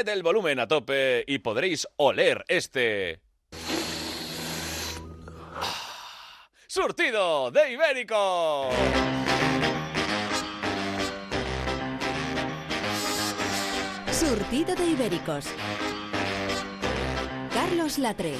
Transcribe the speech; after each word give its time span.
poned 0.00 0.08
el 0.08 0.22
volumen 0.22 0.58
a 0.60 0.66
tope 0.66 1.24
y 1.26 1.38
podréis 1.38 1.86
oler 1.96 2.44
este... 2.48 3.20
¡Surtido 6.66 7.50
de 7.50 7.72
Ibérico! 7.72 8.70
Surtido 14.12 14.74
de 14.74 14.86
Ibéricos. 14.86 15.46
Carlos 17.52 17.98
Latre. 17.98 18.34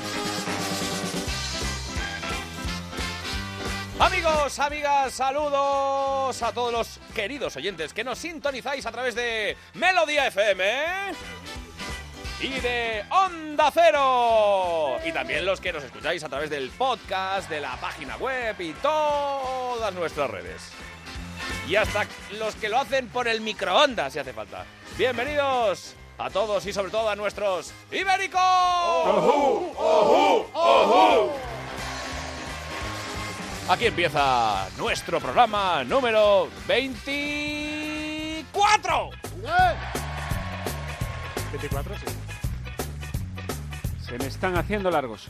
Amigos, 3.99 4.59
amigas, 4.59 5.13
saludos 5.13 6.43
a 6.43 6.53
todos 6.55 6.73
los 6.73 7.01
queridos 7.15 7.55
oyentes 7.57 7.93
que 7.93 8.03
nos 8.03 8.19
sintonizáis 8.19 8.87
a 8.87 8.93
través 8.93 9.15
de 9.15 9.59
Melodía 9.75 10.29
FM 10.29 11.13
y 12.43 12.61
de 12.61 13.05
Onda 13.11 13.71
Cero. 13.73 14.99
Y 15.05 15.13
también 15.13 15.45
los 15.45 15.61
que 15.61 15.73
nos 15.73 15.85
escucháis 15.85 16.25
a 16.25 16.29
través 16.29 16.51
del 16.51 16.71
podcast, 16.71 17.49
de 17.51 17.61
la 17.61 17.77
página 17.77 18.17
web 18.17 18.57
y 18.61 18.73
todas 18.75 19.93
nuestras 19.95 20.31
redes. 20.31 20.63
Y 21.69 21.77
hasta 21.77 22.07
los 22.39 22.55
que 22.57 22.69
lo 22.69 22.79
hacen 22.79 23.09
por 23.09 23.29
el 23.29 23.41
microondas 23.41 24.13
si 24.13 24.19
hace 24.19 24.33
falta. 24.33 24.65
Bienvenidos 24.97 25.95
a 26.19 26.31
todos 26.31 26.67
y 26.67 26.73
sobre 26.73 26.91
todo 26.91 27.09
a 27.11 27.17
nuestros 27.17 27.73
ibéricos. 27.91 28.41
Aquí 33.69 33.87
empieza 33.87 34.69
nuestro 34.79 35.21
programa 35.21 35.85
número 35.85 36.49
24. 36.67 39.11
24, 41.53 41.99
sí. 41.99 42.20
Se 44.11 44.19
me 44.19 44.27
están 44.27 44.57
haciendo 44.57 44.91
largos. 44.91 45.29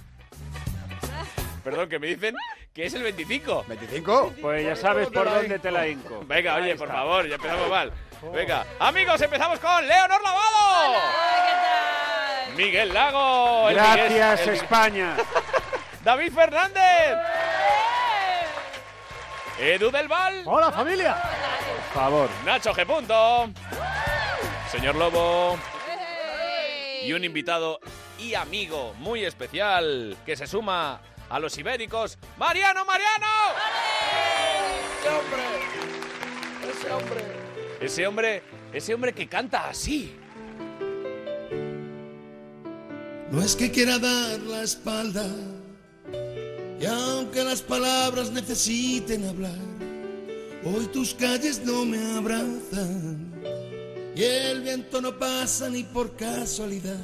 Perdón, 1.63 1.89
que 1.91 1.99
me 1.99 2.07
dicen 2.09 2.35
que 2.73 2.87
es 2.87 2.95
el 2.95 3.03
25. 3.03 3.65
¿25? 3.67 4.33
Pues 4.41 4.65
ya 4.65 4.75
sabes 4.75 5.09
por 5.09 5.29
dónde 5.31 5.59
te 5.59 5.71
la 5.71 5.87
hinco. 5.87 6.25
Venga, 6.27 6.55
Ahí 6.57 6.63
oye, 6.65 6.77
por 6.77 6.89
favor, 6.89 7.29
ya 7.29 7.35
empezamos 7.37 7.69
mal. 7.69 7.93
Venga, 8.33 8.65
amigos, 8.79 9.21
empezamos 9.21 9.59
con 9.61 9.87
Leonor 9.87 10.23
Lavado. 10.23 10.95
Miguel 12.57 12.93
Lago. 12.93 13.69
el 13.69 13.75
Gracias, 13.77 14.11
Miguel- 14.41 14.49
el- 14.49 14.55
España. 14.55 15.17
David 16.05 16.33
Fernández. 16.33 17.19
Edu 19.59 19.91
del 19.91 20.09
Val. 20.09 20.43
¡Hola, 20.47 20.73
familia! 20.73 21.17
Por 21.93 22.03
favor. 22.03 22.31
Nacho 22.47 22.73
G. 22.75 22.87
Punto. 22.87 23.51
Señor 24.71 24.95
Lobo. 24.95 25.59
Y 27.03 27.13
un 27.13 27.25
invitado 27.25 27.79
y 28.23 28.35
amigo 28.35 28.95
muy 28.99 29.25
especial 29.25 30.17
que 30.27 30.37
se 30.37 30.47
suma 30.47 31.01
a 31.29 31.39
los 31.39 31.57
ibéricos, 31.59 32.19
Mariano 32.39 32.85
Mariano. 32.85 33.27
¡Ese 36.71 36.91
hombre! 36.93 37.23
Ese 37.81 38.07
hombre, 38.07 38.43
ese 38.73 38.95
hombre 38.95 39.13
que 39.15 39.27
canta 39.27 39.69
así. 39.69 40.15
No 43.31 43.43
es 43.43 43.55
que 43.57 43.71
quiera 43.71 43.99
dar 43.99 44.41
la 44.41 44.63
espalda, 44.63 45.25
y 46.81 46.85
aunque 46.85 47.45
las 47.45 47.63
palabras 47.63 48.33
necesiten 48.33 49.29
hablar, 49.29 49.55
hoy 50.65 50.87
tus 50.89 51.15
calles 51.15 51.63
no 51.65 51.85
me 51.85 51.99
abrazan, 52.17 53.33
y 54.17 54.25
el 54.25 54.63
viento 54.63 55.01
no 55.01 55.17
pasa 55.17 55.69
ni 55.71 55.85
por 55.85 56.17
casualidad. 56.17 56.99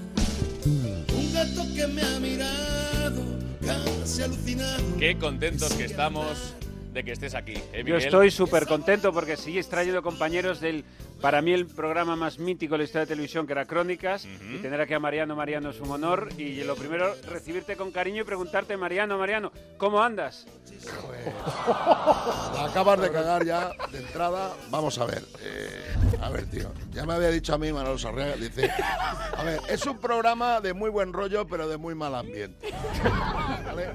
Gato 1.37 1.67
que 1.75 1.87
me 1.87 2.01
ha 2.01 2.19
mirado, 2.19 3.23
casi 3.61 4.23
alucinado. 4.23 4.83
Qué 4.99 5.19
contentos 5.19 5.71
que 5.75 5.85
estamos 5.85 6.55
de 6.97 7.05
que 7.05 7.13
estés 7.13 7.35
aquí. 7.35 7.53
¿eh, 7.75 7.85
Yo 7.85 7.99
estoy 7.99 8.31
súper 8.31 8.67
contento 8.67 9.13
porque 9.13 9.37
sigues 9.37 9.69
trayendo 9.69 10.03
compañeros 10.03 10.61
del, 10.61 10.83
para 11.21 11.43
mí, 11.43 11.53
el 11.53 11.67
programa 11.67 12.17
más 12.17 12.39
mítico 12.39 12.73
de 12.73 12.79
la 12.79 12.85
historia 12.85 13.01
de 13.05 13.09
televisión, 13.09 13.47
que 13.47 13.53
era 13.53 13.67
Crónicas, 13.67 14.25
y 14.25 14.57
tener 14.63 14.81
aquí 14.81 14.95
a 14.95 14.99
Mariano 14.99 15.37
Mariano 15.37 15.69
es 15.71 15.81
un 15.81 15.91
honor. 15.91 16.31
Y 16.39 16.65
lo 16.65 16.75
primero, 16.75 17.15
recibirte 17.29 17.77
con 17.77 17.91
cariño 17.93 18.23
y 18.23 18.25
preguntarte, 18.25 18.79
Mariano 18.79 19.19
Mariano, 19.19 19.53
¿cómo 19.77 20.03
andas? 20.03 20.47
La 22.55 22.65
acabas 22.71 22.99
de 23.01 23.13
cagar 23.13 23.45
ya 23.45 23.73
de 23.93 23.99
entrada. 23.99 24.55
Vamos 24.71 24.99
a 24.99 25.05
ver. 25.05 25.23
eh, 25.43 25.95
a 26.23 26.31
ver, 26.31 26.47
tío. 26.47 26.73
Ya 26.93 27.05
me 27.05 27.13
había 27.13 27.29
dicho 27.29 27.53
a 27.55 27.59
mí 27.59 27.71
Manolo 27.75 27.99
Sarriaga. 27.99 28.37
Dice: 28.37 28.71
A 29.37 29.43
ver, 29.45 29.61
es 29.69 29.85
un 29.85 29.99
programa 29.99 30.63
de 30.63 30.73
muy 30.73 30.89
buen 30.89 31.13
rollo, 31.13 31.47
pero 31.47 31.69
de 31.69 31.77
muy 31.77 31.95
mal 31.95 32.15
ambiente. 32.15 32.73
¿Vale? 33.67 33.89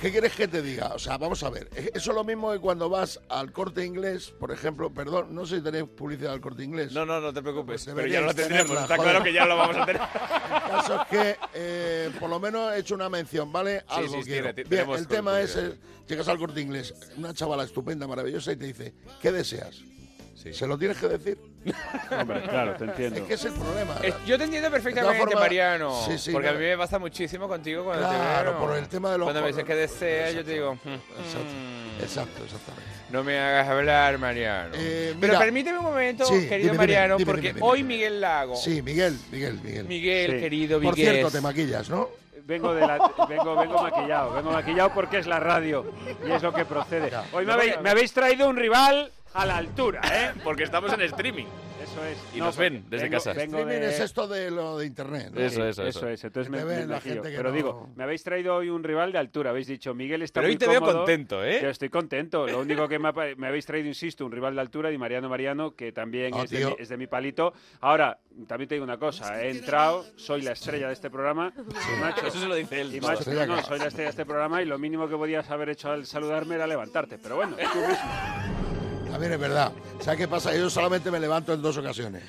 ¿Qué 0.00 0.10
quieres 0.10 0.32
que 0.34 0.48
te 0.48 0.62
diga? 0.62 0.92
O 0.94 0.98
sea, 0.98 1.18
vamos 1.18 1.42
a 1.42 1.50
ver. 1.50 1.68
Eso 1.76 2.10
es 2.10 2.16
lo 2.16 2.24
mismo 2.24 2.50
que 2.52 2.58
cuando 2.58 2.88
vas 2.88 3.20
al 3.28 3.52
corte 3.52 3.84
inglés, 3.84 4.30
por 4.38 4.50
ejemplo. 4.50 4.92
Perdón, 4.92 5.34
no 5.34 5.44
sé 5.44 5.56
si 5.58 5.62
tenéis 5.62 5.84
publicidad 5.84 6.32
al 6.32 6.40
corte 6.40 6.64
inglés. 6.64 6.92
No, 6.92 7.04
no, 7.04 7.20
no 7.20 7.32
te 7.32 7.42
preocupes. 7.42 7.84
Pues 7.84 7.94
pero 7.94 8.06
ya 8.06 8.20
lo 8.22 8.32
deberíais 8.32 8.36
tendremos. 8.36 8.66
tenerla, 8.68 8.82
Está 8.82 8.96
joder. 8.96 9.10
claro 9.10 9.24
que 9.24 9.32
ya 9.32 9.44
lo 9.44 9.56
vamos 9.56 9.76
a 9.76 9.86
tener. 9.86 10.02
El 10.02 10.70
caso 10.70 11.02
es 11.02 11.08
que, 11.08 11.36
eh, 11.54 12.10
por 12.18 12.30
lo 12.30 12.40
menos 12.40 12.72
he 12.74 12.78
hecho 12.78 12.94
una 12.94 13.08
mención, 13.10 13.52
¿vale? 13.52 13.84
Algo 13.88 14.14
sí, 14.22 14.22
quiero. 14.24 14.54
tiene- 14.54 14.68
Bien, 14.70 14.90
el 14.90 15.06
tema 15.06 15.40
es, 15.40 15.54
eh, 15.56 15.72
llegas 16.08 16.28
al 16.28 16.38
corte 16.38 16.60
inglés, 16.60 16.94
una 17.18 17.34
chavala 17.34 17.64
estupenda, 17.64 18.06
maravillosa, 18.06 18.52
y 18.52 18.56
te 18.56 18.64
dice, 18.66 18.94
¿qué 19.20 19.30
deseas? 19.32 19.82
¿Se 20.52 20.66
lo 20.66 20.78
tienes 20.78 20.96
que 20.96 21.06
decir? 21.08 21.38
Hombre, 22.18 22.42
claro, 22.42 22.74
te 22.76 22.84
entiendo. 22.84 23.16
Es 23.20 23.22
que 23.26 23.34
es 23.34 23.44
el 23.44 23.52
problema. 23.52 23.94
Es- 24.02 24.14
yo 24.26 24.38
te 24.38 24.44
entiendo 24.44 24.70
perfectamente, 24.70 25.34
Mariano. 25.34 26.00
Sí, 26.06 26.18
sí, 26.18 26.32
porque 26.32 26.48
a 26.48 26.52
no. 26.52 26.58
mí 26.58 26.64
me 26.64 26.78
pasa 26.78 26.98
muchísimo 26.98 27.46
contigo 27.48 27.84
cuando 27.84 28.08
te 28.08 28.14
Claro, 28.16 28.58
por 28.58 28.76
el 28.76 28.88
tema 28.88 29.12
de 29.12 29.18
los 29.18 29.26
Cuando 29.26 29.42
me 29.42 29.48
dices 29.48 29.64
que 29.64 29.74
deseas, 29.74 30.34
yo 30.34 30.44
te 30.44 30.52
digo. 30.52 30.74
"Mm, 30.76 30.88
Exacto, 30.88 31.52
mm, 31.52 32.02
exacto, 32.02 32.44
exactamente. 32.44 32.90
No 33.10 33.22
me 33.24 33.38
hagas 33.38 33.68
hablar, 33.68 34.18
Mariano. 34.18 34.74
Eh, 34.78 35.14
Pero 35.20 35.38
permíteme 35.38 35.78
un 35.78 35.84
momento, 35.84 36.24
Sí, 36.24 36.48
querido 36.48 36.72
dime, 36.72 36.78
Mariano, 36.78 37.16
dime, 37.16 37.26
porque 37.30 37.48
dime, 37.48 37.54
dime. 37.60 37.66
hoy 37.68 37.82
Miguel 37.82 38.20
Lago. 38.20 38.56
Sí, 38.56 38.80
Miguel, 38.82 39.18
Miguel, 39.30 39.60
Miguel. 39.62 39.84
Miguel, 39.86 40.30
Sí. 40.32 40.38
querido 40.40 40.80
Por 40.80 40.94
Miguel. 40.96 41.12
cierto, 41.16 41.30
te 41.30 41.40
maquillas, 41.40 41.90
¿no? 41.90 42.08
Vengo, 42.46 42.74
de 42.74 42.80
la, 42.80 42.98
vengo, 43.28 43.54
vengo 43.56 43.82
maquillado, 43.82 44.32
vengo 44.32 44.50
maquillado 44.50 44.92
porque 44.94 45.18
es 45.18 45.26
la 45.26 45.38
radio 45.38 45.92
y 46.26 46.30
es 46.32 46.42
lo 46.42 46.52
que 46.52 46.64
procede. 46.64 47.10
Hoy 47.32 47.44
me 47.46 47.52
habéis, 47.52 47.80
me 47.80 47.90
habéis 47.90 48.12
traído 48.12 48.48
un 48.48 48.56
rival 48.56 49.12
a 49.34 49.46
la 49.46 49.56
altura, 49.56 50.00
¿eh? 50.12 50.32
Porque 50.42 50.64
estamos 50.64 50.92
en 50.92 51.02
streaming. 51.02 51.46
Eso 51.82 52.04
es. 52.04 52.18
Y 52.36 52.38
nos 52.40 52.58
ven 52.58 52.84
desde 52.90 53.06
vengo- 53.06 53.16
casa. 53.16 53.32
Vengo 53.32 53.58
Streaming 53.58 53.80
de... 53.80 53.88
es 53.88 54.00
esto 54.00 54.28
de 54.28 54.50
lo 54.50 54.76
de 54.78 54.84
internet. 54.86 55.30
¿no? 55.32 55.40
Eso, 55.40 55.64
eso, 55.66 55.82
eso 55.86 55.98
eso. 56.00 56.08
es, 56.10 56.24
entonces 56.24 56.50
me, 56.50 56.62
me 56.62 56.84
la 56.84 57.00
gente 57.00 57.30
que 57.30 57.36
Pero 57.38 57.48
no- 57.48 57.54
digo, 57.56 57.88
me 57.96 58.04
habéis 58.04 58.22
traído 58.22 58.54
hoy 58.56 58.68
un 58.68 58.84
rival 58.84 59.12
de 59.12 59.18
altura. 59.18 59.48
Habéis 59.50 59.66
dicho, 59.66 59.94
Miguel 59.94 60.20
está 60.20 60.40
Pero 60.40 60.48
hoy 60.48 60.54
muy 60.56 60.58
te 60.58 60.68
veo 60.68 60.80
contento, 60.82 61.42
¿eh? 61.42 61.60
Yo 61.62 61.70
estoy 61.70 61.88
contento. 61.88 62.46
Lo 62.46 62.60
único 62.60 62.86
que 62.86 62.98
me, 62.98 63.08
ha 63.08 63.12
pa- 63.14 63.34
me 63.34 63.46
habéis 63.46 63.64
traído, 63.64 63.88
insisto, 63.88 64.26
un 64.26 64.32
rival 64.32 64.54
de 64.56 64.60
altura 64.60 64.92
y 64.92 64.98
Mariano 64.98 65.30
Mariano, 65.30 65.74
que 65.74 65.90
también 65.90 66.32
Ah, 66.34 66.42
es, 66.44 66.50
de 66.50 66.66
mi, 66.66 66.74
es 66.78 66.88
de 66.90 66.96
mi 66.98 67.06
palito. 67.06 67.54
Ahora, 67.80 68.18
también 68.46 68.68
te 68.68 68.74
digo 68.74 68.84
una 68.84 68.98
cosa. 68.98 69.42
He 69.42 69.50
entrado, 69.50 70.04
soy 70.16 70.42
la 70.42 70.52
estrella 70.52 70.88
de 70.88 70.92
este 70.92 71.08
programa. 71.08 71.50
y 71.56 72.00
macho, 72.00 72.26
Eso 72.26 72.40
se 72.40 72.46
lo 72.46 72.54
dice 72.56 72.78
él. 72.82 72.94
y 72.94 73.00
¿no? 73.00 73.08
macho, 73.08 73.24
no, 73.32 73.62
soy 73.62 73.78
la 73.78 73.86
estrella 73.86 74.08
de 74.08 74.10
este 74.10 74.26
programa 74.26 74.60
y 74.60 74.66
lo 74.66 74.78
mínimo 74.78 75.08
que 75.08 75.16
podías 75.16 75.48
haber 75.50 75.70
hecho 75.70 75.90
al 75.90 76.04
saludarme 76.04 76.56
era 76.56 76.66
levantarte. 76.66 77.16
Pero 77.16 77.36
bueno, 77.36 77.56
tú 77.56 77.78
mismo. 77.78 78.79
También 79.10 79.32
es 79.32 79.38
verdad. 79.40 79.72
¿Sabes 80.00 80.18
qué 80.18 80.28
pasa? 80.28 80.54
Yo 80.54 80.70
solamente 80.70 81.10
me 81.10 81.18
levanto 81.20 81.52
en 81.52 81.62
dos 81.62 81.76
ocasiones. 81.76 82.22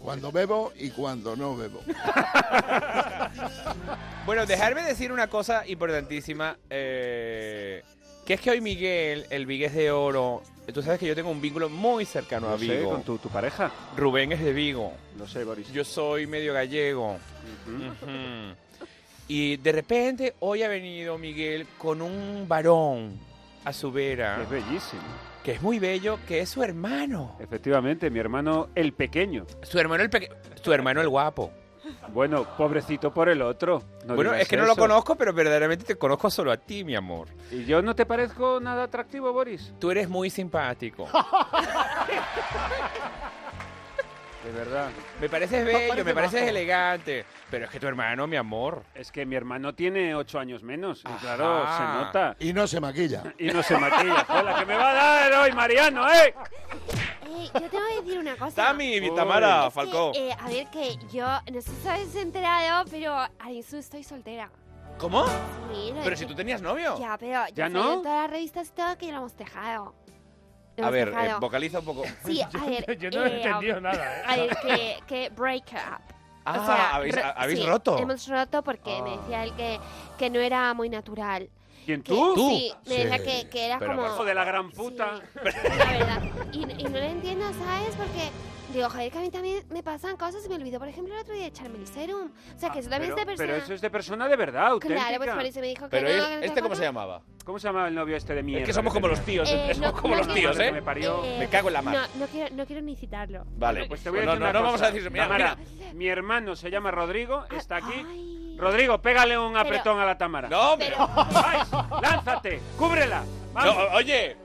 Cuando 0.00 0.30
bebo 0.30 0.72
y 0.76 0.90
cuando 0.90 1.36
no 1.36 1.56
bebo. 1.56 1.80
Bueno, 4.24 4.44
dejarme 4.44 4.82
decir 4.82 5.12
una 5.12 5.28
cosa 5.28 5.64
importantísima. 5.68 6.56
eh, 6.68 7.82
que 8.24 8.34
es 8.34 8.40
que 8.40 8.50
hoy 8.50 8.60
Miguel, 8.60 9.24
el 9.30 9.46
Vigués 9.46 9.72
de 9.72 9.92
Oro. 9.92 10.42
Tú 10.74 10.82
sabes 10.82 10.98
que 10.98 11.06
yo 11.06 11.14
tengo 11.14 11.30
un 11.30 11.40
vínculo 11.40 11.68
muy 11.68 12.04
cercano 12.04 12.48
a 12.48 12.52
No 12.52 12.58
sé, 12.58 12.78
Vigo. 12.78 12.90
con 12.90 13.02
tu, 13.04 13.18
tu 13.18 13.28
pareja. 13.28 13.70
Rubén 13.96 14.32
es 14.32 14.40
de 14.40 14.52
Vigo. 14.52 14.92
Lo 15.16 15.28
sé, 15.28 15.44
Boris. 15.44 15.70
Yo 15.72 15.84
soy 15.84 16.26
medio 16.26 16.52
gallego. 16.54 17.18
Y 19.28 19.56
de 19.58 19.72
repente 19.72 20.34
hoy 20.40 20.64
ha 20.64 20.68
venido 20.68 21.18
Miguel 21.18 21.68
con 21.78 22.02
un 22.02 22.46
varón 22.48 23.16
a 23.64 23.72
su 23.72 23.92
vera, 23.92 24.42
Es 24.42 24.50
bellísimo. 24.50 25.02
Que 25.46 25.52
es 25.52 25.62
muy 25.62 25.78
bello, 25.78 26.18
que 26.26 26.40
es 26.40 26.48
su 26.48 26.60
hermano. 26.64 27.36
Efectivamente, 27.38 28.10
mi 28.10 28.18
hermano 28.18 28.70
el 28.74 28.92
pequeño. 28.92 29.46
Su 29.62 29.78
hermano 29.78 30.02
el 30.02 30.10
peque- 30.10 30.28
su 30.60 30.72
hermano 30.72 31.00
el 31.00 31.08
guapo. 31.08 31.52
Bueno, 32.08 32.44
pobrecito 32.58 33.14
por 33.14 33.28
el 33.28 33.40
otro. 33.42 33.80
No 34.06 34.16
bueno, 34.16 34.34
es 34.34 34.48
que 34.48 34.56
no 34.56 34.66
lo 34.66 34.74
conozco, 34.74 35.14
pero 35.14 35.32
verdaderamente 35.32 35.84
te 35.84 35.94
conozco 35.94 36.30
solo 36.30 36.50
a 36.50 36.56
ti, 36.56 36.82
mi 36.82 36.96
amor. 36.96 37.28
¿Y 37.52 37.64
yo 37.64 37.80
no 37.80 37.94
te 37.94 38.04
parezco 38.06 38.58
nada 38.60 38.82
atractivo, 38.82 39.32
Boris? 39.32 39.72
Tú 39.78 39.92
eres 39.92 40.08
muy 40.08 40.30
simpático. 40.30 41.08
De 44.46 44.52
verdad. 44.52 44.90
Me 45.20 45.28
pareces 45.28 45.64
bello, 45.64 45.78
parece 45.88 46.04
me 46.04 46.14
pareces 46.14 46.40
majo. 46.40 46.50
elegante. 46.50 47.24
Pero 47.50 47.64
es 47.64 47.70
que 47.70 47.80
tu 47.80 47.86
hermano, 47.88 48.26
mi 48.26 48.36
amor. 48.36 48.84
Es 48.94 49.10
que 49.10 49.26
mi 49.26 49.34
hermano 49.34 49.74
tiene 49.74 50.14
ocho 50.14 50.38
años 50.38 50.62
menos. 50.62 51.02
Y 51.04 51.08
Ajá. 51.08 51.18
claro, 51.18 51.66
se 51.76 51.82
nota. 51.82 52.36
Y 52.38 52.52
no 52.52 52.66
se 52.66 52.80
maquilla. 52.80 53.22
Y 53.38 53.46
no 53.48 53.62
se 53.62 53.76
maquilla. 53.76 54.24
Joder, 54.24 54.54
que 54.56 54.66
me 54.66 54.76
va 54.76 54.90
a 54.90 54.94
dar 54.94 55.32
hoy, 55.34 55.52
Mariano, 55.52 56.08
¿eh? 56.12 56.34
Eh, 57.28 57.50
yo 57.54 57.60
tengo 57.68 57.84
que 57.88 58.02
decir 58.02 58.18
una 58.20 58.36
cosa. 58.36 58.54
Tami, 58.66 59.00
Uy. 59.00 59.14
Tamara, 59.14 59.58
Es 59.62 59.64
que, 59.66 59.70
Falcó. 59.72 60.12
eh, 60.14 60.32
a 60.38 60.48
ver, 60.48 60.66
que 60.68 60.96
yo, 61.12 61.26
no 61.52 61.60
sé 61.60 61.70
si 61.82 61.88
habéis 61.88 62.14
enterado, 62.14 62.84
pero 62.90 63.16
Arisu 63.40 63.76
estoy 63.78 64.04
soltera. 64.04 64.48
¿Cómo? 64.98 65.26
Sí, 65.26 65.92
lo 65.92 66.02
Pero 66.02 66.14
he- 66.14 66.16
si 66.16 66.24
tú 66.24 66.34
tenías 66.34 66.62
novio. 66.62 66.96
Ya, 66.98 67.18
pero 67.18 67.44
¿Ya 67.52 67.68
yo 67.68 67.68
no? 67.68 67.94
en 67.94 68.02
todas 68.02 68.22
las 68.22 68.30
revistas 68.30 68.68
y 68.68 68.72
todo 68.72 68.96
que 68.96 69.10
lo 69.10 69.18
hemos 69.18 69.36
dejado. 69.36 69.94
A 70.82 70.90
ver, 70.90 71.08
eh, 71.08 71.34
vocaliza 71.40 71.78
un 71.80 71.84
poco. 71.84 72.04
Sí, 72.24 72.40
a 72.54 72.64
ver. 72.66 72.98
Yo 72.98 73.10
no 73.10 73.24
he 73.24 73.28
eh, 73.28 73.36
entendido 73.42 73.80
nada, 73.80 74.18
¿eh? 74.18 74.22
A 74.26 74.36
ver, 74.36 74.56
que, 74.62 74.96
que 75.06 75.28
break 75.30 75.64
up. 75.72 76.14
Ah, 76.44 76.60
O 76.60 76.66
sea, 76.66 76.94
habéis, 76.94 77.16
habéis 77.36 77.58
sí, 77.60 77.66
roto. 77.66 77.98
Hemos 77.98 78.28
roto 78.28 78.62
porque 78.62 79.02
me 79.02 79.14
Ah. 79.14 79.16
decía 79.20 79.44
él 79.44 79.52
que, 79.54 79.80
que 80.18 80.30
no 80.30 80.38
era 80.38 80.72
muy 80.74 80.88
natural. 80.88 81.48
¿Quién 81.84 82.02
Que- 82.02 82.12
tú? 82.12 82.34
Sí, 82.36 82.72
me 82.86 82.94
decía 83.04 83.18
que, 83.18 83.48
que 83.48 83.66
era 83.66 83.78
Pero 83.78 83.96
como... 83.96 84.06
Hijo 84.06 84.24
de 84.24 84.34
la 84.34 84.44
gran 84.44 84.70
puta. 84.70 85.20
Sí, 85.34 85.68
la 85.78 85.84
verdad. 85.92 86.22
Y, 86.52 86.58
y 86.58 86.84
no 86.84 86.90
lo 86.90 86.98
entiendo, 86.98 87.46
¿sabes? 87.64 87.94
Porque 87.96 88.30
digo, 88.72 88.88
joder, 88.90 89.10
que 89.12 89.18
a 89.18 89.20
mí 89.20 89.30
también 89.30 89.64
me 89.70 89.82
pasan 89.82 90.16
cosas 90.16 90.44
y 90.44 90.48
me 90.48 90.56
olvidó, 90.56 90.78
por 90.78 90.88
ejemplo, 90.88 91.14
el 91.14 91.20
otro 91.20 91.34
día 91.34 91.46
echarme 91.46 91.78
el 91.78 91.86
serum. 91.86 92.30
O 92.54 92.58
sea, 92.58 92.70
que 92.70 92.80
eso 92.80 92.90
también 92.90 93.12
pero, 93.14 93.20
es 93.20 93.26
de 93.26 93.26
persona... 93.26 93.46
pero 93.52 93.64
eso 93.64 93.74
es 93.74 93.80
de 93.80 93.90
persona 93.90 94.28
de 94.28 94.36
verdad, 94.36 94.66
auténtica. 94.68 95.00
Claro, 95.02 95.18
pues 95.24 95.30
por 95.34 95.44
eso 95.44 95.60
me 95.60 95.66
dijo 95.68 95.84
que 95.84 95.90
Pero 95.90 96.08
no, 96.08 96.14
él- 96.14 96.20
que 96.22 96.34
no 96.34 96.40
sé 96.40 96.46
¿este 96.46 96.62
cómo 96.62 96.74
se 96.74 96.82
llamaba? 96.82 97.22
¿Cómo 97.44 97.58
se 97.60 97.68
llama 97.68 97.88
el 97.88 97.94
novio 97.94 98.16
este 98.16 98.34
de 98.34 98.42
mierda? 98.42 98.62
Es 98.62 98.66
que 98.68 98.72
somos 98.72 98.92
como 98.92 99.08
los 99.08 99.20
tíos, 99.24 99.48
Eh, 99.50 99.74
somos 99.74 99.78
no- 99.94 100.00
como 100.00 100.14
no 100.14 100.18
los 100.22 100.26
quiero- 100.34 100.52
tíos, 100.52 100.66
¿eh? 100.66 100.72
me 100.72 100.82
parió. 100.82 101.22
Me 101.38 101.48
cago 101.48 101.68
en 101.68 101.74
la 101.74 101.82
mar. 101.82 101.94
No, 102.14 102.20
no 102.20 102.26
quiero, 102.26 102.54
no 102.56 102.66
quiero 102.66 102.82
ni 102.82 102.96
citarlo. 102.96 103.44
Vale, 103.56 103.86
pues 103.86 104.02
te 104.02 104.10
voy 104.10 104.20
a 104.20 104.24
no, 104.24 104.30
decir 104.32 104.40
no, 104.42 104.50
una 104.50 104.58
no 104.58 104.64
vamos 104.64 104.82
a 104.82 104.90
decir... 104.90 105.10
Mira, 105.10 105.24
Tamara, 105.24 105.56
mira. 105.56 105.92
mi 105.94 106.08
hermano 106.08 106.56
se 106.56 106.70
llama 106.70 106.90
Rodrigo, 106.90 107.44
está 107.56 107.76
aquí. 107.76 108.04
Ay. 108.06 108.56
Rodrigo, 108.58 109.00
pégale 109.00 109.38
un 109.38 109.56
apretón 109.56 110.00
a 110.00 110.06
la 110.06 110.16
Tamara. 110.18 110.48
No, 110.48 110.72
hombre. 110.72 110.88
Pero, 110.90 111.06
¡Vais! 111.08 111.68
¡Lánzate! 112.02 112.60
¡Cúbrela! 112.78 113.20
No, 113.20 113.52
¡Vamos! 113.54 113.84
oye, 113.94 114.36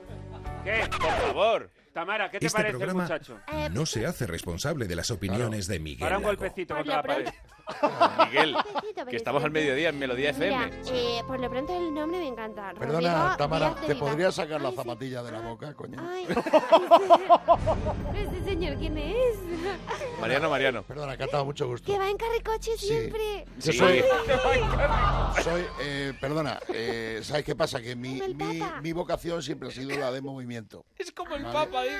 ¿Qué? 0.64 0.88
por 0.90 1.10
favor. 1.26 1.70
Tamara, 1.92 2.30
¿qué 2.30 2.38
te 2.38 2.46
Este 2.46 2.56
parece 2.56 2.76
programa 2.76 3.02
muchacho? 3.02 3.38
no 3.72 3.86
se 3.86 4.06
hace 4.06 4.26
responsable 4.26 4.86
de 4.86 4.96
las 4.96 5.10
opiniones 5.10 5.66
de 5.66 5.78
Miguel 5.78 6.00
Para 6.00 6.18
un 6.18 6.24
golpecito 6.24 6.74
contra 6.74 6.96
la 6.96 7.02
pared. 7.02 7.28
Miguel, 8.30 8.56
que 9.08 9.16
estamos 9.16 9.42
al 9.44 9.50
mediodía 9.50 9.88
en 9.90 9.98
Melodía 9.98 10.30
FM. 10.30 10.56
Mira, 10.66 10.70
eh, 10.92 11.22
por 11.26 11.40
lo 11.40 11.50
pronto 11.50 11.74
el 11.76 11.92
nombre 11.94 12.18
me 12.20 12.28
encanta. 12.28 12.72
Perdona, 12.78 13.10
Rodrigo 13.14 13.36
Tamara, 13.36 13.68
Díaz 13.70 13.80
¿te 13.86 13.94
Vivar. 13.94 14.08
podrías 14.10 14.34
sacar 14.34 14.60
la 14.60 14.68
Ay, 14.68 14.74
sí. 14.74 14.82
zapatilla 14.82 15.22
de 15.22 15.32
la 15.32 15.40
boca, 15.40 15.74
coño? 15.74 15.98
Ay, 16.10 16.26
¿Pero 18.12 18.30
este 18.30 18.44
señor 18.44 18.76
quién 18.78 18.98
es? 18.98 19.36
Mariano, 20.20 20.50
Mariano. 20.50 20.82
Perdona, 20.82 21.16
que 21.16 21.24
ha 21.24 21.26
dado 21.26 21.44
mucho 21.44 21.66
gusto. 21.66 21.90
Que 21.90 21.98
va 21.98 22.08
en 22.08 22.16
carricoche 22.16 22.72
Sí. 22.76 22.86
siempre. 22.86 23.44
Yo 23.58 23.72
soy, 23.72 24.02
soy 25.42 25.64
eh, 25.80 26.12
perdona, 26.20 26.58
eh, 26.68 27.20
¿sabes 27.22 27.44
qué 27.44 27.54
pasa? 27.54 27.80
Que 27.80 27.96
mi, 27.96 28.20
mi, 28.34 28.62
mi 28.82 28.92
vocación 28.92 29.42
siempre 29.42 29.68
ha 29.68 29.72
sido 29.72 29.98
la 29.98 30.10
de 30.12 30.20
movimiento. 30.20 30.84
Es 30.98 31.12
como 31.12 31.34
el 31.34 31.44
Vale. 31.44 31.52
Papa, 31.54 31.82
dice. 31.82 31.96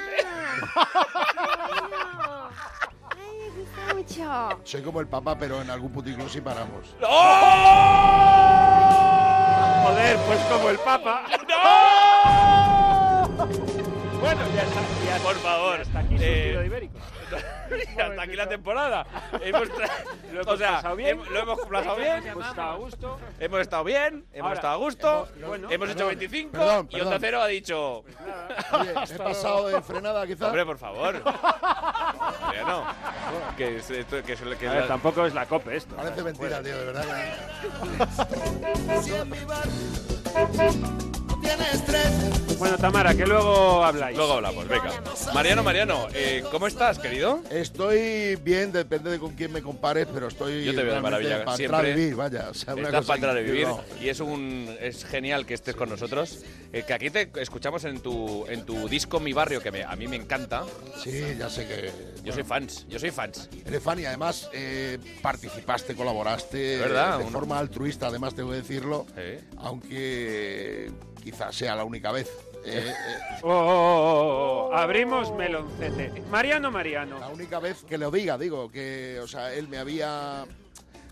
Me 3.55 3.61
gusta 3.61 3.95
mucho. 3.95 4.61
Soy 4.65 4.83
como 4.83 5.01
el 5.01 5.07
papá, 5.07 5.37
pero 5.39 5.61
en 5.61 5.71
algún 5.71 5.93
puticlub 5.93 6.29
sí 6.29 6.41
paramos. 6.41 6.95
¡Oh! 7.03 8.53
Joder, 9.85 10.17
pues 10.27 10.39
como 10.45 10.71
el 10.71 10.79
Papa. 10.79 11.25
¡No! 11.49 11.63
Bueno, 14.21 14.41
ya 14.55 14.63
está. 14.63 14.81
Ya 15.05 15.19
Por 15.23 15.35
favor. 15.37 15.81
Hasta 15.81 15.99
aquí 15.99 16.15
eh, 16.15 16.19
surtido 16.19 16.61
de 16.61 16.67
ibérico. 16.67 16.99
Y 17.79 18.01
hasta 18.01 18.23
aquí 18.23 18.37
la 18.37 18.49
temporada. 18.49 19.07
Hemos 19.41 19.69
tra- 19.71 19.91
Lo 20.33 20.41
o 20.41 20.43
hemos 20.43 20.59
sea, 20.59 20.73
pasado 20.77 20.97
bien. 20.97 21.19
hem- 21.21 21.29
lo 21.29 21.39
hemos 21.41 21.61
pasado 21.61 21.97
bien. 21.97 22.27
Hemos 22.27 22.47
estado 22.47 22.71
a 22.73 22.77
gusto. 22.77 23.19
Hemos 23.41 23.61
estado 23.61 23.85
bien, 23.85 24.25
hemos 24.33 24.43
Ahora, 24.49 24.55
estado 24.55 24.75
a 24.75 24.77
gusto, 24.77 25.29
hemos- 25.37 25.49
bueno, 25.49 25.71
hemos 25.71 25.89
hecho 25.91 25.99
perdón, 26.07 26.19
25 26.19 26.53
perdón, 26.53 26.89
y 26.91 27.01
Onda. 27.01 27.17
Cero 27.21 27.43
ha 27.43 27.47
dicho, 27.47 27.99
Oye, 28.73 28.95
¿he 29.11 29.19
pasado 29.19 29.69
de 29.69 29.83
frenada 29.83 30.27
quizás? 30.27 30.43
hombre, 30.49 30.65
por 30.67 30.79
favor. 30.79 31.23
Que 33.57 33.77
es, 33.79 33.91
esto- 33.91 34.23
que 34.23 34.33
es, 34.33 34.41
que 34.41 34.65
es 34.67 34.71
A 34.71 34.75
ver, 34.75 34.83
la- 34.83 34.89
tampoco 34.89 35.27
es 35.27 35.35
la 35.35 35.47
cope 35.47 35.77
esto. 35.77 35.95
Parece 35.95 36.23
mentira, 36.23 36.63
tío, 36.63 36.77
de 36.79 36.85
verdad. 36.87 37.05
Si 39.03 39.13
en 39.15 39.31
mi 39.31 39.45
barrio 39.45 39.73
no 41.29 41.41
tiene 41.41 41.71
estrellas, 41.73 42.52
Bueno, 42.63 42.79
Tamara, 42.79 43.13
que 43.13 43.27
luego 43.27 43.83
habláis. 43.85 44.17
Luego 44.17 44.35
hablamos, 44.35 44.69
venga. 44.69 44.93
Mariano, 45.35 45.65
Mariano, 45.65 46.07
eh, 46.15 46.45
¿cómo 46.53 46.69
estás, 46.69 47.01
querido? 47.01 47.41
Estoy 47.51 48.37
bien, 48.37 48.71
depende 48.71 49.11
de 49.11 49.19
con 49.19 49.33
quién 49.35 49.51
me 49.53 49.61
compares, 49.61 50.07
pero 50.15 50.29
estoy 50.29 50.65
Yo 50.65 50.73
te 50.73 50.85
veo 50.85 50.95
de 50.95 51.01
maravilla, 51.01 51.45
para 51.45 51.57
siempre. 51.57 51.79
entrar 51.79 51.93
a 51.93 51.97
vivir, 51.97 52.15
vaya. 52.15 52.49
O 52.51 52.55
sea, 52.55 52.75
una 52.75 52.85
Estás 52.85 53.01
cosa 53.01 53.07
para 53.09 53.17
entrar 53.17 53.37
a 53.37 53.41
vivir 53.41 53.63
increíble. 53.69 53.83
y 54.01 54.09
es 54.11 54.21
un 54.21 54.77
es 54.81 55.05
genial 55.05 55.45
que 55.45 55.55
estés 55.55 55.75
con 55.75 55.89
nosotros. 55.89 56.45
Eh, 56.73 56.85
que 56.87 56.95
aquí 56.95 57.11
te 57.11 57.29
escuchamos 57.41 57.83
en 57.85 57.99
tu 58.01 58.47
en 58.47 58.65
tu 58.65 58.89
disco 58.89 59.19
Mi 59.19 59.33
Barrio, 59.33 59.61
que 59.61 59.73
me- 59.73 59.83
a 59.83 59.97
mí 59.97 60.07
me 60.07 60.15
encanta. 60.15 60.63
Sí, 61.03 61.35
ya 61.37 61.51
sé 61.51 61.67
que... 61.67 61.91
Yo 62.23 62.33
soy 62.33 62.45
fans, 62.45 62.87
yo 62.89 63.01
soy 63.01 63.11
fans. 63.11 63.51
Eres 63.67 63.83
fan 63.83 63.99
y 63.99 64.05
además 64.07 64.49
eh, 64.53 64.99
participaste, 65.21 65.97
colaboraste 65.97 66.79
verdad, 66.79 67.19
de 67.19 67.25
forma 67.25 67.59
altruista, 67.59 68.07
además 68.07 68.37
tengo 68.37 68.51
que 68.51 68.59
decirlo, 68.59 69.05
Sí. 69.17 69.45
aunque 69.59 70.93
quizás 71.25 71.57
sea 71.57 71.75
la 71.75 71.83
única 71.83 72.13
vez. 72.13 72.31
Eh, 72.65 72.85
eh, 72.89 72.95
Oh, 73.43 73.49
oh, 73.51 74.69
oh, 74.69 74.69
oh. 74.71 74.75
Abrimos 74.77 75.33
meloncete. 75.35 76.23
Mariano, 76.31 76.71
Mariano. 76.71 77.19
la 77.19 77.29
única 77.29 77.59
vez 77.59 77.83
que 77.85 77.99
lo 77.99 78.11
diga, 78.11 78.39
digo, 78.39 78.71
que, 78.71 79.19
o 79.21 79.27
sea, 79.27 79.53
él 79.53 79.69
me 79.69 79.79
había 79.79 80.45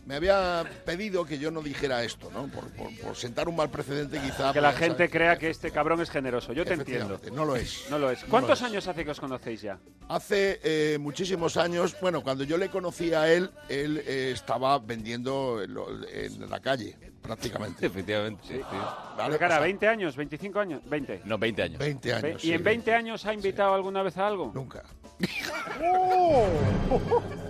me 0.06 0.14
había 0.16 0.64
pedido 0.86 1.24
que 1.24 1.38
yo 1.38 1.50
no 1.50 1.60
dijera 1.60 2.02
esto, 2.02 2.30
¿no? 2.32 2.48
Por, 2.48 2.68
por- 2.72 2.96
por 3.00 3.16
sentar 3.16 3.48
un 3.48 3.54
mal 3.56 3.68
precedente 3.70 4.18
quizá. 4.20 4.52
Que 4.52 4.60
la 4.60 4.70
pues, 4.70 4.80
gente 4.80 5.10
crea 5.10 5.38
que 5.38 5.50
este 5.50 5.70
cabrón 5.70 6.00
es 6.00 6.10
generoso. 6.10 6.52
Yo 6.52 6.64
te 6.64 6.74
entiendo. 6.74 7.20
No 7.32 7.44
lo 7.44 7.54
es. 7.54 7.84
No 7.90 7.98
lo 7.98 8.10
es. 8.10 8.22
No 8.24 8.28
¿Cuántos 8.30 8.60
es. 8.60 8.64
años 8.66 8.88
hace 8.88 9.04
que 9.04 9.10
os 9.10 9.20
conocéis 9.20 9.62
ya? 9.62 9.78
Hace 10.08 10.58
eh, 10.64 10.98
muchísimos 10.98 11.56
años, 11.56 11.94
bueno, 12.00 12.22
cuando 12.22 12.42
yo 12.44 12.56
le 12.56 12.70
conocí 12.70 13.12
a 13.12 13.30
él, 13.30 13.50
él 13.68 14.02
eh, 14.06 14.30
estaba 14.34 14.78
vendiendo 14.78 15.62
en 15.62 16.50
la 16.50 16.60
calle, 16.60 16.96
prácticamente. 17.22 17.86
Efectivamente, 17.86 18.42
sí. 18.46 18.60
¿vale? 19.16 19.38
cara, 19.38 19.54
O 19.54 19.58
sea, 19.58 19.60
20 19.60 19.88
años, 19.88 20.16
25 20.16 20.58
años, 20.60 20.82
20. 20.88 21.22
No, 21.24 21.38
20 21.38 21.62
años. 21.62 21.78
20 21.78 22.08
Ve- 22.08 22.14
años. 22.28 22.44
¿Y 22.44 22.48
sí. 22.48 22.52
en 22.54 22.64
20 22.64 22.94
años 22.94 23.26
ha 23.26 23.34
invitado 23.34 23.74
alguna 23.74 24.02
vez 24.02 24.16
a 24.18 24.26
algo? 24.26 24.50
Nunca. 24.54 24.82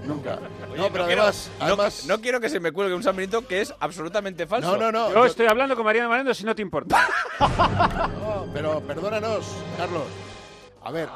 Nunca. 0.05 0.39
Oye, 0.71 0.77
no, 0.79 0.91
pero 0.91 1.07
quiero- 1.07 1.23
además, 1.23 1.51
no- 1.59 1.65
además 1.67 2.07
no, 2.07 2.21
quiero 2.21 2.41
que 2.41 2.49
se 2.49 2.59
me 2.61 2.73
cuelgue 2.73 2.95
un 2.95 3.03
San 3.03 3.15
Benito 3.17 3.47
que 3.47 3.61
es 3.61 3.73
absolutamente 3.81 4.47
falso. 4.47 4.77
no, 4.77 4.77
no, 4.77 4.93
no, 4.93 5.09
Yo 5.11 5.15
yo- 5.15 5.25
estoy 5.27 5.47
hablando 5.47 5.77
con 5.77 5.85
Mariano 5.85 6.09
Mariano 6.09 6.35
si 6.35 6.45
no 6.45 6.55
te 6.55 6.63
importa. 6.63 7.07
no, 7.41 8.47
pero 8.53 8.81
perdónanos, 8.81 9.47
Carlos. 9.77 10.05
A 10.83 10.91
ver, 10.91 11.09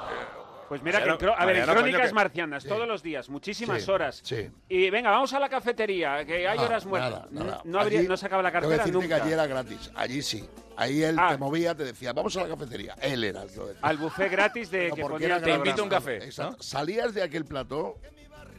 Pues 0.75 0.83
mira, 0.83 1.05
que 1.05 1.09
en 1.11 1.17
cro- 1.19 1.35
a 1.39 1.47
ver, 1.47 1.57
en 1.59 1.67
Crónicas 1.67 2.09
que- 2.09 2.15
Marcianas, 2.15 2.63
Sí. 2.65 2.69
todos 2.69 2.89
los 2.89 3.01
días, 3.01 3.29
muchísimas 3.29 3.85
Sí, 3.85 3.91
horas. 3.93 4.21
sí. 4.25 4.51
Y 4.69 4.91
venga, 4.91 5.11
vamos 5.11 5.33
a 5.33 5.39
la 5.39 5.49
cafetería, 5.49 6.25
que 6.25 6.49
hay 6.49 6.59
horas 6.59 6.85
muertas. 6.85 7.31
nada, 7.31 7.45
nada. 7.47 7.61
No, 7.65 7.79
habría, 7.79 8.01
Allí- 8.01 8.09
no 8.09 8.17
se 8.17 8.27
acaba 8.27 8.43
la 8.43 8.51
tengo 8.51 8.69
que 8.69 8.77
cartera 8.77 8.93
nunca. 8.93 9.07
que 9.07 9.15
allí 9.23 9.33
era 9.33 9.47
gratis. 9.47 9.91
Allí 9.95 10.21
sí. 10.21 10.45
Ahí 10.77 11.05
él 11.05 11.17
Ah. 11.17 11.29
te 11.31 11.39
movía, 11.39 11.77
te 11.77 11.85
decía, 11.85 12.13
vamos 12.13 12.37
a 12.37 12.43
la 12.43 12.49
cafetería. 12.49 12.97
Él 13.01 13.23
era 13.23 13.43
el 13.45 13.51
que 13.51 13.57
lo 13.57 13.67
decía. 13.69 13.81
Al 13.83 13.99
buffet 13.99 14.29
gratis 14.33 14.69
de 14.73 14.89
No, 14.89 14.95
que 14.97 15.03
porque 15.03 15.13
ponía 15.15 15.27
era 15.29 15.37
el 15.37 15.43
Te 15.45 15.51
invito 15.53 15.81
a 15.81 15.85
un 15.85 15.91
café. 15.91 16.29
Salías 16.59 17.15
de 17.15 17.23
aquel 17.23 17.45
plató 17.45 17.97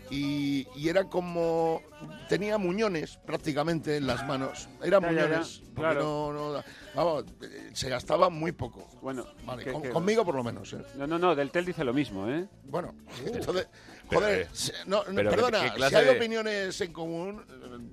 y, 0.09 0.67
y 0.75 0.89
era 0.89 1.05
como. 1.05 1.81
Tenía 2.29 2.57
muñones 2.57 3.17
prácticamente 3.25 3.97
en 3.97 4.07
las 4.07 4.25
manos. 4.27 4.67
Era 4.83 4.99
Ya, 4.99 5.11
ya, 5.11 5.13
ya, 5.21 5.25
muñones. 5.27 5.61
porque 5.73 5.81
claro. 5.93 6.31
no- 6.33 6.53
no- 6.53 6.63
vamos, 6.93 7.25
eh, 7.41 7.69
se 7.73 7.89
gastaba 7.89 8.29
muy 8.29 8.51
poco. 8.51 8.87
Bueno, 9.01 9.25
Vale, 9.45 9.63
que- 9.63 9.71
con- 9.71 9.81
que- 9.81 9.89
conmigo 9.89 10.25
por 10.25 10.35
lo 10.35 10.43
menos. 10.43 10.73
¿eh? 10.73 10.83
No, 10.95 11.07
no, 11.07 11.17
no, 11.17 11.35
del 11.35 11.51
Tel 11.51 11.65
dice 11.65 11.83
lo 11.83 11.93
mismo, 11.93 12.27
¿eh? 12.29 12.45
Bueno, 12.65 12.93
entonces. 13.25 13.67
Joder, 14.07 14.41
eh, 14.43 14.47
se- 14.51 14.73
no, 14.85 14.99
no, 15.05 15.15
pero 15.15 15.29
¿qué- 15.31 15.35
perdona, 15.35 15.89
si 15.89 15.95
hay 15.95 16.05
de- 16.05 16.11
opiniones 16.11 16.79
en 16.81 16.93
común, 16.93 17.43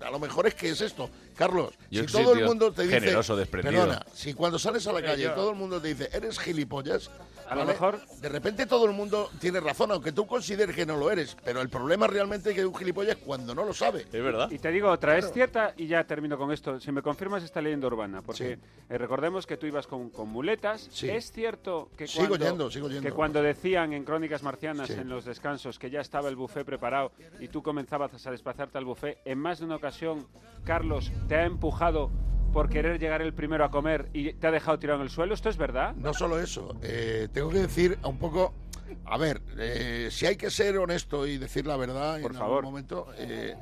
a 0.04 0.10
lo 0.10 0.18
mejor 0.18 0.46
es 0.46 0.54
que 0.54 0.68
es 0.70 0.80
esto. 0.82 1.08
Carlos, 1.36 1.72
Yo 1.90 2.02
si 2.04 2.12
todo 2.12 2.34
el 2.34 2.44
mundo 2.44 2.72
te 2.72 2.82
dice. 2.82 3.00
generoso, 3.00 3.36
desprendido. 3.36 3.82
Perdona, 3.86 4.06
si 4.12 4.34
cuando 4.34 4.58
sales 4.58 4.86
a 4.86 4.92
la 4.92 5.02
calle 5.02 5.28
todo 5.30 5.50
el 5.50 5.56
mundo 5.56 5.80
te 5.80 5.88
dice, 5.88 6.08
eres 6.12 6.38
gilipollas. 6.38 7.10
A 7.48 7.54
lo 7.54 7.66
mejor- 7.66 8.00
De 8.22 8.30
repente 8.30 8.64
todo 8.64 8.86
el 8.86 8.92
mundo 8.92 9.28
tiene 9.38 9.60
razón, 9.60 9.90
aunque 9.92 10.10
tú 10.12 10.26
consideres 10.26 10.74
que 10.74 10.86
no 10.86 10.96
lo 10.96 11.10
eres. 11.10 11.36
Pero 11.44 11.60
el 11.60 11.68
problema 11.68 12.06
realmente 12.06 12.50
es 12.50 12.56
que 12.56 12.64
un 12.64 12.74
gilipollas 12.74 13.16
cuando 13.16 13.54
no 13.54 13.64
lo 13.64 13.74
sabe. 13.74 14.02
Es 14.10 14.22
verdad. 14.22 14.50
Y 14.50 14.58
te 14.58 14.70
digo 14.70 14.88
otra, 14.88 15.18
es 15.18 15.30
cierta, 15.32 15.74
y 15.76 15.86
ya 15.86 16.04
termino 16.04 16.38
con 16.38 16.50
esto, 16.50 16.80
si 16.80 16.90
me 16.92 17.02
confirmas 17.02 17.42
esta 17.42 17.60
leyenda 17.60 17.88
urbana, 17.88 18.22
porque 18.22 18.56
Sí. 18.56 18.62
eh, 18.88 18.96
recordemos 18.98 19.46
que 19.46 19.58
tú 19.58 19.66
ibas 19.66 19.86
con, 19.86 20.08
con 20.08 20.28
muletas, 20.30 20.88
Sí. 20.92 21.10
es 21.10 21.30
cierto 21.30 21.90
que 21.96 22.06
Sigo 22.06 22.28
cuando, 22.28 22.46
yendo, 22.46 22.70
sigo 22.70 22.88
yendo. 22.88 23.02
que 23.02 23.12
cuando 23.12 23.42
decían 23.42 23.92
en 23.92 24.04
Crónicas 24.04 24.42
Marcianas 24.42 24.86
Sí. 24.86 24.94
en 24.94 25.10
los 25.10 25.26
descansos 25.26 25.78
que 25.78 25.90
ya 25.90 26.00
estaba 26.00 26.30
el 26.30 26.36
buffet 26.36 26.64
preparado 26.64 27.12
y 27.38 27.48
tú 27.48 27.62
comenzabas 27.62 28.26
a 28.26 28.30
desplazarte 28.30 28.78
al 28.78 28.86
buffet, 28.86 29.18
en 29.26 29.38
más 29.38 29.58
de 29.58 29.66
una 29.66 29.76
ocasión 29.76 30.26
Carlos 30.64 31.10
te 31.28 31.36
ha 31.36 31.44
empujado 31.44 32.10
por 32.52 32.68
querer 32.68 32.98
llegar 33.00 33.22
el 33.22 33.32
primero 33.32 33.64
a 33.64 33.70
comer 33.70 34.10
y 34.12 34.34
te 34.34 34.46
ha 34.46 34.50
dejado 34.50 34.78
tirado 34.78 34.98
en 35.00 35.04
el 35.04 35.10
suelo, 35.10 35.34
¿esto 35.34 35.48
es 35.48 35.56
verdad? 35.56 35.94
No 35.96 36.12
solo 36.12 36.38
eso, 36.38 36.76
eh, 36.82 37.28
tengo 37.32 37.48
que 37.48 37.60
decir 37.60 37.98
un 38.04 38.18
poco, 38.18 38.52
a 39.06 39.16
ver, 39.16 39.40
eh, 39.56 40.08
si 40.10 40.26
hay 40.26 40.36
que 40.36 40.50
ser 40.50 40.76
honesto 40.78 41.26
y 41.26 41.38
decir 41.38 41.66
la 41.66 41.76
verdad 41.76 42.20
Por 42.20 42.32
en 42.32 42.38
favor. 42.38 42.56
algún 42.58 42.72
momento, 42.72 43.08
eh, 43.16 43.56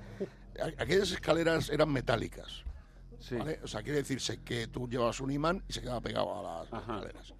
aquellas 0.79 1.12
escaleras 1.12 1.71
eran 1.71 1.93
metálicas, 1.93 2.64
Sí. 3.21 3.37
¿vale? 3.37 3.61
O 3.62 3.69
sea, 3.69 3.83
quiere 3.83 3.99
decirse 3.99 4.40
que 4.43 4.67
tú 4.67 4.88
llevabas 4.88 5.21
un 5.21 5.31
imán 5.31 5.62
y 5.69 5.73
se 5.73 5.83
quedaba 5.83 6.00
pegado 6.00 6.38
a 6.40 6.43
las 6.64 6.73
Ajá. 6.73 6.95
escaleras. 6.97 7.35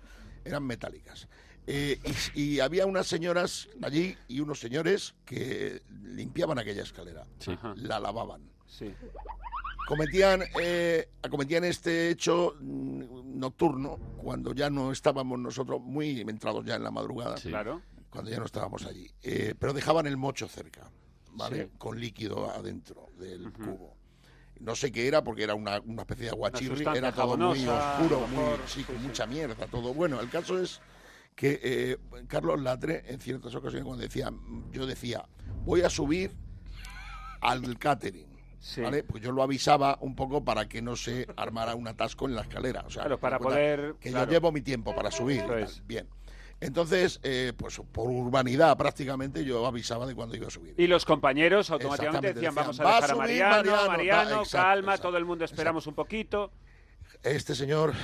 Eran 0.45 0.63
metálicas. 0.65 1.27
Eh, 1.67 1.99
y, 2.35 2.41
y 2.43 2.61
había 2.61 2.85
unas 2.87 3.07
señoras 3.07 3.69
allí 3.83 4.17
y 4.29 4.41
unos 4.41 4.61
señores 4.61 5.15
que 5.25 5.83
limpiaban 6.05 6.59
aquella 6.59 6.83
escalera, 6.83 7.25
Ajá. 7.47 7.75
la 7.77 7.99
lavaban. 7.99 8.43
Sí. 8.67 8.95
Cometían, 9.87 10.43
eh, 10.61 11.09
cometían 11.31 11.65
este 11.65 12.11
hecho 12.11 12.55
mm, 12.61 13.39
nocturno 13.39 13.97
cuando 14.19 14.55
ya 14.55 14.71
no 14.71 14.93
estábamos 14.93 15.39
nosotros 15.39 15.81
muy 15.81 16.21
entrados 16.21 16.65
ya 16.65 16.77
en 16.77 16.85
la 16.85 16.91
madrugada, 16.93 17.35
Claro. 17.37 17.83
cuando 18.09 18.31
ya 18.31 18.39
no 18.39 18.45
estábamos 18.47 18.85
allí. 18.87 19.11
Eh, 19.23 19.55
pero 19.59 19.73
dejaban 19.73 20.07
el 20.07 20.17
mocho 20.17 20.47
cerca, 20.49 20.91
¿vale? 21.33 21.65
Sí. 21.65 21.71
Con 21.79 21.99
líquido 22.01 22.51
adentro 22.51 23.09
del 23.19 23.53
cubo. 23.53 23.97
No 24.61 24.77
sé 24.77 24.93
qué 24.93 25.09
era, 25.09 25.25
porque 25.25 25.43
era 25.43 25.55
una, 25.55 25.81
una 25.81 26.03
especie 26.03 26.27
de 26.27 26.31
aguachirri, 26.33 26.85
era 26.95 27.13
todo 27.13 27.37
muy 27.37 27.67
oscuro, 27.67 28.27
muy, 28.29 28.45
sí, 28.67 28.85
con 28.85 28.95
sí, 28.97 29.01
sí. 29.01 29.07
mucha 29.09 29.27
mierda, 29.27 29.67
todo. 29.67 29.95
Bueno, 29.95 30.21
el 30.21 30.29
caso 30.29 30.59
es 30.61 30.81
que 31.35 31.59
eh, 31.63 31.97
Carlos 32.29 32.61
Latre, 32.61 33.03
en 33.07 33.19
ciertas 33.21 33.55
ocasiones, 33.55 33.87
cuando 33.87 34.03
decía, 34.03 34.31
yo 34.71 34.87
decía, 34.87 35.25
voy 35.65 35.81
a 35.81 35.89
subir 35.89 36.33
al 37.41 37.79
catering. 37.79 38.29
Sí. 38.61 38.83
¿Vale? 38.83 39.03
Pues 39.03 39.23
yo 39.23 39.33
lo 39.33 39.43
avisaba 39.43 39.97
un 40.03 40.15
poco 40.15 40.45
para 40.45 40.69
que 40.69 40.83
no 40.83 40.95
se 40.95 41.27
armara 41.37 41.75
un 41.75 41.89
atasco 41.89 42.27
en 42.29 42.35
la 42.35 42.43
escalera. 42.43 42.83
O 42.87 42.91
sea, 42.91 43.03
Claro, 43.05 43.19
para 43.19 43.39
poder- 43.39 43.95
Que 43.99 44.11
claro. 44.11 44.27
yo 44.27 44.33
llevo 44.33 44.53
mi 44.53 44.61
tiempo 44.61 44.95
para 44.95 45.11
subir. 45.11 45.43
es. 45.59 45.83
Bien. 45.87 46.07
Entonces, 46.61 47.21
eh, 47.23 47.55
pues 47.57 47.81
por 47.91 48.11
urbanidad 48.11 48.77
prácticamente 48.77 49.47
yo 49.47 49.67
avisaba 49.67 50.05
de 50.07 50.15
cuándo 50.15 50.37
iba 50.37 50.47
a 50.49 50.51
subir. 50.51 50.75
Y 50.77 50.87
los 50.89 51.07
compañeros 51.07 51.71
automáticamente 51.71 52.35
decían, 52.35 52.55
vamos 52.55 52.79
a 52.81 52.83
decían, 52.83 52.87
"Va 52.87 52.91
a 52.91 53.01
dejar 53.01 53.11
a 53.11 53.15
subir 53.15 53.19
Mariano, 53.43 53.57
Mariano, 53.57 53.89
Mariano, 53.89 54.31
exacto, 54.43 54.57
calma, 54.69 54.93
exacto, 54.93 55.09
todo 55.09 55.17
el 55.17 55.25
mundo 55.25 55.45
esperamos 55.47 55.87
un 55.87 55.95
poquito. 55.95 56.53
Este 57.23 57.55
señor, 57.55 57.95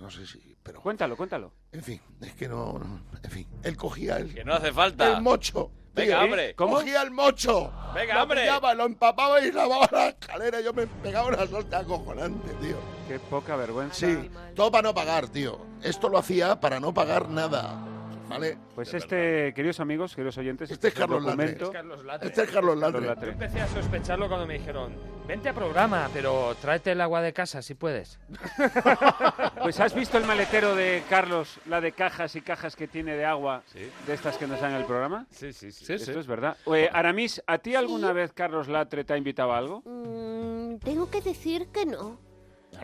no 0.00 0.08
sé 0.10 0.24
si, 0.24 0.56
pero 0.62 0.80
Cuéntalo, 0.82 1.16
cuéntalo. 1.16 1.52
en 1.72 1.82
fin, 1.82 2.00
es 2.20 2.32
que 2.34 2.46
no, 2.48 2.78
no, 2.78 3.00
en 3.24 3.30
fin, 3.30 3.46
él 3.64 3.76
cogía 3.76 4.18
el, 4.18 4.32
Que 4.32 4.44
no 4.44 4.54
hace 4.54 4.72
falta. 4.72 5.16
el 5.16 5.22
mocho. 5.22 5.72
Venga, 5.96 6.16
tío, 6.16 6.24
hombre. 6.24 6.54
¿Cómo? 6.54 6.74
Cogía 6.76 7.02
el 7.02 7.10
mocho. 7.10 7.72
Venga, 7.94 8.14
lo 8.14 8.22
hombre. 8.22 8.42
pillaba, 8.42 8.74
lo 8.74 8.84
empapaba 8.84 9.40
y 9.40 9.50
lavaba 9.50 9.88
la 9.90 10.08
escalera. 10.08 10.60
Yo 10.60 10.72
me 10.74 10.86
pegaba 10.86 11.28
una 11.28 11.46
suerte 11.46 11.74
acojonante, 11.74 12.52
tío. 12.60 12.76
Qué 13.08 13.18
poca 13.18 13.56
vergüenza. 13.56 14.06
Sí, 14.06 14.30
todo 14.54 14.70
para 14.70 14.82
no 14.82 14.94
pagar, 14.94 15.28
tío. 15.28 15.58
Esto 15.82 16.08
lo 16.08 16.18
hacía 16.18 16.60
para 16.60 16.78
no 16.80 16.92
pagar 16.92 17.28
nada. 17.28 17.95
¿Vale? 18.28 18.58
Pues 18.74 18.92
este, 18.92 19.52
queridos 19.54 19.78
amigos, 19.80 20.14
queridos 20.14 20.36
oyentes, 20.38 20.70
Este 20.70 20.88
es 20.88 20.94
el 20.94 21.00
Carlos 21.00 21.22
Latre. 21.24 21.46
documento- 21.54 21.72
Carlos 21.72 22.04
Latre. 22.04 22.28
Este 22.28 22.42
es 22.42 22.50
Carlos 22.50 22.80
Carlos 22.80 23.02
Latre. 23.04 23.26
Yo 23.26 23.32
empecé 23.32 23.60
a 23.60 23.68
sospecharlo 23.68 24.28
cuando 24.28 24.46
me 24.46 24.54
dijeron, 24.54 24.92
vente 25.28 25.48
a 25.48 25.54
programa, 25.54 26.10
pero 26.12 26.54
tráete 26.60 26.92
el 26.92 27.00
agua 27.00 27.22
de 27.22 27.32
casa 27.32 27.62
si 27.62 27.74
puedes. 27.74 28.18
Pues 29.62 29.80
has 29.80 29.94
visto 29.94 30.18
el 30.18 30.24
maletero 30.24 30.74
de 30.76 31.02
Carlos, 31.08 31.58
la 31.66 31.80
de 31.80 31.92
cajas 31.92 32.36
y 32.36 32.40
cajas 32.40 32.76
que 32.76 32.86
tiene 32.88 33.16
de 33.16 33.24
agua, 33.24 33.62
Sí. 33.72 33.90
de 34.06 34.14
estas 34.14 34.36
que 34.36 34.46
nos 34.46 34.60
dan 34.60 34.72
en 34.72 34.78
el 34.78 34.84
programa. 34.84 35.26
Sí, 35.30 35.52
sí, 35.52 35.72
sí. 35.72 35.84
Sí, 35.86 35.98
sí. 35.98 36.04
Esto 36.10 36.20
es 36.20 36.26
verdad. 36.26 36.56
Eh, 36.72 36.88
Aramis, 36.92 37.42
¿a 37.46 37.58
ti 37.58 37.74
alguna 37.74 38.08
Sí. 38.08 38.14
vez 38.14 38.32
Carlos 38.32 38.68
Latre 38.68 39.04
te 39.04 39.12
ha 39.14 39.16
invitado 39.16 39.52
a 39.52 39.58
algo? 39.58 39.82
Mm, 39.84 40.78
tengo 40.78 41.10
que 41.10 41.20
decir 41.20 41.68
que 41.72 41.86
no. 41.86 42.18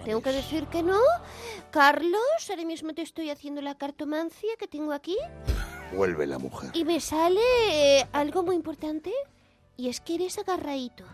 Tengo 0.04 0.20
que 0.22 0.32
decir 0.32 0.66
que 0.66 0.82
no. 0.82 0.98
Carlos, 1.70 2.20
ahora 2.50 2.64
mismo 2.64 2.92
te 2.94 3.02
estoy 3.02 3.30
haciendo 3.30 3.60
la 3.62 3.76
cartomancia 3.76 4.50
que 4.58 4.66
tengo 4.68 4.92
aquí 4.92 5.16
Vuelve 5.94 6.26
la 6.26 6.38
mujer. 6.38 6.70
y 6.74 6.84
me 6.84 7.00
sale 7.00 7.40
eh, 7.70 8.06
algo 8.12 8.42
muy 8.42 8.56
importante 8.56 9.12
y 9.76 9.88
es 9.88 10.00
que 10.00 10.14
eres 10.16 10.38
agarradito. 10.38 11.04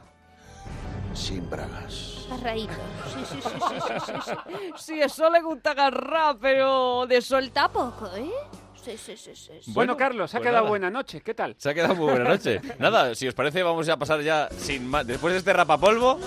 Sin 1.14 1.48
bragas. 1.50 2.26
Agarradito. 2.30 2.74
Sí, 3.12 3.20
sí, 3.28 3.40
sí, 3.42 3.48
sí, 3.50 3.80
sí, 3.80 4.00
sí, 4.06 4.12
sí. 4.24 4.72
Sí, 4.76 5.00
eso 5.00 5.28
le 5.30 5.40
gusta 5.42 5.72
agarrar, 5.72 6.36
pero 6.40 7.06
de 7.06 7.20
soltar 7.20 7.66
Está 7.66 7.68
poco, 7.68 8.08
¿eh? 8.16 8.30
Sí, 8.84 8.96
sí, 8.96 9.16
sí, 9.16 9.34
sí. 9.34 9.52
sí. 9.60 9.72
Bueno, 9.72 9.96
Carlos, 9.96 10.32
ha 10.34 10.38
pues 10.38 10.42
quedado 10.48 10.58
nada. 10.62 10.68
buena 10.68 10.90
noche. 10.90 11.20
¿Qué 11.20 11.34
tal? 11.34 11.56
Se 11.58 11.70
ha 11.70 11.74
quedado 11.74 11.94
muy 11.96 12.06
buena 12.12 12.28
noche. 12.30 12.60
Nada, 12.78 13.14
si 13.14 13.26
os 13.26 13.34
parece, 13.34 13.62
vamos 13.62 13.88
a 13.88 13.96
pasar 13.98 14.20
ya 14.22 14.48
sin 14.56 14.86
más. 14.86 15.06
Después 15.06 15.32
de 15.32 15.38
este 15.38 15.52
rapapolvo, 15.52 16.18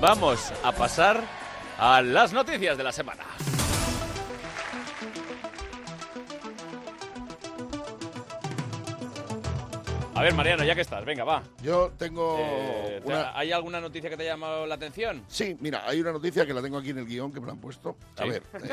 vamos 0.00 0.52
a 0.62 0.72
pasar 0.72 1.22
a 1.78 2.02
las 2.02 2.32
noticias 2.32 2.76
de 2.76 2.84
la 2.84 2.92
semana. 2.92 3.24
A 10.16 10.22
ver, 10.22 10.32
Mariano, 10.32 10.62
ya 10.64 10.76
que 10.76 10.80
estás, 10.80 11.04
venga, 11.04 11.24
va. 11.24 11.42
Yo 11.60 11.92
tengo 11.98 12.36
Eh, 12.38 13.00
¿te- 13.04 13.08
una... 13.08 13.36
¿Hay 13.36 13.50
alguna 13.50 13.80
noticia 13.80 14.08
que 14.08 14.16
te 14.16 14.22
haya 14.22 14.32
llamado 14.34 14.64
la 14.64 14.76
atención? 14.76 15.24
Sí, 15.26 15.56
mira, 15.60 15.82
hay 15.88 16.00
una 16.00 16.12
noticia 16.12 16.46
que 16.46 16.54
la 16.54 16.62
tengo 16.62 16.78
aquí 16.78 16.90
en 16.90 16.98
el 16.98 17.06
guion 17.06 17.32
que 17.32 17.40
me 17.40 17.46
la 17.46 17.52
han 17.54 17.58
puesto. 17.58 17.96
A 18.18 18.24
ver, 18.24 18.42
eh, 18.62 18.68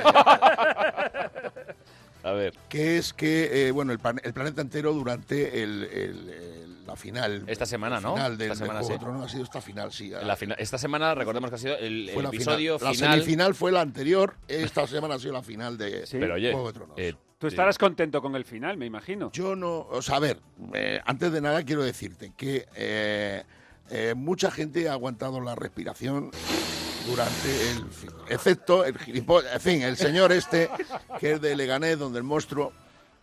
A 2.24 2.31
ver. 2.34 2.53
que 2.70 2.98
es 3.00 3.12
que, 3.13 3.67
eh, 3.67 3.72
bueno, 3.72 3.91
el, 3.91 3.98
plan- 3.98 4.22
el 4.24 4.34
planeta 4.34 4.62
entero 4.62 4.93
durante 4.93 5.63
el, 5.63 5.84
el- 5.86 6.29
el- 6.29 6.71
la 6.91 6.95
final. 6.98 7.43
Esta 7.48 7.65
semana, 7.65 8.00
¿no? 8.00 8.13
final 8.15 8.38
del, 8.38 8.51
Esta 8.51 8.65
semana, 8.65 8.79
del 8.88 8.98
Juego 9.00 9.19
sí. 9.19 9.25
ha 9.25 9.29
sido 9.29 9.43
esta 9.43 9.62
final, 9.62 9.91
sí. 9.91 10.10
La 10.10 10.36
fina- 10.36 10.55
esta 10.55 10.77
semana, 10.77 11.15
recordemos 11.15 11.50
que 11.50 11.55
ha 11.55 11.60
sido 11.60 11.77
el, 11.77 12.10
el 12.10 12.25
episodio 12.25 12.77
final. 12.77 12.95
final. 12.95 13.10
La 13.10 13.15
semifinal 13.15 13.55
fue 13.55 13.71
la 13.71 13.81
anterior, 13.81 14.36
esta 14.48 14.86
semana 14.88 15.15
ha 15.15 15.19
sido 15.19 15.33
la 15.33 15.41
final 15.43 15.77
de 15.77 16.05
Sí. 16.05 16.17
Pero 16.19 16.36
oye, 16.36 16.51
Juego 16.51 16.67
de 16.67 16.74
Tronos. 16.74 16.95
eh, 16.98 17.13
Tú 17.38 17.48
estarás 17.48 17.77
contento 17.79 18.21
con 18.21 18.36
el 18.36 18.45
final, 18.45 18.77
me 18.77 18.86
imagino. 18.86 19.31
Yo 19.31 19.55
no, 19.55 19.79
o 19.89 20.01
sea, 20.03 20.17
a 20.17 20.19
ver, 20.19 20.39
eh, 20.74 21.01
antes 21.05 21.31
de 21.31 21.41
nada 21.41 21.63
quiero 21.63 21.81
decirte 21.83 22.33
que 22.38 22.67
eh, 22.75 23.43
eh, 23.89 24.13
mucha 24.15 24.51
gente 24.51 24.88
ha 24.88 24.91
aguantado 24.93 25.41
la 25.41 25.55
respiración 25.55 26.29
durante 27.07 27.71
el 27.71 27.89
fin, 27.89 28.12
excepto 28.29 28.86
el 28.86 28.95
gilipollas, 28.98 29.53
en 29.55 29.60
fin, 29.62 29.81
el 29.81 29.98
señor 29.98 30.31
este 30.31 30.69
que 31.19 31.31
es 31.33 31.41
de 31.41 31.55
Leganés, 31.55 31.98
donde 31.98 32.19
el 32.19 32.24
monstruo, 32.24 32.74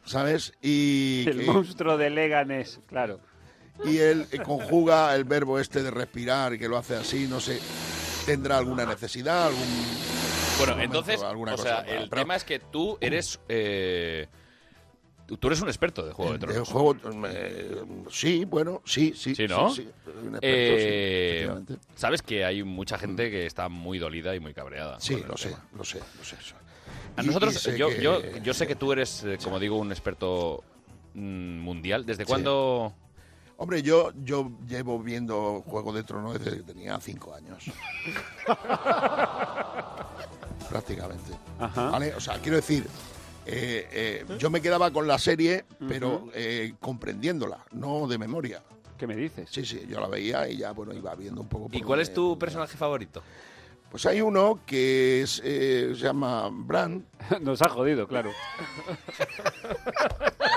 ¿sabes? 0.04 0.52
Y, 0.60 1.25
El 1.28 1.38
que- 1.38 1.46
monstruo 1.46 1.96
de 1.96 2.10
Leganés, 2.10 2.80
claro. 2.88 3.20
Y 3.85 3.99
él 3.99 4.26
eh, 4.32 4.38
conjuga 4.38 5.14
el 5.14 5.25
verbo 5.25 5.58
este 5.58 5.82
de 5.82 5.90
respirar 5.90 6.54
y 6.54 6.58
que 6.58 6.68
lo 6.68 6.76
hace 6.76 6.97
así, 6.97 7.26
no 7.28 7.40
sé, 7.40 7.61
tendrá 8.26 8.58
alguna 8.58 8.85
necesidad, 8.87 9.47
algún 9.47 9.64
Bueno, 10.58 10.73
momento, 10.73 10.99
entonces, 10.99 11.23
o 11.23 11.56
sea, 11.62 11.76
para- 11.85 11.92
el 11.92 12.08
pero- 12.08 12.23
tema 12.23 12.37
es 12.37 12.44
que 12.44 12.58
tú 12.58 12.99
eres... 13.00 13.38
eh, 13.49 14.26
tú 15.38 15.47
eres 15.49 15.61
un 15.61 15.68
experto 15.68 16.04
de 16.06 16.12
Juego 16.12 16.32
de 16.32 16.38
Tronos. 16.38 16.68
juego, 16.68 16.97
eh, 17.28 17.82
sí, 18.11 18.44
bueno, 18.47 18.80
sí, 18.87 19.12
sí. 19.14 19.35
Sí, 19.35 19.47
¿no? 19.47 19.70
sí, 19.70 19.82
un 20.06 20.35
experto, 20.37 20.38
sí, 20.40 20.40
Eh. 20.42 21.50
Sabes 21.94 22.23
que 22.23 22.44
hay 22.44 22.62
mucha 22.64 22.99
gente 22.99 23.30
que 23.30 23.44
está 23.47 23.68
muy 23.68 23.99
dolida 23.99 24.35
y 24.35 24.40
muy 24.40 24.54
cabreada. 24.54 24.99
Sí, 25.00 25.23
lo 25.28 25.37
sé, 25.37 25.54
lo 25.76 25.85
sé, 25.85 25.99
lo 26.18 26.25
sé. 26.25 26.37
A 27.16 27.23
Y- 27.23 27.26
nosotros, 27.26 27.66
y 27.66 27.76
yo, 27.76 27.88
que- 27.90 28.00
yo, 28.02 28.20
yo 28.42 28.54
sé 28.54 28.66
que 28.66 28.75
tú 28.75 28.90
eres, 28.92 29.25
como 29.44 29.58
digo, 29.61 29.76
un 29.76 29.92
experto 29.92 30.64
mm, 31.14 31.58
mundial. 31.61 32.06
¿Desde 32.06 32.25
cuándo? 32.25 32.94
Hombre, 33.60 33.82
yo, 33.82 34.12
yo 34.22 34.52
llevo 34.68 35.00
viendo 35.00 35.64
Juego 35.66 35.92
de 35.92 36.04
Tronos 36.04 36.38
desde 36.38 36.58
que 36.58 36.62
tenía 36.62 37.00
cinco 37.00 37.34
años. 37.34 37.64
Prácticamente. 40.70 41.32
Ajá. 41.58 41.90
¿Vale? 41.90 42.14
O 42.14 42.20
sea, 42.20 42.38
quiero 42.38 42.54
decir, 42.54 42.86
eh, 43.46 43.88
eh, 43.90 44.24
yo 44.38 44.48
me 44.48 44.62
quedaba 44.62 44.92
con 44.92 45.08
la 45.08 45.18
serie, 45.18 45.64
pero 45.88 46.28
eh, 46.34 46.74
comprendiéndola, 46.78 47.64
no 47.72 48.06
de 48.06 48.16
memoria. 48.16 48.62
¿Qué 48.96 49.08
me 49.08 49.16
dices? 49.16 49.48
Sí, 49.50 49.64
sí, 49.64 49.86
yo 49.88 49.98
la 49.98 50.06
veía 50.06 50.48
y 50.48 50.58
ya, 50.58 50.70
bueno, 50.70 50.94
iba 50.94 51.12
viendo 51.16 51.40
un 51.40 51.48
poco. 51.48 51.68
¿Y 51.72 51.82
cuál 51.82 51.98
es 51.98 52.14
tu 52.14 52.38
personaje 52.38 52.76
favorito? 52.76 53.24
Pues 53.90 54.04
hay 54.04 54.21
uno 54.21 54.61
que 54.66 55.23
es, 55.23 55.40
eh, 55.45 55.92
se 55.95 56.02
llama 56.02 56.49
Bran, 56.52 57.07
Nos 57.40 57.62
ha 57.62 57.68
jodido, 57.71 58.07
claro. 58.07 58.30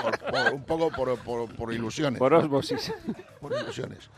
por- 0.02 0.18
por- 0.18 0.52
un 0.54 0.64
poco 0.64 0.90
por, 0.90 1.18
por- 1.18 1.54
por 1.54 1.72
ilusiones. 1.72 2.18
Por 2.18 2.34
osmosis. 2.34 2.92
por 3.40 3.52
ilusiones. 3.52 4.10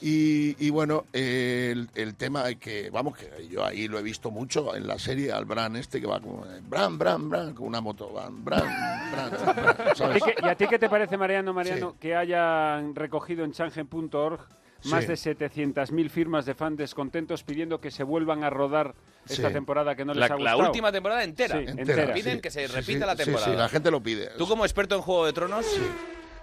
Y, 0.00 0.54
y 0.64 0.70
bueno, 0.70 1.06
eh, 1.12 1.70
el, 1.72 1.88
el 1.96 2.14
tema 2.14 2.48
es 2.48 2.56
que, 2.58 2.88
vamos, 2.90 3.16
que 3.18 3.48
yo 3.48 3.64
ahí 3.64 3.88
lo 3.88 3.98
he 3.98 4.02
visto 4.02 4.30
mucho 4.30 4.76
en 4.76 4.86
la 4.86 4.96
serie, 4.98 5.32
al 5.32 5.44
Bran 5.44 5.74
este 5.74 6.00
que 6.00 6.06
va 6.06 6.20
como, 6.20 6.44
Bran, 6.68 6.98
Bran, 6.98 7.28
Bran, 7.28 7.52
con 7.54 7.66
una 7.66 7.80
moto, 7.80 8.08
Bran, 8.10 8.44
Bran, 8.44 8.62
Bran, 9.10 9.30
Bran, 9.56 9.76
¿Y, 9.92 9.96
¿sabes? 9.96 10.22
qué- 10.22 10.36
y 10.40 10.46
a 10.48 10.54
ti 10.54 10.66
qué 10.68 10.78
te 10.78 10.88
parece, 10.88 11.16
Mariano, 11.16 11.52
Mariano, 11.52 11.90
Sí. 11.92 11.96
que 11.98 12.14
hayan 12.14 12.94
recogido 12.94 13.44
en 13.44 13.50
changen.org 13.52 14.40
más 14.84 15.02
Sí. 15.04 15.08
de 15.08 15.16
700.000 15.16 16.08
firmas 16.10 16.46
de 16.46 16.54
fans 16.54 16.76
descontentos 16.78 17.42
pidiendo 17.42 17.80
que 17.80 17.90
se 17.90 18.02
vuelvan 18.04 18.44
a 18.44 18.50
rodar 18.50 18.94
esta 19.28 19.48
Sí. 19.48 19.52
temporada 19.54 19.94
que 19.96 20.04
no 20.04 20.14
La, 20.14 20.20
les 20.22 20.30
ha 20.30 20.34
la 20.34 20.52
gustado? 20.54 20.68
última 20.70 20.92
temporada 20.92 21.24
entera. 21.24 21.56
Sí. 21.58 21.64
Entera, 21.66 21.80
entera. 22.02 22.14
Piden 22.14 22.34
sí, 22.36 22.40
que 22.40 22.50
se 22.50 22.66
sí, 22.68 22.72
repita 22.74 23.00
sí, 23.00 23.06
la 23.06 23.16
sí, 23.16 23.24
temporada. 23.24 23.52
Sí, 23.52 23.58
la 23.58 23.68
gente 23.68 23.90
lo 23.90 24.02
pide. 24.02 24.30
Tú 24.38 24.46
como 24.46 24.64
experto 24.64 24.94
en 24.94 25.02
Juego 25.02 25.26
de 25.26 25.32
Tronos, 25.32 25.66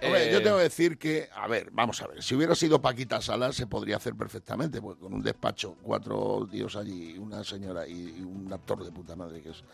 Hombre, 0.02 0.28
Eh, 0.28 0.32
yo 0.32 0.42
tengo 0.42 0.58
que 0.58 0.64
decir 0.64 0.98
que, 0.98 1.26
a 1.34 1.48
ver, 1.48 1.70
vamos 1.72 2.02
a 2.02 2.06
ver, 2.06 2.22
si 2.22 2.34
hubiera 2.34 2.54
sido 2.54 2.82
Paquita 2.82 3.18
Salas 3.22 3.56
se 3.56 3.66
podría 3.66 3.96
hacer 3.96 4.14
perfectamente, 4.14 4.78
porque 4.82 5.00
con 5.00 5.14
un 5.14 5.22
despacho, 5.22 5.74
cuatro 5.82 6.46
tíos 6.50 6.76
allí, 6.76 7.16
una 7.16 7.42
señora 7.42 7.88
y, 7.88 8.14
y 8.18 8.20
un 8.20 8.52
actor 8.52 8.84
de 8.84 8.92
puta 8.92 9.16
madre 9.16 9.40
que 9.40 9.48
es, 9.48 9.64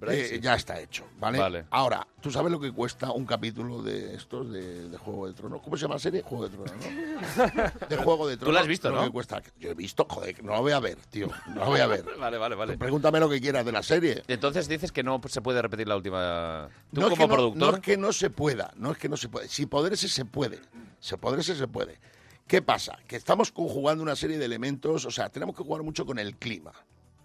Brexit. 0.00 0.32
eh, 0.36 0.40
ya 0.40 0.54
está 0.54 0.80
hecho, 0.80 1.04
¿vale? 1.18 1.38
Vale. 1.38 1.64
Ahora, 1.70 2.06
¿tú 2.20 2.30
sabes 2.30 2.50
lo 2.50 2.58
que 2.58 2.72
cuesta 2.72 3.12
un 3.12 3.26
capítulo 3.26 3.82
de 3.82 4.14
estos 4.14 4.50
de, 4.50 4.88
de 4.88 4.96
Juego 4.98 5.26
de 5.28 5.34
Tronos? 5.34 5.60
¿Cómo 5.62 5.76
se 5.76 5.82
llama 5.82 5.94
la 5.94 6.00
serie? 6.00 6.22
Juego 6.22 6.48
de 6.48 6.56
Tronos, 6.56 6.72
¿no? 6.76 7.86
De 7.88 7.96
Juego 7.96 8.26
de 8.28 8.36
Tronos. 8.36 8.48
Tú 8.48 8.52
la 8.52 8.60
has 8.60 8.66
visto, 8.66 8.88
lo 8.90 8.96
¿no? 8.96 9.04
que 9.04 9.10
cuesta. 9.10 9.42
Yo 9.58 9.70
he 9.70 9.74
visto, 9.74 10.06
joder, 10.08 10.42
no 10.42 10.52
lo 10.54 10.62
voy 10.62 10.72
a 10.72 10.80
ver, 10.80 10.96
tío, 11.10 11.28
no 11.48 11.54
lo 11.56 11.66
voy 11.66 11.80
a 11.80 11.86
ver. 11.86 12.04
Vale, 12.18 12.38
vale, 12.38 12.54
vale. 12.56 12.76
Pregúntame 12.78 13.20
lo 13.20 13.28
que 13.28 13.40
quieras 13.40 13.64
de 13.64 13.72
la 13.72 13.82
serie. 13.82 14.22
Entonces 14.28 14.68
dices 14.68 14.90
que 14.92 15.02
no 15.02 15.20
se 15.28 15.40
puede 15.42 15.60
repetir 15.62 15.86
la 15.88 15.96
última. 15.96 16.68
Tú 16.92 17.00
no 17.00 17.06
es 17.08 17.10
como 17.10 17.22
que 17.24 17.28
no- 17.28 17.34
productor. 17.34 17.70
No, 17.70 17.74
es 17.76 17.80
que 17.82 17.96
no 17.96 18.12
se 18.12 18.30
pueda, 18.30 18.72
no 18.76 18.92
es 18.92 18.98
que 18.98 19.08
no 19.08 19.16
se 19.16 19.28
puede. 19.28 19.48
Si 19.48 19.66
poderse 19.66 20.08
se 20.08 20.24
puede, 20.24 20.60
se 20.98 21.16
poderse 21.18 21.54
se 21.54 21.68
puede. 21.68 21.98
¿Qué 22.46 22.62
pasa? 22.62 22.98
Que 23.06 23.14
estamos 23.16 23.52
conjugando 23.52 24.02
una 24.02 24.16
serie 24.16 24.36
de 24.36 24.44
elementos, 24.44 25.04
o 25.04 25.10
sea, 25.12 25.28
tenemos 25.28 25.54
que 25.56 25.62
jugar 25.62 25.82
mucho 25.84 26.04
con 26.04 26.18
el 26.18 26.36
clima, 26.36 26.72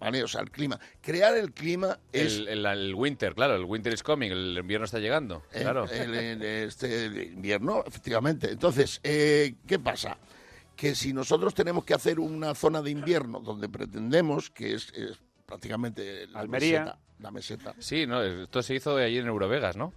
¿vale? 0.00 0.22
O 0.22 0.28
sea, 0.28 0.40
el 0.42 0.50
clima. 0.50 0.78
Crear 1.00 1.36
el 1.36 1.52
clima 1.52 1.98
es... 2.12 2.36
El, 2.38 2.48
el- 2.48 2.66
el 2.66 2.94
winter, 2.94 3.34
claro, 3.34 3.56
el 3.56 3.64
winter 3.64 3.92
is 3.92 4.02
coming, 4.02 4.30
el 4.30 4.56
invierno 4.58 4.84
está 4.84 4.98
llegando. 4.98 5.42
el- 5.52 5.62
Claro. 5.62 5.84
el- 5.90 6.14
el- 6.14 6.42
este 6.42 7.06
invierno, 7.32 7.82
efectivamente. 7.86 8.50
Entonces, 8.50 9.00
eh, 9.02 9.54
¿qué 9.66 9.78
pasa? 9.78 10.18
Que 10.74 10.94
si 10.94 11.12
nosotros 11.12 11.54
tenemos 11.54 11.84
que 11.84 11.94
hacer 11.94 12.20
una 12.20 12.54
zona 12.54 12.82
de 12.82 12.90
invierno 12.90 13.40
donde 13.40 13.68
pretendemos, 13.68 14.50
que 14.50 14.74
es, 14.74 14.92
es 14.92 15.18
prácticamente 15.46 16.26
la 16.26 16.40
Almería. 16.40 16.80
meseta, 16.80 16.98
la 17.20 17.30
meseta. 17.30 17.74
Sí, 17.78 18.06
no, 18.06 18.22
esto 18.22 18.62
se 18.62 18.74
hizo 18.74 18.96
allí 18.96 19.16
en 19.18 19.26
Eurovegas, 19.26 19.76
¿no? 19.76 19.94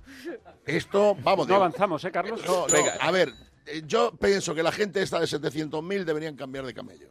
Esto, 0.66 1.16
vamos, 1.22 1.48
No 1.48 1.56
avanzamos, 1.56 2.04
¿eh, 2.06 2.12
Carlos? 2.12 2.42
No, 2.46 2.68
no, 2.68 2.74
Venga. 2.74 2.94
a 3.02 3.12
ver, 3.12 3.34
eh, 3.66 3.82
yo 3.86 4.12
pienso 4.16 4.56
que 4.56 4.64
la 4.64 4.72
gente 4.72 5.02
esta 5.02 5.20
de 5.20 5.26
700.000 5.26 6.06
deberían 6.06 6.36
cambiar 6.38 6.66
de 6.66 6.74
camello. 6.74 7.10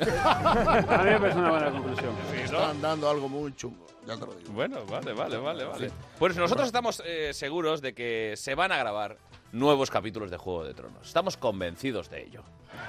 A 0.00 1.02
mí 1.04 1.10
me 1.10 1.20
parece 1.20 1.38
una 1.38 1.50
buena 1.50 1.70
conclusión. 1.70 2.14
Están 2.34 2.80
dando 2.80 3.10
algo 3.10 3.28
muy 3.28 3.54
chungo, 3.54 3.86
ya 4.06 4.16
te 4.16 4.26
lo 4.26 4.34
digo. 4.34 4.52
Bueno, 4.52 4.84
vale, 4.86 5.12
vale, 5.12 5.36
vale, 5.38 5.64
vale. 5.64 5.90
Pues 6.18 6.36
nosotros 6.36 6.66
estamos 6.66 7.02
eh, 7.04 7.32
seguros 7.32 7.80
de 7.80 7.94
que 7.94 8.34
se 8.36 8.54
van 8.54 8.72
a 8.72 8.76
grabar 8.76 9.16
nuevos 9.52 9.90
capítulos 9.90 10.30
de 10.30 10.36
Juego 10.36 10.64
de 10.64 10.74
Tronos. 10.74 11.06
Estamos 11.06 11.36
convencidos 11.36 12.10
de 12.10 12.22
ello. 12.22 12.42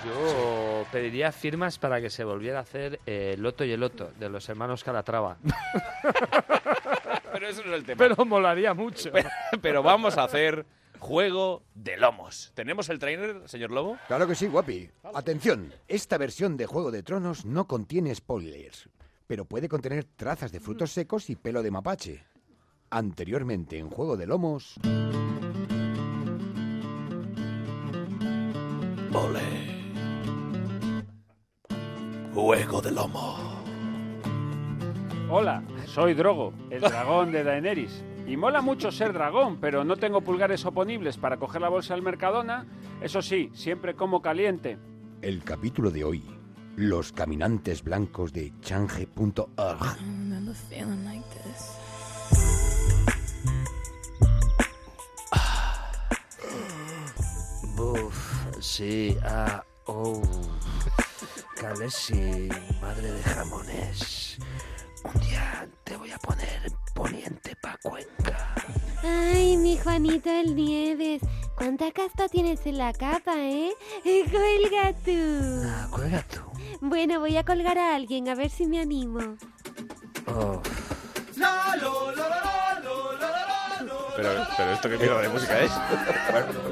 Yo 0.06 0.86
pediría 0.92 1.32
firmas 1.32 1.78
para 1.80 2.00
que 2.00 2.10
se 2.10 2.24
volviera 2.24 2.60
a 2.60 2.62
hacer 2.62 3.00
eh, 3.06 3.36
Loto 3.38 3.64
y 3.66 3.72
el 3.72 3.80
Loto, 3.80 4.12
de 4.20 4.30
los 4.30 4.48
hermanos 4.50 4.84
Calatrava. 4.84 5.38
Pero 7.34 7.48
eso 7.48 7.62
no 7.64 7.72
es 7.72 7.80
el 7.80 7.86
tema. 7.86 7.98
Pero 7.98 8.26
molaría 8.26 8.74
mucho. 8.74 9.12
Pero, 9.12 9.30
pero 9.62 9.84
vamos 9.84 10.18
a 10.18 10.24
hacer 10.24 10.66
Juego 11.00 11.64
de 11.74 11.98
Lomos. 11.98 12.52
¿Tenemos 12.54 12.90
el 12.90 13.00
trainer, 13.00 13.42
señor 13.48 13.72
Lobo? 13.72 13.98
Claro 14.08 14.28
que 14.28 14.36
sí, 14.36 14.48
guapi. 14.48 14.90
Atención, 15.14 15.74
esta 15.88 16.18
versión 16.18 16.58
de 16.58 16.66
Juego 16.66 16.92
de 16.92 17.04
Tronos 17.04 17.46
no 17.46 17.68
contiene 17.68 18.14
spoilers, 18.14 18.90
pero 19.26 19.46
puede 19.46 19.68
contener 19.70 20.04
trazas 20.04 20.52
de 20.52 20.60
frutos 20.60 20.92
secos 20.92 21.30
y 21.30 21.36
pelo 21.36 21.64
de 21.64 21.72
mapache. 21.72 22.24
Anteriormente 22.90 23.78
en 23.78 23.90
Juego 23.90 24.18
de 24.18 24.28
Lomos... 24.28 24.76
Juego 32.34 32.82
de 32.82 32.92
Lomo. 32.92 33.38
Hola, 35.30 35.62
soy 35.86 36.14
Drogo, 36.14 36.54
el 36.70 36.82
dragón 36.82 37.32
de 37.32 37.44
Daenerys. 37.44 38.04
Y 38.30 38.38
mola 38.38 38.62
mucho 38.62 38.92
ser 38.92 39.12
dragón, 39.12 39.58
pero 39.60 39.84
no 39.84 39.98
tengo 39.98 40.22
pulgares 40.22 40.64
oponibles 40.64 41.18
para 41.18 41.38
coger 41.38 41.62
la 41.62 41.70
bolsa 41.70 41.96
del 41.96 42.04
Mercadona. 42.04 42.68
Eso 43.02 43.24
sí, 43.24 43.50
siempre 43.56 43.96
como 43.96 44.22
caliente. 44.22 44.78
El 45.24 45.44
capítulo 45.44 45.90
de 45.90 46.04
hoy. 46.04 46.24
Los 46.76 47.12
caminantes 47.12 47.84
blancos 47.84 48.32
de 48.32 48.54
change.org. 48.62 49.98
Buf, 57.76 58.60
sí, 58.60 59.18
ah, 59.24 59.64
oh. 59.88 60.22
Calesi, 61.60 62.48
madre 62.80 63.12
de 63.12 63.24
jamones. 63.24 64.38
Un 65.04 65.20
día 65.20 65.68
te 65.84 65.98
voy 65.98 66.12
a 66.12 66.18
poner 66.20 66.72
poniente 67.00 67.56
pa' 67.56 67.78
Cuenca. 67.82 68.54
Ay, 69.02 69.56
mi 69.56 69.78
Juanito 69.78 70.30
el 70.30 70.54
Nieves, 70.54 71.22
cuánta 71.56 71.94
casta 71.94 72.28
tienes 72.28 72.66
en 72.66 72.78
la 72.78 72.92
capa, 72.92 73.36
¿eh? 73.38 73.72
Cuelga 74.04 74.94
tú. 75.06 75.64
Ah, 75.66 75.88
cuelga 75.90 76.22
tú. 76.24 76.42
Bueno, 76.82 77.22
voy 77.22 77.38
a 77.38 77.46
colgar 77.46 77.78
a 77.78 77.96
alguien, 77.96 78.28
a 78.28 78.36
ver 78.36 78.50
si 78.50 78.68
me 78.68 78.82
animo. 78.82 79.22
Oh, 80.28 80.62
Pero, 84.18 84.30
pero 84.58 84.72
esto 84.74 84.90
qué 84.90 84.98
mierda 84.98 85.22
de 85.22 85.30
música 85.30 85.60
es. 85.62 85.72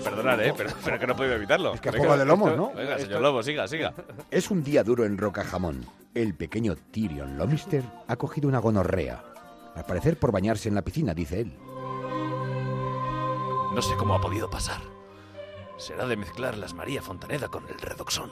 Perdonad, 0.04 0.42
¿eh? 0.42 0.54
Pero, 0.58 0.72
pero 0.84 1.00
que 1.00 1.08
no 1.08 1.16
puedo 1.16 1.34
evitarlo. 1.34 1.74
Es 1.74 1.80
que 1.80 1.88
a 1.88 1.92
Venga, 1.94 2.06
Juego 2.06 2.20
de 2.20 2.26
Lomos, 2.26 2.58
¿no? 2.58 2.74
Venga, 2.74 3.00
señor 3.00 3.22
Lobo, 3.22 3.42
siga, 3.44 3.66
siga. 3.70 3.94
Es 4.30 4.52
un 4.52 4.62
día 4.62 4.84
duro 4.84 5.06
en 5.06 5.18
Rocajamón. 5.18 5.86
El 6.14 6.34
pequeño 6.34 6.76
Tyrion 6.76 7.38
Lannister 7.38 7.84
ha 8.10 8.18
cogido 8.18 8.50
una 8.50 8.60
gonorrea. 8.60 9.24
Al 9.78 9.86
parecer 9.86 10.18
por 10.18 10.32
bañarse 10.32 10.68
en 10.70 10.76
la 10.76 10.82
piscina, 10.82 11.14
dice 11.14 11.42
él. 11.42 11.54
no 13.76 13.82
sé 13.82 13.96
cómo 13.96 14.16
ha 14.16 14.22
podido 14.22 14.50
pasar. 14.50 14.82
Será 15.78 16.08
de 16.08 16.18
mezclar 16.18 16.58
las 16.58 16.74
María 16.74 17.04
Fontaneda 17.04 17.48
con 17.48 17.68
el 17.70 17.78
redoxón. 17.78 18.32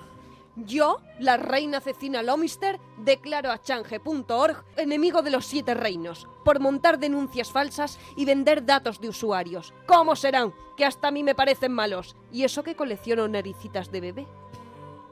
Yo, 0.56 1.02
la 1.20 1.38
reina 1.38 1.82
Cecina 1.82 2.24
Lomister, 2.24 2.80
declaro 2.98 3.52
a 3.52 3.62
change.org 3.62 4.64
enemigo 4.78 5.22
de 5.22 5.30
los 5.30 5.46
siete 5.46 5.76
reinos 5.76 6.28
por 6.44 6.60
montar 6.60 6.98
denuncias 6.98 7.52
falsas 7.52 8.00
y 8.16 8.26
vender 8.26 8.66
datos 8.66 9.00
de 9.00 9.10
usuarios. 9.10 9.74
¿Cómo 9.86 10.16
serán? 10.16 10.52
Que 10.76 10.86
hasta 10.86 11.10
a 11.10 11.12
mí 11.12 11.24
me 11.24 11.36
parecen 11.36 11.74
malos. 11.74 12.16
¿Y 12.32 12.44
eso 12.44 12.64
que 12.64 12.76
colecciono 12.76 13.28
naricitas 13.28 13.92
de 13.92 14.02
bebé? 14.02 14.28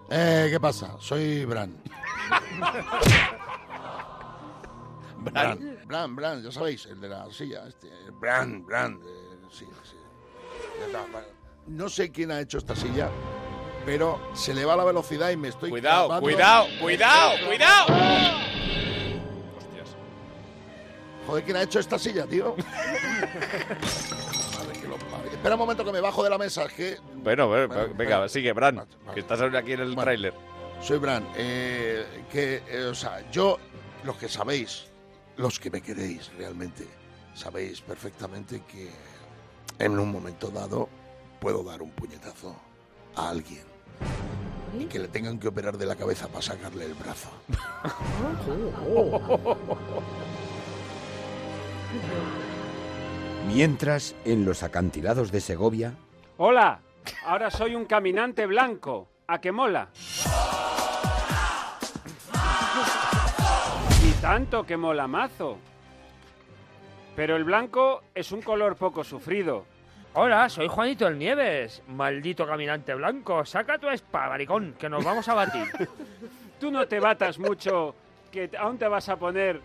Eh, 0.10 0.48
¿Qué 0.50 0.60
pasa? 0.60 0.96
Soy 1.00 1.46
Bran. 1.46 1.78
Bran. 5.24 5.80
Bran, 5.86 6.16
Bran, 6.16 6.42
ya 6.44 6.52
sabéis, 6.52 6.86
el 6.88 7.00
de 7.02 7.10
la 7.10 7.30
silla. 7.32 7.68
Este, 7.68 7.90
Bran, 8.20 8.66
Bran. 8.66 9.00
eh, 9.06 9.36
sí, 9.52 9.66
sí. 9.84 9.96
Ya 10.80 10.86
está, 10.88 11.00
vale. 11.12 11.28
No 11.68 11.88
sé 11.90 12.12
quién 12.12 12.32
ha 12.32 12.40
hecho 12.42 12.58
esta 12.58 12.76
silla, 12.76 13.10
pero 13.86 14.20
se 14.34 14.54
le 14.54 14.66
va 14.66 14.76
la 14.76 14.84
velocidad 14.84 15.30
y 15.30 15.38
me 15.38 15.48
estoy 15.50 15.70
Cuidado, 15.70 16.08
clavando- 16.10 16.22
cuidado, 16.22 16.66
cuidado, 16.82 17.32
cuidado. 17.48 17.86
Joder, 21.26 21.44
¿quién 21.46 21.56
ha 21.58 21.62
hecho 21.62 21.80
esta 21.80 21.98
silla, 21.98 22.26
tío? 22.28 22.54
Madre 24.58 24.80
que 24.82 24.88
lo 24.88 24.98
parió. 24.98 25.32
Espera 25.32 25.56
un 25.56 25.60
momento 25.60 25.86
que 25.86 25.92
me 25.94 26.02
bajo 26.02 26.22
de 26.24 26.30
la 26.30 26.38
mesa, 26.38 26.66
es 26.66 26.74
que 26.74 26.98
Bueno, 27.16 27.48
bueno, 27.48 27.68
Bueno, 27.70 27.94
venga, 27.96 28.28
sigue, 28.28 28.52
Bran, 28.52 28.76
Vale, 28.76 28.90
vale. 29.06 29.14
que 29.14 29.20
estás 29.22 29.42
aquí 29.42 29.72
en 29.74 29.80
el 29.80 29.86
Bueno. 29.88 30.02
tráiler. 30.02 30.34
soy 30.82 30.98
Bran. 30.98 31.26
eh, 31.38 32.26
que, 32.30 32.62
eh, 32.68 32.84
o 32.92 32.96
sea, 32.96 33.30
yo, 33.32 33.58
los 34.04 34.18
que 34.18 34.28
sabéis, 34.28 34.88
los 35.38 35.60
que 35.60 35.70
me 35.70 35.82
queréis 35.82 36.32
realmente, 36.38 36.88
sabéis 37.34 37.82
perfectamente 37.82 38.62
que 38.62 38.90
en 39.80 39.98
un 39.98 40.12
momento 40.12 40.50
dado 40.50 40.90
puedo 41.40 41.64
dar 41.64 41.82
un 41.82 41.92
puñetazo 41.92 42.56
a 43.16 43.30
alguien 43.30 43.64
y 44.80 44.86
que 44.86 45.00
le 45.00 45.08
tengan 45.08 45.40
que 45.40 45.48
operar 45.48 45.78
de 45.78 45.86
la 45.86 45.96
cabeza 45.96 46.28
para 46.28 46.42
sacarle 46.42 46.86
el 46.86 46.94
brazo. 46.94 47.30
Mientras, 53.48 54.16
en 54.26 54.46
los 54.46 54.64
acantilados 54.64 55.32
de 55.32 55.42
Segovia, 55.42 55.94
Hola, 56.38 56.80
ahora 57.26 57.52
soy 57.52 57.76
un 57.76 57.86
caminante 57.86 58.48
blanco. 58.48 59.10
¿A 59.28 59.40
qué 59.40 59.52
mola? 59.52 59.90
Tanto 64.24 64.66
que 64.66 64.78
mola 64.78 65.06
mazo. 65.06 65.58
Pero 67.14 67.36
el 67.36 67.44
blanco 67.44 68.04
es 68.16 68.32
un 68.32 68.42
color 68.42 68.78
poco 68.78 69.04
sufrido. 69.04 69.66
Hola, 70.14 70.48
soy 70.48 70.70
Juanito 70.70 71.06
el 71.10 71.18
Nieves. 71.18 71.84
Maldito 71.90 72.48
caminante 72.48 72.96
blanco. 72.96 73.44
Saca 73.44 73.78
tu 73.78 73.90
espada, 73.90 74.30
maricón, 74.30 74.76
que 74.80 74.88
nos 74.88 75.04
vamos 75.04 75.28
a 75.28 75.34
batir. 75.34 75.68
Tú 76.60 76.72
no 76.72 76.88
te 76.88 77.02
batas 77.02 77.38
mucho, 77.38 77.96
que 78.32 78.50
aún 78.58 78.78
te 78.78 78.88
vas 78.88 79.10
a 79.10 79.18
poner 79.18 79.60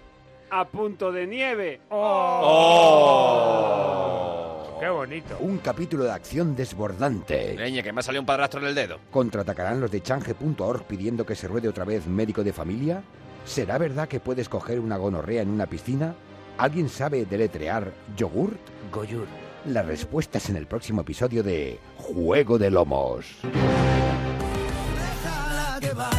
a 0.51 0.65
punto 0.65 1.13
de 1.13 1.29
nieve. 1.29 1.81
¡Oh! 1.91 2.49
¡Qué 4.81 4.89
bonito! 4.89 5.37
un 5.39 5.59
capítulo 5.59 6.03
de 6.03 6.11
acción 6.11 6.57
desbordante. 6.57 7.55
Leña, 7.57 7.85
que 7.85 7.93
me 7.93 8.01
ha 8.01 8.03
salido 8.03 8.23
un 8.23 8.27
padrastro 8.27 8.61
en 8.61 8.67
el 8.67 8.75
dedo. 8.75 8.99
¿Contraatacarán 9.13 9.81
los 9.81 9.93
de 9.93 10.03
change.org 10.03 10.83
pidiendo 10.83 11.25
que 11.25 11.37
se 11.37 11.47
ruede 11.47 11.69
otra 11.69 11.85
vez 11.85 12.09
médico 12.09 12.43
de 12.43 12.53
familia? 12.53 13.05
¿Será 13.49 13.79
verdad 13.79 14.09
que 14.09 14.21
puedes 14.21 14.47
coger 14.47 14.79
una 14.79 14.99
gonorrea 14.99 15.41
en 15.41 15.49
una 15.49 15.67
piscina? 15.67 16.15
¿Alguien 16.59 16.91
sabe 16.91 17.25
deletrear 17.25 17.95
yogurt? 18.15 18.61
Goyur, 18.93 19.27
Las 19.65 19.87
respuestas 19.87 20.51
en 20.51 20.57
el 20.57 20.67
próximo 20.67 21.01
episodio 21.01 21.43
de 21.43 21.81
Juego 21.97 22.59
de 22.59 22.71
Lomos. 22.71 23.25
Déjala 24.93 25.79
que 25.81 25.93
baile. 25.95 26.19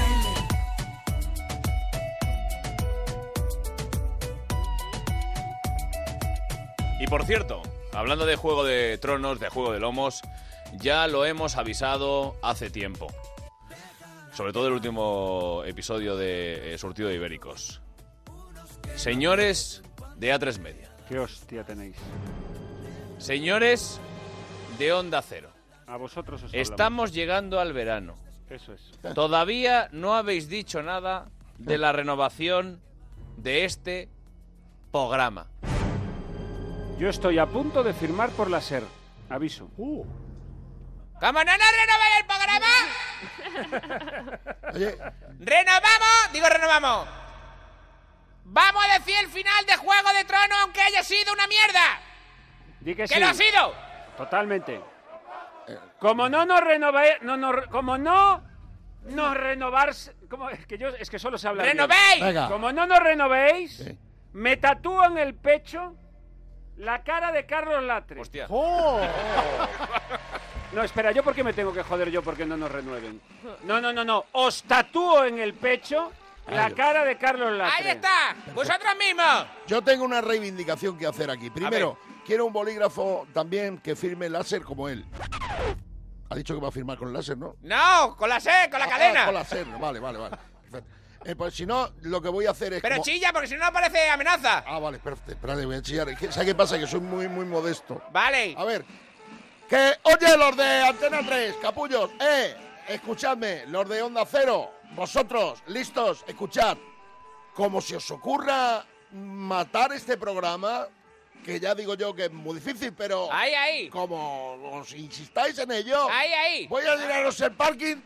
Y 6.99 7.05
por 7.05 7.23
cierto, 7.25 7.61
hablando 7.93 8.25
de 8.25 8.37
Juego 8.37 8.63
de 8.63 8.97
Tronos, 8.97 9.39
de 9.39 9.49
Juego 9.49 9.71
de 9.71 9.79
Lomos, 9.79 10.23
ya 10.79 11.05
lo 11.05 11.25
hemos 11.25 11.57
avisado 11.57 12.37
hace 12.41 12.71
tiempo. 12.71 13.05
Sobre 14.39 14.53
todo 14.53 14.67
el 14.67 14.73
último 14.73 15.63
episodio 15.65 16.15
de 16.15 16.73
eh, 16.73 16.77
Surtido 16.77 17.09
de 17.09 17.15
Ibéricos. 17.15 17.81
Señores 18.95 19.83
de 20.15 20.33
A3 20.33 20.59
Media. 20.59 20.95
Qué 21.09 21.19
hostia 21.19 21.65
tenéis. 21.65 21.97
Señores 23.17 23.99
de 24.77 24.93
Onda 24.93 25.21
Cero. 25.21 25.49
A 25.87 25.97
vosotros 25.97 26.41
os 26.41 26.51
hablamos. 26.51 26.69
Estamos 26.69 27.13
llegando 27.13 27.59
al 27.59 27.73
verano. 27.73 28.15
Eso 28.49 28.71
es. 28.71 28.91
Todavía 29.13 29.89
no 29.91 30.15
habéis 30.15 30.47
dicho 30.47 30.81
nada 30.81 31.29
de 31.57 31.77
la 31.77 31.91
renovación 31.91 32.79
de 33.35 33.65
este 33.65 34.07
programa. 34.89 35.47
Yo 36.97 37.09
estoy 37.09 37.39
a 37.39 37.45
punto 37.45 37.83
de 37.83 37.93
firmar 37.93 38.29
por 38.29 38.49
la 38.49 38.61
SER. 38.61 38.83
Aviso. 39.27 39.69
¿Cómo 41.19 41.43
no 41.43 41.51
nos 41.57 41.71
renováis 41.75 42.15
el 42.19 42.25
programa? 42.25 42.67
Oye, 44.73 44.97
¡Renovamos! 45.39 46.31
Digo, 46.33 46.47
renovamos. 46.49 47.07
Vamos 48.45 48.83
a 48.89 48.93
decir 48.99 49.15
el 49.19 49.27
final 49.27 49.65
de 49.65 49.75
Juego 49.77 50.13
de 50.13 50.23
Tronos 50.25 50.57
aunque 50.63 50.81
haya 50.81 51.03
sido 51.03 51.33
una 51.33 51.45
mierda. 51.47 51.99
Di 52.79 52.95
que 52.95 53.03
¡Que 53.03 53.07
sí. 53.15 53.19
lo 53.19 53.27
ha 53.27 53.33
sido! 53.33 53.75
Totalmente. 54.17 54.81
Como 55.99 56.29
no 56.29 56.45
nos 56.45 56.61
renovéis, 56.61 57.21
no, 57.21 57.37
nos- 57.37 57.67
como 57.67 57.97
no 57.97 58.43
nos 59.03 59.37
renovarse, 59.37 60.15
como 60.29 60.49
es 60.49 60.65
que 60.65 60.77
yo 60.77 60.87
es 60.89 61.09
que 61.09 61.19
solo 61.19 61.37
se 61.37 61.47
habla. 61.47 61.63
bien. 61.63 61.77
¡Renovéis! 61.77 62.21
venga. 62.23 62.47
Como 62.47 62.71
no 62.71 62.85
nos 62.87 62.99
renovéis, 62.99 63.77
Sí. 63.77 63.97
me 64.33 64.57
tatúo 64.57 65.03
en 65.05 65.17
el 65.17 65.35
pecho 65.35 65.95
la 66.77 67.03
cara 67.03 67.31
de 67.31 67.45
Carlos 67.45 67.83
Latre. 67.83 68.21
Hostia. 68.21 68.47
No, 70.73 70.83
espera, 70.83 71.11
¿yo 71.11 71.23
por 71.23 71.33
qué 71.33 71.43
me 71.43 71.53
tengo 71.53 71.73
que 71.73 71.81
joder 71.83 72.11
yo 72.11 72.21
porque 72.21 72.45
no 72.45 72.55
nos 72.55 72.71
renueven? 72.71 73.19
No, 73.63 73.81
no, 73.81 73.91
no, 73.91 74.03
no. 74.03 74.25
Os 74.33 74.63
tatúo 74.63 75.23
en 75.25 75.39
el 75.39 75.53
pecho 75.55 76.11
la 76.47 76.69
cara 76.71 77.03
de 77.03 77.17
Carlos 77.17 77.51
Latre. 77.57 77.89
¡Ahí 77.89 77.95
está! 77.95 78.35
¡Vosotros 78.53 78.93
mismos! 78.97 79.45
yo 79.67 79.81
tengo 79.81 80.03
una 80.05 80.21
reivindicación 80.21 80.97
que 80.97 81.07
hacer 81.07 81.29
aquí. 81.31 81.49
Primero, 81.49 81.97
quiero 82.25 82.45
un 82.45 82.53
bolígrafo 82.53 83.27
también 83.33 83.79
que 83.79 83.95
firme 83.95 84.29
láser 84.29 84.61
como 84.61 84.87
él. 84.89 85.05
Ha 86.29 86.35
dicho 86.35 86.53
que 86.53 86.61
va 86.61 86.67
a 86.67 86.71
firmar 86.71 86.97
con 86.99 87.11
láser, 87.11 87.37
¿no? 87.37 87.55
¡No! 87.61 88.15
¡Con 88.15 88.29
la 88.29 88.39
C! 88.39 88.51
¡Con 88.69 88.79
la 88.79 88.85
Ah, 88.85 88.89
cadena! 88.89 89.25
con 89.25 89.33
láser, 89.33 89.65
vale, 89.79 89.99
vale, 89.99 90.19
vale. 90.19 90.37
Perfecto. 90.69 90.95
Eh, 91.25 91.35
pues 91.35 91.53
si 91.55 91.65
no, 91.65 91.89
lo 92.01 92.21
que 92.21 92.29
voy 92.29 92.45
a 92.45 92.51
hacer 92.51 92.73
es. 92.73 92.81
Pero 92.81 92.95
como- 92.95 93.05
chilla, 93.05 93.33
porque 93.33 93.47
si 93.47 93.55
no 93.55 93.73
parece 93.73 94.07
amenaza. 94.09 94.63
Ah, 94.67 94.77
vale, 94.79 94.99
perfecto. 94.99 95.31
Espérate, 95.31 95.65
voy 95.65 95.75
a 95.77 95.81
chillar. 95.81 96.07
¿Sabes 96.31 96.45
qué 96.45 96.55
pasa? 96.55 96.77
Que 96.79 96.85
soy 96.87 96.99
muy, 97.01 97.27
muy 97.27 97.45
modesto. 97.45 98.01
Vale. 98.11 98.53
A 98.57 98.63
ver. 98.63 98.85
Que, 99.69 99.93
oye, 100.03 100.35
los 100.37 100.57
de 100.57 100.81
Antena 100.81 101.19
3, 101.25 101.55
capullos, 101.61 102.09
eh, 102.19 102.55
escuchadme, 102.87 103.65
los 103.67 103.87
de 103.87 104.01
Onda 104.01 104.25
Cero, 104.25 104.71
vosotros, 104.95 105.61
listos, 105.67 106.23
escuchad. 106.27 106.75
Como 107.53 107.79
si 107.81 107.93
os 107.93 108.09
ocurra 108.09 108.83
matar 109.11 109.91
este 109.93 110.17
programa, 110.17 110.87
que 111.45 111.59
ya 111.59 111.75
digo 111.75 111.93
yo 111.93 112.15
que 112.15 112.25
es 112.25 112.31
muy 112.31 112.55
difícil, 112.59 112.93
pero 112.93 113.31
Ahí, 113.31 113.53
ahí. 113.53 113.89
como 113.89 114.53
os 114.79 114.91
insistáis 114.93 115.57
en 115.59 115.71
ello, 115.71 116.09
Ahí, 116.09 116.33
ahí. 116.33 116.67
voy 116.67 116.83
a 116.85 116.95
llenaros 116.95 117.39
el 117.41 117.51
parking, 117.51 117.97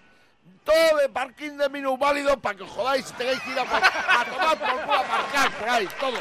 todo 0.65 0.97
de 0.97 1.07
parking 1.09 1.51
de 1.57 1.69
minusválidos 1.69 2.37
para 2.37 2.57
que 2.57 2.63
os 2.63 2.71
jodáis 2.71 3.09
y 3.09 3.13
tengáis 3.13 3.39
que 3.41 3.51
ir 3.51 3.59
a, 3.59 3.63
por- 3.65 3.83
a 3.83 4.25
tomar 4.25 4.57
por 4.59 4.81
culo 4.81 4.93
a 4.95 5.49
por 5.59 5.69
ahí, 5.69 5.87
todos. 5.99 6.19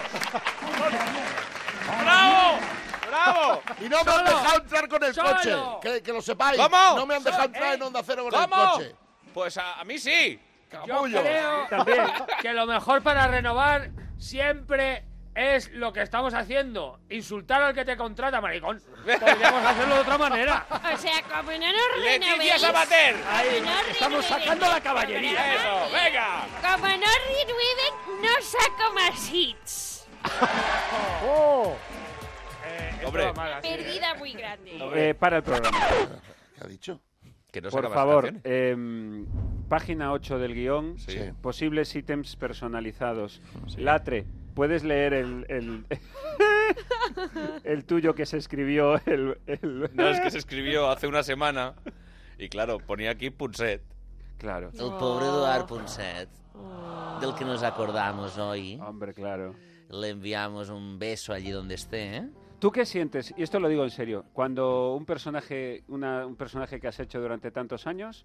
¡Bravo! 2.03 2.59
¡Bravo! 3.13 3.63
Y 3.81 3.89
no 3.89 4.05
me 4.05 4.13
han 4.13 4.25
dejado 4.25 4.57
entrar 4.63 4.89
con 4.89 5.05
el 5.05 5.15
Solo. 5.15 5.31
coche. 5.37 5.57
Que, 5.83 6.03
que 6.03 6.13
lo 6.13 6.23
sepáis. 6.23 6.61
¿Cómo? 6.61 6.97
No 6.97 7.07
me 7.07 7.15
han 7.17 7.23
dejado 7.25 7.45
entrar 7.45 7.75
en 7.75 7.83
Onda 7.83 8.03
Cero 8.05 8.25
con 8.29 8.35
el 8.35 8.49
¿Cómo? 8.49 8.73
coche. 8.73 8.95
Pues 9.35 9.57
a, 9.59 9.81
a 9.81 9.85
mí 9.85 9.99
sí. 9.99 10.41
Yo 10.73 10.79
Capullo. 10.87 11.21
creo 11.21 11.67
También. 11.69 12.05
que 12.41 12.53
lo 12.53 12.67
mejor 12.67 13.03
para 13.03 13.27
renovar 13.27 13.91
siempre 14.19 15.05
es 15.35 15.71
lo 15.73 15.93
que 15.93 16.01
estamos 16.03 16.33
haciendo. 16.35 17.01
Insultar 17.11 17.63
al 17.63 17.75
que 17.75 17.85
te 17.85 17.97
contrata, 17.97 18.41
maricón. 18.41 18.81
Podríamos 19.05 19.65
hacerlo 19.67 19.95
de 19.97 20.01
otra 20.01 20.19
manera. 20.19 20.67
O 20.95 20.97
sea, 20.99 21.23
como 21.23 21.51
no 21.53 21.59
nos 21.59 22.05
Leticia 22.05 22.33
renovéis... 22.33 22.61
Sabater. 22.61 23.17
Ahí, 23.31 23.63
no 23.63 23.81
estamos 23.93 24.25
sacando 24.27 24.67
la 24.69 24.81
caballería. 24.81 25.55
Eso, 25.55 25.91
venga. 25.93 26.47
Como 26.61 26.87
no 26.87 27.07
renueven, 27.29 28.23
no 28.23 28.43
saco 28.43 28.93
más 28.95 29.31
hits. 29.31 30.07
Es 30.25 30.33
Hombre. 33.07 33.33
Perdida 33.63 34.15
muy 34.15 34.33
grande. 34.33 34.73
Eh, 34.95 35.15
para 35.15 35.39
el 35.39 35.43
programa. 35.43 35.79
¿Qué 36.59 36.65
ha 36.65 36.69
dicho? 36.69 37.01
Que 37.51 37.61
no 37.61 37.69
Por 37.71 37.93
favor, 37.93 38.33
em, 38.45 39.27
página 39.69 40.13
8 40.13 40.39
del 40.39 40.55
guion. 40.55 40.99
Sí. 40.99 41.19
Posibles 41.43 41.95
ítems 41.95 42.35
personalizados. 42.37 43.43
Latre, 43.77 44.25
¿puedes 44.55 44.85
leer 44.85 45.13
el, 45.13 45.45
el, 45.51 45.85
el 47.65 47.85
tuyo 47.85 48.15
que 48.15 48.27
se 48.27 48.39
escribió? 48.39 48.95
El, 49.07 49.39
el- 49.47 49.91
No, 49.95 50.09
es 50.09 50.21
que 50.21 50.31
se 50.31 50.39
escribió 50.39 50.89
hace 50.91 51.07
una 51.07 51.23
semana 51.23 51.75
y 52.39 52.49
claro, 52.49 52.79
ponía 52.79 53.11
aquí 53.11 53.31
Punset. 53.31 53.83
Claro. 54.39 54.71
El 54.73 54.79
pobre 54.99 55.27
Eduard 55.27 55.67
Ponset, 55.67 56.29
del 57.21 57.35
que 57.35 57.45
nos 57.45 57.63
acordamos 57.63 58.39
hoy, 58.39 58.79
Hombre, 58.81 59.13
claro. 59.15 59.55
le 59.91 60.09
enviamos 60.09 60.69
un 60.71 60.99
beso 60.99 61.33
allí 61.33 61.51
donde 61.51 61.75
esté, 61.77 62.17
¿eh? 62.17 62.29
¿Tú 62.63 62.71
qué 62.71 62.87
sientes? 62.87 63.35
Y 63.37 63.43
esto 63.43 63.59
lo 63.59 63.69
digo 63.69 63.83
en 63.83 63.91
serio. 63.91 64.25
Cuando 64.33 64.95
un 64.95 65.05
personaje, 65.05 65.83
una- 65.89 66.25
un 66.25 66.37
personaje 66.37 66.79
que 66.79 66.87
has 66.87 67.01
hecho 67.01 67.21
durante 67.21 67.51
tantos 67.51 67.89
años 67.89 68.25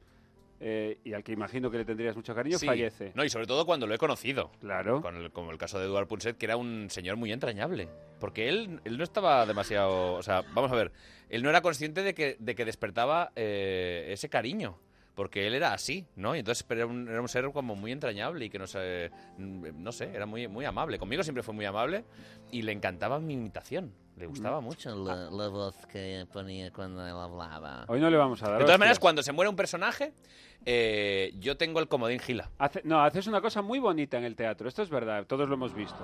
eh, 0.60 1.00
y 1.04 1.14
al 1.14 1.24
que 1.24 1.32
imagino 1.32 1.72
que 1.72 1.78
le 1.80 1.86
tendrías 1.86 2.16
mucho 2.16 2.36
cariño, 2.36 2.60
Sí. 2.60 2.68
fallece. 2.68 3.14
No, 3.16 3.24
y 3.26 3.30
sobre 3.32 3.48
todo 3.48 3.66
cuando 3.66 3.88
lo 3.88 3.96
he 3.96 3.98
conocido. 3.98 4.52
Claro. 4.60 5.02
Con 5.02 5.16
el- 5.16 5.32
como 5.32 5.50
el 5.50 5.58
caso 5.58 5.80
de 5.80 5.86
Eduard 5.86 6.06
Punset, 6.08 6.38
que 6.38 6.46
era 6.46 6.56
un 6.56 6.88
señor 6.92 7.16
muy 7.18 7.32
entrañable. 7.32 7.90
Porque 8.20 8.48
él, 8.48 8.80
él 8.86 9.00
no 9.00 9.04
estaba 9.04 9.44
demasiado. 9.48 10.14
O 10.14 10.22
sea, 10.22 10.44
vamos 10.54 10.72
a 10.72 10.76
ver. 10.76 10.92
Él 11.30 11.42
no 11.42 11.50
era 11.50 11.62
consciente 11.62 12.04
de 12.04 12.14
que, 12.14 12.38
de 12.40 12.54
que 12.54 12.64
despertaba 12.64 13.32
eh, 13.36 14.10
ese 14.12 14.30
cariño. 14.30 14.78
Porque 15.18 15.48
él 15.48 15.56
era 15.56 15.74
así, 15.74 16.06
¿no? 16.16 16.36
Y 16.36 16.40
entonces 16.40 16.64
era 16.70 16.86
un, 16.86 17.08
era 17.08 17.20
un 17.20 17.28
ser 17.28 17.52
como 17.52 17.76
muy 17.76 17.92
entrañable 17.92 18.46
y 18.46 18.50
que 18.52 18.60
no 18.60 18.68
sé. 18.68 19.10
No 19.40 19.92
sé, 19.92 20.12
era 20.14 20.28
muy, 20.28 20.48
muy 20.48 20.64
amable. 20.64 21.00
Conmigo 21.00 21.24
siempre 21.24 21.42
fue 21.42 21.56
muy 21.56 21.66
amable 21.66 22.06
y 22.52 22.62
le 22.62 22.72
encantaba 22.72 23.20
mi 23.20 23.34
imitación. 23.34 23.92
Le 24.16 24.28
gustaba 24.28 24.62
mucho. 24.62 24.96
La, 24.96 25.30
la 25.32 25.48
voz 25.48 25.76
que 25.88 26.28
ponía 26.32 26.72
cuando 26.72 27.02
él 27.04 27.14
hablaba. 27.16 27.86
Hoy 27.88 28.00
no 28.00 28.12
le 28.12 28.18
vamos 28.18 28.44
a 28.44 28.50
dar. 28.50 28.60
De 28.60 28.66
todas 28.66 28.78
maneras, 28.78 28.98
hostias. 28.98 29.00
cuando 29.02 29.24
se 29.24 29.32
muere 29.32 29.50
un 29.50 29.56
personaje, 29.56 30.14
eh, 30.66 31.34
yo 31.40 31.58
tengo 31.58 31.80
el 31.80 31.88
comodín 31.88 32.20
Gila. 32.20 32.52
Hace- 32.60 32.82
no, 32.84 33.02
haces 33.04 33.26
una 33.26 33.42
cosa 33.42 33.64
muy 33.64 33.80
bonita 33.80 34.18
en 34.20 34.24
el 34.24 34.36
teatro. 34.36 34.68
Esto 34.68 34.84
es 34.84 34.90
verdad. 34.92 35.26
Todos 35.26 35.48
lo 35.50 35.56
hemos 35.56 35.74
visto. 35.74 35.98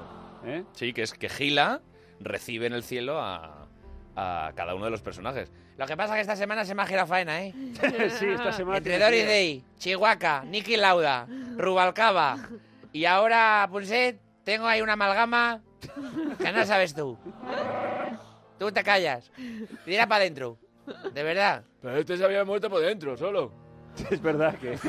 ¿eh? 0.43 0.63
Sí, 0.73 0.91
que 0.91 1.03
es 1.03 1.13
que 1.13 1.29
Gila 1.29 1.81
recibe 2.19 2.65
en 2.65 2.73
el 2.73 2.81
cielo 2.83 3.19
a, 3.19 3.67
a 4.15 4.51
cada 4.55 4.75
uno 4.75 4.85
de 4.85 4.91
los 4.91 5.01
personajes. 5.01 5.51
Lo 5.77 5.85
que 5.87 5.97
pasa 5.97 6.13
es 6.13 6.17
que 6.17 6.21
esta 6.21 6.35
semana 6.35 6.65
se 6.65 6.75
me 6.75 6.83
ha 6.83 6.85
girado 6.85 7.07
faena, 7.07 7.43
¿eh? 7.43 7.53
sí, 8.19 8.27
esta 8.27 8.51
semana. 8.51 8.77
Entre 8.77 8.97
día. 8.97 9.25
Day, 9.25 9.63
Chihuahua, 9.79 10.43
Niki 10.45 10.77
Lauda, 10.77 11.27
Rubalcaba 11.57 12.37
y 12.91 13.05
ahora 13.05 13.67
Punset, 13.71 14.19
tengo 14.43 14.67
ahí 14.67 14.81
una 14.81 14.93
amalgama 14.93 15.61
que 16.37 16.51
no 16.51 16.65
sabes 16.65 16.93
tú. 16.93 17.17
Tú 18.59 18.71
te 18.71 18.83
callas. 18.83 19.31
Tira 19.85 20.07
para 20.07 20.21
adentro. 20.21 20.57
De 21.13 21.23
verdad. 21.23 21.63
Pero 21.81 21.97
este 21.97 22.17
se 22.17 22.25
había 22.25 22.45
muerto 22.45 22.69
por 22.69 22.81
dentro, 22.81 23.17
solo. 23.17 23.51
Es 24.09 24.21
verdad 24.21 24.55
que. 24.57 24.73
es 24.73 24.83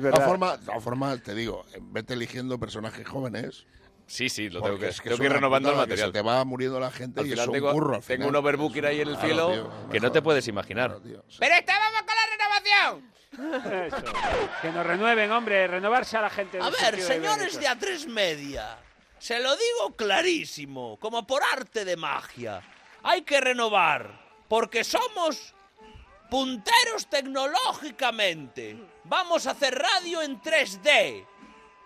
verdad. 0.00 0.58
de 0.58 0.64
todas 0.64 0.82
formas, 0.82 1.22
te 1.22 1.34
digo, 1.34 1.64
vete 1.80 2.14
eligiendo 2.14 2.58
personajes 2.58 3.06
jóvenes. 3.06 3.66
Sí, 4.06 4.28
sí, 4.28 4.48
lo 4.48 4.62
tengo 4.62 4.78
que, 4.78 4.88
es 4.88 5.00
que 5.00 5.08
tengo 5.08 5.18
que 5.20 5.26
ir 5.26 5.32
renovando 5.32 5.68
el 5.70 5.74
putada 5.74 5.86
que 5.86 5.90
material. 5.90 6.08
Se 6.08 6.12
te 6.12 6.22
va 6.22 6.44
muriendo 6.44 6.78
la 6.78 6.90
gente 6.92 7.20
Al 7.20 7.26
y 7.26 7.30
final 7.30 7.42
es 7.42 7.48
un 7.48 7.54
tengo, 7.54 7.72
curro. 7.72 7.94
al 7.96 8.02
tengo 8.02 8.24
final. 8.24 8.28
un 8.28 8.36
overbooker 8.36 8.86
ahí 8.86 9.00
en 9.00 9.08
el 9.08 9.14
Claro, 9.14 9.26
cielo 9.28 9.52
tío, 9.52 9.90
que 9.90 10.00
no 10.00 10.12
te 10.12 10.22
puedes 10.22 10.46
imaginar. 10.48 10.90
Claro, 10.90 11.02
tío. 11.02 11.24
Pero 11.40 11.54
estábamos 11.56 12.02
con 12.02 12.14
la 12.14 12.26
renovación. 12.36 13.16
Eso. 13.86 14.12
Que 14.62 14.70
nos 14.70 14.86
renueven, 14.86 15.30
hombre. 15.32 15.66
Renovarse 15.66 16.16
a 16.16 16.22
la 16.22 16.30
gente. 16.30 16.58
A 16.60 16.70
ver, 16.70 17.02
señores 17.02 17.58
de 17.60 17.66
A3 17.66 18.06
Media, 18.06 18.78
se 19.18 19.40
lo 19.40 19.50
digo 19.56 19.96
clarísimo, 19.96 20.96
como 21.00 21.26
por 21.26 21.42
arte 21.52 21.84
de 21.84 21.96
magia. 21.96 22.62
Hay 23.02 23.22
que 23.22 23.40
renovar, 23.40 24.20
porque 24.48 24.84
somos 24.84 25.52
punteros 26.30 27.08
tecnológicamente. 27.10 28.76
Vamos 29.04 29.46
a 29.46 29.50
hacer 29.52 29.74
radio 29.76 30.22
en 30.22 30.40
3D. 30.40 31.26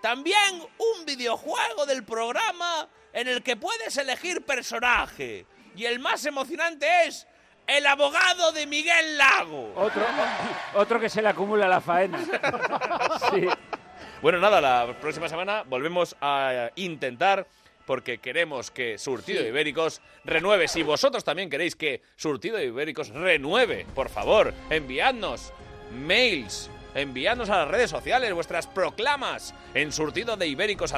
También 0.01 0.63
un 0.79 1.05
videojuego 1.05 1.87
del 1.87 2.05
programa 2.05 2.89
en 3.13 3.29
el 3.29 3.43
que 3.43 3.57
puedes 3.57 3.97
elegir 3.97 4.43
personaje. 4.43 5.47
Y 5.77 5.85
el 5.85 5.99
más 5.99 6.25
emocionante 6.27 6.87
es 7.07 7.27
el 7.67 7.87
abogado 7.87 8.53
de 8.53 8.67
Miguel 8.67 9.19
Lago. 9.19 9.73
Otro, 9.77 10.03
otro 10.75 11.01
que 11.01 11.09
se 11.09 11.23
le 11.23 11.29
acumula 11.29 11.69
la 11.69 11.81
faena. 11.81 12.19
Sí. 13.31 13.47
Bueno, 14.23 14.39
nada, 14.39 14.61
la 14.61 14.99
próxima 15.01 15.29
semana 15.29 15.63
volvemos 15.67 16.17
a 16.21 16.71
intentar 16.77 17.47
porque 17.87 18.19
queremos 18.19 18.71
que 18.71 18.99
Surtido 18.99 19.43
de 19.43 19.49
Ibéricos 19.49 20.01
renueve. 20.25 20.69
Si 20.69 20.83
vosotros 20.83 21.25
también 21.25 21.51
queréis 21.51 21.75
que 21.75 22.03
Surtido 22.17 22.57
de 22.57 22.67
Ibéricos 22.67 23.09
renueve, 23.09 23.87
por 23.95 24.09
favor, 24.09 24.55
enviadnos 24.69 25.53
mails, 25.91 26.71
enviadnos 26.95 27.51
a 27.51 27.59
las 27.59 27.69
redes 27.69 27.91
sociales 27.91 28.33
vuestras 28.33 28.67
proclamas 28.67 29.55
en 29.75 29.93
surtido 29.93 30.37
de 30.37 30.47
ibéricos 30.47 30.93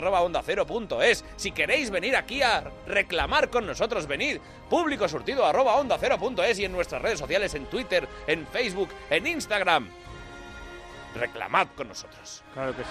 Si 1.36 1.52
queréis 1.52 1.90
venir 1.90 2.16
aquí 2.16 2.42
a 2.42 2.64
reclamar 2.86 3.50
con 3.50 3.66
nosotros, 3.66 4.06
venid 4.06 4.38
público 4.70 5.08
surtido 5.08 5.44
arroba 5.44 5.76
onda 5.76 5.96
cero 6.00 6.18
punto 6.18 6.42
es 6.42 6.58
y 6.58 6.64
en 6.64 6.72
nuestras 6.72 7.02
redes 7.02 7.18
sociales, 7.18 7.54
en 7.54 7.66
Twitter, 7.66 8.08
en 8.26 8.46
Facebook, 8.46 8.88
en 9.10 9.26
Instagram. 9.26 9.88
Reclamad 11.14 11.66
con 11.76 11.88
nosotros. 11.88 12.42
Claro 12.54 12.74
que 12.74 12.82
sí. 12.84 12.88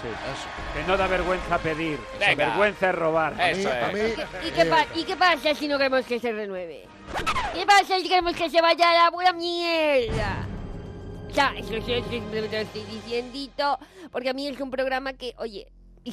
Que 0.74 0.84
no 0.86 0.96
da 0.96 1.08
vergüenza 1.08 1.58
pedir. 1.58 1.98
Da 2.20 2.28
Venga. 2.28 2.46
vergüenza 2.46 2.90
es 2.90 2.94
robar. 2.94 3.32
Eso 3.40 3.68
A 3.68 3.90
es. 3.90 3.94
mí, 4.16 4.24
¿Y 4.46 4.50
qué, 4.52 4.64
pa- 4.66 4.86
¿Y 4.94 5.02
qué 5.04 5.16
pasa 5.16 5.52
si 5.56 5.66
no 5.66 5.76
queremos 5.76 6.06
que 6.06 6.20
se 6.20 6.30
renueve? 6.30 6.86
¿Qué 7.52 7.66
pasa 7.66 7.98
si 7.98 8.08
queremos 8.08 8.36
que 8.36 8.48
se 8.48 8.60
vaya 8.60 8.90
a 8.90 8.94
la 8.94 9.10
buena 9.10 9.32
mierda? 9.32 10.46
O 11.32 11.34
sea, 11.34 11.54
eso, 11.56 11.74
eso, 11.74 11.90
eso 11.92 12.10
simplemente 12.10 12.56
lo 12.56 12.62
estoy 12.62 12.82
diciendito, 12.84 13.78
porque 14.10 14.28
a 14.28 14.34
mí 14.34 14.46
es 14.46 14.60
un 14.60 14.70
programa 14.70 15.14
que, 15.14 15.34
oye... 15.38 15.66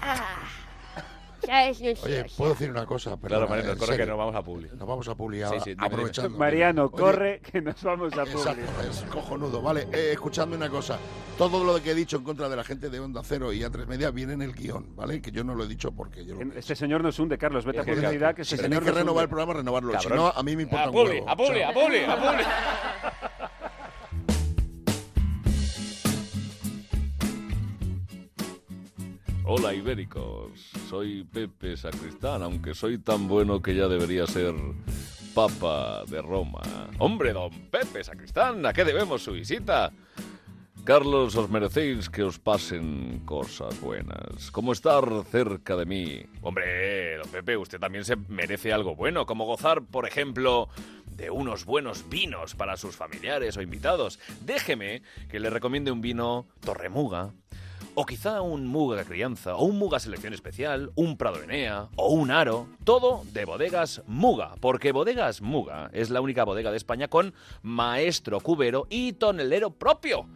ah, 0.00 0.48
¿Sabes? 1.44 1.80
No 1.80 1.94
sé, 1.94 1.98
Oye, 2.02 2.20
o 2.22 2.28
sea, 2.28 2.36
¿puedo 2.38 2.50
decir 2.54 2.70
una 2.70 2.86
cosa? 2.86 3.16
Perdona, 3.18 3.46
Claro, 3.46 3.48
Mariano, 3.50 3.78
corre 3.78 3.96
que 3.98 4.06
nos 4.06 4.18
vamos 4.18 4.34
a 4.34 4.42
Publi. 4.42 4.68
Nos 4.74 4.88
vamos 4.88 5.06
a 5.08 5.14
Publi 5.14 5.36
Sí, 5.36 5.42
ahora, 5.44 5.60
sí, 5.60 5.70
dime, 5.70 5.86
aprovechando. 5.86 6.28
dime. 6.30 6.38
Mariano, 6.40 6.84
Oye, 6.86 6.96
corre 7.02 7.40
que 7.40 7.60
nos 7.60 7.82
vamos 7.84 8.12
a 8.14 8.22
Exacto, 8.22 8.52
Publi. 8.54 8.88
es 8.88 9.02
cojonudo. 9.12 9.62
Vale, 9.62 9.86
eh, 9.92 10.10
escuchadme 10.12 10.56
una 10.56 10.70
cosa. 10.70 10.98
Todo 11.38 11.62
lo 11.62 11.80
que 11.80 11.90
he 11.90 11.94
dicho 11.94 12.16
en 12.16 12.24
contra 12.24 12.48
de 12.48 12.56
la 12.56 12.64
gente 12.64 12.90
de 12.90 12.98
Onda 12.98 13.20
Cero 13.22 13.52
y 13.52 13.60
A3 13.60 13.86
Media 13.86 14.10
viene 14.10 14.32
en 14.32 14.42
el 14.42 14.54
guion, 14.54 14.96
¿vale? 14.96 15.20
Que 15.22 15.30
yo 15.30 15.44
no 15.44 15.54
lo 15.54 15.64
he 15.64 15.68
dicho 15.68 15.92
porque 15.92 16.24
yo 16.24 16.34
lo 16.34 16.52
Este 16.58 16.74
señor 16.74 17.02
nos 17.04 17.16
hunde, 17.20 17.38
Carlos. 17.38 17.64
Vete 17.64 17.78
a 17.78 17.82
Es 17.82 17.86
que- 17.86 17.94
publicidad 17.94 18.34
que 18.34 18.44
Si 18.44 18.54
este 18.54 18.64
tenéis 18.64 18.80
señor 18.80 18.84
que 18.84 18.90
nos 18.90 18.98
renovar 18.98 19.22
el 19.22 19.26
hunde. 19.26 19.28
programa, 19.36 19.52
renovarlo. 19.52 19.92
Si 20.00 20.08
Cabrón. 20.08 20.18
no, 20.18 20.28
a 20.40 20.42
mí 20.42 20.56
me 20.56 20.62
importa 20.62 20.84
A 20.86 20.88
un 20.88 20.94
Publi, 20.96 21.10
huevo. 21.20 21.28
a 21.30 21.36
Publi, 21.36 21.62
a 21.62 21.72
Publi, 21.72 21.98
a 22.04 22.16
Publi. 22.16 22.44
Hola 29.48 29.72
ibéricos, 29.72 30.72
soy 30.90 31.22
Pepe 31.22 31.76
Sacristán, 31.76 32.42
aunque 32.42 32.74
soy 32.74 32.98
tan 32.98 33.28
bueno 33.28 33.62
que 33.62 33.76
ya 33.76 33.86
debería 33.86 34.26
ser 34.26 34.56
Papa 35.36 36.02
de 36.08 36.20
Roma. 36.20 36.62
Hombre, 36.98 37.32
don 37.32 37.52
Pepe 37.70 38.02
Sacristán, 38.02 38.66
¿a 38.66 38.72
qué 38.72 38.84
debemos 38.84 39.22
su 39.22 39.30
visita? 39.30 39.92
Carlos, 40.82 41.36
os 41.36 41.48
merecéis 41.48 42.10
que 42.10 42.24
os 42.24 42.40
pasen 42.40 43.22
cosas 43.24 43.80
buenas, 43.80 44.50
como 44.50 44.72
estar 44.72 45.04
cerca 45.30 45.76
de 45.76 45.86
mí. 45.86 46.26
Hombre, 46.42 47.16
don 47.18 47.28
Pepe, 47.28 47.56
usted 47.56 47.78
también 47.78 48.04
se 48.04 48.16
merece 48.16 48.72
algo 48.72 48.96
bueno, 48.96 49.26
como 49.26 49.46
gozar, 49.46 49.84
por 49.84 50.08
ejemplo, 50.08 50.68
de 51.06 51.30
unos 51.30 51.66
buenos 51.66 52.08
vinos 52.08 52.56
para 52.56 52.76
sus 52.76 52.96
familiares 52.96 53.56
o 53.56 53.62
invitados. 53.62 54.18
Déjeme 54.40 55.02
que 55.28 55.38
le 55.38 55.50
recomiende 55.50 55.92
un 55.92 56.00
vino 56.00 56.48
Torremuga, 56.58 57.32
o 57.98 58.04
quizá 58.04 58.42
un 58.42 58.66
Muga 58.66 59.04
Crianza, 59.04 59.56
o 59.56 59.64
un 59.64 59.78
Muga 59.78 59.98
Selección 59.98 60.34
Especial, 60.34 60.92
un 60.96 61.16
Prado 61.16 61.42
Enea, 61.42 61.88
o 61.96 62.10
un 62.10 62.30
Aro, 62.30 62.68
todo 62.84 63.24
de 63.32 63.46
bodegas 63.46 64.02
Muga, 64.06 64.54
porque 64.60 64.92
Bodegas 64.92 65.40
Muga 65.40 65.88
es 65.94 66.10
la 66.10 66.20
única 66.20 66.44
bodega 66.44 66.70
de 66.70 66.76
España 66.76 67.08
con 67.08 67.32
maestro 67.62 68.40
cubero 68.40 68.86
y 68.90 69.14
tonelero 69.14 69.70
propio. 69.70 70.26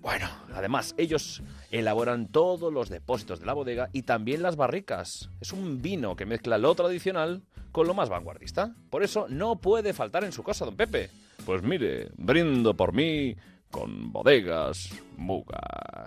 Bueno, 0.00 0.28
además, 0.54 0.94
ellos 0.96 1.42
elaboran 1.72 2.28
todos 2.28 2.72
los 2.72 2.88
depósitos 2.88 3.40
de 3.40 3.46
la 3.46 3.54
bodega 3.54 3.90
y 3.92 4.02
también 4.02 4.40
las 4.40 4.54
barricas. 4.54 5.28
Es 5.40 5.52
un 5.52 5.82
vino 5.82 6.14
que 6.14 6.24
mezcla 6.24 6.56
lo 6.56 6.72
tradicional 6.76 7.42
con 7.72 7.88
lo 7.88 7.94
más 7.94 8.08
vanguardista. 8.08 8.76
Por 8.90 9.02
eso 9.02 9.26
no 9.28 9.56
puede 9.56 9.92
faltar 9.92 10.22
en 10.22 10.30
su 10.30 10.44
casa, 10.44 10.64
don 10.64 10.76
Pepe. 10.76 11.10
Pues 11.44 11.64
mire, 11.64 12.10
brindo 12.16 12.74
por 12.74 12.92
mí 12.92 13.34
con 13.72 14.12
bodegas 14.12 14.90
Muga. 15.16 16.06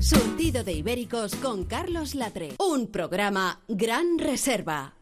Surtido 0.00 0.64
de 0.64 0.72
Ibéricos 0.72 1.34
con 1.36 1.64
Carlos 1.64 2.14
Latre. 2.14 2.56
Un 2.58 2.88
programa 2.88 3.60
Gran 3.68 4.18
Reserva. 4.18 4.94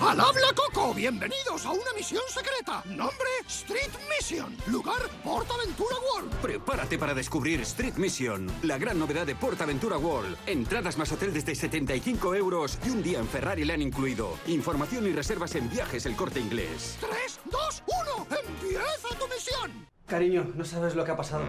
¡Al 0.00 0.20
habla 0.20 0.48
Coco! 0.54 0.92
Bienvenidos 0.92 1.64
a 1.64 1.70
una 1.72 1.92
misión 1.96 2.22
secreta. 2.28 2.82
Nombre 2.84 3.28
Street 3.48 3.90
Mission. 4.10 4.54
Lugar 4.66 5.00
PortAventura 5.24 5.96
World. 6.12 6.32
Prepárate 6.42 6.98
para 6.98 7.14
descubrir 7.14 7.60
Street 7.62 7.94
Mission, 7.96 8.46
la 8.62 8.76
gran 8.76 8.98
novedad 8.98 9.26
de 9.26 9.34
PortAventura 9.34 9.96
World. 9.96 10.36
Entradas 10.46 10.98
más 10.98 11.10
hotel 11.12 11.32
desde 11.32 11.54
75 11.54 12.34
euros 12.34 12.78
y 12.86 12.90
un 12.90 13.02
día 13.02 13.20
en 13.20 13.26
Ferrari 13.26 13.64
le 13.64 13.72
han 13.72 13.82
incluido. 13.82 14.38
Información 14.48 15.06
y 15.06 15.12
reservas 15.12 15.54
en 15.54 15.70
viajes 15.70 16.04
el 16.04 16.14
corte 16.14 16.40
inglés. 16.40 16.98
3, 17.00 17.40
2, 17.46 17.82
1. 18.26 18.26
¡Empieza 18.48 19.08
tu 19.18 19.26
misión! 19.28 19.88
Cariño, 20.06 20.52
no 20.54 20.64
sabes 20.64 20.94
lo 20.94 21.04
que 21.04 21.12
ha 21.12 21.16
pasado. 21.16 21.44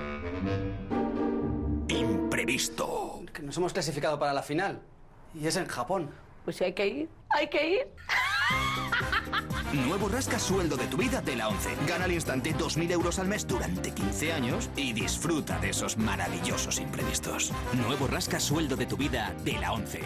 Imprevisto. 1.89 3.21
Que 3.33 3.41
nos 3.41 3.57
hemos 3.57 3.73
clasificado 3.73 4.19
para 4.19 4.33
la 4.33 4.43
final. 4.43 4.81
Y 5.33 5.47
es 5.47 5.55
en 5.55 5.67
Japón. 5.67 6.11
Pues 6.45 6.61
hay 6.61 6.73
que 6.73 6.87
ir, 6.87 7.09
hay 7.29 7.49
que 7.49 7.69
ir. 7.69 7.87
Nuevo 9.73 10.07
rasca 10.07 10.39
sueldo 10.39 10.77
de 10.77 10.87
tu 10.87 10.97
vida 10.97 11.21
de 11.21 11.35
la 11.35 11.49
11. 11.49 11.69
Gana 11.87 12.05
al 12.05 12.13
instante 12.13 12.55
2.000 12.55 12.91
euros 12.91 13.19
al 13.19 13.27
mes 13.27 13.45
durante 13.45 13.91
15 13.91 14.33
años 14.33 14.69
y 14.75 14.93
disfruta 14.93 15.59
de 15.59 15.71
esos 15.71 15.97
maravillosos 15.97 16.79
imprevistos. 16.79 17.51
Nuevo 17.73 18.07
rasca 18.07 18.39
sueldo 18.39 18.75
de 18.75 18.85
tu 18.85 18.95
vida 18.95 19.33
de 19.43 19.53
la 19.53 19.73
11. 19.73 20.01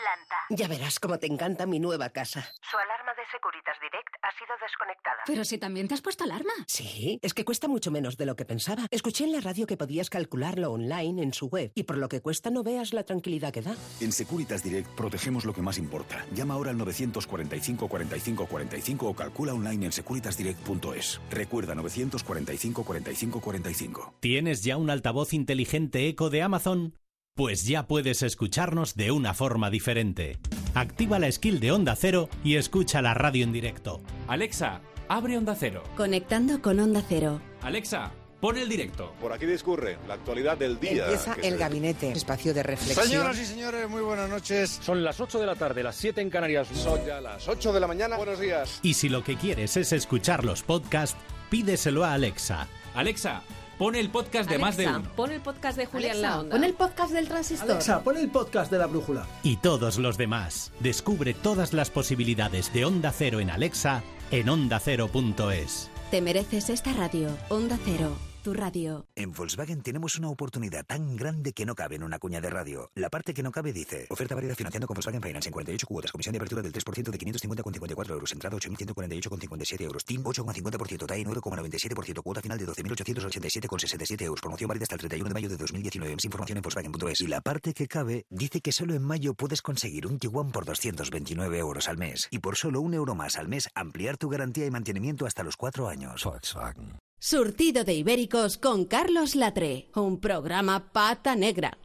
Planta. 0.00 0.36
Ya 0.48 0.66
verás 0.66 0.98
cómo 0.98 1.18
te 1.18 1.26
encanta 1.26 1.66
mi 1.66 1.78
nueva 1.78 2.08
casa. 2.08 2.48
Su 2.62 2.78
alarma 2.78 3.12
de 3.12 3.22
Securitas 3.30 3.76
Direct 3.82 4.08
ha 4.22 4.32
sido 4.38 4.54
desconectada. 4.62 5.18
Pero 5.26 5.44
si 5.44 5.58
también 5.58 5.88
te 5.88 5.94
has 5.94 6.00
puesto 6.00 6.24
alarma. 6.24 6.52
Sí, 6.66 7.18
es 7.20 7.34
que 7.34 7.44
cuesta 7.44 7.68
mucho 7.68 7.90
menos 7.90 8.16
de 8.16 8.24
lo 8.24 8.34
que 8.34 8.46
pensaba. 8.46 8.86
Escuché 8.90 9.24
en 9.24 9.32
la 9.32 9.40
radio 9.40 9.66
que 9.66 9.76
podías 9.76 10.08
calcularlo 10.08 10.72
online 10.72 11.22
en 11.22 11.34
su 11.34 11.48
web 11.48 11.72
y 11.74 11.82
por 11.82 11.98
lo 11.98 12.08
que 12.08 12.22
cuesta 12.22 12.48
no 12.48 12.62
veas 12.62 12.94
la 12.94 13.04
tranquilidad 13.04 13.52
que 13.52 13.60
da. 13.60 13.76
En 14.00 14.12
Securitas 14.12 14.62
Direct 14.62 14.88
protegemos 14.96 15.44
lo 15.44 15.52
que 15.52 15.60
más 15.60 15.76
importa. 15.76 16.24
Llama 16.32 16.54
ahora 16.54 16.70
al 16.70 16.78
945 16.78 17.86
45 17.86 18.46
45 18.46 19.06
o 19.06 19.14
calcula 19.14 19.52
online 19.52 19.84
en 19.86 19.92
securitasdirect.es. 19.92 21.20
Recuerda 21.30 21.74
945 21.74 22.84
45 22.84 23.40
45. 23.40 24.14
¿Tienes 24.20 24.64
ya 24.64 24.78
un 24.78 24.88
altavoz 24.88 25.34
inteligente 25.34 26.08
eco 26.08 26.30
de 26.30 26.42
Amazon? 26.42 26.94
Pues 27.40 27.64
ya 27.64 27.86
puedes 27.86 28.22
escucharnos 28.22 28.96
de 28.96 29.12
una 29.12 29.32
forma 29.32 29.70
diferente. 29.70 30.38
Activa 30.74 31.18
la 31.18 31.32
skill 31.32 31.58
de 31.58 31.72
Onda 31.72 31.96
Cero 31.96 32.28
y 32.44 32.56
escucha 32.56 33.00
la 33.00 33.14
radio 33.14 33.44
en 33.44 33.50
directo. 33.50 34.02
Alexa, 34.28 34.82
abre 35.08 35.38
Onda 35.38 35.56
Cero. 35.58 35.82
Conectando 35.96 36.60
con 36.60 36.78
Onda 36.78 37.02
Cero. 37.08 37.40
Alexa, 37.62 38.12
pon 38.42 38.58
el 38.58 38.68
directo. 38.68 39.14
Por 39.22 39.32
aquí 39.32 39.46
discurre 39.46 39.96
la 40.06 40.12
actualidad 40.14 40.58
del 40.58 40.78
día. 40.78 41.04
Empieza 41.04 41.32
el 41.36 41.52
se- 41.54 41.56
gabinete, 41.56 42.12
espacio 42.12 42.52
de 42.52 42.62
reflexión. 42.62 43.06
Señoras 43.06 43.38
y 43.38 43.46
señores, 43.46 43.88
muy 43.88 44.02
buenas 44.02 44.28
noches. 44.28 44.78
Son 44.82 45.02
las 45.02 45.18
8 45.18 45.40
de 45.40 45.46
la 45.46 45.54
tarde, 45.56 45.82
las 45.82 45.96
7 45.96 46.20
en 46.20 46.28
Canarias. 46.28 46.68
Son 46.74 47.00
ya 47.06 47.22
las 47.22 47.48
8 47.48 47.72
de 47.72 47.80
la 47.80 47.86
mañana. 47.86 48.18
Buenos 48.18 48.38
días. 48.38 48.80
Y 48.82 48.92
si 48.92 49.08
lo 49.08 49.24
que 49.24 49.36
quieres 49.36 49.78
es 49.78 49.94
escuchar 49.94 50.44
los 50.44 50.62
podcasts, 50.62 51.16
pídeselo 51.48 52.04
a 52.04 52.12
Alexa. 52.12 52.68
Alexa, 52.94 53.42
pon 53.80 53.94
el 53.94 54.10
podcast 54.10 54.50
de 54.50 54.58
más 54.58 54.76
de 54.76 54.86
uno. 54.86 55.02
pon 55.16 55.30
el 55.32 55.40
podcast 55.40 55.78
de 55.78 55.86
Julián 55.86 56.10
Alexa, 56.10 56.28
La 56.28 56.40
Onda. 56.40 56.54
pon 56.54 56.64
el 56.64 56.74
podcast 56.74 57.12
del 57.14 57.28
transistor. 57.28 57.70
Alexa, 57.70 58.04
pon 58.04 58.16
el 58.18 58.28
podcast 58.28 58.70
de 58.70 58.76
la 58.78 58.86
brújula. 58.86 59.26
Y 59.42 59.56
todos 59.56 59.96
los 59.98 60.18
demás. 60.18 60.70
Descubre 60.80 61.32
todas 61.32 61.72
las 61.72 61.88
posibilidades 61.88 62.74
de 62.74 62.84
Onda 62.84 63.10
Cero 63.10 63.40
en 63.40 63.48
Alexa 63.48 64.02
en 64.30 64.50
ondacero.es. 64.50 65.90
Te 66.10 66.20
mereces 66.20 66.68
esta 66.68 66.92
radio. 66.92 67.30
Onda 67.48 67.78
Cero, 67.82 68.14
tu 68.40 68.52
radio. 68.54 69.06
En 69.14 69.32
Volkswagen 69.32 69.82
tenemos 69.82 70.16
una 70.16 70.28
oportunidad 70.28 70.84
tan 70.86 71.16
grande 71.16 71.52
que 71.52 71.66
no 71.66 71.74
cabe 71.74 71.96
en 71.96 72.02
una 72.02 72.18
cuña 72.18 72.40
de 72.40 72.50
radio. 72.50 72.90
La 72.94 73.10
parte 73.10 73.34
que 73.34 73.42
no 73.42 73.52
cabe 73.52 73.72
dice: 73.72 74.06
Oferta 74.08 74.34
válida 74.34 74.54
financiando 74.54 74.86
con 74.86 74.94
Volkswagen 74.94 75.22
Finance 75.22 75.48
en 75.48 75.52
48 75.52 75.86
cuotas. 75.86 76.12
Comisión 76.12 76.32
de 76.32 76.38
apertura 76.38 76.62
del 76.62 76.72
3% 76.72 77.10
de 77.10 77.18
550,54 77.18 78.10
euros. 78.10 78.32
Entrada 78.32 78.56
8.148,57 78.56 79.80
euros. 79.82 80.04
TIN 80.04 80.24
8,50%. 80.24 81.06
TAE 81.06 81.24
9,97%. 81.24 82.22
Cuota 82.22 82.40
final 82.40 82.58
de 82.58 82.66
12.887,67 82.66 84.22
euros. 84.22 84.40
Promoción 84.40 84.68
válida 84.68 84.84
hasta 84.84 84.94
el 84.94 85.00
31 85.00 85.28
de 85.28 85.34
mayo 85.34 85.48
de 85.48 85.56
2019. 85.56 86.14
Más 86.14 86.24
información 86.24 86.58
en 86.58 86.62
Volkswagen.es. 86.62 87.20
Y 87.20 87.26
la 87.26 87.40
parte 87.40 87.74
que 87.74 87.86
cabe 87.86 88.24
dice 88.30 88.60
que 88.60 88.72
solo 88.72 88.94
en 88.94 89.02
mayo 89.02 89.34
puedes 89.34 89.60
conseguir 89.62 90.06
un 90.06 90.18
Tiguan 90.18 90.50
por 90.50 90.64
229 90.64 91.58
euros 91.58 91.88
al 91.88 91.98
mes. 91.98 92.28
Y 92.30 92.38
por 92.38 92.56
solo 92.56 92.80
un 92.80 92.94
euro 92.94 93.14
más 93.14 93.36
al 93.36 93.48
mes, 93.48 93.68
ampliar 93.74 94.16
tu 94.16 94.28
garantía 94.28 94.66
y 94.66 94.70
mantenimiento 94.70 95.26
hasta 95.26 95.42
los 95.42 95.56
cuatro 95.56 95.88
años. 95.88 96.24
Volkswagen. 96.24 97.09
Surtido 97.22 97.84
de 97.84 97.92
Ibéricos 97.92 98.56
con 98.56 98.86
Carlos 98.86 99.34
Latre. 99.34 99.90
Un 99.94 100.20
programa 100.20 100.90
pata 100.90 101.36
negra. 101.36 101.76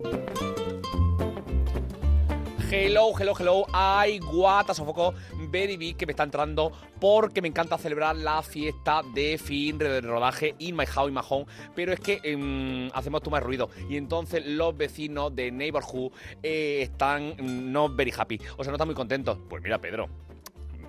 Hello, 2.71 3.11
hello, 3.19 3.33
hello. 3.37 3.65
Ay, 3.73 4.19
guata, 4.19 4.73
sofoco. 4.73 5.13
Very 5.49 5.75
big 5.75 5.97
que 5.97 6.05
me 6.05 6.13
está 6.13 6.23
entrando 6.23 6.71
porque 7.01 7.41
me 7.41 7.49
encanta 7.49 7.77
celebrar 7.77 8.15
la 8.15 8.41
fiesta 8.43 9.01
de 9.13 9.37
fin 9.37 9.77
de 9.77 9.99
rodaje 9.99 10.55
in 10.59 10.73
my 10.73 10.85
house, 10.85 11.09
in 11.09 11.13
my 11.13 11.21
home. 11.27 11.45
Pero 11.75 11.91
es 11.91 11.99
que 11.99 12.21
em, 12.23 12.89
hacemos 12.93 13.21
más 13.29 13.43
ruido. 13.43 13.69
Y 13.89 13.97
entonces 13.97 14.45
los 14.45 14.77
vecinos 14.77 15.35
de 15.35 15.51
Neighborhood 15.51 16.13
eh, 16.43 16.83
están 16.83 17.35
mm, 17.37 17.73
no 17.73 17.89
very 17.89 18.13
happy. 18.17 18.39
O 18.55 18.63
sea, 18.63 18.71
no 18.71 18.77
están 18.77 18.87
muy 18.87 18.95
contentos. 18.95 19.37
Pues 19.49 19.61
mira, 19.61 19.79
Pedro, 19.79 20.07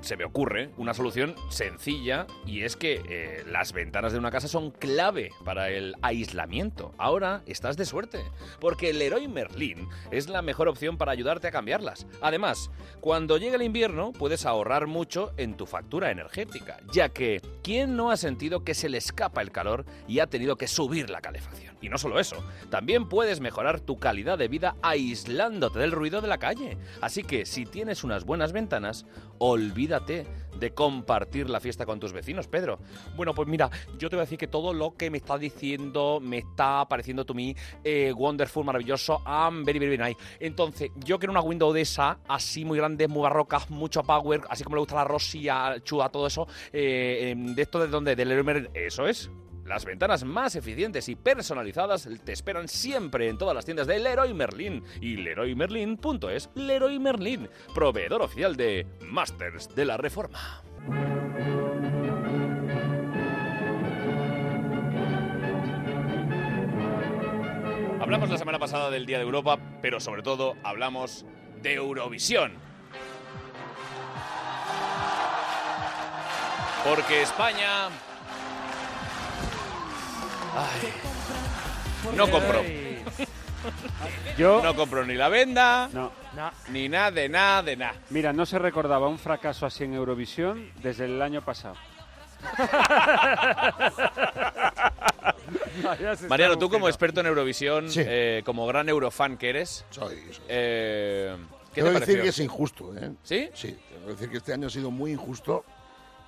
se 0.07 0.17
me 0.17 0.25
ocurre 0.25 0.71
una 0.77 0.95
solución 0.95 1.35
sencilla 1.51 2.29
y 2.47 2.63
es 2.63 2.77
que 2.77 3.03
eh, 3.09 3.45
las 3.51 3.73
ventanas 3.73 4.13
de 4.13 4.19
una 4.21 4.31
casa 4.31 4.47
son 4.47 4.71
clave 4.71 5.31
para 5.45 5.71
el 5.71 5.97
aislamiento. 6.01 6.95
Ahora 6.97 7.43
estás 7.47 7.77
de 7.77 7.87
suerte, 7.87 8.21
porque 8.61 8.91
el 8.91 9.01
Leroy 9.01 9.27
Merlin 9.27 9.89
es 10.13 10.29
la 10.29 10.43
mejor 10.43 10.69
opción 10.69 10.97
para 10.97 11.11
ayudarte 11.11 11.49
a 11.49 11.51
cambiarlas. 11.51 12.07
Además, 12.21 12.71
cuando 13.01 13.37
llegue 13.37 13.57
el 13.57 13.63
invierno 13.63 14.13
puedes 14.13 14.47
ahorrar 14.47 14.87
mucho 14.87 15.33
en 15.39 15.57
tu 15.57 15.67
factura 15.67 16.13
energética, 16.13 16.79
ya 16.93 17.09
que 17.09 17.43
¿quién 17.65 17.97
no 17.97 18.13
ha 18.13 18.17
sentido 18.17 18.63
que 18.63 18.75
se 18.75 18.89
le 18.89 18.99
escapa 18.99 19.43
el 19.43 19.51
calor 19.51 19.85
y 20.07 20.21
ha 20.21 20.29
tenido 20.29 20.57
que 20.57 20.69
subir 20.69 21.11
la 21.11 21.21
calefacción? 21.21 21.76
Y 21.81 21.89
no 21.89 21.99
solo 21.99 22.19
eso, 22.19 22.43
también 22.71 23.09
puedes 23.09 23.41
mejorar 23.41 23.81
tu 23.81 23.99
calidad 23.99 24.39
de 24.39 24.49
vida 24.49 24.77
aislándote 24.83 25.79
del 25.79 25.93
ruido 25.93 26.21
de 26.21 26.29
la 26.29 26.39
calle. 26.39 26.79
Así 27.01 27.23
que 27.23 27.45
si 27.45 27.67
tienes 27.67 28.03
unas 28.03 28.25
buenas 28.25 28.53
ventanas, 28.53 29.07
olvídate 29.39 30.27
de 30.59 30.73
compartir 30.73 31.51
la 31.51 31.61
fiesta 31.61 31.85
con 31.85 32.01
tus 32.01 32.13
vecinos, 32.13 32.49
Pedro. 32.49 32.79
Bueno, 33.15 33.35
pues 33.35 33.47
mira, 33.47 33.71
yo 33.99 34.09
te 34.09 34.17
voy 34.17 34.23
a 34.23 34.25
decir 34.25 34.39
que 34.39 34.49
todo 34.49 34.73
lo 34.73 34.97
que 34.97 35.11
me 35.11 35.19
estás 35.19 35.39
diciendo 35.39 36.19
me 36.21 36.39
está 36.39 36.87
pareciendo 36.89 37.27
to 37.27 37.35
me 37.35 37.55
eh, 37.85 38.13
wonderful, 38.17 38.65
maravilloso, 38.65 39.21
and 39.27 39.65
very, 39.67 39.79
very, 39.79 39.99
nice. 39.99 40.17
Entonces, 40.41 40.91
yo 40.97 41.19
quiero 41.19 41.33
una 41.33 41.43
window 41.43 41.73
de 41.73 41.83
esa, 41.83 42.19
así 42.27 42.65
muy 42.65 42.79
grande, 42.79 43.07
muy 43.07 43.23
barrocas, 43.23 43.69
mucho 43.71 44.03
power, 44.03 44.43
así 44.49 44.65
como 44.65 44.77
le 44.77 44.81
gusta 44.81 44.95
a 44.95 44.99
la 44.99 45.05
Rosy, 45.05 45.49
a 45.49 45.77
Chua, 45.83 46.09
todo 46.09 46.27
eso. 46.27 46.47
eh, 46.73 47.31
em, 47.31 47.55
de 47.55 47.63
esto 47.63 47.79
de 47.81 47.89
donde, 47.89 48.17
del. 48.17 48.71
Eso 48.75 49.07
es. 49.07 49.31
Las 49.67 49.85
ventanas 49.85 50.23
más 50.23 50.55
eficientes 50.55 51.09
y 51.09 51.17
personalizadas 51.17 52.09
te 52.25 52.33
esperan 52.33 52.69
siempre 52.69 53.29
en 53.29 53.37
todas 53.37 53.53
las 53.53 53.65
tiendas 53.65 53.89
de 53.89 53.99
Leroy 53.99 54.33
Merlin 54.33 54.85
y 55.01 55.17
leroymerlin.es. 55.17 56.51
Leroy 56.55 57.01
Merlin, 57.01 57.49
proveedor 57.75 58.23
oficial 58.23 58.55
de 58.55 58.87
Masters 59.01 59.75
de 59.75 59.85
la 59.85 59.97
Reforma. 59.97 60.63
Hablamos 68.01 68.31
la 68.31 68.39
semana 68.39 68.61
pasada 68.61 68.89
del 68.91 69.05
Día 69.05 69.19
de 69.19 69.25
Europa, 69.25 69.59
pero 69.83 69.99
sobre 69.99 70.23
todo 70.23 70.55
hablamos 70.63 71.27
de 71.61 71.75
Eurovisión. 71.75 72.53
Porque 76.85 77.23
España 77.23 77.89
Ay, 80.57 80.93
no 82.17 82.31
compró. 82.31 82.63
Yo 84.39 84.63
no 84.63 84.75
compró 84.75 85.05
ni 85.05 85.15
la 85.15 85.29
venda, 85.29 85.89
No. 85.93 86.11
ni 86.71 86.89
nada 86.89 87.11
de 87.11 87.29
nada 87.29 87.63
de 87.63 87.77
nada. 87.77 87.95
Mira, 88.11 88.33
no 88.33 88.47
se 88.47 88.59
recordaba 88.59 89.09
un 89.09 89.19
fracaso 89.19 89.67
así 89.67 89.85
en 89.85 89.95
Eurovisión 89.95 90.71
desde 90.83 91.05
el 91.07 91.21
año 91.21 91.43
pasado. 91.45 91.75
Mariano, 96.29 96.59
tú 96.59 96.69
como 96.71 96.89
experto 96.89 97.21
en 97.21 97.27
Eurovisión, 97.27 97.87
eh, 97.97 98.43
como 98.45 98.67
gran 98.67 98.89
eurofan 98.89 99.37
que 99.37 99.51
eres, 99.51 99.85
Soy, 99.91 100.17
eh, 100.49 101.37
¿qué 101.75 101.83
Tengo 101.83 101.89
te 101.89 101.95
que 101.95 102.01
decir 102.07 102.23
que 102.23 102.29
es 102.29 102.39
injusto, 102.39 102.95
¿eh? 102.97 103.13
¿Sí? 103.23 103.51
Sí, 103.55 103.77
tengo 103.91 104.07
que 104.07 104.13
decir 104.13 104.31
que 104.31 104.37
este 104.39 104.53
año 104.53 104.69
ha 104.69 104.71
sido 104.71 104.91
muy 104.91 105.13
injusto 105.13 105.65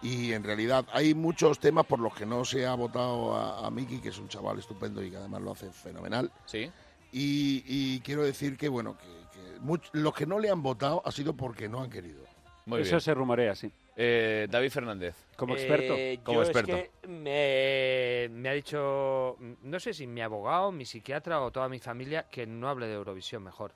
y 0.03 0.33
en 0.33 0.45
realidad 0.45 0.87
hay 0.93 1.15
muchos 1.15 1.59
temas 1.59 1.87
por 1.87 1.99
los 2.01 2.15
que 2.15 2.25
no 2.27 2.45
se 2.45 2.67
ha 2.67 2.75
votado 2.75 3.35
a, 3.35 3.67
a 3.67 3.71
Miki, 3.71 4.01
que 4.01 4.09
es 4.11 4.19
un 4.19 4.29
chaval 4.29 4.59
estupendo 4.59 5.03
y 5.03 5.11
que 5.11 5.17
además 5.17 5.43
lo 5.43 5.53
hace 5.53 5.71
fenomenal. 5.71 6.31
Sí. 6.47 6.71
Y, 7.13 7.65
y 7.67 8.01
quiero 8.01 8.23
decir 8.23 8.57
que, 8.57 8.69
bueno, 8.69 8.97
que, 8.99 9.07
que 9.41 9.61
much- 9.61 9.89
los 9.93 10.15
que 10.15 10.27
no 10.27 10.39
le 10.39 10.51
han 10.51 10.63
votado 10.63 11.03
ha 11.05 11.11
sido 11.11 11.35
porque 11.35 11.69
no 11.69 11.81
han 11.83 11.91
querido. 11.91 12.23
Muy 12.67 12.83
Eso 12.83 12.91
bien. 12.91 13.01
se 13.01 13.15
rumorea, 13.15 13.55
sí. 13.57 13.73
Eh, 13.97 14.47
David 14.51 14.71
Fernández. 14.71 15.17
Como 15.37 15.55
experto. 15.55 15.95
Eh, 15.97 16.21
Como 16.23 16.37
yo 16.39 16.43
es 16.43 16.49
experto. 16.51 16.77
que 16.77 17.09
me, 17.09 18.29
me 18.39 18.49
ha 18.51 18.53
dicho, 18.53 19.37
no 19.63 19.81
sé 19.81 19.93
si 19.95 20.07
mi 20.07 20.21
abogado, 20.21 20.71
mi 20.71 20.85
psiquiatra 20.85 21.41
o 21.41 21.51
toda 21.51 21.69
mi 21.69 21.79
familia, 21.81 22.27
que 22.31 22.47
no 22.47 22.69
hable 22.69 22.87
de 22.87 22.95
Eurovisión 22.95 23.43
mejor. 23.43 23.73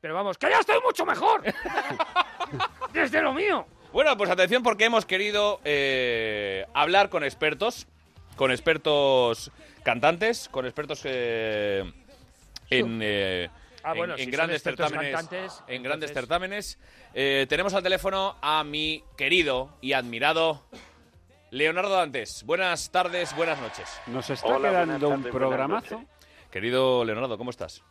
Pero 0.00 0.14
vamos, 0.14 0.36
que 0.38 0.48
ya 0.50 0.58
estoy 0.58 0.80
mucho 0.84 1.04
mejor. 1.06 1.42
Desde 2.92 3.20
lo 3.22 3.32
mío. 3.32 3.66
Bueno, 3.92 4.16
pues 4.16 4.30
atención 4.30 4.62
porque 4.62 4.84
hemos 4.86 5.04
querido 5.04 5.60
eh, 5.64 6.64
hablar 6.72 7.10
con 7.10 7.24
expertos, 7.24 7.86
con 8.36 8.50
expertos 8.50 9.50
cantantes, 9.82 10.48
con 10.48 10.64
expertos 10.64 11.02
eh, 11.04 11.84
en, 12.70 13.00
eh, 13.02 13.48
Ah, 13.84 13.90
en- 13.92 13.96
bueno, 13.98 14.12
en 14.14 14.18
si 14.20 14.24
son 14.26 14.32
grandes 14.32 14.56
expertos 14.58 14.86
certámenes. 14.88 15.14
cantantes, 15.16 15.64
en 15.66 15.82
grandes 15.82 16.12
certámenes. 16.12 16.78
Eh, 17.14 17.46
tenemos 17.48 17.74
al 17.74 17.82
teléfono 17.82 18.36
a 18.40 18.62
mi 18.64 19.02
querido 19.16 19.76
y 19.80 19.92
admirado 19.92 20.62
Leonardo 21.50 21.90
Dantes. 21.96 22.44
Buenas 22.46 22.90
tardes, 22.92 23.34
buenas 23.36 23.60
noches. 23.60 23.88
Nos 24.06 24.30
está 24.30 24.56
quedando 24.58 25.08
un 25.08 25.22
programazo. 25.24 26.04
Querido 26.50 27.04
Leonardo, 27.04 27.36
¿cómo 27.36 27.50
estás? 27.50 27.82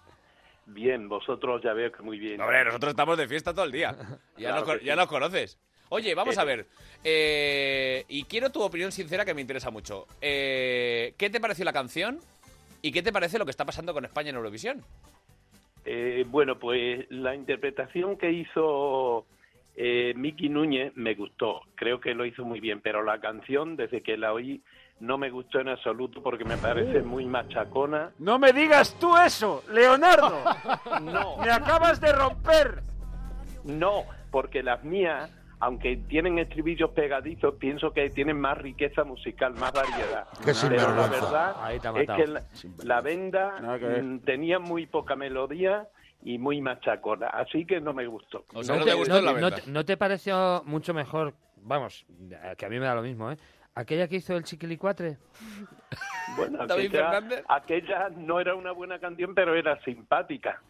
Bien, 0.66 1.10
vosotros 1.10 1.62
ya 1.64 1.74
veo 1.74 1.92
que 1.92 2.02
muy 2.04 2.18
bien. 2.18 2.40
Hombre, 2.40 2.64
nosotros 2.64 2.92
estamos 2.92 3.18
de 3.18 3.28
fiesta 3.28 3.52
todo 3.54 3.66
el 3.66 3.72
día. 3.72 3.94
Ya, 4.38 4.50
Claro 4.50 4.56
nos, 4.56 4.64
co- 4.64 4.80
que 4.80 4.86
ya 4.86 4.94
sí. 4.94 4.98
nos 5.00 5.08
conoces. 5.08 5.60
Oye, 5.94 6.16
vamos 6.16 6.38
a 6.38 6.44
Eh. 6.44 6.46
ver. 6.46 6.66
eh, 7.04 8.06
y 8.08 8.24
quiero 8.24 8.50
tu 8.50 8.62
opinión 8.62 8.92
sincera 8.94 9.26
que 9.26 9.34
me 9.34 9.42
interesa 9.42 9.70
mucho. 9.72 10.08
Eh, 10.22 11.14
¿Qué 11.18 11.30
te 11.30 11.42
pareció 11.42 11.66
la 11.66 11.74
canción? 11.74 12.20
¿Y 12.82 12.92
qué 12.94 13.02
te 13.02 13.12
parece 13.12 13.38
lo 13.38 13.46
que 13.46 13.52
está 13.52 13.66
pasando 13.66 13.94
con 13.94 14.06
España 14.06 14.30
en 14.30 14.36
Eurovisión? 14.38 14.82
Eh, 15.84 16.24
bueno, 16.28 16.58
pues 16.60 17.06
la 17.10 17.36
interpretación 17.36 18.18
que 18.18 18.32
hizo 18.32 19.26
eh, 19.76 20.14
Miki 20.16 20.48
Núñez 20.48 20.94
me 20.96 21.14
gustó. 21.16 21.62
Creo 21.76 22.00
que 22.00 22.14
lo 22.14 22.26
hizo 22.26 22.46
muy 22.46 22.60
bien, 22.62 22.80
pero 22.82 23.04
la 23.04 23.20
canción, 23.20 23.76
desde 23.76 24.02
que 24.02 24.16
la 24.16 24.32
oí, 24.32 24.62
no 25.00 25.18
me 25.18 25.30
gustó 25.30 25.60
en 25.60 25.70
absoluto 25.70 26.22
porque 26.24 26.46
me 26.46 26.58
parece 26.58 27.02
muy 27.02 27.26
machacona. 27.26 28.12
No 28.20 28.38
me 28.40 28.54
digas 28.54 28.96
tú 29.00 29.18
eso, 29.18 29.64
Leonardo. 29.72 30.42
No. 31.02 31.38
Me 31.38 31.52
acabas 31.52 32.00
de 32.00 32.14
romper. 32.14 32.82
No, 33.64 34.04
porque 34.30 34.62
las 34.64 34.84
mías, 34.84 35.30
aunque 35.62 35.96
tienen 35.96 36.40
estribillos 36.40 36.90
pegadizos, 36.90 37.54
pienso 37.56 37.94
que 37.94 38.10
tienen 38.10 38.40
más 38.40 38.58
riqueza 38.58 39.04
musical, 39.04 39.54
más 39.54 39.72
variedad. 39.72 40.28
Qué 40.44 40.54
Pero 40.68 40.96
la 40.96 41.08
verdad 41.08 41.76
es 42.02 42.10
que 42.10 42.28
la, 42.28 42.42
la 42.84 43.02
venda 43.02 43.78
que 43.80 44.02
mm, 44.02 44.20
tenía 44.22 44.58
muy 44.58 44.88
poca 44.88 45.16
melodía 45.16 45.88
y 46.24 46.40
muy 46.40 46.62
machacona, 46.62 47.28
así 47.28 47.66
que 47.66 47.80
no 47.80 47.94
me 47.94 48.08
gustó. 48.08 48.44
O 48.54 48.64
sea, 48.64 48.78
no, 48.78 48.86
te 48.86 48.94
gustó 48.96 49.22
la 49.22 49.34
no 49.34 49.38
venda. 49.40 49.56
te- 49.56 49.70
¿no 49.72 49.86
te 49.86 49.98
pareció 49.98 50.64
mucho 50.66 50.96
mejor, 50.96 51.36
vamos, 51.58 52.06
que 52.58 52.66
a 52.66 52.70
mí 52.70 52.80
me 52.80 52.86
da 52.88 52.96
lo 52.96 53.04
mismo, 53.04 53.32
¿eh? 53.32 53.38
Aquella 53.76 54.08
que 54.08 54.18
hizo 54.18 54.36
el 54.36 54.44
Chiquilicuatre. 54.44 55.18
Bueno, 56.36 56.60
aquella 57.48 58.10
no 58.10 58.40
era 58.40 58.56
una 58.56 58.72
buena 58.72 59.00
canción, 59.00 59.34
pero 59.36 59.56
era 59.56 59.80
simpática. 59.84 60.62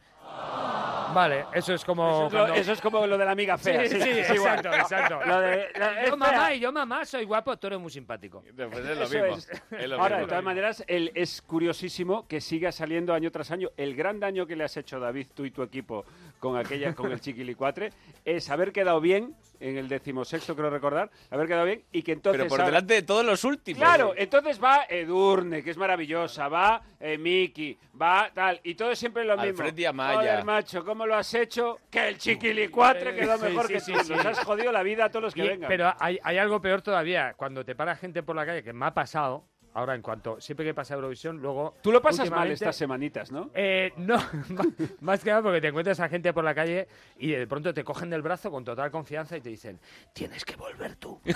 Vale, 1.13 1.46
eso 1.54 1.74
es 1.74 1.84
como... 1.84 2.08
Eso 2.10 2.28
es, 2.28 2.34
lo, 2.34 2.39
cuando- 2.39 2.56
eso 2.56 2.72
es 2.72 2.80
como 2.82 3.06
lo 3.06 3.17
de 3.17 3.26
la 3.26 3.32
amiga 3.32 3.58
fea. 3.58 3.82
Sí, 3.86 4.00
sí, 4.02 4.10
es 4.10 4.30
igual. 4.34 4.60
exacto, 4.60 4.74
exacto. 4.78 5.20
Lo 5.26 5.39
de, 5.41 5.67
la- 5.78 6.04
es 6.04 6.10
Yo 6.10 6.15
mamá 6.15 6.54
y 6.54 6.60
yo 6.62 6.72
mamá 6.72 7.04
soy 7.04 7.26
guapo, 7.26 7.58
tú 7.58 7.67
eres 7.67 7.80
muy 7.80 7.91
simpático. 7.91 8.41
Pues 8.56 8.78
es 8.78 8.98
lo 8.98 9.04
Eso 9.04 9.13
mismo. 9.20 9.36
es. 9.38 9.50
es 9.72 9.89
lo 9.89 9.96
Ahora, 10.02 10.15
mismo. 10.15 10.28
de 10.28 10.30
todas 10.30 10.44
maneras, 10.44 10.84
el- 10.88 11.12
es 11.13 11.41
curiosísimo 11.41 12.26
que 12.30 12.39
siga 12.39 12.72
saliendo 12.72 13.13
año 13.13 13.30
tras 13.30 13.52
año. 13.52 13.67
El 13.76 13.94
gran 13.96 14.22
daño 14.22 14.48
que 14.48 14.56
le 14.56 14.63
has 14.63 14.78
hecho, 14.78 15.02
David, 15.02 15.28
tú 15.36 15.44
y 15.44 15.52
tu 15.52 15.63
equipo, 15.63 16.06
con 16.39 16.56
aquella, 16.56 16.96
con 16.96 17.12
el 17.12 17.20
Chiquilicuatre, 17.22 17.91
es 18.24 18.50
haber 18.50 18.72
quedado 18.72 19.02
bien 19.02 19.36
en 19.62 19.78
el 19.78 19.88
decimosexto, 19.88 20.56
creo 20.56 20.69
recordar, 20.69 21.10
haber 21.30 21.47
quedado 21.47 21.65
bien 21.65 21.84
y 21.91 22.02
que 22.04 22.12
entonces... 22.13 22.39
Pero 22.41 22.50
por 22.50 22.60
ahora- 22.62 22.71
delante 22.71 22.93
de 22.95 23.02
todos 23.04 23.24
los 23.26 23.43
últimos. 23.43 23.80
Claro, 23.82 24.13
entonces 24.17 24.62
va 24.62 24.86
Edurne, 24.89 25.63
que 25.63 25.71
es 25.71 25.78
maravillosa, 25.78 26.47
va 26.50 26.82
eh, 27.00 27.17
Miki, 27.17 27.78
va 28.02 28.30
tal, 28.34 28.60
y 28.63 28.76
todo 28.76 28.91
es 28.91 29.00
siempre 29.00 29.24
lo 29.24 29.36
mismo. 29.38 29.50
Alfred 29.63 29.78
y 29.78 29.86
Amaya. 29.86 30.15
Joder, 30.17 30.43
macho, 30.45 30.84
¿cómo 30.84 31.06
lo 31.06 31.15
has 31.15 31.34
hecho? 31.34 31.80
Que 31.89 32.08
el 32.10 32.17
chiquilicuatre 32.17 33.15
quedó 33.15 33.38
Sí, 33.38 33.43
mejor 33.43 33.67
sí, 33.67 33.74
que 33.74 33.80
sí, 33.80 33.93
tú. 33.93 34.04
sí. 34.04 34.13
Nos 34.13 34.26
has 34.26 34.39
jodido 34.39 34.71
la 34.71 34.84
vida 34.84 35.06
a 35.06 35.10
todos 35.10 35.24
los 35.24 35.34
que 35.34 35.45
Y- 35.45 35.47
vengan. 35.50 35.67
pero 35.67 35.93
hay, 36.00 36.19
hay 36.24 36.38
algo 36.38 36.60
peor 36.62 36.82
todavía. 36.82 37.34
Cuando 37.38 37.63
te 37.63 37.76
para 37.76 37.95
gente 37.95 38.24
por 38.24 38.36
la 38.36 38.45
calle, 38.45 38.63
que 38.63 38.74
me 38.74 38.86
ha 38.86 38.93
pasado, 38.93 39.45
ahora 39.73 39.95
en 39.95 40.01
cuanto, 40.01 40.39
siempre 40.41 40.65
que 40.65 40.73
pasa 40.73 40.93
Eurovisión, 40.95 41.41
luego... 41.41 41.75
Tú 41.81 41.91
lo 41.91 42.01
pasas 42.01 42.29
mal 42.29 42.49
estas 42.51 42.75
semanitas, 42.75 43.31
¿no? 43.31 43.49
Eh, 43.53 43.93
no, 43.97 44.17
más 45.01 45.23
que 45.23 45.29
nada 45.29 45.41
porque 45.41 45.62
te 45.62 45.67
encuentras 45.69 45.99
a 45.99 46.10
gente 46.10 46.34
por 46.34 46.43
la 46.43 46.53
calle 46.55 46.88
y 47.17 47.31
de 47.31 47.47
pronto 47.47 47.73
te 47.73 47.84
cogen 47.84 48.10
del 48.10 48.21
brazo 48.21 48.51
con 48.51 48.63
total 48.65 48.91
confianza 48.91 49.38
y 49.38 49.41
te 49.41 49.49
dicen, 49.49 49.79
tienes 50.13 50.43
que 50.45 50.55
volver 50.55 50.95
tú. 50.97 51.21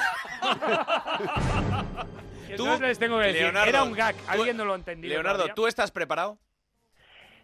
Entonces 2.49 2.81
les 2.81 2.99
tengo 2.99 3.19
que 3.19 3.25
decir, 3.27 3.41
Leonardo, 3.43 3.69
era 3.69 3.83
un 3.83 3.93
gag, 3.93 4.15
tú- 4.15 4.23
alguien 4.27 4.57
no 4.57 4.65
lo 4.65 4.73
ha 4.73 4.77
entendido 4.77 5.13
Leonardo, 5.13 5.37
todavía. 5.39 5.55
¿tú 5.55 5.67
estás 5.67 5.91
preparado? 5.91 6.37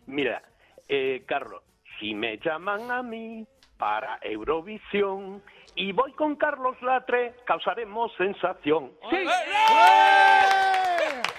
Mira, 0.06 0.42
eh, 0.88 1.24
Carlos, 1.28 1.64
si 2.00 2.14
me 2.14 2.38
llaman 2.38 2.92
a 2.92 3.02
mí, 3.04 3.48
para 3.78 4.20
Eurovisión. 4.22 5.42
Y 5.74 5.92
voy 5.92 6.12
con 6.14 6.36
Carlos 6.36 6.80
Latre, 6.84 7.34
causaremos 7.46 8.12
sensación. 8.16 8.92
Sí. 9.10 9.18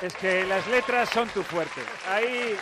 Es 0.02 0.14
que 0.16 0.44
las 0.46 0.66
letras 0.66 1.08
son 1.10 1.28
tu 1.28 1.42
fuerte. 1.44 1.80
Ahí, 2.08 2.56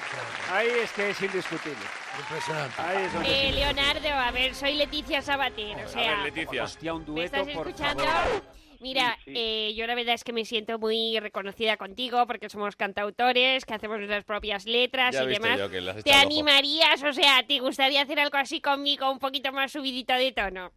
ahí 0.52 0.68
es 0.82 0.92
que 0.92 1.10
es 1.10 1.22
indiscutible. 1.22 1.78
Impresionante. 2.18 2.74
Ahí 2.82 3.04
es 3.06 3.12
donde 3.14 3.48
Eh. 3.48 3.52
Leonardo, 3.52 4.08
a 4.10 4.30
ver, 4.30 4.54
soy 4.54 4.74
Leticia 4.74 5.22
Sabater, 5.22 5.76
o 5.84 5.88
sea... 5.88 6.22
Leticia. 6.22 6.64
Hostia, 6.64 6.92
un 6.92 7.14
¿Me 7.14 7.24
estás 7.24 7.48
por 7.48 7.66
escuchando? 7.68 8.04
favor. 8.04 8.42
Mira, 8.80 9.16
Sí, 9.24 9.32
sí. 9.32 9.38
eh, 9.38 9.74
yo 9.74 9.86
la 9.86 9.94
verdad 9.94 10.14
es 10.14 10.24
que 10.24 10.32
me 10.32 10.44
siento 10.44 10.78
muy 10.78 11.18
reconocida 11.20 11.76
contigo 11.76 12.26
porque 12.26 12.48
somos 12.50 12.76
cantautores, 12.76 13.64
que 13.66 13.74
hacemos 13.74 13.98
nuestras 13.98 14.24
propias 14.24 14.64
letras 14.66 15.14
Ya 15.14 15.24
y 15.24 15.28
demás. 15.28 15.58
yo 15.58 15.70
que 15.70 15.80
le 15.82 15.90
has 15.90 16.02
¿Te 16.04 16.12
animarías? 16.14 17.02
O 17.02 17.12
sea, 17.12 17.42
¿te 17.46 17.58
gustaría 17.60 18.02
hacer 18.02 18.20
algo 18.20 18.36
así 18.38 18.60
conmigo, 18.60 19.10
un 19.10 19.18
poquito 19.18 19.52
más 19.52 19.72
subidito 19.72 20.14
de 20.14 20.32
tono? 20.32 20.72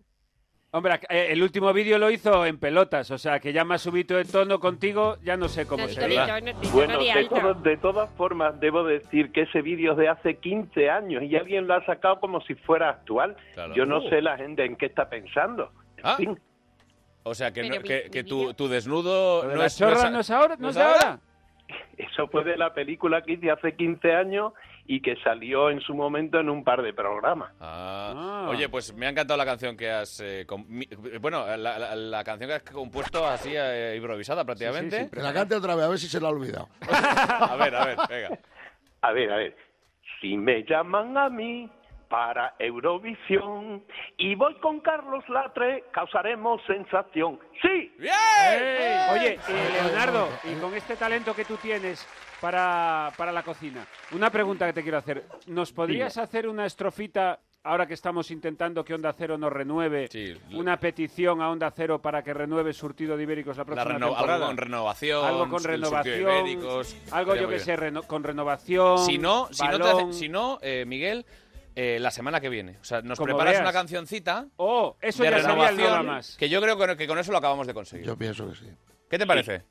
Hombre, 0.76 1.00
eh, 1.08 1.28
el 1.30 1.44
último 1.44 1.72
vídeo 1.72 2.00
lo 2.00 2.10
hizo 2.10 2.48
en 2.48 2.58
pelotas, 2.58 3.12
o 3.12 3.18
sea 3.20 3.40
que 3.40 3.54
ya 3.54 3.64
más 3.64 3.84
subido 3.84 4.18
de 4.18 4.26
tono 4.26 4.60
contigo, 4.60 5.18
ya 5.24 5.38
no 5.38 5.48
sé 5.48 5.68
cómo 5.68 5.84
No, 5.84 5.90
será. 5.90 6.40
no, 6.42 6.48
no, 6.48 6.54
no, 6.64 6.70
Bueno, 6.72 6.98
de 6.98 7.78
todo- 7.78 7.94
todas 7.94 8.10
formas, 8.18 8.60
debo 8.60 8.84
decir 8.84 9.32
que 9.32 9.42
ese 9.42 9.62
vídeo 9.62 9.92
es 9.92 10.00
de 10.00 10.08
hace 10.10 10.38
15 10.38 10.90
años 10.90 11.22
y 11.22 11.36
alguien 11.36 11.68
lo 11.68 11.76
ha 11.76 11.86
sacado 11.86 12.20
como 12.20 12.42
si 12.42 12.56
fuera 12.56 12.90
actual. 12.90 13.36
Claro. 13.54 13.76
Yo 13.76 13.86
no 13.86 14.00
Uh. 14.00 14.10
sé 14.10 14.24
la 14.24 14.36
gente 14.36 14.66
en 14.66 14.76
qué 14.76 14.88
está 14.88 15.08
pensando. 15.10 15.70
En 15.98 16.06
Ah. 16.08 16.16
fin. 16.18 16.40
O 17.22 17.36
sea, 17.36 17.54
que, 17.54 17.62
mi- 17.62 17.70
que, 17.78 18.06
mi 18.06 18.10
que 18.10 18.24
tu, 18.24 18.56
tu 18.56 18.68
desnudo 18.68 19.44
de 19.48 19.56
no 19.56 19.64
es 19.64 19.80
ahora, 19.80 20.10
no 20.10 20.70
es 20.70 20.78
ahora. 20.78 21.20
Eso 21.98 22.28
fue 22.30 22.44
de 22.44 22.58
la 22.58 22.74
película 22.74 23.22
que 23.22 23.34
hice 23.34 23.52
hace 23.52 23.76
15 23.76 24.12
años 24.16 24.54
y 24.86 25.02
que 25.02 25.16
salió 25.24 25.70
en 25.70 25.80
su 25.82 25.94
momento 25.94 26.40
en 26.40 26.50
un 26.50 26.64
par 26.64 26.82
de 26.82 26.94
programas. 26.94 27.52
Ah. 27.62 28.48
Oye, 28.50 28.68
pues 28.70 28.94
me 28.94 29.06
ha 29.06 29.10
encantado 29.10 29.38
la 29.38 29.46
canción 29.46 29.78
que 29.78 29.90
has... 29.90 30.20
eh, 30.20 30.46
bueno, 31.22 31.46
la, 31.58 31.80
la- 31.80 31.96
la 31.96 32.24
canción 32.24 32.50
que 32.50 32.56
has 32.56 32.64
compuesto 32.64 33.26
así 33.26 33.54
eh, 33.56 33.96
improvisada 33.98 34.44
prácticamente. 34.44 35.10
Que 35.10 35.20
la 35.22 35.34
cante 35.34 35.56
otra 35.56 35.76
vez, 35.76 35.86
a 35.86 35.90
ver 35.90 36.00
si 36.00 36.08
se 36.08 36.20
la 36.20 36.28
ha 36.28 36.32
olvidado. 36.32 36.68
a 36.92 37.56
ver, 37.56 37.76
a 37.76 37.86
ver, 37.86 37.98
venga. 38.10 38.40
A 39.02 39.12
ver, 39.14 39.32
a 39.32 39.36
ver. 39.38 39.56
Si 40.20 40.36
me 40.38 40.64
llaman 40.64 41.18
a 41.18 41.30
mí 41.30 41.70
para 42.10 42.54
Eurovisión 42.60 43.84
y 44.18 44.36
voy 44.36 44.56
con 44.60 44.82
Carlos 44.82 45.24
Latre, 45.30 45.86
causaremos 45.92 46.62
sensación. 46.68 47.40
¡Sí! 47.62 47.92
¡Ey! 48.00 49.10
Oye, 49.14 49.40
eh, 49.50 49.70
Leonardo, 49.84 50.28
y 50.44 50.54
con 50.60 50.74
este 50.76 50.96
talento 50.96 51.34
que 51.34 51.44
tú 51.46 51.56
tienes 51.58 52.06
para, 52.44 53.14
para 53.16 53.32
la 53.32 53.42
cocina, 53.42 53.88
una 54.12 54.30
pregunta 54.30 54.66
que 54.68 54.74
te 54.74 54.84
quiero 54.84 54.98
hacer. 54.98 55.24
¿Nos 55.48 55.72
podrías 55.72 56.18
hacer 56.18 56.46
una 56.50 56.66
estrofita, 56.66 57.40
ahora 57.64 57.86
que 57.88 57.94
estamos 57.94 58.30
intentando 58.32 58.84
que 58.84 58.94
Onda 58.94 59.14
Cero 59.18 59.38
nos 59.38 59.52
renueve, 59.54 60.10
una 60.52 60.78
petición 60.78 61.42
a 61.42 61.50
Onda 61.50 61.72
Cero 61.72 62.02
para 62.02 62.22
que 62.22 62.34
renueve 62.34 62.74
surtido 62.74 63.16
de 63.16 63.24
ibéricos 63.24 63.56
la 63.56 63.62
La 63.62 63.66
próxima 63.66 63.94
reno- 63.94 64.08
temporada? 64.10 64.34
algo 64.36 64.48
con 64.48 64.58
renovación. 64.58 65.26
Algo 65.26 65.48
con 65.50 65.60
el 65.62 65.64
renovación, 65.64 66.20
ibéricos, 66.20 66.96
algo 67.12 67.36
yo 67.36 67.48
que 67.48 67.60
sé, 67.60 67.78
reno- 67.78 68.04
con 68.04 68.26
renovación, 68.26 68.98
Si 69.06 69.18
no, 69.18 69.48
si 69.52 69.64
no, 69.64 69.72
te 69.72 69.78
balón. 69.80 70.10
hace- 70.10 70.20
si 70.20 70.28
no 70.28 70.60
eh, 70.62 70.84
Miguel, 70.86 71.26
eh, 71.78 71.98
la 72.02 72.12
semana 72.12 72.42
que 72.42 72.50
viene. 72.50 72.78
O 72.82 72.84
sea, 72.84 73.02
nos 73.02 73.18
Como 73.20 73.28
preparas 73.28 73.54
veas. 73.54 73.62
una 73.62 73.72
cancioncita. 73.72 74.48
Oh, 74.58 74.98
eso 75.00 75.24
de 75.24 75.30
ya 75.30 75.38
sería 75.38 75.38
el 75.38 75.58
renovación, 75.78 75.88
nada 75.92 76.04
más. 76.04 76.36
Que 76.36 76.50
yo 76.50 76.62
creo 76.62 76.78
que, 76.78 76.98
que 76.98 77.08
con 77.08 77.18
eso 77.20 77.32
lo 77.32 77.38
acabamos 77.38 77.66
de 77.68 77.74
conseguir. 77.74 78.06
Yo 78.06 78.18
pienso 78.18 78.50
que 78.50 78.56
sí. 78.56 78.66
¿Qué 79.10 79.18
te 79.18 79.26
parece? 79.26 79.62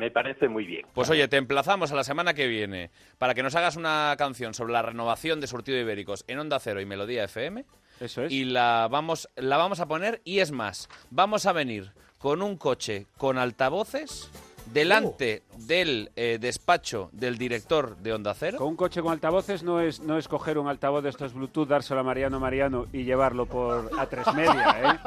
Me 0.00 0.10
parece 0.10 0.48
muy 0.48 0.64
bien. 0.64 0.86
Pues 0.94 1.10
oye, 1.10 1.28
te 1.28 1.36
emplazamos 1.36 1.92
a 1.92 1.94
la 1.94 2.04
semana 2.04 2.32
que 2.32 2.46
viene 2.46 2.90
para 3.18 3.34
que 3.34 3.42
nos 3.42 3.54
hagas 3.54 3.76
una 3.76 4.14
canción 4.16 4.54
sobre 4.54 4.72
la 4.72 4.80
renovación 4.80 5.42
de 5.42 5.46
surtido 5.46 5.76
de 5.76 5.82
ibéricos 5.82 6.24
en 6.26 6.38
Onda 6.38 6.58
Cero 6.58 6.80
y 6.80 6.86
Melodía 6.86 7.24
FM. 7.24 7.66
Eso 8.00 8.22
es. 8.22 8.32
Y 8.32 8.46
la 8.46 8.88
vamos, 8.90 9.28
la 9.36 9.58
vamos 9.58 9.78
a 9.78 9.86
poner, 9.86 10.22
y 10.24 10.38
es 10.38 10.52
más, 10.52 10.88
vamos 11.10 11.44
a 11.44 11.52
venir 11.52 11.92
con 12.16 12.40
un 12.40 12.56
coche 12.56 13.08
con 13.18 13.36
altavoces 13.36 14.30
delante 14.72 15.42
del 15.58 16.10
eh, 16.16 16.38
despacho 16.40 17.10
del 17.12 17.38
director 17.38 17.96
de 17.96 18.12
Onda 18.12 18.34
Cero. 18.34 18.58
Con 18.58 18.68
un 18.68 18.76
coche 18.76 19.02
con 19.02 19.12
altavoces 19.12 19.62
no 19.62 19.80
es, 19.80 20.00
no 20.00 20.18
es 20.18 20.28
coger 20.28 20.58
un 20.58 20.68
altavoz 20.68 21.02
de 21.02 21.10
estos 21.10 21.32
Bluetooth, 21.34 21.68
dárselo 21.68 22.00
a 22.00 22.02
Mariano 22.02 22.40
Mariano 22.40 22.86
y 22.92 23.04
llevarlo 23.04 23.46
por 23.46 23.90
a 23.98 24.06
tres 24.06 24.26
media, 24.34 24.76
¿eh? 24.82 24.98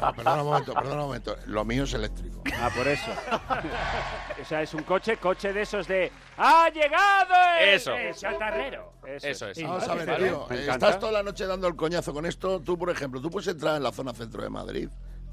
Ah, 0.00 0.12
perdona 0.14 0.42
un 0.42 0.48
momento, 0.48 0.74
perdona 0.74 0.94
un 0.96 1.06
momento. 1.06 1.36
Lo 1.46 1.64
mío 1.64 1.84
es 1.84 1.94
eléctrico. 1.94 2.42
Ah, 2.60 2.70
por 2.74 2.86
eso. 2.86 3.10
o 4.42 4.44
sea, 4.44 4.62
es 4.62 4.74
un 4.74 4.82
coche, 4.82 5.16
coche 5.16 5.52
de 5.52 5.62
esos 5.62 5.86
de 5.86 6.10
¡Ha 6.36 6.70
llegado 6.70 7.34
el, 7.60 7.68
Eso. 7.70 7.94
el 7.94 8.14
chatarrero! 8.14 8.92
Eso 9.04 9.48
es. 9.48 9.62
Vamos 9.62 9.88
a 9.88 9.94
ver, 9.94 10.16
tío. 10.18 10.46
Eh. 10.50 10.66
Estás 10.70 11.00
toda 11.00 11.12
la 11.12 11.22
noche 11.22 11.46
dando 11.46 11.66
el 11.66 11.74
coñazo 11.74 12.12
con 12.12 12.26
esto. 12.26 12.60
Tú, 12.60 12.78
por 12.78 12.90
ejemplo, 12.90 13.20
tú 13.20 13.30
puedes 13.30 13.48
entrar 13.48 13.76
en 13.76 13.82
la 13.82 13.90
zona 13.90 14.12
centro 14.12 14.42
de 14.42 14.48
Madrid. 14.48 14.88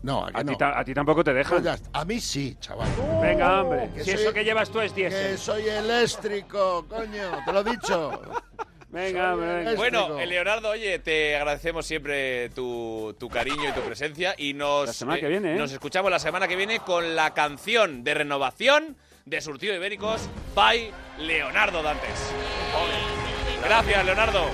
No, 0.06 0.28
A 0.32 0.44
no. 0.44 0.52
ti, 0.52 0.58
ta- 0.58 0.80
a 0.80 0.86
ti 0.86 0.94
tampoco 0.94 1.24
te 1.24 1.34
dejan. 1.34 1.62
Pues 1.64 1.64
ya. 1.64 1.90
A 1.94 2.06
mí 2.06 2.20
sí, 2.20 2.56
chaval. 2.60 2.88
Venga, 3.22 3.62
hombre. 3.64 3.90
Que 3.96 4.04
Si 4.04 4.12
soy- 4.12 4.22
eso 4.22 4.34
que 4.34 4.44
llevas 4.44 4.70
tú 4.70 4.80
es 4.80 4.94
Que 4.94 5.02
diésel. 5.10 5.38
soy 5.40 5.68
eléctrico, 5.68 6.86
coño. 6.88 7.32
Te 7.44 7.52
lo 7.52 7.62
he 7.62 7.64
dicho. 7.64 8.22
Venga, 8.90 9.34
hombre, 9.34 9.56
venga. 9.58 9.74
Bueno, 9.76 10.20
eh, 10.20 10.26
Leonardo, 10.26 10.70
oye, 10.70 11.00
te 11.00 11.36
agradecemos 11.36 11.86
siempre 11.86 12.48
tu, 12.52 13.14
tu 13.20 13.28
cariño 13.28 13.68
y 13.70 13.74
tu 13.74 13.82
presencia 13.82 14.34
y 14.38 14.54
nos, 14.54 14.88
La 14.88 14.94
semana 14.94 15.20
que 15.20 15.28
viene, 15.28 15.56
¿eh? 15.56 15.58
nos 15.58 15.74
escuchamos 15.74 16.10
la 16.10 16.20
semana 16.20 16.48
que 16.48 16.56
viene 16.56 16.80
con 16.80 17.14
la 17.14 17.34
canción 17.34 18.06
de 18.06 18.14
renovación 18.14 18.96
de 19.26 19.42
Surtido 19.42 19.76
Ibéricos 19.76 20.30
by 20.54 20.92
Leonardo 21.18 21.84
Dantes. 21.84 22.32
Gracias, 23.62 24.06
Leonardo. 24.06 24.46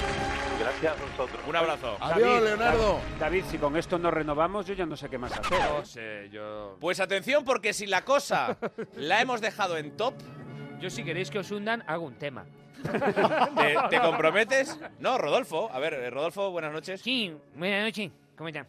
Gracias 0.62 0.98
a 0.98 1.02
vosotros. 1.02 1.42
Un 1.48 1.56
abrazo. 1.56 1.98
Adiós, 2.00 2.44
Leonardo. 2.44 2.94
David, 2.96 3.20
David, 3.20 3.44
si 3.50 3.58
con 3.58 3.78
esto 3.78 3.98
nos 3.98 4.14
renovamos, 4.14 4.66
yo 4.66 4.74
ya 4.74 4.86
no 4.86 4.96
sé 4.96 5.10
qué 5.10 5.18
más 5.18 5.32
hacer. 5.38 5.58
No 5.60 5.86
sé, 5.86 6.30
yo... 6.32 6.78
Pues 6.80 7.00
atención, 7.00 7.44
porque 7.44 7.74
si 7.74 7.88
la 7.88 8.04
cosa 8.04 8.58
la 8.96 9.22
hemos 9.22 9.42
dejado 9.42 9.78
en 9.78 9.96
top, 9.98 10.14
Yo 10.80 10.90
si 10.90 11.04
queréis 11.04 11.30
que 11.30 11.40
os 11.40 11.52
hundan, 11.52 11.84
hago 11.88 12.06
un 12.06 12.16
tema. 12.16 12.46
¿te, 12.82 13.78
te 13.90 14.00
comprometes? 14.02 14.80
No, 15.00 15.18
Rodolfo. 15.18 15.70
A 15.72 15.80
ver, 15.80 15.94
eh, 15.94 16.10
Rodolfo, 16.10 16.50
buenas 16.52 16.74
noches. 16.74 17.00
Sí, 17.02 17.32
buenas 17.56 17.84
noches. 17.86 18.12
¿Cómo 18.36 18.48
están? 18.48 18.66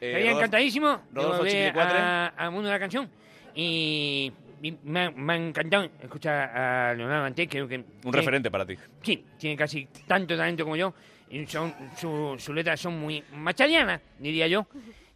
Eh, 0.00 0.08
Estaría 0.08 0.32
Rodolfo- 0.32 0.38
encantadísimo 0.38 0.88
de 1.10 1.22
Rodolfo 1.22 1.46
Chiquicuatre. 1.46 1.98
a- 1.98 2.26
al 2.36 2.50
mundo 2.50 2.68
de 2.68 2.72
la 2.74 2.80
canción. 2.80 3.08
Y, 3.54 4.32
y 4.60 4.72
me, 4.82 5.04
ha, 5.04 5.10
me 5.12 5.32
ha 5.32 5.36
encantado 5.36 5.88
escuchar 6.02 6.34
a 6.56 6.94
Leonardo 6.94 7.22
Dantes, 7.22 7.46
creo 7.48 7.68
que... 7.68 7.76
Un 7.76 7.84
tiene- 8.02 8.16
referente 8.18 8.50
para 8.50 8.66
ti. 8.66 8.74
Sí, 9.02 9.24
tiene 9.38 9.56
casi 9.56 9.86
tanto 10.06 10.36
talento 10.36 10.64
como 10.64 10.74
yo. 10.76 10.92
Y 11.30 11.46
son, 11.46 11.74
su- 11.96 12.36
sus 12.38 12.54
letras 12.54 12.80
son 12.80 12.98
muy 12.98 13.22
machadianas, 13.32 14.00
diría 14.18 14.46
yo. 14.46 14.66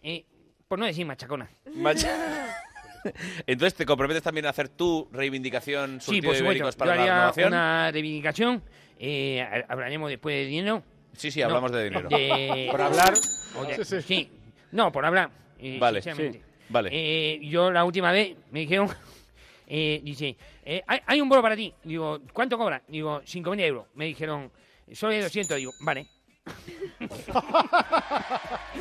Eh, 0.02 0.24
por 0.66 0.78
no 0.78 0.86
decir 0.86 1.06
machaconas. 1.06 1.48
Macha- 1.74 2.56
Entonces, 3.46 3.74
¿te 3.74 3.86
comprometes 3.86 4.22
también 4.22 4.46
a 4.46 4.50
hacer 4.50 4.68
tu 4.68 5.08
reivindicación 5.12 6.00
Sí, 6.00 6.20
por 6.20 6.34
supuesto. 6.36 6.70
Yo 6.70 6.76
para 6.76 6.94
la 6.96 7.00
haría 7.02 7.14
renovación? 7.14 7.48
una 7.48 7.90
reivindicación. 7.92 8.62
Eh, 8.98 9.40
ha- 9.40 9.72
hablaremos 9.72 10.10
después 10.10 10.34
de 10.36 10.44
dinero. 10.46 10.82
Sí, 11.16 11.30
sí, 11.30 11.42
hablamos 11.42 11.72
de 11.72 11.84
dinero. 11.84 12.08
de- 12.08 12.68
Por 12.70 12.80
hablar. 12.82 13.16
Sí, 13.16 13.84
sí. 13.84 14.02
sí. 14.02 14.30
No, 14.72 14.92
por 14.92 15.04
hablar. 15.04 15.30
eh, 15.58 15.78
Vale, 15.80 16.00
sinceramente. 16.02 16.38
sí, 16.38 16.44
vale. 16.68 16.90
Eh, 16.92 17.40
yo 17.48 17.70
la 17.72 17.84
última 17.84 18.12
vez 18.12 18.36
me 18.52 18.60
dijeron, 18.60 18.88
eh, 19.66 20.00
dice, 20.04 20.36
eh, 20.64 20.82
hay, 20.86 21.00
hay 21.06 21.20
un 21.20 21.28
bolo 21.28 21.42
para 21.42 21.56
ti. 21.56 21.72
Digo, 21.82 22.20
¿cuánto 22.32 22.56
cobra? 22.58 22.82
Digo, 22.86 23.20
5.000 23.22 23.60
euros. 23.62 23.86
Me 23.94 24.04
dijeron, 24.04 24.52
solo 24.94 25.12
hay 25.12 25.20
200. 25.20 25.56
Digo, 25.56 25.72
vale. 25.80 26.06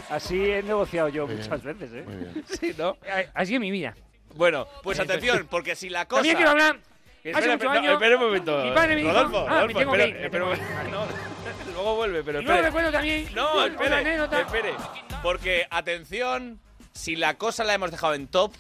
Así 0.10 0.52
he 0.52 0.64
negociado 0.64 1.10
yo 1.10 1.28
muchas 1.28 1.62
veces, 1.64 1.92
¿eh? 1.94 2.44
Sí, 2.60 2.74
¿no? 2.78 2.98
Así 3.34 3.56
es 3.56 3.60
mi 3.60 3.72
vida. 3.72 3.96
Bueno, 4.36 4.68
pues 4.84 5.00
atención, 5.00 5.48
porque 5.50 5.76
si 5.76 5.90
la 5.90 6.06
cosa... 6.08 6.18
También 6.20 6.36
quiero 6.38 6.52
hablar. 6.52 6.80
Hace 7.20 7.30
espera, 7.32 7.54
muchos 7.54 7.64
no, 7.66 7.72
años, 7.72 7.94
espera 7.94 8.16
un 8.16 8.22
momento. 8.24 8.64
mi 8.64 8.72
padre 8.72 8.96
me 8.96 9.02
dijo, 9.02 9.14
Rodolfo, 9.14 9.40
ah, 9.40 9.44
me 9.44 9.50
Rodolfo, 9.56 9.80
tengo 9.80 9.96
espera, 9.96 10.04
que 10.06 10.10
ir, 10.10 10.16
me 10.16 10.26
espera, 10.26 10.84
tengo 10.84 10.98
no, 10.98 11.06
luego 11.74 11.96
vuelve, 11.96 12.24
pero 12.24 12.40
Y 12.40 12.44
luego 12.44 12.54
espere. 12.56 12.68
recuerdo 12.70 12.92
también 12.92 13.28
No, 13.36 13.66
espere, 13.66 13.96
anécdota. 13.96 14.42
espere. 14.42 14.74
Porque, 15.22 15.68
atención, 15.70 16.62
si 16.94 17.16
la 17.18 17.34
cosa 17.38 17.64
la 17.66 17.74
hemos 17.74 17.92
dejado 17.92 18.14
en 18.14 18.28
top, 18.28 18.54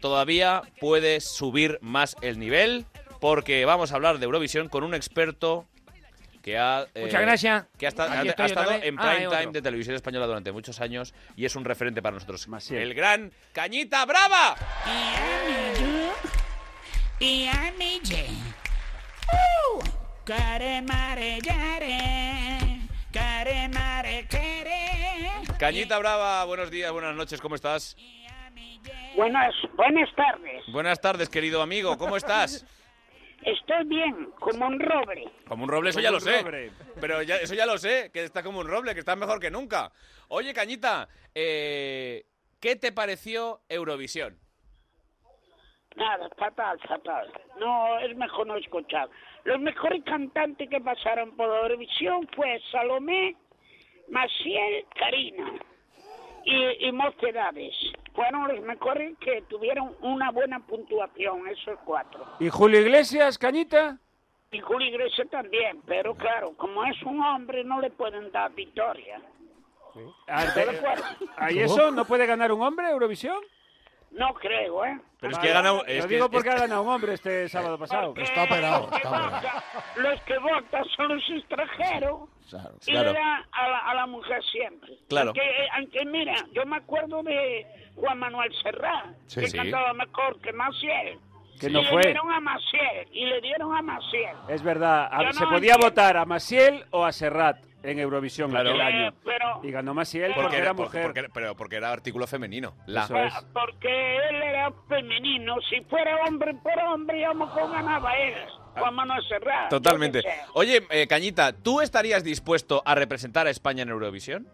todavía 0.00 0.62
puede 0.80 1.20
subir 1.20 1.78
más 1.82 2.16
el 2.22 2.38
nivel, 2.38 2.86
porque 3.20 3.64
vamos 3.66 3.92
a 3.92 3.96
hablar 3.96 4.18
de 4.18 4.24
Eurovisión 4.24 4.70
con 4.70 4.84
un 4.84 4.94
experto 4.94 5.66
que 6.42 6.56
ha... 6.58 6.86
eh, 6.94 7.02
Muchas 7.02 7.20
gracias. 7.20 7.64
Que 7.78 7.86
ha, 7.86 7.88
esta- 7.88 8.04
Aquí 8.20 8.28
ha- 8.28 8.46
estado 8.46 8.72
en 8.72 8.98
Ah, 8.98 9.02
prime 9.10 9.26
otro. 9.26 9.38
time 9.40 9.52
de 9.52 9.62
televisión 9.62 9.96
española 9.96 10.26
durante 10.26 10.52
muchos 10.52 10.80
años 10.80 11.14
y 11.36 11.44
es 11.44 11.54
un 11.56 11.64
referente 11.64 12.00
para 12.02 12.14
nosotros. 12.14 12.46
El 12.70 12.94
gran 12.94 13.32
Cañita 13.52 14.04
Brava. 14.06 14.56
Uh, 19.30 19.80
care 20.24 20.80
mare 20.82 21.38
yare, 21.42 22.80
care 23.12 23.68
mare 23.68 24.26
quere. 24.28 25.58
Cañita 25.58 25.98
Brava, 25.98 26.44
buenos 26.44 26.70
días, 26.70 26.92
buenas 26.92 27.14
noches, 27.16 27.40
¿cómo 27.40 27.54
estás? 27.56 27.96
Buenas, 29.16 29.52
buenas 29.76 30.08
tardes. 30.14 30.62
Buenas 30.68 31.00
tardes, 31.00 31.28
querido 31.28 31.60
amigo, 31.60 31.98
¿cómo 31.98 32.16
estás? 32.16 32.64
Estoy 33.44 33.84
bien, 33.86 34.30
como 34.40 34.66
un 34.66 34.80
roble. 34.80 35.30
Como 35.46 35.64
un 35.64 35.70
roble, 35.70 35.90
eso 35.90 35.98
Como 35.98 36.04
ya 36.04 36.10
lo 36.10 36.20
sé. 36.20 36.42
roble. 36.42 36.70
Pero 37.00 37.22
ya, 37.22 37.36
eso 37.36 37.54
ya 37.54 37.66
lo 37.66 37.78
sé, 37.78 38.10
que 38.12 38.24
está 38.24 38.42
como 38.42 38.60
un 38.60 38.68
roble, 38.68 38.94
que 38.94 39.00
está 39.00 39.16
mejor 39.16 39.40
que 39.40 39.50
nunca. 39.50 39.92
Oye, 40.28 40.52
Cañita, 40.52 41.08
eh, 41.34 42.24
¿qué 42.60 42.76
te 42.76 42.92
pareció 42.92 43.60
Eurovisión? 43.68 44.38
Nada, 45.96 46.28
fatal, 46.36 46.78
fatal. 46.86 47.32
No, 47.58 47.98
es 48.00 48.16
mejor 48.16 48.46
no 48.46 48.56
escuchar. 48.56 49.08
Los 49.44 49.60
mejores 49.60 50.02
cantantes 50.04 50.68
que 50.68 50.80
pasaron 50.80 51.36
por 51.36 51.48
Eurovisión 51.48 52.28
fue 52.34 52.60
Salomé, 52.70 53.36
Maciel, 54.08 54.84
Karina 54.98 55.52
y, 56.48 56.86
y 56.86 56.92
Mocedades. 56.92 57.74
Fueron 58.14 58.48
los 58.48 58.60
mejores 58.62 59.16
que 59.18 59.42
tuvieron 59.42 59.94
una 60.00 60.30
buena 60.30 60.58
puntuación, 60.60 61.46
esos 61.48 61.78
cuatro. 61.84 62.24
¿Y 62.40 62.48
Julio 62.48 62.80
Iglesias, 62.80 63.38
Cañita? 63.38 63.98
Y 64.50 64.60
Julio 64.60 64.88
Iglesias 64.88 65.28
también, 65.30 65.82
pero 65.86 66.14
claro, 66.14 66.54
como 66.56 66.84
es 66.84 67.00
un 67.02 67.20
hombre, 67.20 67.62
no 67.64 67.80
le 67.80 67.90
pueden 67.90 68.32
dar 68.32 68.52
victoria. 68.54 69.20
Bueno, 69.94 70.14
ah, 71.36 71.50
¿Y 71.50 71.58
eso 71.58 71.90
no 71.90 72.04
puede 72.04 72.26
ganar 72.26 72.52
un 72.52 72.62
hombre 72.62 72.88
Eurovisión? 72.88 73.38
No 74.12 74.34
creo, 74.34 74.84
¿eh? 74.84 75.00
Pero 75.20 75.32
es 75.32 75.38
que 75.38 75.48
gana... 75.52 75.72
Lo 75.72 75.84
Es 75.86 76.06
que, 76.06 76.14
digo 76.14 76.30
porque 76.30 76.48
es- 76.48 76.54
ha 76.54 76.58
ganado 76.60 76.82
un 76.82 76.88
hombre 76.90 77.14
este 77.14 77.48
sábado 77.48 77.76
pasado. 77.78 78.14
Está 78.16 78.44
operado, 78.44 78.88
está 78.94 79.08
operado. 79.08 79.40
Los 79.96 80.20
que 80.22 80.38
votan 80.38 80.84
son 80.96 81.08
los 81.16 81.22
extranjeros 81.30 82.28
Claro. 82.48 82.74
y 82.86 82.90
Claro. 82.92 83.12
le 83.12 83.18
dan 83.18 83.44
a 83.52 83.68
la, 83.68 83.78
a 83.78 83.94
la 83.94 84.06
mujer 84.06 84.42
siempre. 84.44 84.96
Claro. 85.08 85.28
Aunque, 85.28 85.40
eh, 85.42 85.68
aunque 85.76 86.04
mira, 86.06 86.34
yo 86.52 86.64
me 86.66 86.76
acuerdo 86.76 87.22
de 87.22 87.66
Juan 87.96 88.18
Manuel 88.18 88.50
Serrat, 88.62 89.06
Sí, 89.26 89.40
que 89.40 89.48
sí. 89.48 89.56
cantaba 89.58 89.92
mejor 89.92 90.40
que 90.40 90.52
Maciel. 90.52 91.18
Que 91.60 91.66
y 91.68 91.72
no 91.72 91.82
le 91.82 91.90
fue. 91.90 92.02
dieron 92.02 92.30
a 92.32 92.38
Maciel, 92.40 93.08
y 93.10 93.26
le 93.26 93.40
dieron 93.40 93.76
a 93.76 93.82
Maciel. 93.82 94.36
Es 94.48 94.62
verdad, 94.62 95.08
a- 95.12 95.24
Yo 95.24 95.32
se 95.32 95.44
podía 95.44 95.56
entiendo. 95.74 95.86
votar 95.88 96.16
a 96.16 96.24
Maciel 96.24 96.84
o 96.92 97.04
a 97.04 97.10
Serrat 97.12 97.58
en 97.82 97.98
Eurovisión 97.98 98.50
Claro. 98.50 98.70
aquel 98.70 98.80
Eh, 98.80 98.84
año. 98.84 99.14
pero- 99.24 99.60
Y 99.62 99.70
ganó 99.70 99.94
Maciel 99.94 100.32
porque 100.34 100.42
porque 100.42 100.56
era, 100.58 100.72
mujer. 100.72 101.02
porque- 101.04 101.26
pero 101.32 101.54
porque 101.56 101.76
era 101.76 101.92
artículo 101.92 102.26
femenino. 102.26 102.74
La. 102.86 103.04
Eso 103.04 103.16
es. 103.18 103.34
Porque 103.52 104.16
él 104.28 104.36
era 104.42 104.72
femenino. 104.88 105.56
Si 105.68 105.80
fuera 105.82 106.16
hombre 106.26 106.54
por 106.54 106.78
hombre, 106.84 107.22
lo 107.26 107.34
mejor 107.34 107.70
ganaba 107.70 108.16
él. 108.16 108.34
Juan 108.76 108.94
Manuel 108.94 109.22
Serrat. 109.28 109.70
Totalmente. 109.70 110.22
yo. 110.22 110.28
Oye, 110.54 110.82
eh, 110.90 111.06
Cañita, 111.08 111.52
¿tú 111.52 111.80
estarías 111.80 112.22
dispuesto 112.22 112.82
a 112.84 112.94
representar 112.94 113.46
a 113.46 113.50
España 113.50 113.82
en 113.82 113.88
Eurovisión? 113.88 114.46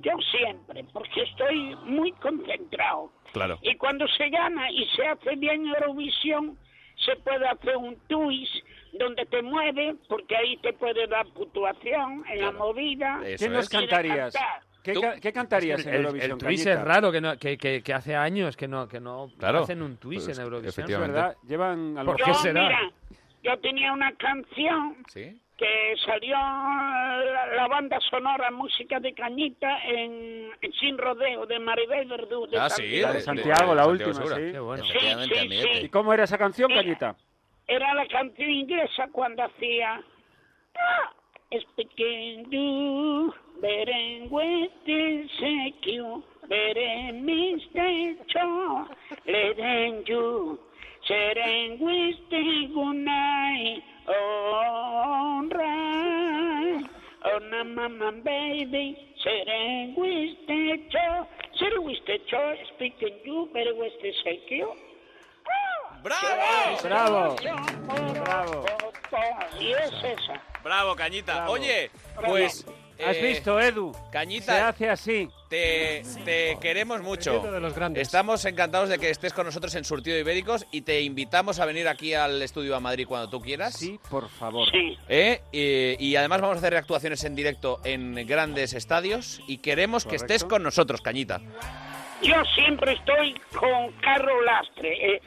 Yo 0.00 0.12
siempre, 0.30 0.84
porque 0.92 1.22
estoy 1.22 1.74
muy 1.84 2.12
concentrado. 2.12 3.10
Claro. 3.32 3.58
Y 3.62 3.76
cuando 3.76 4.06
se 4.16 4.28
gana 4.30 4.70
y 4.70 4.84
se 4.96 5.06
hace 5.06 5.36
bien 5.36 5.66
Eurovisión, 5.66 6.56
se 7.04 7.16
puede 7.16 7.46
hacer 7.46 7.76
un 7.76 7.96
twist 8.08 8.52
donde 8.92 9.24
te 9.26 9.42
mueve, 9.42 9.94
porque 10.08 10.36
ahí 10.36 10.56
te 10.58 10.72
puede 10.72 11.06
dar 11.06 11.26
puntuación 11.28 12.24
en 12.30 12.40
la 12.40 12.52
movida. 12.52 13.20
Eso 13.24 13.44
¿Qué 13.44 13.50
nos 13.50 13.68
cantarías? 13.68 14.32
cantar. 14.34 14.62
¿Qué, 14.82 14.94
ca- 14.94 15.20
qué 15.20 15.32
cantarías 15.32 15.84
en 15.86 15.92
el, 15.94 16.00
Eurovisión, 16.00 16.30
el 16.32 16.38
twist 16.38 16.64
Cañita? 16.64 16.80
es 16.80 16.86
raro, 16.88 17.12
que, 17.12 17.20
no, 17.20 17.36
que, 17.36 17.58
que, 17.58 17.82
que 17.82 17.92
hace 17.92 18.16
años 18.16 18.56
que 18.56 18.66
no, 18.68 18.88
que 18.88 19.00
no 19.00 19.30
Claro. 19.38 19.60
hacen 19.64 19.82
un 19.82 19.98
twist 19.98 20.26
Pues, 20.26 20.38
en 20.38 20.44
Eurovisión. 20.44 20.70
Efectivamente. 20.70 21.12
verdad, 21.14 21.36
llevan 21.46 21.98
a 21.98 22.02
lo 22.04 22.12
¿Por 22.12 22.18
Yo, 22.20 22.24
qué 22.24 22.30
mejor- 22.30 22.42
será? 22.42 22.62
mira, 22.62 22.80
yo 23.42 23.58
tenía 23.60 23.92
una 23.92 24.12
canción 24.16 24.96
¿Sí? 25.08 25.40
Que 25.58 25.94
salió 26.06 26.36
la, 26.36 27.46
la 27.56 27.66
banda 27.66 27.98
sonora 28.08 28.50
música 28.52 29.00
de 29.00 29.12
Cañita 29.12 29.82
en, 29.84 30.50
en 30.60 30.72
Sin 30.74 30.96
Rodeo 30.96 31.46
de 31.46 31.58
Maribel 31.58 32.06
Verdú. 32.06 32.46
de 32.46 32.58
Ah, 32.58 32.70
sí, 32.70 32.82
Santiago. 32.82 33.02
La 33.02 33.08
de 33.08 33.14
de- 33.18 33.20
Santiago, 33.24 33.74
la 33.74 33.86
última, 33.88 34.14
sí. 34.14 34.52
Qué 34.52 34.58
bueno. 34.60 34.84
Sí, 34.84 34.98
sí, 35.00 35.08
amiguete. 35.08 35.78
¿Y 35.78 35.80
sí. 35.82 35.88
cómo 35.88 36.12
era 36.14 36.24
esa 36.24 36.38
canción, 36.38 36.70
Cañita? 36.72 37.16
Era 37.66 37.92
la 37.94 38.06
canción 38.06 38.48
inglesa 38.50 39.08
cuando 39.12 39.42
hacía 39.42 40.00
ah, 40.76 41.12
Speaking 41.60 42.50
to 42.50 43.34
Beren 43.60 44.28
with 44.30 44.70
secure 45.40 46.22
Beren 46.48 47.24
Mr. 47.24 48.26
Cho 48.28 48.86
you 50.06 50.58
Seren 51.06 51.78
the 52.30 52.68
good 52.74 52.94
night 52.96 53.82
Alright 54.08 55.68
Oh 57.24 57.38
na 57.50 57.64
mama 57.64 58.12
baby 58.24 58.96
Seren 59.20 59.94
with 59.96 60.36
the 60.46 60.78
Cho 60.90 61.26
Seren 61.60 61.84
with 61.84 62.02
the 62.06 62.18
Cho 62.30 62.54
Speaking 62.74 63.18
you 63.24 63.48
Beren 63.54 63.76
with 63.76 63.92
the 64.02 64.12
secure 64.24 64.74
¡Bravo! 66.02 66.76
Bravo. 66.82 67.36
Bravo. 68.24 68.64
Y 69.58 69.72
es 69.72 69.92
esa. 70.04 70.40
Bravo, 70.62 70.94
Cañita. 70.94 71.34
Bravo. 71.34 71.52
Oye, 71.54 71.90
pues... 72.24 72.64
¿Has 73.04 73.16
eh, 73.16 73.22
visto, 73.22 73.60
Edu? 73.60 73.92
Se 73.94 74.10
Cañita, 74.10 74.68
hace 74.68 74.90
así. 74.90 75.28
te, 75.48 76.02
te 76.24 76.58
queremos 76.60 77.00
mucho. 77.02 77.32
Secreto 77.32 77.52
de 77.52 77.60
los 77.60 77.74
grandes. 77.74 78.02
Estamos 78.02 78.44
encantados 78.44 78.88
de 78.88 78.98
que 78.98 79.10
estés 79.10 79.32
con 79.32 79.46
nosotros 79.46 79.74
en 79.76 79.84
Surtido 79.84 80.14
de 80.14 80.20
Ibéricos 80.22 80.66
y 80.72 80.82
te 80.82 81.00
invitamos 81.02 81.60
a 81.60 81.64
venir 81.66 81.86
aquí 81.88 82.14
al 82.14 82.42
estudio 82.42 82.74
a 82.76 82.80
Madrid 82.80 83.06
cuando 83.06 83.28
tú 83.30 83.40
quieras. 83.40 83.74
Sí, 83.74 84.00
por 84.10 84.28
favor. 84.28 84.68
Sí. 84.70 84.98
¿Eh? 85.08 85.40
Y, 85.52 86.04
y 86.08 86.16
además 86.16 86.40
vamos 86.40 86.56
a 86.56 86.58
hacer 86.58 86.76
actuaciones 86.76 87.22
en 87.24 87.34
directo 87.34 87.80
en 87.84 88.14
grandes 88.26 88.72
estadios 88.74 89.40
y 89.46 89.58
queremos 89.58 90.04
que 90.04 90.16
estés 90.16 90.44
con 90.44 90.62
nosotros, 90.62 91.00
Cañita. 91.00 91.40
Yo 92.20 92.34
siempre 92.56 92.94
estoy 92.94 93.32
con 93.56 93.92
Carlos 94.00 94.34
Lastre. 94.44 95.14
eh. 95.14 95.22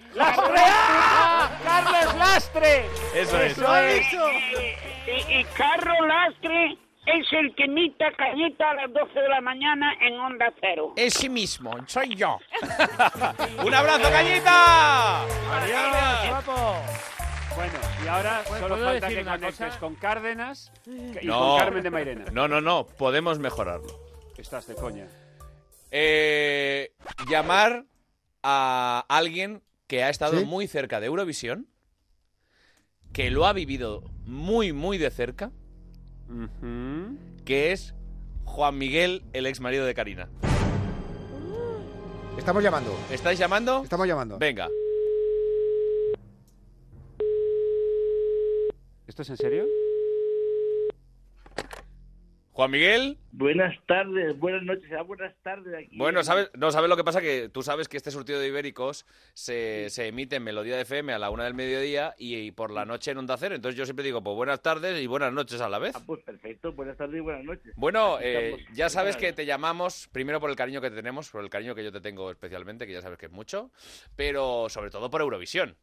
¡Carlos 1.63 2.15
Lastre! 2.17 2.85
Eso 3.15 3.41
es. 3.41 3.57
Y, 3.57 5.33
y 5.39 5.43
Carlos 5.55 5.97
Lastre 6.05 6.77
es 7.05 7.33
el 7.33 7.53
que 7.55 7.65
imita 7.65 8.11
Cañita 8.17 8.69
a 8.71 8.73
las 8.75 8.93
12 8.93 9.19
de 9.19 9.29
la 9.29 9.41
mañana 9.41 9.93
en 10.01 10.19
Onda 10.19 10.53
Cero. 10.59 10.93
Ese 10.95 11.29
mismo, 11.29 11.71
soy 11.87 12.15
yo. 12.15 12.37
¡Un 13.65 13.73
abrazo, 13.73 14.09
Cañita! 14.09 15.21
Adiós, 15.23 16.29
guapo. 16.29 16.75
Bueno, 17.55 17.73
y 18.03 18.07
ahora 18.07 18.43
solo 18.45 18.59
¿puedo 18.75 18.85
falta 18.85 19.07
que 19.09 19.23
conectes 19.25 19.55
cosa? 19.55 19.79
con 19.79 19.95
Cárdenas 19.95 20.71
y 20.85 21.25
No. 21.25 21.39
con 21.39 21.59
Carmen 21.59 21.83
de 21.83 21.89
Mairena. 21.91 22.25
No, 22.31 22.47
no, 22.47 22.61
no, 22.61 22.85
podemos 22.87 23.39
mejorarlo. 23.39 23.87
Estás 24.37 24.67
de 24.67 24.75
coña. 24.75 25.07
Eh, 25.91 26.93
llamar 27.29 27.83
a 28.41 29.05
alguien 29.09 29.61
que 29.87 30.03
ha 30.03 30.09
estado 30.09 30.39
¿Sí? 30.39 30.45
muy 30.45 30.67
cerca 30.67 31.01
de 31.01 31.07
Eurovisión, 31.07 31.67
que 33.11 33.29
lo 33.29 33.45
ha 33.45 33.51
vivido 33.53 34.03
muy, 34.23 34.71
muy 34.71 34.97
de 34.97 35.11
cerca, 35.11 35.51
Que 37.45 37.71
es 37.71 37.93
Juan 38.45 38.77
Miguel, 38.77 39.23
el 39.33 39.45
ex 39.45 39.59
marido 39.59 39.85
de 39.85 39.93
Karina. 39.93 40.29
Estamos 42.37 42.63
llamando. 42.63 42.95
¿Estáis 43.11 43.37
llamando? 43.37 43.83
Estamos 43.83 44.07
llamando. 44.07 44.37
Venga. 44.37 44.69
¿Esto 49.07 49.21
es 49.21 49.29
en 49.29 49.37
serio? 49.37 49.65
Juan 52.53 52.69
Miguel, 52.69 53.17
Buenas 53.31 53.73
tardes, 53.85 54.37
buenas 54.37 54.61
noches, 54.63 54.91
ah, 54.91 55.03
buenas 55.03 55.33
tardes 55.41 55.73
aquí. 55.73 55.97
bueno, 55.97 56.21
¿sabes? 56.21 56.51
No, 56.53 56.69
¿sabes 56.71 56.89
lo 56.89 56.97
que 56.97 57.03
pasa? 57.05 57.21
Que 57.21 57.47
tú 57.47 57.63
sabes 57.63 57.87
que 57.87 57.95
este 57.95 58.11
surtido 58.11 58.41
de 58.41 58.49
ibéricos 58.49 59.05
se, 59.33 59.89
se 59.89 60.07
emite 60.07 60.35
en 60.35 60.43
Melodía 60.43 60.75
de 60.75 60.81
FM 60.81 61.13
a 61.13 61.19
la 61.19 61.29
una 61.29 61.45
del 61.45 61.53
mediodía 61.53 62.13
y, 62.17 62.35
y 62.35 62.51
por 62.51 62.69
la 62.71 62.83
noche 62.83 63.11
en 63.11 63.19
Onda 63.19 63.37
Cero. 63.37 63.55
Entonces 63.55 63.77
yo 63.77 63.85
siempre 63.85 64.03
digo, 64.03 64.21
pues 64.21 64.35
buenas 64.35 64.61
tardes 64.61 65.01
y 65.01 65.07
buenas 65.07 65.31
noches 65.31 65.61
a 65.61 65.69
la 65.69 65.79
vez. 65.79 65.95
Ah, 65.95 66.03
pues 66.05 66.21
perfecto, 66.23 66.73
buenas 66.73 66.97
tardes 66.97 67.15
y 67.15 67.21
buenas 67.21 67.45
noches. 67.45 67.73
Bueno, 67.77 68.17
eh, 68.21 68.57
ya 68.73 68.89
sabes 68.89 69.15
que 69.15 69.31
te 69.31 69.45
llamamos 69.45 70.09
primero 70.11 70.41
por 70.41 70.49
el 70.49 70.57
cariño 70.57 70.81
que 70.81 70.89
te 70.89 70.97
tenemos, 70.97 71.29
por 71.29 71.41
el 71.45 71.49
cariño 71.49 71.73
que 71.73 71.85
yo 71.85 71.93
te 71.93 72.01
tengo 72.01 72.29
especialmente, 72.31 72.85
que 72.85 72.91
ya 72.91 73.01
sabes 73.01 73.17
que 73.17 73.27
es 73.27 73.31
mucho, 73.31 73.71
pero 74.17 74.67
sobre 74.67 74.89
todo 74.89 75.09
por 75.09 75.21
Eurovisión. 75.21 75.77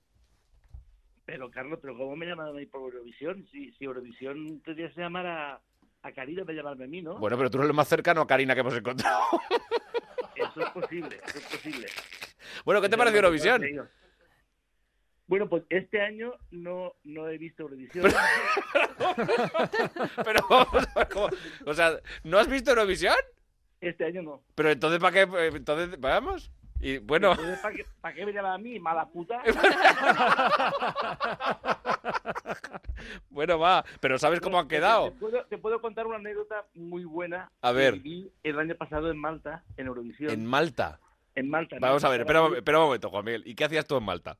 Pero 1.24 1.50
Carlos, 1.50 1.78
¿pero 1.80 1.96
cómo 1.96 2.14
me 2.14 2.26
llaman 2.26 2.48
a 2.48 2.52
mí 2.52 2.66
por 2.66 2.82
Eurovisión? 2.82 3.46
Si, 3.50 3.72
si 3.72 3.84
Eurovisión 3.86 4.60
tendrías 4.60 4.92
que 4.94 5.00
llamar 5.00 5.26
a, 5.26 5.60
a 6.02 6.12
Karina 6.12 6.44
de 6.44 6.54
llamarme 6.54 6.84
a 6.84 6.88
mí, 6.88 7.02
¿no? 7.02 7.18
Bueno, 7.18 7.36
pero 7.36 7.50
tú 7.50 7.58
eres 7.58 7.68
lo 7.68 7.74
más 7.74 7.88
cercano 7.88 8.20
a 8.20 8.26
Karina 8.26 8.54
que 8.54 8.60
hemos 8.60 8.74
encontrado. 8.76 9.20
Eso 10.34 10.60
es 10.62 10.70
posible, 10.70 11.20
eso 11.26 11.38
es 11.38 11.44
posible. 11.46 11.86
bueno, 12.64 12.80
¿qué 12.80 12.88
te 12.88 12.96
pareció 12.96 13.18
Eurovisión? 13.18 13.62
Bueno, 15.26 15.48
pues 15.48 15.64
este 15.68 16.00
año 16.00 16.32
no, 16.52 16.94
no 17.04 17.28
he 17.28 17.36
visto 17.36 17.64
Eurovisión. 17.64 18.10
Pero 20.24 20.40
vamos 20.48 20.86
a 20.94 20.98
ver 20.98 21.08
cómo- 21.08 21.28
O 21.66 21.74
sea, 21.74 21.98
¿no 22.24 22.38
has 22.38 22.48
visto 22.48 22.70
Eurovisión? 22.70 23.16
Este 23.80 24.04
año 24.06 24.22
no. 24.22 24.42
Pero 24.54 24.70
entonces, 24.70 24.98
¿para 25.00 25.12
qué? 25.26 25.48
Entonces, 25.56 26.00
vamos. 26.00 26.50
Y 26.80 26.98
bueno, 26.98 27.34
¿para 27.62 27.74
qué, 27.74 27.84
para 28.00 28.14
qué 28.14 28.24
me 28.24 28.32
llaman 28.32 28.52
a 28.52 28.58
mí, 28.58 28.78
mala 28.78 29.08
puta? 29.08 29.42
bueno, 33.30 33.58
va. 33.58 33.84
Pero 34.00 34.18
¿sabes 34.18 34.40
cómo 34.40 34.58
han 34.58 34.68
quedado? 34.68 35.10
Te 35.10 35.18
puedo, 35.18 35.44
te 35.46 35.58
puedo 35.58 35.80
contar 35.80 36.06
una 36.06 36.16
anécdota 36.16 36.66
muy 36.74 37.04
buena. 37.04 37.50
A 37.62 37.72
ver. 37.72 37.94
Que 37.94 38.00
viví 38.00 38.32
el 38.42 38.58
año 38.58 38.74
pasado 38.76 39.10
en 39.10 39.18
Malta, 39.18 39.64
en 39.76 39.86
Eurovisión. 39.86 40.30
En 40.30 40.46
Malta. 40.46 41.00
En 41.34 41.50
Malta. 41.50 41.76
Vamos 41.80 42.04
a 42.04 42.08
ver, 42.08 42.20
espera, 42.20 42.48
espera 42.56 42.78
un 42.78 42.84
momento, 42.86 43.10
Juan 43.10 43.24
Miguel. 43.24 43.42
¿Y 43.46 43.54
qué 43.54 43.64
hacías 43.64 43.86
tú 43.86 43.96
en 43.96 44.04
Malta? 44.04 44.36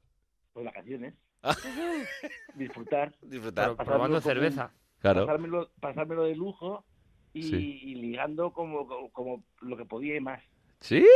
Pues 0.52 0.66
vacaciones. 0.66 1.14
disfrutar. 2.54 3.14
Disfrutar. 3.22 3.76
Pero 3.76 3.84
probando 3.84 4.20
cerveza. 4.20 4.72
Claro. 5.00 5.26
Pasármelo, 5.26 5.70
pasármelo 5.80 6.24
de 6.24 6.34
lujo 6.34 6.84
y, 7.32 7.42
Sí. 7.44 7.80
y 7.82 7.94
ligando 7.96 8.52
como, 8.52 8.86
como, 8.86 9.10
como 9.12 9.44
lo 9.60 9.76
que 9.76 9.84
podía 9.84 10.16
y 10.16 10.20
más. 10.20 10.42
¿Sí? 10.80 11.06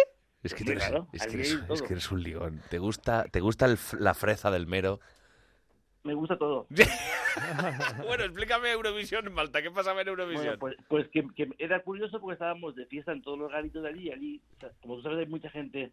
Es 0.42 0.54
que, 0.54 0.64
eres, 0.64 0.84
claro, 0.86 1.06
es, 1.12 1.22
que 1.22 1.28
ahí 1.28 1.34
eres, 1.36 1.52
hay 1.54 1.58
es 1.60 1.66
todo. 1.66 1.86
que 1.86 1.92
eres 1.94 2.10
un 2.10 2.22
ligón. 2.22 2.60
Te 2.70 2.78
gusta, 2.78 3.24
te 3.30 3.40
gusta 3.40 3.66
el 3.66 3.74
f- 3.74 3.96
la 4.00 4.14
freza 4.14 4.50
del 4.50 4.66
mero. 4.66 5.00
Me 6.04 6.14
gusta 6.14 6.36
todo. 6.36 6.66
bueno, 8.06 8.24
explícame 8.24 8.72
Eurovisión 8.72 9.26
en 9.26 9.32
Malta. 9.34 9.62
¿Qué 9.62 9.70
pasaba 9.70 10.02
en 10.02 10.08
Eurovisión? 10.08 10.56
Bueno, 10.58 10.58
pues, 10.58 10.76
pues 10.88 11.08
que, 11.08 11.24
que 11.36 11.48
era 11.58 11.80
curioso 11.82 12.20
porque 12.20 12.34
estábamos 12.34 12.74
de 12.74 12.86
fiesta 12.86 13.12
en 13.12 13.22
todos 13.22 13.38
los 13.38 13.50
garitos 13.52 13.82
de 13.84 13.88
allí. 13.88 14.10
Allí, 14.10 14.40
o 14.56 14.60
sea, 14.60 14.70
como 14.80 14.96
tú 14.96 15.02
sabes, 15.02 15.18
hay 15.20 15.26
mucha 15.26 15.48
gente 15.50 15.92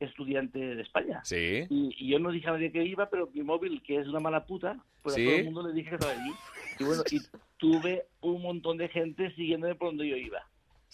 estudiante 0.00 0.58
de 0.58 0.82
España. 0.82 1.20
Sí. 1.24 1.64
Y, 1.70 1.94
y 1.98 2.08
yo 2.10 2.18
no 2.18 2.30
dije 2.32 2.48
a 2.48 2.52
nadie 2.52 2.72
que 2.72 2.84
iba, 2.84 3.08
pero 3.08 3.30
mi 3.32 3.42
móvil, 3.42 3.80
que 3.86 4.00
es 4.00 4.08
una 4.08 4.18
mala 4.20 4.44
puta, 4.44 4.76
pues 5.02 5.14
¿Sí? 5.14 5.22
a 5.22 5.30
todo 5.30 5.38
el 5.38 5.44
mundo 5.44 5.68
le 5.68 5.74
dije 5.74 5.90
que 5.90 5.94
estaba 5.94 6.12
allí. 6.12 6.32
Y 6.80 6.84
bueno, 6.84 7.02
y 7.10 7.20
tuve 7.56 8.06
un 8.20 8.42
montón 8.42 8.76
de 8.76 8.88
gente 8.88 9.32
siguiéndome 9.36 9.76
por 9.76 9.88
donde 9.90 10.08
yo 10.08 10.16
iba. 10.16 10.44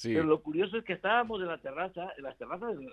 Sí. 0.01 0.14
Pero 0.14 0.24
lo 0.24 0.40
curioso 0.40 0.78
es 0.78 0.84
que 0.84 0.94
estábamos 0.94 1.42
en 1.42 1.48
la 1.48 1.59
terraza, 1.59 2.09
en 2.16 2.24
las 2.24 2.34
terrazas, 2.38 2.70
en, 2.72 2.88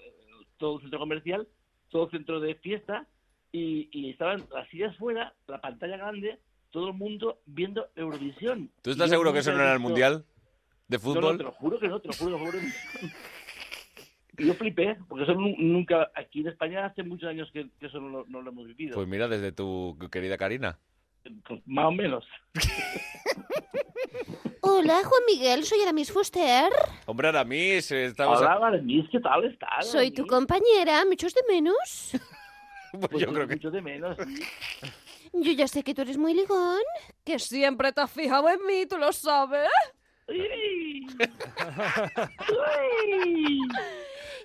todo 0.57 0.75
el 0.75 0.81
centro 0.81 0.99
comercial, 0.99 1.47
todo 1.87 2.03
el 2.03 2.11
centro 2.11 2.41
de 2.41 2.55
fiesta, 2.55 3.07
y, 3.53 3.87
y 3.93 4.09
estaban 4.09 4.43
las 4.53 4.67
sillas 4.67 4.93
fuera, 4.97 5.33
la 5.47 5.61
pantalla 5.61 5.95
grande, 5.95 6.37
todo 6.69 6.89
el 6.89 6.93
mundo 6.95 7.39
viendo 7.45 7.87
Eurovisión. 7.95 8.69
¿Tú 8.81 8.91
estás 8.91 9.09
seguro 9.09 9.31
que 9.31 9.39
eso 9.39 9.53
no 9.53 9.61
era 9.61 9.71
el 9.71 9.79
Mundial 9.79 10.25
de 10.89 10.99
fútbol? 10.99 11.21
no, 11.23 11.37
te 11.37 11.43
lo 11.43 11.51
juro 11.53 11.79
que 11.79 11.87
no, 11.87 12.01
te 12.01 12.09
lo 12.09 12.13
juro, 12.13 12.35
te 12.35 12.43
lo 12.43 12.45
juro. 12.51 12.59
Y 14.39 14.45
yo 14.47 14.53
flipé, 14.55 14.97
porque 15.07 15.23
eso 15.23 15.33
nu- 15.33 15.55
nunca, 15.57 16.11
aquí 16.13 16.41
en 16.41 16.49
España 16.49 16.85
hace 16.87 17.03
muchos 17.03 17.29
años 17.29 17.49
que, 17.53 17.69
que 17.79 17.85
eso 17.85 18.01
no, 18.01 18.09
lo- 18.09 18.25
no 18.27 18.41
lo 18.41 18.51
hemos 18.51 18.67
vivido. 18.67 18.95
Pues 18.95 19.07
mira, 19.07 19.29
desde 19.29 19.53
tu 19.53 19.97
querida 20.11 20.37
Karina. 20.37 20.77
Pues 21.47 21.61
más 21.65 21.85
o 21.85 21.91
menos. 21.91 22.25
Hola, 24.61 25.01
Juan 25.03 25.21
Miguel, 25.25 25.63
soy 25.63 25.79
Aramis 25.81 26.11
Fuster. 26.11 26.69
Hombre, 27.09 27.29
Aramis, 27.29 27.89
estamos... 27.89 28.41
Hola, 28.41 28.55
Aramis, 28.55 29.05
¿qué 29.09 29.21
tal 29.21 29.45
estás? 29.45 29.89
Soy 29.89 30.11
tu 30.11 30.27
compañera, 30.27 31.05
¿me 31.05 31.13
echas 31.13 31.33
de 31.33 31.41
menos? 31.47 32.11
Pues 32.91 33.21
yo 33.21 33.31
creo 33.33 33.47
que... 33.47 33.55
Mucho 33.55 33.69
de 33.69 33.81
menos. 33.81 34.17
Yo 35.33 35.51
ya 35.51 35.67
sé 35.67 35.83
que 35.83 35.93
tú 35.93 36.01
eres 36.01 36.17
muy 36.17 36.33
ligón. 36.33 36.79
Que 37.23 37.37
siempre 37.37 37.91
te 37.91 38.01
has 38.01 38.09
fijado 38.09 38.49
en 38.49 38.65
mí, 38.65 38.85
tú 38.87 38.97
lo 38.97 39.11
sabes. 39.13 39.69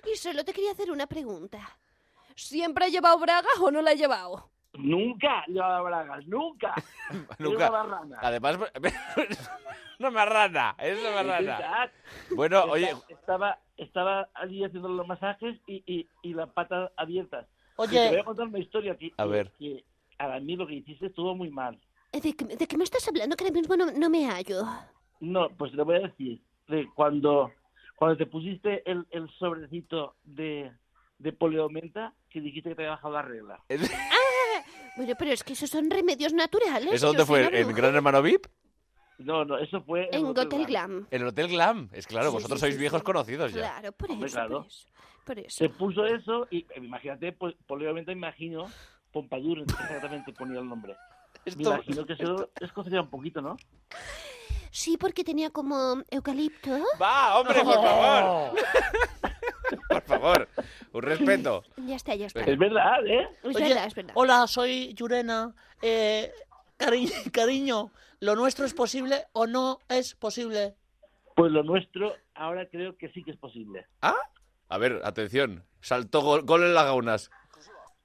Y 0.05 0.17
solo 0.17 0.43
te 0.43 0.53
quería 0.53 0.71
hacer 0.71 0.91
una 0.91 1.07
pregunta. 1.07 1.77
¿Siempre 2.35 2.87
he 2.87 2.91
llevado 2.91 3.17
bragas 3.17 3.57
o 3.59 3.71
no 3.71 3.81
la 3.81 3.93
he 3.93 3.97
llevado? 3.97 4.51
Nunca 4.75 5.45
llevaba 5.47 5.81
bragas, 5.81 6.25
nunca. 6.27 6.73
Nunca. 7.39 7.67
Era 7.67 7.69
barrana. 7.69 8.17
Además, 8.21 8.57
no 9.99 10.11
me 10.11 10.25
rana, 10.25 10.75
es 10.79 10.99
una 10.99 11.09
Es 11.09 11.15
rana. 11.27 11.39
verdad. 11.57 11.91
Bueno, 12.35 12.63
oye, 12.63 12.93
Estaba, 13.09 13.59
estaba 13.77 14.29
allí 14.33 14.63
haciendo 14.63 14.89
los 14.89 15.07
masajes 15.07 15.59
y, 15.67 15.83
y, 15.85 16.07
y 16.23 16.33
las 16.33 16.49
patas 16.49 16.91
abiertas. 16.97 17.45
Oye. 17.75 17.91
Y 17.91 17.99
te 18.05 18.09
voy 18.09 18.19
a 18.19 18.23
contar 18.23 18.47
una 18.47 18.59
historia 18.59 18.97
que, 18.97 19.11
A 19.17 19.25
ver. 19.25 19.51
que 19.59 19.83
a 20.17 20.39
mí 20.39 20.55
lo 20.55 20.65
que 20.65 20.75
hiciste 20.75 21.07
estuvo 21.07 21.35
muy 21.35 21.49
mal. 21.49 21.79
Eh, 22.11 22.21
¿De 22.21 22.35
qué, 22.35 22.45
de 22.45 22.67
qué 22.67 22.77
me 22.77 22.83
estás 22.83 23.07
hablando? 23.07 23.35
Que 23.35 23.43
ahora 23.43 23.53
mismo 23.53 23.75
no, 23.75 23.91
no 23.91 24.09
me 24.09 24.25
hallo. 24.25 24.63
No, 25.19 25.49
pues 25.49 25.71
te 25.71 25.77
lo 25.77 25.85
voy 25.85 25.97
a 25.97 26.07
decir. 26.07 26.41
De 26.67 26.87
cuando, 26.95 27.51
cuando 27.95 28.17
te 28.17 28.25
pusiste 28.25 28.89
el, 28.89 29.05
el 29.11 29.29
sobrecito 29.37 30.15
de, 30.23 30.71
de 31.19 31.33
poliomenta, 31.33 32.13
que 32.29 32.41
dijiste 32.41 32.69
que 32.69 32.75
te 32.75 32.81
había 32.83 32.95
bajado 32.95 33.13
la 33.13 33.21
regla. 33.21 33.59
Ah, 33.69 34.17
bueno, 34.95 35.13
pero 35.17 35.31
es 35.31 35.43
que 35.43 35.53
esos 35.53 35.69
son 35.69 35.89
remedios 35.89 36.33
naturales. 36.33 36.93
¿eso 36.93 37.07
dónde 37.07 37.25
fue? 37.25 37.45
¿En 37.45 37.67
bruja. 37.67 37.81
Gran 37.81 37.95
Hermano 37.95 38.21
VIP? 38.21 38.47
No, 39.19 39.45
no, 39.45 39.57
eso 39.57 39.81
fue 39.83 40.09
En 40.11 40.25
Hotel 40.25 40.47
Hotel 40.47 40.65
Glam. 40.65 41.07
En 41.11 41.21
el 41.21 41.27
Hotel 41.27 41.47
Glam. 41.47 41.89
Es 41.93 42.07
claro, 42.07 42.29
Sí, 42.29 42.33
vosotros 42.35 42.59
sí, 42.59 42.63
sois 42.65 42.73
sí, 42.75 42.79
viejos 42.79 42.99
sí. 42.99 43.05
conocidos 43.05 43.53
ya. 43.53 43.59
Claro, 43.61 43.91
por 43.93 44.11
Hombre, 44.11 44.27
eso, 44.27 44.35
claro. 44.35 44.57
por 44.61 44.67
eso. 44.67 44.87
Por 45.25 45.39
eso. 45.39 45.57
Se 45.57 45.69
puso 45.69 46.05
eso 46.05 46.47
y 46.51 46.65
imagínate, 46.75 47.31
pues, 47.31 47.55
imagino, 48.09 48.69
Pompadour, 49.11 49.59
exactamente 49.59 50.33
ponía 50.33 50.59
el 50.59 50.67
nombre. 50.67 50.95
Me 51.57 51.63
imagino 51.63 52.05
que 52.05 52.13
eso 52.13 52.49
es 52.59 52.71
conocer 52.71 52.99
un 52.99 53.09
poquito, 53.09 53.41
¿no? 53.41 53.57
Sí, 54.71 54.97
porque 54.97 55.23
tenía 55.23 55.51
como 55.51 56.01
eucalipto. 56.09 56.71
¡Va, 57.01 57.39
hombre, 57.39 57.63
por 57.63 57.73
favor! 57.83 58.55
por 60.07 60.19
favor, 60.19 60.47
un 60.93 61.01
respeto. 61.01 61.63
Ya 61.77 61.95
está, 61.95 62.15
ya 62.15 62.27
está. 62.27 62.41
Es 62.41 62.57
verdad, 62.57 63.05
¿eh? 63.05 63.27
Es 63.43 63.55
Oye, 63.55 63.67
verdad, 63.69 63.85
es 63.87 63.95
verdad. 63.95 64.13
Hola, 64.15 64.47
soy 64.47 64.93
Yurena. 64.93 65.53
Eh, 65.81 66.31
cari- 66.77 67.11
cariño, 67.31 67.91
¿lo 68.19 68.35
nuestro 68.35 68.65
es 68.65 68.73
posible 68.73 69.25
o 69.33 69.47
no 69.47 69.79
es 69.89 70.15
posible? 70.15 70.75
Pues 71.35 71.51
lo 71.51 71.63
nuestro 71.63 72.15
ahora 72.35 72.67
creo 72.69 72.95
que 72.97 73.09
sí 73.09 73.23
que 73.23 73.31
es 73.31 73.37
posible. 73.37 73.85
¿Ah? 74.01 74.15
A 74.69 74.77
ver, 74.77 75.01
atención. 75.03 75.63
Saltó 75.81 76.21
gol, 76.21 76.43
gol 76.43 76.63
en 76.63 76.73
las 76.73 76.85
gaunas. 76.85 77.29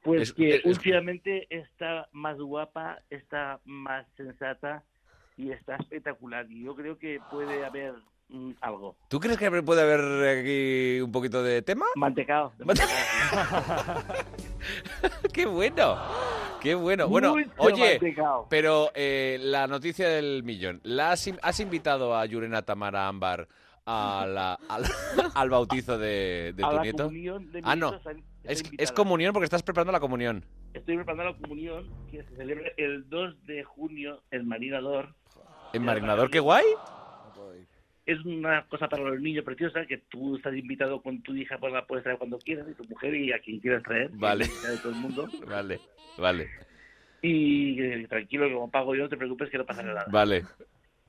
Pues 0.02 0.22
Es- 0.22 0.32
que 0.32 0.56
es- 0.56 0.64
últimamente 0.64 1.46
está 1.50 2.08
más 2.12 2.38
guapa, 2.38 3.02
está 3.10 3.60
más 3.64 4.06
sensata 4.16 4.82
y 5.36 5.50
está 5.50 5.76
espectacular. 5.76 6.50
Y 6.50 6.64
yo 6.64 6.74
creo 6.74 6.98
que 6.98 7.20
puede 7.30 7.64
haber 7.64 7.94
algo. 8.60 8.96
¿Tú 9.08 9.20
crees 9.20 9.38
que 9.38 9.50
puede 9.62 9.82
haber 9.82 10.38
aquí 10.40 11.00
un 11.00 11.10
poquito 11.12 11.42
de 11.42 11.62
tema? 11.62 11.86
Mantecado. 11.96 12.52
¡Qué 15.32 15.46
bueno! 15.46 15.96
¡Qué 16.60 16.74
bueno! 16.74 17.08
Bueno, 17.08 17.34
Mucho 17.36 17.52
oye, 17.58 18.00
pero 18.50 18.90
eh, 18.94 19.38
la 19.40 19.66
noticia 19.66 20.08
del 20.08 20.42
millón. 20.42 20.80
¿La 20.82 21.12
has, 21.12 21.26
in- 21.26 21.38
has 21.42 21.60
invitado 21.60 22.16
a 22.16 22.24
Yurena 22.26 22.62
Tamara 22.62 23.08
Ámbar 23.08 23.48
a 23.86 24.26
la- 24.28 24.58
al, 24.68 24.84
al 25.34 25.50
bautizo 25.50 25.96
de, 25.98 26.52
de 26.54 26.64
A 26.64 26.70
tu 26.70 26.76
la 26.76 26.82
nieto? 26.82 27.04
comunión 27.04 27.52
de 27.52 27.62
mi 27.62 27.68
ah, 27.70 27.76
no. 27.76 27.90
nieto 27.92 28.10
Es, 28.44 28.62
es 28.76 28.92
comunión 28.92 29.32
porque 29.32 29.44
estás 29.44 29.62
preparando 29.62 29.92
la 29.92 30.00
comunión. 30.00 30.44
Estoy 30.74 30.96
preparando 30.96 31.24
la 31.24 31.36
comunión 31.38 31.88
que 32.10 32.22
se 32.24 32.36
celebra 32.36 32.68
el 32.76 33.08
2 33.08 33.46
de 33.46 33.64
junio 33.64 34.22
en 34.30 34.46
Marinador. 34.46 35.14
¿En 35.72 35.84
Marinador 35.84 36.30
qué 36.30 36.40
guay? 36.40 36.64
Es 38.08 38.24
una 38.24 38.64
cosa 38.68 38.88
para 38.88 39.02
los 39.04 39.20
niños 39.20 39.44
preciosa 39.44 39.84
que 39.84 39.98
tú 39.98 40.36
estás 40.36 40.54
invitado 40.56 41.02
con 41.02 41.20
tu 41.22 41.34
hija, 41.34 41.58
pues 41.58 41.74
la 41.74 41.86
puedes 41.86 42.02
traer 42.04 42.16
cuando 42.16 42.38
quieras, 42.38 42.66
y 42.70 42.72
tu 42.74 42.84
mujer 42.84 43.14
y 43.14 43.32
a 43.32 43.38
quien 43.38 43.60
quieras 43.60 43.82
traer. 43.82 44.08
Vale. 44.14 44.46
que 44.46 44.50
sea 44.50 44.70
de 44.70 44.78
todo 44.78 44.92
el 44.92 44.98
mundo. 44.98 45.28
Vale, 45.46 45.78
vale, 46.16 46.48
Y 47.20 47.78
eh, 47.82 48.06
tranquilo, 48.08 48.48
que 48.48 48.54
como 48.54 48.70
pago 48.70 48.94
yo, 48.94 49.02
no 49.02 49.08
te 49.10 49.18
preocupes 49.18 49.50
que 49.50 49.58
no 49.58 49.66
pasará 49.66 49.88
nada. 49.92 50.06
vale. 50.10 50.44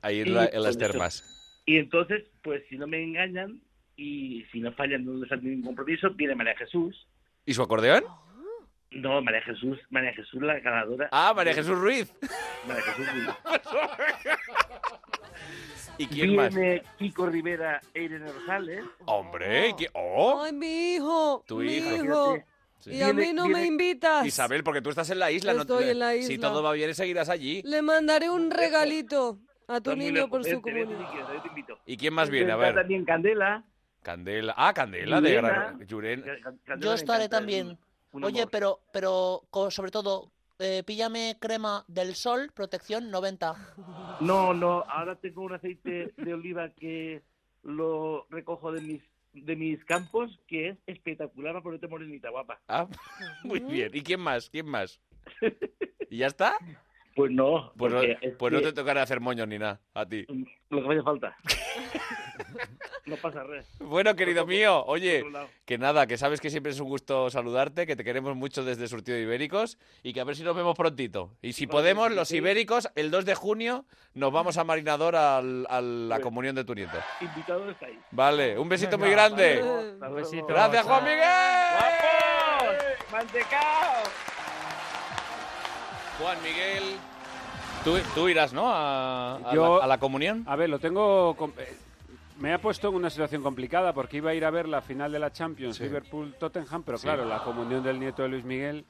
Ahí 0.02 0.20
en, 0.20 0.28
Y 0.28 0.30
la- 0.30 0.46
en 0.52 0.62
las 0.62 0.76
termas. 0.76 1.62
Y 1.66 1.78
entonces, 1.78 2.24
pues 2.42 2.62
si 2.68 2.76
no 2.76 2.86
me 2.86 3.02
engañan 3.02 3.60
y 3.96 4.44
si 4.52 4.60
no 4.60 4.70
fallan, 4.72 5.04
no 5.06 5.14
les 5.14 5.32
hacen 5.32 5.44
ningún 5.48 5.64
compromiso, 5.74 6.10
viene 6.10 6.34
María 6.34 6.54
Jesús. 6.56 7.06
¿Y 7.46 7.54
su 7.54 7.62
acordeón? 7.62 8.04
No, 8.90 9.22
María 9.22 9.40
Jesús, 9.42 9.78
María 9.88 10.12
Jesús 10.12 10.42
la 10.42 10.58
ganadora. 10.60 11.08
Ah, 11.12 11.32
María 11.34 11.54
Jesús 11.54 11.78
Ruiz. 11.78 12.12
María 12.66 12.82
Jesús 12.82 13.06
Ruiz. 13.12 13.28
¿Y 16.00 16.06
quién 16.06 16.34
más? 16.34 16.54
Viene 16.54 16.82
Kiko 16.98 17.26
Rivera 17.26 17.80
e 17.92 18.02
Irene 18.04 18.32
Rosales. 18.32 18.84
Hombre, 19.04 19.68
¿y 19.68 19.72
qui- 19.72 19.90
¡Oh! 19.94 20.42
Ay, 20.42 20.52
mi 20.52 20.94
hijo. 20.94 21.44
Tu 21.46 21.58
mi 21.58 21.74
hija. 21.74 21.94
hijo. 21.96 22.38
Sí. 22.78 22.92
Y 22.94 23.02
a 23.02 23.12
mí 23.12 23.32
no 23.34 23.46
me 23.48 23.66
invitas. 23.66 24.24
Isabel, 24.24 24.64
porque 24.64 24.80
tú 24.80 24.88
estás 24.88 25.10
en 25.10 25.18
la 25.18 25.30
isla. 25.30 25.52
no- 25.52 25.60
Estoy 25.60 25.90
en 25.90 25.98
la 25.98 26.12
Si 26.12 26.34
isla. 26.34 26.48
todo 26.48 26.62
va 26.62 26.72
bien, 26.72 26.94
seguirás 26.94 27.28
allí. 27.28 27.60
Le 27.64 27.82
mandaré 27.82 28.30
un 28.30 28.50
regalito 28.50 29.38
a 29.68 29.80
tu 29.82 29.94
niño 29.94 30.28
por 30.30 30.42
su 30.44 30.62
comunión. 30.62 30.88
si 30.88 31.04
quieres, 31.12 31.28
yo 31.34 31.42
te 31.42 31.48
invito. 31.48 31.78
¿Y 31.84 31.96
quién 31.98 32.14
más 32.14 32.30
viene? 32.30 32.50
A 32.52 32.56
ver. 32.56 32.74
también 32.74 33.04
Candela. 33.04 33.62
Candela. 34.02 34.54
Ah, 34.56 34.72
Candela 34.72 35.20
de. 35.20 35.34
Gran... 35.34 35.78
Yo 36.80 36.94
estaré 36.94 37.28
también. 37.28 37.78
Oye, 38.12 38.46
pero, 38.46 38.80
pero 38.92 39.42
sobre 39.68 39.90
todo, 39.90 40.32
eh, 40.60 40.82
píllame 40.86 41.36
crema 41.40 41.84
del 41.88 42.14
sol, 42.14 42.50
protección 42.54 43.10
90. 43.10 43.56
No, 44.20 44.54
no, 44.54 44.84
ahora 44.88 45.16
tengo 45.16 45.42
un 45.42 45.54
aceite 45.54 46.12
de 46.16 46.34
oliva 46.34 46.70
que 46.70 47.22
lo 47.62 48.26
recojo 48.30 48.70
de 48.72 48.80
mis 48.82 49.02
de 49.32 49.54
mis 49.54 49.84
campos, 49.84 50.40
que 50.48 50.70
es 50.70 50.78
espectacular 50.88 51.52
para 51.52 51.62
ponerte 51.62 51.86
morenita, 51.86 52.30
guapa. 52.30 52.60
Ah, 52.68 52.86
muy 53.44 53.60
bien. 53.60 53.90
¿Y 53.94 54.02
quién 54.02 54.18
más? 54.20 54.50
¿Quién 54.50 54.66
más? 54.66 55.00
¿Y 56.10 56.18
ya 56.18 56.26
está? 56.26 56.56
Pues 57.14 57.30
no, 57.30 57.72
Pues, 57.76 57.92
no, 57.92 58.00
pues 58.38 58.52
no 58.52 58.58
que 58.58 58.66
te 58.66 58.72
tocará 58.72 59.02
hacer 59.02 59.20
moños 59.20 59.46
ni 59.46 59.58
nada, 59.58 59.80
a 59.94 60.06
ti. 60.06 60.26
lo 60.70 60.82
que 60.82 60.88
me 60.88 60.94
hace 60.94 61.02
falta. 61.02 61.36
no 63.06 63.16
pasa 63.16 63.42
res. 63.44 63.66
Bueno, 63.78 64.14
querido 64.16 64.46
mío, 64.46 64.84
oye, 64.86 65.24
que 65.64 65.78
nada, 65.78 66.06
que 66.06 66.16
sabes 66.18 66.40
que 66.40 66.50
siempre 66.50 66.72
es 66.72 66.80
un 66.80 66.88
gusto 66.88 67.30
saludarte, 67.30 67.86
que 67.86 67.96
te 67.96 68.04
queremos 68.04 68.36
mucho 68.36 68.64
desde 68.64 68.88
Surtido 68.88 69.16
de 69.16 69.22
Ibéricos 69.24 69.78
y 70.02 70.12
que 70.12 70.20
a 70.20 70.24
ver 70.24 70.36
si 70.36 70.42
nos 70.42 70.54
vemos 70.56 70.76
prontito. 70.76 71.30
Y 71.42 71.52
si 71.52 71.66
podemos, 71.66 72.10
los 72.12 72.30
ibéricos, 72.32 72.88
el 72.94 73.10
2 73.10 73.24
de 73.24 73.34
junio 73.34 73.84
nos 74.14 74.32
vamos 74.32 74.56
a 74.58 74.64
Marinador 74.64 75.16
al- 75.16 75.66
a 75.70 75.80
la 75.80 76.20
comunión 76.20 76.54
de 76.54 76.64
tu 76.64 76.74
nieto. 76.74 76.98
Invitado 77.20 77.70
estáis. 77.70 77.98
Vale, 78.10 78.58
un 78.58 78.68
besito 78.68 78.98
muy 78.98 79.10
grande. 79.10 79.62
Un 79.62 80.14
besito. 80.14 80.46
Gracias, 80.46 80.84
Juan 80.84 81.04
Miguel. 81.04 81.26
Juan 86.18 86.36
Miguel. 86.42 86.96
Tú, 87.84 87.98
tú 88.14 88.28
irás, 88.28 88.52
¿no? 88.52 88.70
A, 88.70 89.36
a 89.36 89.54
Yo- 89.54 89.78
la, 89.78 89.84
a 89.84 89.86
la 89.86 89.98
comunión. 89.98 90.44
A 90.46 90.54
ver, 90.56 90.68
lo 90.68 90.78
tengo... 90.78 91.34
eh, 91.58 91.76
Me 92.40 92.54
ha 92.54 92.58
puesto 92.60 92.88
en 92.88 92.94
una 92.94 93.10
situación 93.10 93.42
complicada 93.42 93.92
porque 93.92 94.16
iba 94.16 94.30
a 94.30 94.34
ir 94.34 94.44
a 94.46 94.50
ver 94.50 94.66
la 94.66 94.80
final 94.80 95.12
de 95.12 95.18
la 95.18 95.30
Champions, 95.30 95.76
Sí. 95.76 95.82
Liverpool-Tottenham, 95.84 96.82
pero 96.82 96.96
Sí. 96.96 97.04
claro, 97.04 97.26
la 97.26 97.44
comunión 97.44 97.82
del 97.82 98.00
nieto 98.00 98.22
de 98.22 98.28
Luis 98.30 98.44
Miguel... 98.44 98.86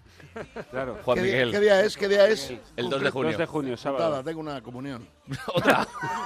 Claro. 0.71 0.99
Juan 1.05 1.17
¿Qué, 1.19 1.23
día- 1.25 1.33
Miguel. 1.33 1.51
qué 1.51 1.59
día 1.61 1.81
es? 1.83 1.97
¿Qué 1.97 2.09
día 2.09 2.27
es? 2.29 2.55
El 2.77 2.89
2 2.89 3.03
de 3.03 3.11
junio. 3.11 3.31
2 3.33 3.39
de 3.39 3.47
junio, 3.47 3.77
sábado. 3.77 4.23
Tengo 4.23 4.41
una 4.41 4.63
comunión. 4.63 5.05
Otra. 5.55 5.85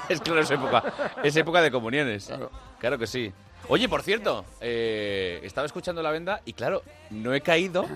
es 0.09 0.20
claro, 0.20 0.41
es 0.41 0.51
época. 0.51 0.85
Es 1.22 1.35
época 1.37 1.62
de 1.62 1.70
comuniones. 1.70 2.31
Claro. 2.79 2.99
que 2.99 3.07
sí. 3.07 3.33
Oye, 3.68 3.89
por 3.89 4.03
cierto, 4.03 4.45
eh, 4.61 5.41
estaba 5.45 5.64
escuchando 5.66 6.03
la 6.03 6.11
venda 6.11 6.43
y 6.45 6.53
claro, 6.53 6.83
no 7.09 7.33
he 7.33 7.41
caído 7.41 7.87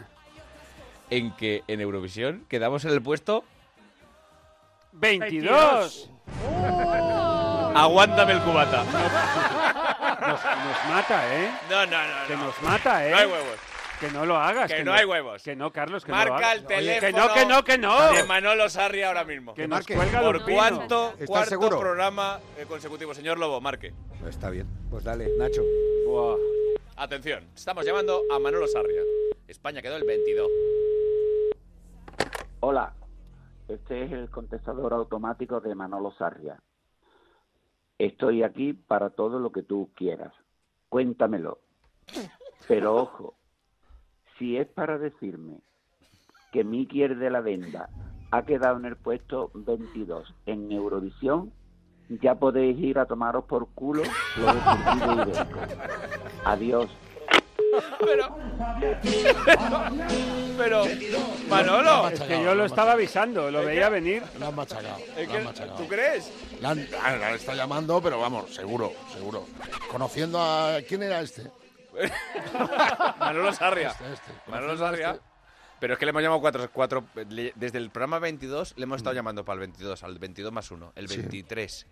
en 1.10 1.32
que 1.36 1.62
en 1.68 1.82
Eurovisión 1.82 2.46
quedamos 2.48 2.86
en 2.86 2.92
el 2.92 3.02
puesto. 3.02 3.44
22. 4.92 6.08
Aguántame 7.74 8.32
el 8.32 8.40
cubata. 8.42 8.84
Nos, 8.84 10.44
nos 10.44 10.94
mata, 10.94 11.34
¿eh? 11.36 11.50
No, 11.70 11.86
no, 11.86 11.98
no. 11.98 12.26
Que 12.26 12.36
no. 12.36 12.44
nos 12.46 12.62
mata, 12.62 13.06
¿eh? 13.06 13.10
No 13.10 13.16
hay 13.18 13.26
huevos. 13.26 13.58
Que 14.00 14.10
no 14.12 14.24
lo 14.26 14.36
hagas. 14.36 14.70
Que 14.72 14.84
no 14.84 14.92
hay 14.92 15.04
huevos. 15.04 15.42
Que 15.42 15.56
no, 15.56 15.72
Carlos, 15.72 16.04
que 16.04 16.12
no 16.12 16.24
lo 16.24 16.30
Marca 16.32 16.50
hagas. 16.52 16.58
el 16.60 16.66
Oye, 16.66 16.76
teléfono. 17.00 17.10
que 17.10 17.12
no, 17.12 17.34
que 17.34 17.46
no, 17.46 17.64
que 17.64 17.78
no. 17.78 18.12
De 18.12 18.24
Manolo 18.24 18.68
Sarri 18.68 19.02
ahora 19.02 19.24
mismo. 19.24 19.54
Que 19.54 19.66
nos 19.66 19.86
cuelga 19.86 20.20
¿Por 20.20 20.36
¿Estás 20.36 21.26
cuarto 21.26 21.48
seguro? 21.48 21.80
programa 21.80 22.38
eh, 22.56 22.64
consecutivo? 22.68 23.12
Señor 23.14 23.38
Lobo, 23.38 23.60
marque. 23.60 23.92
Está 24.28 24.50
bien. 24.50 24.66
Pues 24.90 25.02
dale, 25.04 25.28
Nacho. 25.36 25.62
Atención, 26.96 27.48
estamos 27.54 27.84
llamando 27.84 28.22
a 28.30 28.38
Manolo 28.38 28.66
Sarria. 28.66 29.02
España 29.46 29.80
quedó 29.82 29.96
el 29.96 30.04
22. 30.04 30.48
Hola, 32.60 32.92
este 33.68 34.02
es 34.04 34.12
el 34.12 34.28
contestador 34.30 34.92
automático 34.92 35.60
de 35.60 35.74
Manolo 35.76 36.12
Sarria. 36.18 36.56
Estoy 37.98 38.42
aquí 38.42 38.72
para 38.72 39.10
todo 39.10 39.40
lo 39.40 39.50
que 39.50 39.62
tú 39.62 39.90
quieras. 39.94 40.32
Cuéntamelo. 40.88 41.58
Pero 42.66 42.94
ojo, 42.94 43.34
si 44.38 44.56
es 44.56 44.68
para 44.68 44.98
decirme 44.98 45.60
que 46.52 46.64
Miki 46.64 47.02
el 47.02 47.18
de 47.18 47.30
la 47.30 47.40
Venda 47.40 47.90
ha 48.30 48.44
quedado 48.44 48.78
en 48.78 48.84
el 48.84 48.96
puesto 48.96 49.50
22 49.54 50.34
en 50.46 50.70
Eurovisión, 50.70 51.52
ya 52.08 52.36
podéis 52.36 52.78
ir 52.78 52.98
a 52.98 53.06
tomaros 53.06 53.44
por 53.44 53.68
culo 53.74 54.02
lo. 54.36 55.32
Adiós. 56.44 56.90
Pero, 58.00 58.36
pero, 60.56 60.84
Manolo. 61.48 62.08
Es 62.08 62.20
que 62.20 62.42
yo 62.42 62.54
lo 62.54 62.64
estaba 62.64 62.92
avisando, 62.92 63.50
lo 63.50 63.64
veía 63.64 63.84
que- 63.86 63.90
venir. 63.92 64.22
Lo 64.38 64.46
han 64.48 64.54
machacado. 64.54 64.96
Es 65.16 65.28
que- 65.28 65.36
han 65.36 65.44
machacado. 65.44 65.76
¿Tú 65.76 65.88
crees? 65.88 66.32
La 66.60 66.70
han, 66.70 66.86
ah, 67.02 67.16
la 67.16 67.30
está 67.34 67.54
llamando, 67.54 68.00
pero 68.02 68.18
vamos, 68.20 68.54
seguro, 68.54 68.92
seguro. 69.12 69.46
Conociendo 69.90 70.40
a... 70.40 70.78
¿Quién 70.86 71.02
era 71.02 71.20
este? 71.20 71.50
Manolo 73.18 73.52
Sarria. 73.52 73.88
Este, 73.90 74.12
este. 74.12 74.32
Manolo 74.46 74.68
Conociendo 74.76 74.84
a 74.84 74.88
Sarria. 74.90 75.10
este. 75.12 75.22
Pero 75.80 75.92
es 75.92 75.98
que 75.98 76.06
le 76.06 76.10
hemos 76.10 76.22
llamado 76.22 76.40
cuatro, 76.40 76.70
cuatro 76.72 77.04
le- 77.28 77.52
desde 77.54 77.78
el 77.78 77.90
programa 77.90 78.18
22 78.18 78.74
le 78.76 78.82
hemos 78.82 78.96
estado 78.96 79.14
llamando 79.14 79.44
para 79.44 79.54
el 79.54 79.60
22, 79.60 80.02
al 80.02 80.18
22 80.18 80.52
más 80.52 80.70
1, 80.70 80.92
el 80.96 81.08
Sí. 81.08 81.18
23, 81.18 81.86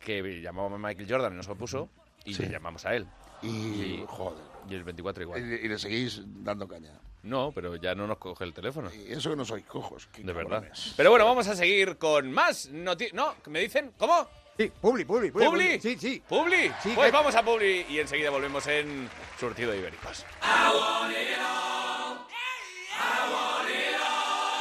que 0.00 0.40
llamamos 0.40 0.72
a 0.72 0.78
Michael 0.78 1.06
Jordan 1.10 1.32
y 1.34 1.36
nos 1.36 1.48
opuso, 1.48 1.90
y 2.24 2.32
Sí. 2.34 2.42
le 2.44 2.48
llamamos 2.50 2.86
a 2.86 2.94
él. 2.94 3.06
Y, 3.42 4.04
joder. 4.06 4.44
Y 4.68 4.74
el 4.74 4.84
24 4.84 5.22
igual. 5.22 5.40
Y, 5.40 5.66
y 5.66 5.68
le 5.68 5.78
seguís 5.78 6.20
dando 6.24 6.66
caña. 6.68 6.92
No, 7.22 7.52
pero 7.52 7.74
ya 7.76 7.94
no 7.94 8.06
nos 8.06 8.18
coge 8.18 8.44
el 8.44 8.54
teléfono. 8.54 8.90
Y 8.94 9.12
eso 9.12 9.30
que 9.30 9.36
no 9.36 9.44
sois 9.44 9.64
cojos. 9.64 10.08
De 10.16 10.32
verdad. 10.32 10.64
Pero 10.96 11.10
bueno, 11.10 11.24
vamos 11.24 11.48
a 11.48 11.56
seguir 11.56 11.98
con 11.98 12.30
más 12.32 12.68
noticias. 12.70 13.14
No, 13.14 13.34
¿me 13.46 13.60
dicen? 13.60 13.92
¿Cómo? 13.98 14.28
Sí, 14.56 14.72
Publi, 14.80 15.04
Publi, 15.04 15.30
Publi. 15.30 15.46
¿Publi? 15.46 15.80
Sí, 15.80 15.96
sí. 15.98 16.22
¿Publi? 16.28 16.72
Sí, 16.82 16.92
pues 16.94 17.06
que- 17.06 17.12
vamos 17.12 17.34
a 17.34 17.42
Publi 17.44 17.86
y 17.88 17.98
enseguida 18.00 18.30
volvemos 18.30 18.66
en 18.66 19.08
Surtido 19.38 19.70
de 19.72 19.78
Ibéricos. 19.78 20.24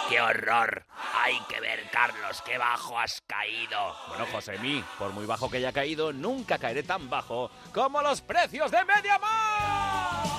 ¡Qué 0.09 0.21
horror! 0.21 0.85
Hay 1.27 1.39
que 1.49 1.59
ver, 1.59 1.83
Carlos, 1.91 2.41
qué 2.45 2.57
bajo 2.57 2.97
has 2.97 3.21
caído. 3.27 3.93
Bueno, 4.07 4.25
Josemí, 4.31 4.81
por 4.97 5.11
muy 5.11 5.25
bajo 5.25 5.51
que 5.51 5.57
haya 5.57 5.73
caído, 5.73 6.13
nunca 6.13 6.57
caeré 6.57 6.83
tan 6.83 7.09
bajo 7.09 7.51
como 7.73 8.01
los 8.01 8.21
precios 8.21 8.71
de 8.71 8.77
MediaMarkt. 8.85 10.29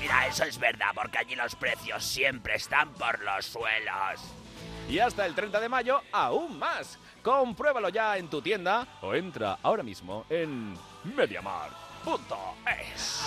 Mira, 0.00 0.26
eso 0.26 0.42
es 0.42 0.58
verdad, 0.58 0.88
porque 0.96 1.18
allí 1.18 1.36
los 1.36 1.54
precios 1.54 2.04
siempre 2.04 2.56
están 2.56 2.92
por 2.94 3.22
los 3.22 3.46
suelos. 3.46 4.20
Y 4.88 4.98
hasta 4.98 5.24
el 5.26 5.36
30 5.36 5.60
de 5.60 5.68
mayo, 5.68 6.02
aún 6.10 6.58
más. 6.58 6.98
Compruébalo 7.22 7.90
ya 7.90 8.18
en 8.18 8.28
tu 8.28 8.42
tienda 8.42 8.98
o 9.02 9.14
entra 9.14 9.60
ahora 9.62 9.84
mismo 9.84 10.26
en 10.28 10.74
MediaMarkt.es. 11.04 13.22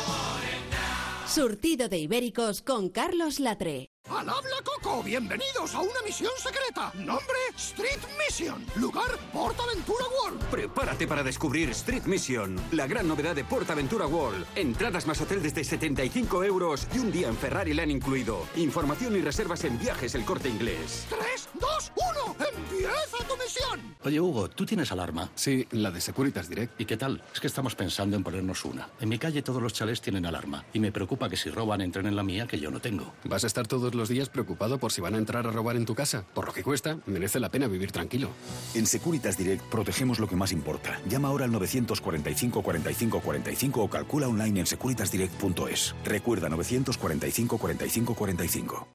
Surtido 1.28 1.88
de 1.88 2.00
Ibéricos 2.00 2.62
con 2.62 2.90
Carlos 2.90 3.40
Latre. 3.40 3.93
¡Al 4.10 4.28
habla 4.28 4.58
Coco! 4.66 5.02
¡Bienvenidos 5.02 5.74
a 5.74 5.80
una 5.80 6.02
misión 6.06 6.32
secreta! 6.38 6.92
Nombre 6.96 7.38
Street 7.56 8.02
Mission. 8.20 8.66
Lugar 8.76 9.10
Portaventura 9.32 10.04
World. 10.22 10.44
Prepárate 10.52 11.08
para 11.08 11.24
descubrir 11.24 11.70
Street 11.70 12.04
Mission, 12.04 12.60
la 12.74 12.86
gran 12.86 13.08
novedad 13.08 13.34
de 13.34 13.46
PortAventura 13.46 14.06
World. 14.06 14.46
Entradas 14.56 15.08
más 15.08 15.22
hotel 15.22 15.42
desde 15.42 15.64
75 15.64 16.44
euros 16.44 16.86
y 16.94 17.00
un 17.00 17.14
día 17.14 17.30
en 17.30 17.38
Ferrari 17.38 17.74
le 17.74 17.82
han 17.82 17.92
incluido. 17.92 18.46
Información 18.58 19.16
y 19.16 19.22
reservas 19.22 19.64
en 19.64 19.80
viajes 19.80 20.16
el 20.16 20.26
corte 20.26 20.50
inglés. 20.50 21.08
3, 21.10 21.50
2, 21.54 21.92
1. 22.36 22.36
¡Empieza 22.58 23.18
tu 23.26 23.38
misión! 23.42 23.96
Oye, 24.04 24.20
Hugo, 24.20 24.50
¿tú 24.50 24.66
tienes 24.66 24.92
alarma? 24.92 25.30
Sí, 25.34 25.66
la 25.72 25.92
de 25.92 26.02
Securitas 26.02 26.50
Direct. 26.50 26.80
¿Y 26.80 26.86
qué 26.86 26.98
tal? 26.98 27.24
Es 27.34 27.40
que 27.40 27.48
estamos 27.48 27.74
pensando 27.74 28.18
en 28.18 28.24
ponernos 28.24 28.66
una. 28.66 28.90
En 29.00 29.08
mi 29.08 29.18
calle 29.18 29.42
todos 29.42 29.62
los 29.62 29.72
chalés 29.72 30.02
tienen 30.02 30.26
alarma. 30.26 30.66
Y 30.74 30.80
me 30.80 30.92
preocupa 30.92 31.30
que 31.30 31.38
si 31.38 31.50
roban 31.50 31.80
entren 31.80 32.06
en 32.08 32.18
la 32.18 32.24
mía, 32.24 32.46
que 32.48 32.60
yo 32.60 32.70
no 32.70 32.82
tengo. 32.82 33.14
¿Vas 33.24 33.46
a 33.46 33.48
estar 33.48 33.66
todos 33.66 33.93
los 33.96 34.10
días 34.10 34.30
preocupado 34.30 34.78
por 34.78 34.92
si 34.92 35.02
van 35.02 35.16
a 35.16 35.18
entrar 35.18 35.48
a 35.48 35.52
robar 35.52 35.76
en 35.76 35.86
tu 35.86 35.96
casa? 35.96 36.26
Por 36.34 36.46
lo 36.46 36.54
que 36.54 36.64
cuesta, 36.64 36.98
merece 37.06 37.40
la 37.40 37.50
pena 37.50 37.68
vivir 37.68 37.92
tranquilo. 37.92 38.30
En 38.74 38.86
Securitas 38.86 39.38
Direct 39.38 39.64
protegemos 39.66 40.20
lo 40.20 40.28
que 40.28 40.36
más 40.36 40.52
importa. 40.52 41.00
Llama 41.08 41.30
ahora 41.30 41.46
al 41.46 41.52
945 41.52 42.62
45 42.62 43.20
45 43.22 43.84
o 43.84 43.90
calcula 43.90 44.28
online 44.28 44.62
en 44.62 44.66
securitasdirect.es. 44.66 45.96
Recuerda 46.04 46.50
945 46.50 47.58
45 47.58 48.16
45. 48.16 48.88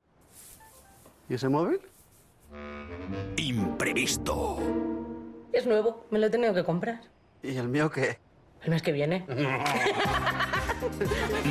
¿Y 1.28 1.34
ese 1.34 1.48
móvil? 1.48 1.80
Imprevisto. 3.36 4.58
Es 5.52 5.66
nuevo, 5.66 6.06
me 6.10 6.18
lo 6.18 6.26
he 6.26 6.30
tenido 6.30 6.54
que 6.54 6.64
comprar. 6.64 7.00
¿Y 7.42 7.56
el 7.56 7.68
mío 7.68 7.90
qué? 7.90 8.18
El 8.62 8.70
mes 8.70 8.82
que 8.82 8.92
viene. 8.92 9.24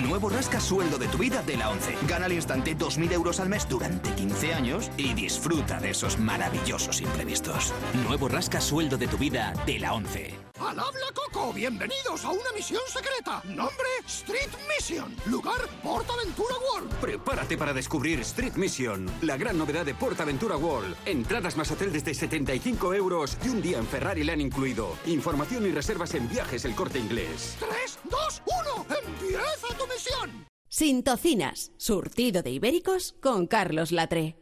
Nuevo 0.08 0.30
rasca 0.30 0.60
sueldo 0.60 0.98
de 0.98 1.08
tu 1.08 1.18
vida 1.18 1.42
de 1.42 1.58
la 1.58 1.70
11. 1.70 1.98
Gana 2.08 2.26
al 2.26 2.34
instante 2.34 2.78
2.000 2.78 3.12
euros 3.14 3.40
al 3.40 3.50
mes 3.50 3.68
durante 3.68 4.14
15 4.14 4.54
años 4.54 4.92
y 4.98 5.14
disfruta 5.14 5.80
de 5.80 5.92
esos 5.92 6.18
maravillosos 6.18 7.02
imprevistos. 7.02 7.74
Nuevo 8.08 8.28
rasca 8.28 8.62
sueldo 8.62 8.98
de 8.98 9.08
tu 9.08 9.18
vida 9.18 9.54
de 9.66 9.80
la 9.80 9.94
11. 9.94 10.34
¡Al 10.60 10.80
habla 10.80 11.06
Coco! 11.14 11.54
¡Bienvenidos 11.54 12.26
a 12.26 12.32
una 12.32 12.52
misión 12.56 12.82
secreta! 12.88 13.42
Nombre 13.46 13.88
Street 14.08 14.50
Mission. 14.68 15.16
Lugar 15.28 15.62
Portaventura 15.84 16.56
World. 16.72 16.94
Prepárate 16.96 17.58
para 17.58 17.74
descubrir 17.74 18.20
Street 18.22 18.54
Mission, 18.56 19.10
la 19.22 19.38
gran 19.38 19.58
novedad 19.58 19.86
de 19.86 19.94
PortAventura 19.94 20.58
World. 20.58 20.96
Entradas 21.06 21.58
más 21.58 21.70
hotel 21.70 21.94
desde 21.94 22.14
75 22.16 22.94
euros 22.96 23.38
y 23.46 23.50
un 23.50 23.62
día 23.62 23.78
en 23.78 23.86
Ferrari 23.86 24.24
le 24.24 24.32
han 24.32 24.42
incluido. 24.42 24.98
Información 25.06 25.68
y 25.68 25.72
reservas 25.72 26.16
en 26.16 26.28
viajes 26.28 26.66
el 26.66 26.74
corte 26.74 26.98
inglés. 26.98 27.56
3, 27.60 28.00
2, 28.10 28.42
1. 28.46 28.86
¡Empieza 29.20 29.68
tu 29.78 29.88
misión! 29.88 30.48
Sin 30.70 31.04
tocinas. 31.04 31.72
Surtido 31.78 32.44
de 32.44 32.52
Ibéricos 32.52 33.16
con 33.22 33.48
Carlos 33.48 33.92
Latre. 33.92 34.36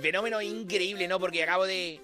Fenómeno 0.00 0.40
increíble, 0.40 1.08
¿no? 1.08 1.18
Porque 1.18 1.42
acabo 1.42 1.64
de... 1.64 2.00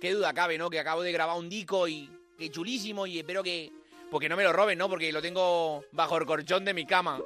Qué 0.00 0.12
duda 0.12 0.34
cabe, 0.34 0.58
¿no? 0.58 0.70
Que 0.70 0.80
acabo 0.80 1.02
de 1.02 1.12
grabar 1.12 1.38
un 1.38 1.48
disco 1.48 1.88
y... 1.88 2.10
Que 2.38 2.50
chulísimo 2.50 3.06
y 3.06 3.18
espero 3.18 3.42
que... 3.42 3.72
Porque 4.10 4.28
no 4.28 4.36
me 4.36 4.44
lo 4.44 4.52
roben, 4.52 4.78
¿no? 4.78 4.88
Porque 4.88 5.12
lo 5.12 5.22
tengo 5.22 5.84
bajo 5.92 6.18
el 6.18 6.26
colchón 6.26 6.64
de 6.64 6.74
mi 6.74 6.86
cama. 6.86 7.20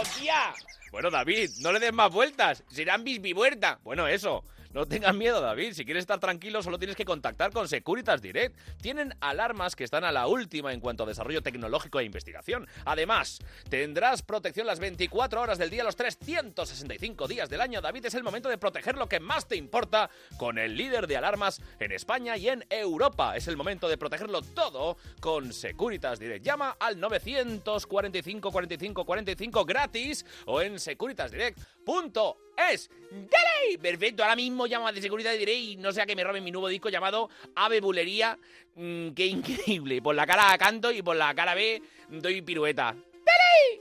¡Hostia! 0.00 0.54
Bueno, 0.90 1.10
David, 1.10 1.50
no 1.60 1.72
le 1.72 1.80
des 1.80 1.92
más 1.92 2.12
vueltas. 2.12 2.62
Serán 2.70 3.02
bisbivuelta. 3.02 3.80
Bueno, 3.82 4.06
eso. 4.06 4.44
No 4.74 4.86
tengas 4.86 5.14
miedo, 5.14 5.40
David. 5.40 5.72
Si 5.74 5.84
quieres 5.84 6.00
estar 6.02 6.18
tranquilo, 6.18 6.60
solo 6.60 6.80
tienes 6.80 6.96
que 6.96 7.04
contactar 7.04 7.52
con 7.52 7.68
Securitas 7.68 8.20
Direct. 8.20 8.58
Tienen 8.82 9.14
alarmas 9.20 9.76
que 9.76 9.84
están 9.84 10.02
a 10.02 10.10
la 10.10 10.26
última 10.26 10.72
en 10.72 10.80
cuanto 10.80 11.04
a 11.04 11.06
desarrollo 11.06 11.42
tecnológico 11.42 12.00
e 12.00 12.04
investigación. 12.04 12.66
Además, 12.84 13.38
tendrás 13.70 14.22
protección 14.22 14.66
las 14.66 14.80
24 14.80 15.40
horas 15.40 15.58
del 15.58 15.70
día, 15.70 15.84
los 15.84 15.94
365 15.94 17.28
días 17.28 17.48
del 17.48 17.60
año. 17.60 17.80
David, 17.80 18.06
es 18.06 18.14
el 18.14 18.24
momento 18.24 18.48
de 18.48 18.58
proteger 18.58 18.96
lo 18.96 19.08
que 19.08 19.20
más 19.20 19.46
te 19.46 19.54
importa 19.54 20.10
con 20.38 20.58
el 20.58 20.76
líder 20.76 21.06
de 21.06 21.18
alarmas 21.18 21.62
en 21.78 21.92
España 21.92 22.36
y 22.36 22.48
en 22.48 22.64
Europa. 22.68 23.36
Es 23.36 23.46
el 23.46 23.56
momento 23.56 23.88
de 23.88 23.96
protegerlo 23.96 24.42
todo 24.42 24.96
con 25.20 25.52
Securitas 25.52 26.18
Direct. 26.18 26.44
Llama 26.44 26.76
al 26.80 26.98
945 26.98 28.50
45 28.50 29.04
45 29.04 29.64
gratis 29.64 30.26
o 30.46 30.60
en 30.60 30.80
securitasdirect.es. 32.54 32.90
¡Dale! 33.10 33.78
Perfecto, 33.80 34.22
ahora 34.22 34.36
mismo 34.36 34.66
llamo 34.66 34.90
de 34.92 35.00
Securitas 35.00 35.38
Direct 35.38 35.58
y 35.58 35.76
no 35.76 35.92
sea 35.92 36.06
que 36.06 36.16
me 36.16 36.24
roben 36.24 36.42
mi 36.42 36.50
nuevo 36.50 36.68
disco 36.68 36.88
llamado 36.88 37.30
Ave 37.54 37.80
Bulería. 37.80 38.38
Mm, 38.74 39.10
¡Qué 39.10 39.26
increíble! 39.26 40.02
Por 40.02 40.14
la 40.14 40.26
cara 40.26 40.52
A 40.52 40.58
canto 40.58 40.90
y 40.90 41.02
por 41.02 41.16
la 41.16 41.34
cara 41.34 41.54
B 41.54 41.82
doy 42.08 42.42
pirueta. 42.42 42.94
¡Dale! 42.94 43.80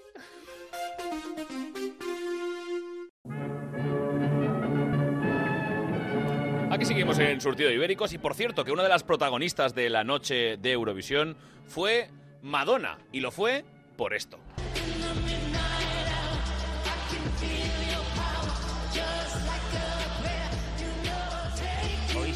Aquí 6.70 6.86
seguimos 6.86 7.20
en 7.20 7.40
Surtido 7.40 7.70
de 7.70 7.76
Ibéricos 7.76 8.14
y 8.14 8.18
por 8.18 8.34
cierto 8.34 8.64
que 8.66 8.72
una 8.72 8.84
de 8.84 8.90
las 8.90 9.04
protagonistas 9.04 9.76
de 9.76 9.90
la 9.90 10.04
noche 10.04 10.58
de 10.58 10.72
Eurovisión 10.72 11.38
fue 11.68 12.10
Madonna 12.42 12.98
y 13.12 13.20
lo 13.20 13.32
fue 13.32 13.64
por 13.96 14.14
esto. 14.14 14.40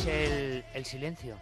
El, 0.08 0.66
el 0.74 0.86
silencio. 0.86 1.38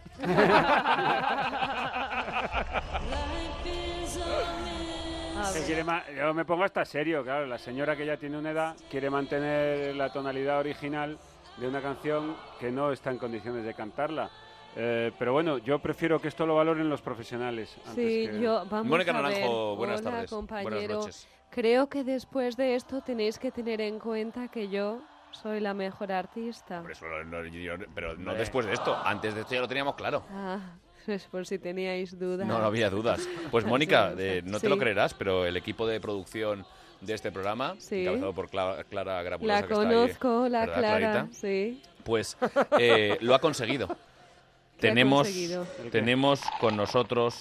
Se 5.51 5.63
quiere 5.65 5.83
ma- 5.83 6.03
yo 6.15 6.33
me 6.33 6.45
pongo 6.45 6.63
hasta 6.63 6.83
serio, 6.85 7.23
claro. 7.23 7.45
La 7.45 7.57
señora 7.57 7.95
que 7.95 8.05
ya 8.05 8.17
tiene 8.17 8.37
una 8.37 8.51
edad 8.51 8.75
quiere 8.89 9.09
mantener 9.09 9.95
la 9.95 10.11
tonalidad 10.11 10.59
original 10.59 11.17
de 11.57 11.67
una 11.67 11.81
canción 11.81 12.35
que 12.59 12.71
no 12.71 12.91
está 12.91 13.11
en 13.11 13.17
condiciones 13.17 13.63
de 13.63 13.73
cantarla. 13.73 14.29
Eh, 14.77 15.11
pero 15.17 15.31
bueno, 15.33 15.57
yo 15.59 15.79
prefiero 15.79 16.19
que 16.19 16.27
esto 16.27 16.45
lo 16.45 16.55
valoren 16.55 16.89
los 16.89 17.01
profesionales. 17.01 17.77
antes 17.85 17.93
Sí, 17.95 18.27
que- 18.29 18.41
yo, 18.41 18.65
vamos 18.69 18.87
Mónica 18.87 19.11
a 19.17 19.21
ver. 19.21 19.31
Naranjo, 19.31 19.75
buenas 19.77 20.01
Hola, 20.01 20.11
tardes. 20.11 20.29
compañero. 20.29 20.69
Buenas 20.71 20.89
noches. 20.89 21.27
Creo 21.51 21.87
que 21.87 22.03
después 22.03 22.57
de 22.57 22.75
esto 22.75 23.01
tenéis 23.01 23.39
que 23.39 23.51
tener 23.51 23.79
en 23.79 23.99
cuenta 23.99 24.47
que 24.49 24.67
yo 24.67 24.99
soy 25.35 25.59
la 25.59 25.73
mejor 25.73 26.11
artista. 26.11 26.81
Por 26.81 26.91
eso, 26.91 27.05
no- 27.07 27.23
no- 27.23 27.45
yo- 27.47 27.73
pero 27.93 28.15
no 28.15 28.33
después 28.33 28.65
de 28.65 28.73
esto. 28.73 28.95
Antes 29.03 29.35
de 29.35 29.41
esto 29.41 29.53
ya 29.55 29.61
lo 29.61 29.67
teníamos 29.67 29.95
claro. 29.95 30.23
Ah, 30.31 30.59
es 31.07 31.25
por 31.25 31.45
si 31.45 31.59
teníais 31.59 32.17
dudas. 32.17 32.47
No, 32.47 32.59
no 32.59 32.65
había 32.65 32.89
dudas. 32.89 33.27
Pues 33.51 33.65
Mónica, 33.65 34.13
eh, 34.17 34.41
no 34.43 34.59
te 34.59 34.67
sí. 34.67 34.69
lo 34.69 34.77
creerás, 34.77 35.13
pero 35.13 35.45
el 35.45 35.55
equipo 35.57 35.85
de 35.87 35.99
producción 35.99 36.65
de 37.01 37.13
este 37.13 37.31
programa, 37.31 37.75
Sí. 37.77 38.01
encabezado 38.01 38.33
por 38.33 38.49
Cla- 38.49 38.83
Clara 38.89 39.21
Grapulosa, 39.21 39.61
La 39.61 39.67
que 39.67 39.73
está 39.73 39.87
ahí, 39.89 39.95
conozco, 39.95 40.49
la 40.49 40.59
¿verdad, 40.61 40.75
Clara, 40.77 40.97
Clarita? 41.11 41.27
sí. 41.33 41.81
Pues 42.03 42.37
eh, 42.79 43.17
lo 43.21 43.35
ha 43.35 43.39
conseguido. 43.39 43.87
¿Qué 44.77 44.87
ha 44.87 44.91
tenemos, 44.91 45.27
conseguido? 45.27 45.67
¿El 45.79 45.83
qué? 45.85 45.89
tenemos 45.91 46.41
con 46.59 46.75
nosotros 46.75 47.39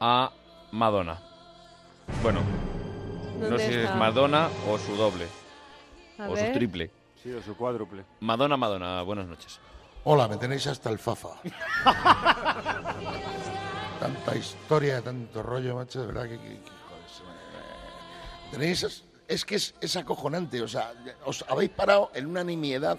a 0.00 0.32
Madonna. 0.72 1.20
Bueno, 2.22 2.40
no 3.38 3.40
¿Dónde 3.48 3.58
sé 3.58 3.68
si 3.68 3.74
es 3.78 3.84
está? 3.84 3.96
Madonna 3.96 4.48
o 4.68 4.78
su 4.78 4.96
doble. 4.96 5.26
A 6.18 6.28
o 6.28 6.32
ver. 6.34 6.46
su 6.46 6.52
triple. 6.52 6.90
Sí, 7.22 7.32
o 7.32 7.42
su 7.42 7.56
cuádruple. 7.56 8.04
Madonna, 8.20 8.56
Madonna, 8.56 9.02
buenas 9.02 9.26
noches. 9.26 9.58
Hola, 10.04 10.28
me 10.28 10.36
tenéis 10.36 10.66
hasta 10.66 10.90
el 10.90 10.98
fafa. 10.98 11.30
Tanta 14.00 14.36
historia, 14.36 15.02
tanto 15.02 15.42
rollo, 15.42 15.74
macho, 15.76 16.00
de 16.00 16.06
verdad 16.06 16.24
que... 16.24 16.38
que- 16.38 16.60
que, 16.60 16.70
joder, 16.70 17.08
se 17.08 17.22
me- 17.24 18.50
Tenéis... 18.52 18.82
Es, 18.84 19.04
es 19.26 19.44
que 19.44 19.56
es, 19.56 19.74
es 19.80 19.96
acojonante, 19.96 20.62
o 20.62 20.68
sea, 20.68 20.92
os 21.24 21.44
habéis 21.48 21.70
parado 21.70 22.10
en 22.14 22.26
una 22.26 22.44
nimiedad. 22.44 22.98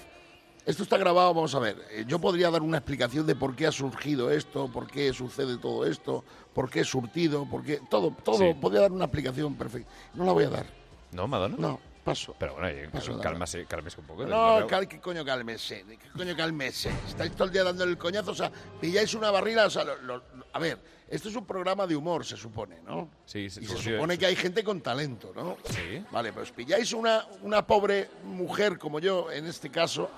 Esto 0.66 0.84
está 0.84 0.98
grabado, 0.98 1.34
vamos 1.34 1.56
a 1.56 1.60
ver. 1.60 1.78
eh, 1.90 2.04
Yo 2.06 2.20
podría 2.20 2.52
dar 2.52 2.62
una 2.62 2.78
explicación 2.78 3.26
de 3.26 3.36
por 3.36 3.56
qué 3.56 3.66
ha 3.66 3.72
surgido 3.72 4.30
esto, 4.30 4.68
por 4.72 4.86
qué 4.88 5.12
sucede 5.14 5.58
todo 5.58 5.86
esto, 5.86 6.24
por 6.54 6.70
qué 6.70 6.82
es 6.82 6.88
surtido, 6.88 7.46
por 7.50 7.64
qué... 7.64 7.82
Todo, 7.90 8.12
todo. 8.24 8.38
Sí. 8.38 8.54
Podría 8.62 8.82
dar 8.82 8.92
una 8.92 9.06
explicación 9.06 9.56
perfecta. 9.56 9.90
No 10.14 10.26
la 10.26 10.34
voy 10.34 10.44
a 10.44 10.50
dar. 10.50 10.66
¿No, 11.14 11.28
Madonna? 11.28 11.56
No, 11.58 11.80
paso. 12.10 12.36
Pero 12.38 12.54
bueno, 12.54 12.68
eh, 12.68 12.90
Paso, 12.92 13.20
cálmase, 13.20 13.66
cálmese 13.66 14.00
un 14.00 14.08
poco. 14.08 14.26
No, 14.26 14.66
cal, 14.68 14.88
¿qué 14.88 15.00
coño 15.00 15.24
cálmese? 15.26 15.86
¿Qué 15.88 16.10
coño 16.16 16.36
cálmese? 16.36 16.90
Estáis 17.08 17.32
todo 17.34 17.46
el 17.46 17.54
día 17.54 17.64
dándole 17.64 17.92
el 17.92 17.98
coñazo, 17.98 18.32
o 18.32 18.36
sea, 18.36 18.52
pilláis 18.80 19.14
una 19.14 19.32
barrila, 19.32 19.66
o 19.66 19.70
sea, 19.70 19.84
lo- 19.84 20.24
a 20.52 20.60
ver, 20.60 20.80
esto 21.10 21.30
es 21.30 21.36
un 21.36 21.46
programa 21.46 21.86
de 21.88 21.96
humor, 21.96 22.26
se 22.26 22.38
supone, 22.38 22.82
¿no? 22.86 23.10
Sí, 23.26 23.50
sí, 23.50 23.62
Y 23.64 23.66
sí, 23.66 23.78
se 23.78 23.94
supone 23.96 24.18
que 24.18 24.26
hay 24.26 24.36
gente 24.36 24.64
con 24.64 24.82
talento, 24.82 25.32
¿no? 25.36 25.58
Sí. 25.66 26.04
Vale, 26.12 26.34
pues 26.34 26.52
pilláis 26.52 26.92
una, 26.94 27.26
una 27.44 27.66
pobre 27.66 28.10
mujer 28.24 28.78
como 28.78 29.00
yo, 29.00 29.32
en 29.32 29.46
este 29.46 29.70
caso, 29.70 30.10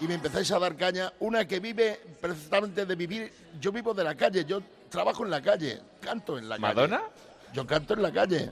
y 0.00 0.06
me 0.06 0.14
empezáis 0.14 0.50
a 0.52 0.58
dar 0.58 0.76
caña, 0.76 1.12
una 1.20 1.46
que 1.46 1.58
vive 1.60 2.00
precisamente 2.20 2.84
de 2.84 2.94
vivir, 2.94 3.32
yo 3.60 3.72
vivo 3.72 3.94
de 3.94 4.04
la 4.04 4.14
calle, 4.14 4.44
yo 4.44 4.60
trabajo 4.90 5.24
en 5.24 5.30
la 5.30 5.40
calle, 5.40 5.80
canto 6.00 6.36
en 6.38 6.48
la 6.48 6.56
calle. 6.56 6.62
¿Madonna? 6.74 7.02
Yo 7.54 7.66
canto 7.66 7.94
en 7.94 8.02
la 8.02 8.12
calle. 8.12 8.50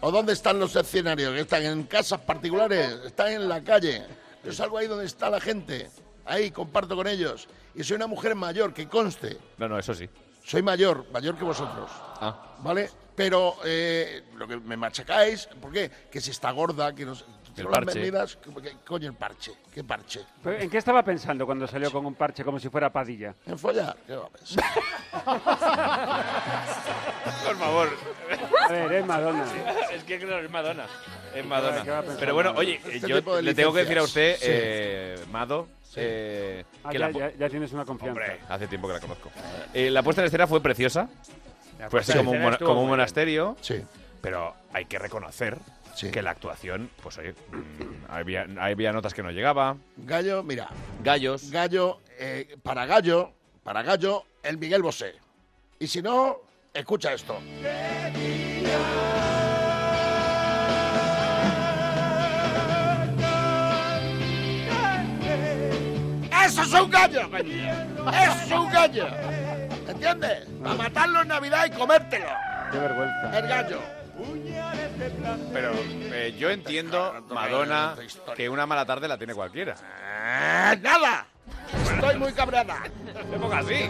¿O 0.00 0.10
dónde 0.10 0.32
están 0.32 0.58
los 0.58 0.76
escenarios? 0.76 1.32
¿Que 1.34 1.40
están 1.40 1.62
en 1.62 1.84
casas 1.84 2.20
particulares? 2.20 2.98
¿Están 3.04 3.32
en 3.32 3.48
la 3.48 3.62
calle? 3.62 4.04
Yo 4.44 4.52
salgo 4.52 4.78
ahí 4.78 4.86
donde 4.86 5.06
está 5.06 5.30
la 5.30 5.40
gente. 5.40 5.90
Ahí 6.24 6.50
comparto 6.50 6.96
con 6.96 7.06
ellos. 7.06 7.48
Y 7.74 7.84
soy 7.84 7.96
una 7.96 8.06
mujer 8.06 8.34
mayor, 8.34 8.74
que 8.74 8.88
conste. 8.88 9.38
No, 9.58 9.68
no, 9.68 9.78
eso 9.78 9.94
sí. 9.94 10.08
Soy 10.44 10.62
mayor, 10.62 11.06
mayor 11.12 11.36
que 11.36 11.44
vosotros. 11.44 11.90
Ah. 12.20 12.56
¿Vale? 12.60 12.90
Pero 13.14 13.56
eh, 13.64 14.24
lo 14.36 14.46
que 14.46 14.56
me 14.58 14.76
machacáis, 14.76 15.46
¿por 15.60 15.72
qué? 15.72 15.90
Que 16.10 16.20
si 16.20 16.30
está 16.30 16.50
gorda, 16.50 16.94
que 16.94 17.04
no 17.04 17.14
Son 17.62 17.72
las 17.72 17.84
parche. 17.84 17.98
medidas, 18.00 18.36
¿qué- 18.36 18.62
qué 18.62 18.76
coño 18.86 19.08
el 19.08 19.14
parche? 19.14 19.52
¿Qué 19.74 19.84
parche? 19.84 20.20
Pero, 20.42 20.58
¿En 20.58 20.70
qué 20.70 20.78
estaba 20.78 21.02
pensando 21.02 21.44
cuando 21.46 21.66
salió 21.66 21.90
con 21.90 22.04
un 22.06 22.14
parche 22.14 22.44
como 22.44 22.58
si 22.58 22.68
fuera 22.68 22.90
Padilla? 22.92 23.34
¿En 23.46 23.58
follar? 23.58 23.96
¿Qué 24.06 24.14
va 24.16 24.26
a 24.26 24.30
pensar? 24.30 24.64
Por 27.46 27.56
favor. 27.56 27.88
A 28.68 28.72
ver, 28.72 28.92
es 28.92 29.06
Madonna. 29.06 29.44
es 29.92 30.04
que 30.04 30.18
claro, 30.18 30.44
es 30.44 30.50
Madonna. 30.50 30.84
Es 30.84 30.90
¿Qué 31.34 31.42
Madonna. 31.42 31.84
va 31.92 31.98
a 31.98 32.02
pensar 32.02 32.20
Pero 32.20 32.34
bueno, 32.34 32.52
oye, 32.56 32.80
Este 32.84 33.08
yo 33.08 33.16
tipo 33.18 33.36
de 33.36 33.42
le 33.42 33.54
tengo 33.54 33.72
que 33.72 33.80
decir 33.80 33.98
a 33.98 34.02
usted, 34.02 34.32
licencias. 34.34 34.50
Eh, 34.52 35.24
Mado, 35.30 35.68
eh, 35.96 36.64
Ah, 36.84 36.90
que 36.90 36.98
ya, 36.98 37.06
la, 37.06 37.12
po- 37.12 37.18
ya- 37.18 37.32
ya 37.36 37.48
tienes 37.48 37.72
una 37.72 37.84
confianza. 37.84 38.20
Hombre, 38.20 38.40
hace 38.48 38.66
tiempo 38.68 38.88
que 38.88 38.94
la 38.94 39.00
conozco. 39.00 39.30
Eh, 39.72 39.90
la 39.90 40.02
puesta 40.02 40.22
en 40.22 40.26
escena 40.26 40.46
fue 40.46 40.60
preciosa. 40.62 41.08
La 41.78 41.90
Fue 41.90 42.00
así 42.00 42.12
puesta 42.12 42.14
en 42.14 42.18
como 42.18 42.30
un, 42.30 42.36
escena 42.36 42.44
mona- 42.44 42.54
estuvo 42.54 42.68
como 42.68 42.80
un 42.80 42.86
muy 42.86 42.90
bien. 42.92 42.98
monasterio. 42.98 43.56
Sí. 43.60 43.82
Pero 44.20 44.54
hay 44.72 44.86
que 44.86 44.98
reconocer 44.98 45.58
Sí. 45.96 46.10
que 46.10 46.20
la 46.20 46.30
actuación, 46.30 46.90
pues 47.02 47.16
oye, 47.18 47.32
mm, 47.32 48.10
había, 48.10 48.46
había 48.60 48.92
notas 48.92 49.14
que 49.14 49.22
no 49.22 49.30
llegaba. 49.30 49.76
Gallo, 49.96 50.42
mira. 50.42 50.68
Gallos. 51.02 51.50
Gallo, 51.50 52.00
eh, 52.18 52.56
para 52.62 52.84
Gallo, 52.84 53.32
para 53.64 53.82
Gallo, 53.82 54.24
el 54.42 54.58
Miguel 54.58 54.82
Bosé. 54.82 55.14
Y 55.78 55.86
si 55.86 56.02
no, 56.02 56.36
escucha 56.74 57.12
esto. 57.14 57.40
¡Eso 66.44 66.62
es 66.62 66.72
un 66.72 66.90
gallo, 66.90 67.30
coño! 67.30 68.10
¡Eso 68.12 68.44
es 68.44 68.52
un 68.52 68.70
gallo! 68.70 69.06
¿Entiendes? 69.88 70.46
Para 70.62 70.74
matarlo 70.74 71.22
en 71.22 71.28
Navidad 71.28 71.66
y 71.66 71.70
comértelo. 71.70 72.26
Qué 72.70 72.78
vergüenza. 72.78 73.38
El 73.38 73.48
gallo. 73.48 73.95
Pero 75.52 75.72
eh, 75.74 76.34
yo 76.38 76.50
entiendo, 76.50 77.24
Madonna, 77.30 77.96
que 78.34 78.48
una 78.48 78.66
mala 78.66 78.84
tarde 78.86 79.08
la 79.08 79.18
tiene 79.18 79.34
cualquiera. 79.34 79.76
¡Ah, 79.82 80.74
¡Nada! 80.80 81.26
Estoy 81.94 82.16
muy 82.18 82.32
cabreada. 82.32 82.82
Se 83.30 83.38
ponga 83.38 83.58
así. 83.58 83.88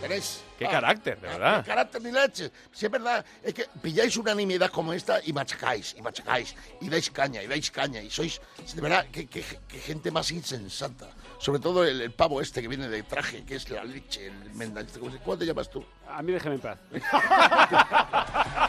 Tenéis. 0.00 0.42
Qué 0.58 0.66
ah, 0.66 0.70
carácter, 0.70 1.20
de 1.20 1.28
verdad. 1.28 1.62
qué 1.64 1.68
carácter 1.70 2.02
ni 2.02 2.10
leche. 2.12 2.50
Si 2.72 2.86
es 2.86 2.90
verdad, 2.90 3.24
es 3.42 3.54
que 3.54 3.66
pilláis 3.80 4.16
una 4.16 4.34
nimiedad 4.34 4.70
como 4.70 4.92
esta 4.92 5.20
y 5.24 5.32
machacáis, 5.32 5.94
y 5.96 6.02
machacáis, 6.02 6.54
y 6.80 6.88
dais 6.88 7.10
caña, 7.10 7.42
y 7.42 7.46
dais 7.46 7.70
caña, 7.70 8.00
y 8.00 8.10
sois, 8.10 8.40
de 8.74 8.80
verdad, 8.80 9.06
qué, 9.12 9.26
qué- 9.26 9.44
qué 9.68 9.78
gente 9.78 10.10
más 10.10 10.30
insensata. 10.32 11.08
Sobre 11.38 11.60
todo 11.60 11.84
el, 11.84 12.00
el 12.00 12.10
pavo 12.12 12.40
este 12.40 12.60
que 12.62 12.66
viene 12.68 12.88
de 12.88 13.02
traje, 13.04 13.44
que 13.44 13.54
es 13.56 13.68
la 13.70 13.84
leche, 13.84 14.26
el 14.26 14.54
menda, 14.54 14.84
¿cómo 14.98 15.10
se- 15.12 15.18
¿cómo 15.18 15.36
te 15.38 15.46
llamas 15.46 15.70
tú? 15.70 15.84
A 16.08 16.22
mí 16.22 16.32
déjeme 16.32 16.56
en 16.56 16.60
paz. 16.60 16.78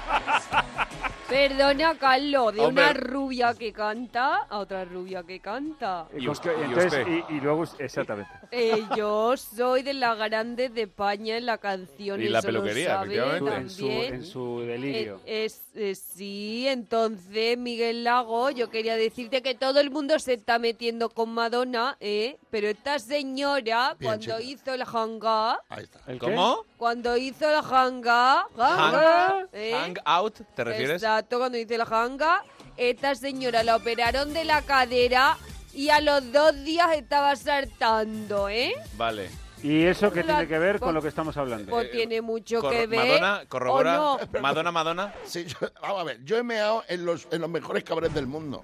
Perdona, 1.29 1.95
Carlos, 1.97 2.53
de 2.53 2.61
Hombre. 2.61 2.83
una 2.85 2.93
rubia 2.93 3.53
que 3.53 3.71
canta 3.71 4.47
a 4.49 4.57
otra 4.57 4.83
rubia 4.85 5.23
que 5.23 5.39
canta. 5.39 6.07
Y, 6.17 6.25
entonces, 6.25 7.07
y, 7.29 7.35
y 7.35 7.39
luego, 7.39 7.65
exactamente. 7.77 8.31
Eh, 8.51 8.83
yo 8.97 9.37
soy 9.37 9.83
de 9.83 9.93
las 9.93 10.17
grandes 10.17 10.73
de 10.73 10.83
España 10.83 11.37
en 11.37 11.45
la 11.45 11.59
canción. 11.59 12.21
Y 12.21 12.29
la 12.29 12.41
peluquería. 12.41 13.03
En 13.03 13.69
su, 13.69 13.85
también. 13.85 14.13
en 14.15 14.25
su 14.25 14.59
delirio. 14.61 15.21
Eh, 15.25 15.45
es, 15.45 15.61
eh, 15.75 15.93
sí, 15.95 16.67
entonces, 16.67 17.57
Miguel 17.57 18.03
Lago, 18.03 18.49
yo 18.49 18.69
quería 18.69 18.95
decirte 18.95 19.41
que 19.41 19.53
todo 19.53 19.79
el 19.79 19.91
mundo 19.91 20.17
se 20.19 20.33
está 20.33 20.57
metiendo 20.57 21.09
con 21.09 21.29
Madonna, 21.29 21.95
¿eh? 21.99 22.37
Pero 22.49 22.67
esta 22.67 22.97
señora, 22.97 23.95
Bien, 23.99 24.09
cuando 24.09 24.39
chica. 24.39 24.41
hizo 24.41 24.73
el 24.73 24.81
hanga, 24.81 25.59
Ahí 25.69 25.83
está. 25.83 25.99
¿El 26.07 26.19
qué? 26.19 26.25
¿Cómo? 26.25 26.63
Cuando 26.79 27.17
hizo 27.17 27.47
el 27.47 27.57
hanga, 27.57 28.45
hanga, 28.57 29.45
¿eh? 29.51 29.73
Hang 29.73 29.97
out, 30.05 30.39
¿te 30.55 30.63
refieres? 30.63 31.03
Exacto, 31.03 31.37
cuando 31.37 31.57
hice 31.57 31.75
el 31.75 31.81
hanga, 31.81 32.41
esta 32.77 33.13
señora 33.15 33.63
la 33.63 33.75
operaron 33.75 34.33
de 34.33 34.45
la 34.45 34.61
cadera 34.61 35.37
y 35.73 35.89
a 35.89 35.99
los 35.99 36.31
dos 36.31 36.55
días 36.63 36.87
estaba 36.95 37.35
saltando, 37.35 38.47
¿eh? 38.47 38.73
Vale. 38.95 39.29
¿Y 39.61 39.83
eso 39.87 40.09
qué 40.09 40.23
La- 40.23 40.35
tiene 40.37 40.47
que 40.47 40.57
ver 40.57 40.79
con 40.79 40.93
lo 40.95 41.01
que 41.01 41.09
estamos 41.09 41.35
hablando? 41.35 41.69
Pues 41.69 41.91
tiene 41.91 42.21
mucho 42.21 42.61
Cor- 42.61 42.71
que 42.71 42.87
ver. 42.87 43.19
Madonna, 43.19 43.43
corrobora. 43.49 44.01
¿o 44.01 44.19
no? 44.31 44.39
Madonna, 44.41 44.71
Madonna. 44.71 45.13
Sí, 45.25 45.45
yo- 45.45 45.57
vamos 45.81 45.99
a 45.99 46.03
ver, 46.05 46.23
yo 46.23 46.37
he 46.37 46.43
meado 46.43 46.85
en 46.87 47.03
los, 47.05 47.27
en 47.29 47.41
los 47.41 47.49
mejores 47.49 47.83
cabarets 47.83 48.13
del 48.15 48.25
mundo. 48.25 48.63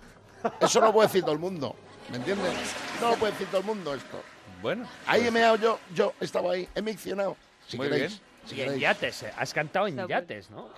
Eso 0.61 0.79
no 0.79 0.85
lo 0.87 0.93
puede 0.93 1.09
decir 1.09 1.23
todo 1.23 1.33
el 1.33 1.39
mundo, 1.39 1.75
¿me 2.11 2.15
entiendes? 2.15 2.53
No 3.01 3.09
lo 3.09 3.15
puede 3.17 3.33
decir 3.33 3.47
todo 3.47 3.59
el 3.59 3.67
mundo 3.67 3.93
esto. 3.93 4.21
Bueno. 4.61 4.87
Ahí 5.05 5.27
he 5.27 5.31
meado 5.31 5.57
yo, 5.57 5.79
yo 5.93 6.13
estaba 6.21 6.53
ahí, 6.53 6.65
he 6.73 6.81
miccionado. 6.81 7.35
Si 7.67 7.77
Muy 7.77 7.87
queréis, 7.89 8.19
bien. 8.19 8.21
si 8.45 8.55
Y 8.55 8.61
en 8.61 8.79
yates, 8.79 9.23
eh, 9.23 9.33
has 9.37 9.53
cantado 9.53 9.87
en 9.87 10.07
yates, 10.07 10.49
¿no? 10.51 10.69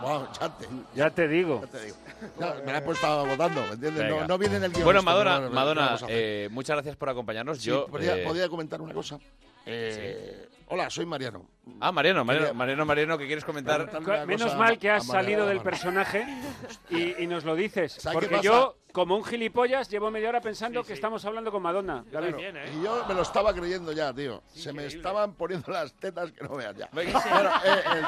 Wow, 0.00 0.28
chate. 0.32 0.66
Ya 0.94 1.10
te 1.10 1.26
digo. 1.28 1.60
Ya 1.62 1.66
te 1.78 1.84
digo. 1.84 1.96
Ya, 2.38 2.54
me 2.64 2.72
la 2.72 2.78
he 2.78 2.82
puesto 2.82 3.26
votando, 3.26 3.62
¿me 3.62 3.72
entiendes? 3.74 4.04
Venga. 4.04 4.20
No, 4.22 4.26
no 4.28 4.38
viene 4.38 4.56
en 4.56 4.64
el 4.64 4.72
guion. 4.72 4.84
Bueno, 4.84 5.02
Madonna, 5.02 5.32
bueno, 5.38 5.48
¿qué 5.48 5.54
Madonna 5.54 5.96
eh, 6.08 6.48
muchas 6.52 6.76
gracias 6.76 6.96
por 6.96 7.08
acompañarnos. 7.08 7.58
Sí, 7.58 7.64
Yo, 7.68 7.86
podría, 7.86 8.16
eh, 8.18 8.24
podría 8.24 8.48
comentar 8.48 8.80
una 8.80 8.94
cosa. 8.94 9.18
Eh, 9.66 10.48
Hola, 10.68 10.90
soy 10.90 11.06
Mariano. 11.06 11.48
Ah, 11.80 11.92
Mariano, 11.92 12.24
Mariano, 12.24 12.52
Mariano, 12.54 12.84
Mariano, 12.84 13.18
¿qué 13.18 13.26
quieres 13.26 13.44
comentar? 13.44 13.88
Menos 14.26 14.56
mal 14.56 14.78
que 14.78 14.90
has 14.90 15.06
salido 15.06 15.46
del 15.46 15.60
personaje 15.60 16.26
y, 16.90 17.22
y 17.22 17.26
nos 17.28 17.44
lo 17.44 17.54
dices. 17.54 17.92
¿Sabes 17.92 18.18
qué 18.18 18.26
Porque 18.28 18.44
yo, 18.44 18.76
como 18.92 19.16
un 19.16 19.24
gilipollas, 19.24 19.88
llevo 19.88 20.10
media 20.10 20.28
hora 20.28 20.40
pensando 20.40 20.82
que 20.82 20.92
estamos 20.92 21.24
hablando 21.24 21.52
con 21.52 21.62
Madonna. 21.62 22.04
David. 22.10 22.34
¿eh? 22.40 22.72
Y 22.74 22.82
yo 22.82 23.04
me 23.06 23.14
lo 23.14 23.22
estaba 23.22 23.54
creyendo 23.54 23.92
ya, 23.92 24.12
tío. 24.12 24.42
Se 24.54 24.72
me 24.72 24.86
estaban 24.86 25.34
poniendo 25.34 25.70
las 25.70 25.92
tetas 25.94 26.32
que 26.32 26.42
no 26.42 26.56
veas 26.56 26.76
ya. 26.76 26.88
Venga. 26.92 27.20
Bueno, 27.30 27.50
eh, 27.64 27.82
el 27.98 28.02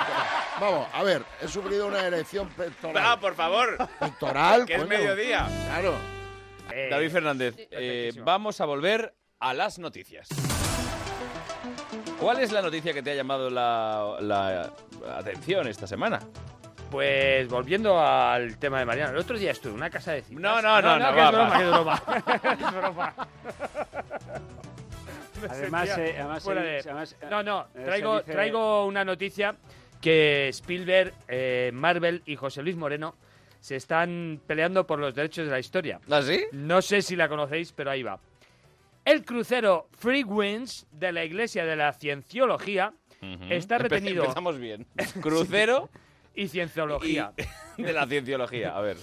vamos, 0.60 0.88
a 0.92 1.02
ver, 1.04 1.22
he 1.40 1.46
sufrido 1.46 1.86
una 1.86 2.04
erección 2.06 2.48
pectoral. 2.48 3.04
Ah, 3.06 3.20
por 3.20 3.34
favor. 3.34 3.76
Pectoral, 4.00 4.66
Que 4.66 4.74
es 4.74 4.78
coño. 4.80 4.88
mediodía. 4.88 5.46
Claro. 5.68 5.94
Eh, 6.72 6.88
David 6.90 7.10
Fernández, 7.10 7.54
eh, 7.70 8.12
vamos 8.24 8.60
a 8.60 8.64
volver 8.64 9.14
a 9.38 9.54
las 9.54 9.78
noticias. 9.78 10.28
¿Cuál 12.20 12.40
es 12.40 12.50
la 12.52 12.62
noticia 12.62 12.92
que 12.92 13.02
te 13.02 13.12
ha 13.12 13.14
llamado 13.14 13.48
la, 13.48 14.16
la 14.20 14.72
atención 15.16 15.68
esta 15.68 15.86
semana? 15.86 16.18
Pues 16.90 17.48
volviendo 17.48 18.00
al 18.00 18.58
tema 18.58 18.78
de 18.80 18.86
Mariano, 18.86 19.12
el 19.12 19.18
otro 19.18 19.38
día 19.38 19.50
estuve 19.52 19.72
en 19.72 19.76
una 19.78 19.90
casa 19.90 20.12
de 20.12 20.22
citas. 20.22 20.40
No, 20.40 20.60
no, 20.62 20.80
no, 20.82 20.98
no, 20.98 21.14
que 21.14 21.20
es 21.22 21.30
broma, 21.30 21.82
va. 21.84 22.22
que 22.26 22.64
es 22.64 22.72
broma. 22.72 22.72
es 22.72 22.72
broma. 22.74 23.14
Me 25.42 25.48
Además, 25.48 25.88
eh, 25.98 26.14
además, 26.18 26.42
fuera 26.42 26.60
se- 26.62 26.66
de- 26.66 26.80
además, 26.80 27.16
No, 27.30 27.42
no, 27.44 27.66
se 27.72 27.84
traigo, 27.84 28.18
dice- 28.20 28.32
traigo 28.32 28.86
una 28.86 29.04
noticia 29.04 29.54
que 30.00 30.48
Spielberg, 30.48 31.12
eh, 31.28 31.70
Marvel 31.74 32.22
y 32.26 32.34
José 32.36 32.62
Luis 32.62 32.74
Moreno 32.76 33.14
se 33.60 33.76
están 33.76 34.40
peleando 34.46 34.86
por 34.86 34.98
los 34.98 35.14
derechos 35.14 35.44
de 35.44 35.52
la 35.52 35.58
historia. 35.60 36.00
¿Ah, 36.10 36.22
sí? 36.22 36.44
No 36.52 36.80
sé 36.82 37.02
si 37.02 37.14
la 37.16 37.28
conocéis, 37.28 37.70
pero 37.72 37.90
ahí 37.90 38.02
va. 38.02 38.18
El 39.08 39.24
crucero 39.24 39.88
Free 39.92 40.22
Winds 40.22 40.86
de 40.92 41.12
la 41.12 41.24
Iglesia 41.24 41.64
de 41.64 41.76
la 41.76 41.94
Cienciología 41.94 42.92
está 43.48 43.76
Empe- 43.78 43.82
retenido... 43.82 44.22
Empezamos 44.24 44.58
bien. 44.58 44.86
Crucero 45.22 45.88
y 46.34 46.48
Cienciología. 46.48 47.32
y- 47.78 47.82
de 47.84 47.92
la 47.94 48.06
cienciología. 48.06 48.76
A 48.76 48.82
ver. 48.82 48.98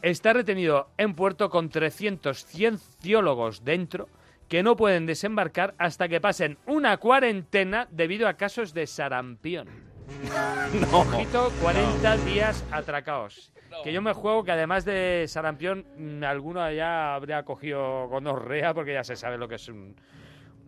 Está 0.00 0.32
retenido 0.32 0.90
en 0.96 1.14
puerto 1.14 1.50
con 1.50 1.70
300 1.70 2.44
cienciólogos 2.46 3.64
dentro 3.64 4.08
que 4.48 4.62
no 4.62 4.76
pueden 4.76 5.06
desembarcar 5.06 5.74
hasta 5.76 6.08
que 6.08 6.20
pasen 6.20 6.56
una 6.66 6.96
cuarentena 6.98 7.88
debido 7.90 8.28
a 8.28 8.34
casos 8.34 8.72
de 8.74 8.86
sarampión. 8.86 9.87
No. 10.92 11.00
Ojito, 11.00 11.50
40 11.62 12.16
días 12.18 12.64
atracados. 12.70 13.50
Que 13.82 13.92
yo 13.92 14.02
me 14.02 14.12
juego 14.12 14.44
que 14.44 14.52
además 14.52 14.84
de 14.84 15.26
sarampión, 15.28 15.86
mm, 15.96 16.24
alguno 16.24 16.70
ya 16.70 17.14
habría 17.14 17.44
cogido 17.44 18.08
gonorrea 18.08 18.74
porque 18.74 18.92
ya 18.92 19.04
se 19.04 19.16
sabe 19.16 19.38
lo 19.38 19.48
que 19.48 19.54
es 19.56 19.68
un, 19.68 19.94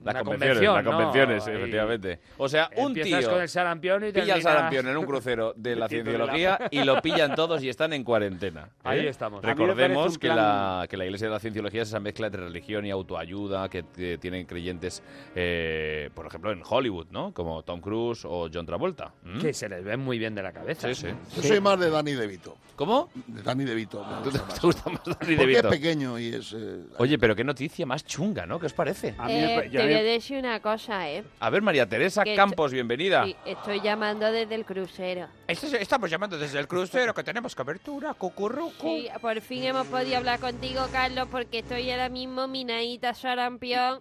Las 0.05 0.23
convenciones, 0.23 0.57
convención, 0.59 0.75
las 0.75 0.85
convenciones, 0.85 1.47
efectivamente. 1.47 2.21
O 2.39 2.49
sea, 2.49 2.71
un 2.77 2.89
empiezas 2.89 3.21
tío 3.21 3.31
con 3.31 3.41
el 3.43 3.49
sarampión 3.49 4.05
y 4.07 4.13
pilla 4.13 4.35
el 4.37 4.43
sarampión 4.43 4.89
en 4.89 4.97
un 4.97 5.05
crucero 5.07 5.53
de 5.57 5.77
la 5.77 5.89
cienciología 5.89 6.59
y 6.71 6.83
lo 6.85 7.01
pillan 7.03 7.35
todos 7.35 7.63
y 7.63 7.69
están 7.69 7.93
en 7.93 8.05
cuarentena. 8.05 8.63
¿eh? 8.79 8.81
Ahí 8.85 9.07
estamos. 9.07 9.43
A 9.45 9.47
mí 9.47 9.53
Recordemos 9.53 10.19
que, 10.19 10.29
plan- 10.29 10.37
la, 10.37 10.87
que 10.89 10.97
la 10.97 11.05
Iglesia 11.05 11.29
de 11.29 11.35
la 11.35 11.41
Cienciología 11.41 11.83
es 11.83 11.89
esa 11.89 12.01
mezcla 12.01 12.27
entre 12.27 12.43
religión 12.43 12.85
y 12.87 12.91
autoayuda 12.91 13.69
que, 13.69 13.85
que 13.95 14.19
tienen 14.19 14.47
creyentes, 14.47 15.03
eh, 15.35 16.11
por 16.15 16.27
ejemplo, 16.27 16.53
en 16.53 16.63
Hollywood, 16.69 17.07
¿no? 17.11 17.33
Como 17.33 17.63
Tom 17.63 17.81
Cruise 17.81 18.25
o 18.25 18.49
John 18.53 18.67
Travolta. 18.67 19.13
¿Mm? 19.25 19.41
Que 19.41 19.53
se 19.53 19.69
les 19.69 19.85
ve 19.85 19.97
muy 19.97 20.19
bien 20.19 20.35
de 20.35 20.43
la 20.43 20.53
cabeza. 20.53 20.89
Sí, 20.95 20.95
sí. 20.95 21.09
Yo 21.37 21.43
soy 21.43 21.61
más 21.61 21.79
de 21.79 21.91
Danny 21.91 22.13
DeVito. 22.13 22.57
¿Cómo? 22.77 23.11
De 23.27 23.43
Danny 23.43 23.65
DeVito. 23.65 24.05
¿Tú 24.25 24.31
te, 24.31 24.39
gusta 24.39 24.45
más. 24.47 24.55
te 24.61 24.67
gusta 24.67 24.91
más 24.91 25.05
Danny 25.05 25.17
Porque 25.19 25.37
DeVito? 25.37 25.69
es 25.69 25.75
pequeño 25.75 26.19
y 26.19 26.35
es... 26.35 26.53
eh, 26.57 26.81
Oye, 26.99 27.19
pero 27.19 27.35
qué 27.37 27.45
noticia 27.45 27.85
más 27.87 28.05
chunga, 28.05 28.47
¿no? 28.47 28.59
¿Qué 28.59 28.67
os 28.67 28.73
parece? 28.73 29.15
Eh, 29.29 29.69
te 29.71 29.79
voy 29.79 29.90
a 29.95 30.03
decir 30.03 30.39
una 30.39 30.61
cosa, 30.61 31.11
¿eh? 31.11 31.25
A 31.41 31.51
ver, 31.51 31.63
María 31.63 31.89
Teresa 31.89 32.25
Que 32.25 32.35
Campos, 32.35 32.73
bienvenida. 32.73 33.25
Sí, 33.25 33.37
estoy 33.45 33.81
llamando 33.81 34.31
desde 34.31 34.55
el 34.55 34.65
crucero. 34.65 35.29
Estamos 35.47 36.11
llamando 36.11 36.39
desde 36.39 36.59
el 36.59 36.69
crucero 36.69 37.15
que 37.15 37.23
tenemos 37.23 37.55
cobertura, 37.55 38.15
cucurrucu. 38.15 38.89
Sí, 38.89 39.09
por 39.21 39.41
fin 39.41 39.65
hemos 39.65 39.87
podido 39.87 40.19
hablar 40.19 40.41
contigo, 40.41 40.87
Carlos, 40.93 41.29
porque 41.31 41.61
estoy 41.61 41.91
ahora 41.91 42.09
mismo 42.09 42.49
minadita 42.49 43.15
sarampión. 43.15 44.01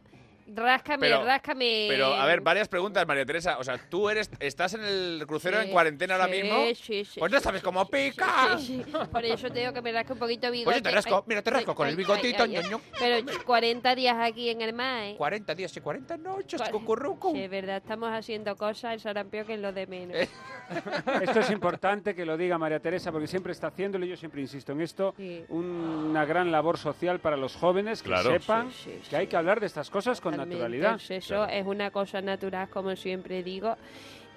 Ráscame, 0.55 0.99
Pero- 1.07 1.23
ráscame. 1.25 1.85
Pero, 1.89 2.13
a 2.13 2.25
ver, 2.25 2.41
varias 2.41 2.67
preguntas, 2.67 3.05
María 3.07 3.25
Teresa. 3.25 3.57
O 3.59 3.63
sea, 3.63 3.77
tú 3.77 4.09
eres, 4.09 4.29
estás 4.39 4.73
en 4.73 4.83
el 4.83 5.23
crucero 5.27 5.59
Sí, 5.61 5.67
en 5.67 5.71
cuarentena 5.71 6.15
ahora 6.15 6.25
sí, 6.27 6.41
mismo. 6.41 6.57
sí, 6.75 7.05
sí, 7.05 7.19
pues 7.19 7.31
no 7.31 7.39
sabes 7.39 7.61
cómo 7.61 7.85
pica. 7.89 8.57
Sí, 8.59 8.83
sí. 8.85 8.91
Por 9.11 9.25
eso 9.25 9.49
tengo 9.51 9.73
que 9.73 9.81
me 9.81 9.91
rasque 9.91 10.13
un 10.13 10.19
poquito 10.19 10.49
bigote. 10.51 10.75
Oye, 10.75 10.81
te 10.81 10.91
rasco, 10.91 11.15
Ay, 11.17 11.23
mira, 11.27 11.41
te 11.41 11.49
rasco 11.51 11.71
ay, 11.71 11.75
con 11.75 11.87
el 11.87 11.93
ay, 11.93 11.97
bigotito, 11.97 12.43
ay, 12.43 12.55
ay, 12.57 12.63
ño, 12.63 12.69
ño. 12.77 12.81
Pero 12.99 13.25
40 13.45 13.95
días 13.95 14.15
aquí 14.19 14.49
en 14.49 14.61
el 14.61 14.73
mar, 14.73 15.03
¿eh? 15.03 15.15
40 15.17 15.55
días 15.55 15.75
y 15.75 15.81
40 15.81 16.17
noches, 16.17 16.61
cucurrucu. 16.71 17.31
Sí, 17.33 17.41
es 17.43 17.49
verdad, 17.49 17.77
estamos 17.77 18.09
haciendo 18.11 18.55
cosas, 18.55 18.93
el 18.93 18.99
sarampión 18.99 19.45
que 19.45 19.53
es 19.55 19.59
lo 19.59 19.71
de 19.73 19.87
menos. 19.87 20.17
Eh, 20.17 20.29
Esto 21.23 21.39
es 21.39 21.49
importante 21.51 22.15
que 22.15 22.25
lo 22.25 22.37
diga 22.37 22.57
María 22.57 22.79
Teresa 22.79 23.11
porque 23.11 23.27
siempre 23.27 23.51
está 23.51 23.67
haciéndolo 23.67 24.05
y 24.05 24.09
yo 24.09 24.17
siempre 24.17 24.41
insisto 24.41 24.71
en 24.71 24.81
esto. 24.81 25.13
Sí. 25.17 25.43
Una 25.49 26.25
gran 26.25 26.51
labor 26.51 26.77
social 26.77 27.19
para 27.19 27.37
los 27.37 27.55
jóvenes 27.55 28.01
que 28.01 28.09
Claro. 28.09 28.31
sepan 28.31 28.71
Sí, 28.71 28.99
sí, 29.03 29.09
que 29.09 29.15
hay 29.17 29.27
que 29.27 29.35
hablar 29.37 29.59
de 29.59 29.65
estas 29.65 29.89
cosas 29.89 30.21
con 30.21 30.38
Naturalidad. 30.45 30.93
el 30.93 30.99
sexo 30.99 31.45
es 31.45 31.65
una 31.65 31.91
cosa 31.91 32.21
natural, 32.21 32.69
como 32.69 32.95
siempre 32.95 33.43
digo, 33.43 33.75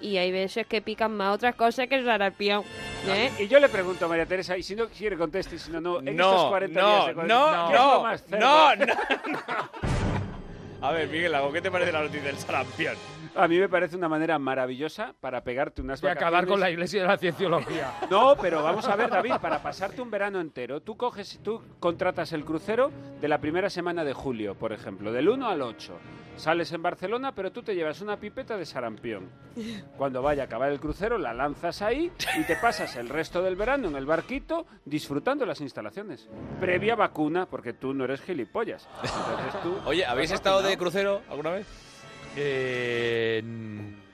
y 0.01 0.17
hay 0.17 0.31
veces 0.31 0.67
que 0.67 0.81
pican 0.81 1.15
más 1.15 1.35
otras 1.35 1.55
cosas 1.55 1.87
que 1.87 1.95
el 1.95 2.05
sarampión. 2.05 2.63
¿eh? 3.07 3.31
Y 3.39 3.47
yo 3.47 3.59
le 3.59 3.69
pregunto 3.69 4.05
a 4.05 4.07
María 4.09 4.25
Teresa, 4.25 4.57
y 4.57 4.63
si 4.63 4.75
no 4.75 4.87
quiere 4.89 5.15
conteste, 5.17 5.57
si 5.57 5.71
no, 5.71 5.79
no. 5.79 5.99
En 5.99 6.15
No, 6.15 6.29
estos 6.31 6.49
40 6.49 6.81
no, 6.81 6.87
días 6.87 7.07
de 7.07 7.13
cuarentena, 7.13 7.61
no, 7.61 7.67
¿qué 7.67 7.73
es 7.73 7.79
lo 7.79 8.03
no, 8.03 8.17
cerdo? 8.17 8.39
no, 8.39 8.75
no, 8.75 9.92
A 10.83 10.91
ver, 10.91 11.07
Miguel 11.07 11.31
Lago, 11.31 11.49
¿qué 11.53 11.61
te 11.61 11.71
parece 11.71 11.93
la 11.93 12.01
noticia 12.01 12.23
del 12.23 12.37
sarampión? 12.37 12.95
A 13.35 13.47
mí 13.47 13.57
me 13.57 13.69
parece 13.69 13.95
una 13.95 14.09
manera 14.09 14.37
maravillosa 14.37 15.15
para 15.21 15.41
pegarte 15.41 15.81
unas 15.81 16.01
De 16.01 16.09
acabar 16.09 16.45
con 16.45 16.59
la 16.59 16.69
iglesia 16.69 17.03
de 17.03 17.07
la 17.07 17.17
cienciología. 17.17 17.93
No, 18.09 18.35
pero 18.35 18.61
vamos 18.61 18.85
a 18.89 18.97
ver, 18.97 19.09
David, 19.09 19.35
para 19.41 19.63
pasarte 19.63 20.01
un 20.01 20.11
verano 20.11 20.41
entero, 20.41 20.81
tú 20.81 20.97
coges, 20.97 21.39
tú 21.41 21.61
contratas 21.79 22.33
el 22.33 22.43
crucero 22.43 22.91
de 23.21 23.27
la 23.29 23.37
primera 23.37 23.69
semana 23.69 24.03
de 24.03 24.11
julio, 24.11 24.55
por 24.55 24.73
ejemplo, 24.73 25.13
del 25.13 25.29
1 25.29 25.47
al 25.47 25.61
8. 25.61 25.93
Sales 26.35 26.71
en 26.73 26.81
Barcelona, 26.81 27.33
pero 27.33 27.51
tú 27.51 27.61
te 27.63 27.75
llevas 27.75 28.01
una 28.01 28.17
pipeta 28.17 28.57
de 28.57 28.65
sarampión. 28.65 29.29
Cuando 29.97 30.21
vaya 30.21 30.43
a 30.43 30.45
acabar 30.47 30.71
el 30.71 30.79
crucero, 30.79 31.17
la 31.17 31.33
lanzas 31.33 31.81
ahí 31.81 32.11
y 32.39 32.43
te 32.43 32.55
pasas 32.57 32.95
el 32.95 33.07
resto 33.07 33.41
del 33.43 33.55
verano 33.55 33.87
en 33.87 33.95
el 33.95 34.05
barquito 34.05 34.65
disfrutando 34.83 35.45
las 35.45 35.61
instalaciones. 35.61 36.27
Previa 36.59 36.95
vacuna, 36.95 37.45
porque 37.45 37.73
tú 37.73 37.93
no 37.93 38.03
eres 38.05 38.21
gilipollas. 38.21 38.87
Entonces 39.03 39.61
tú 39.61 39.77
Oye, 39.85 40.05
¿habéis 40.05 40.31
estado 40.31 40.61
de 40.63 40.75
crucero 40.77 41.21
alguna 41.29 41.51
vez? 41.51 41.67
Eh, 42.35 43.41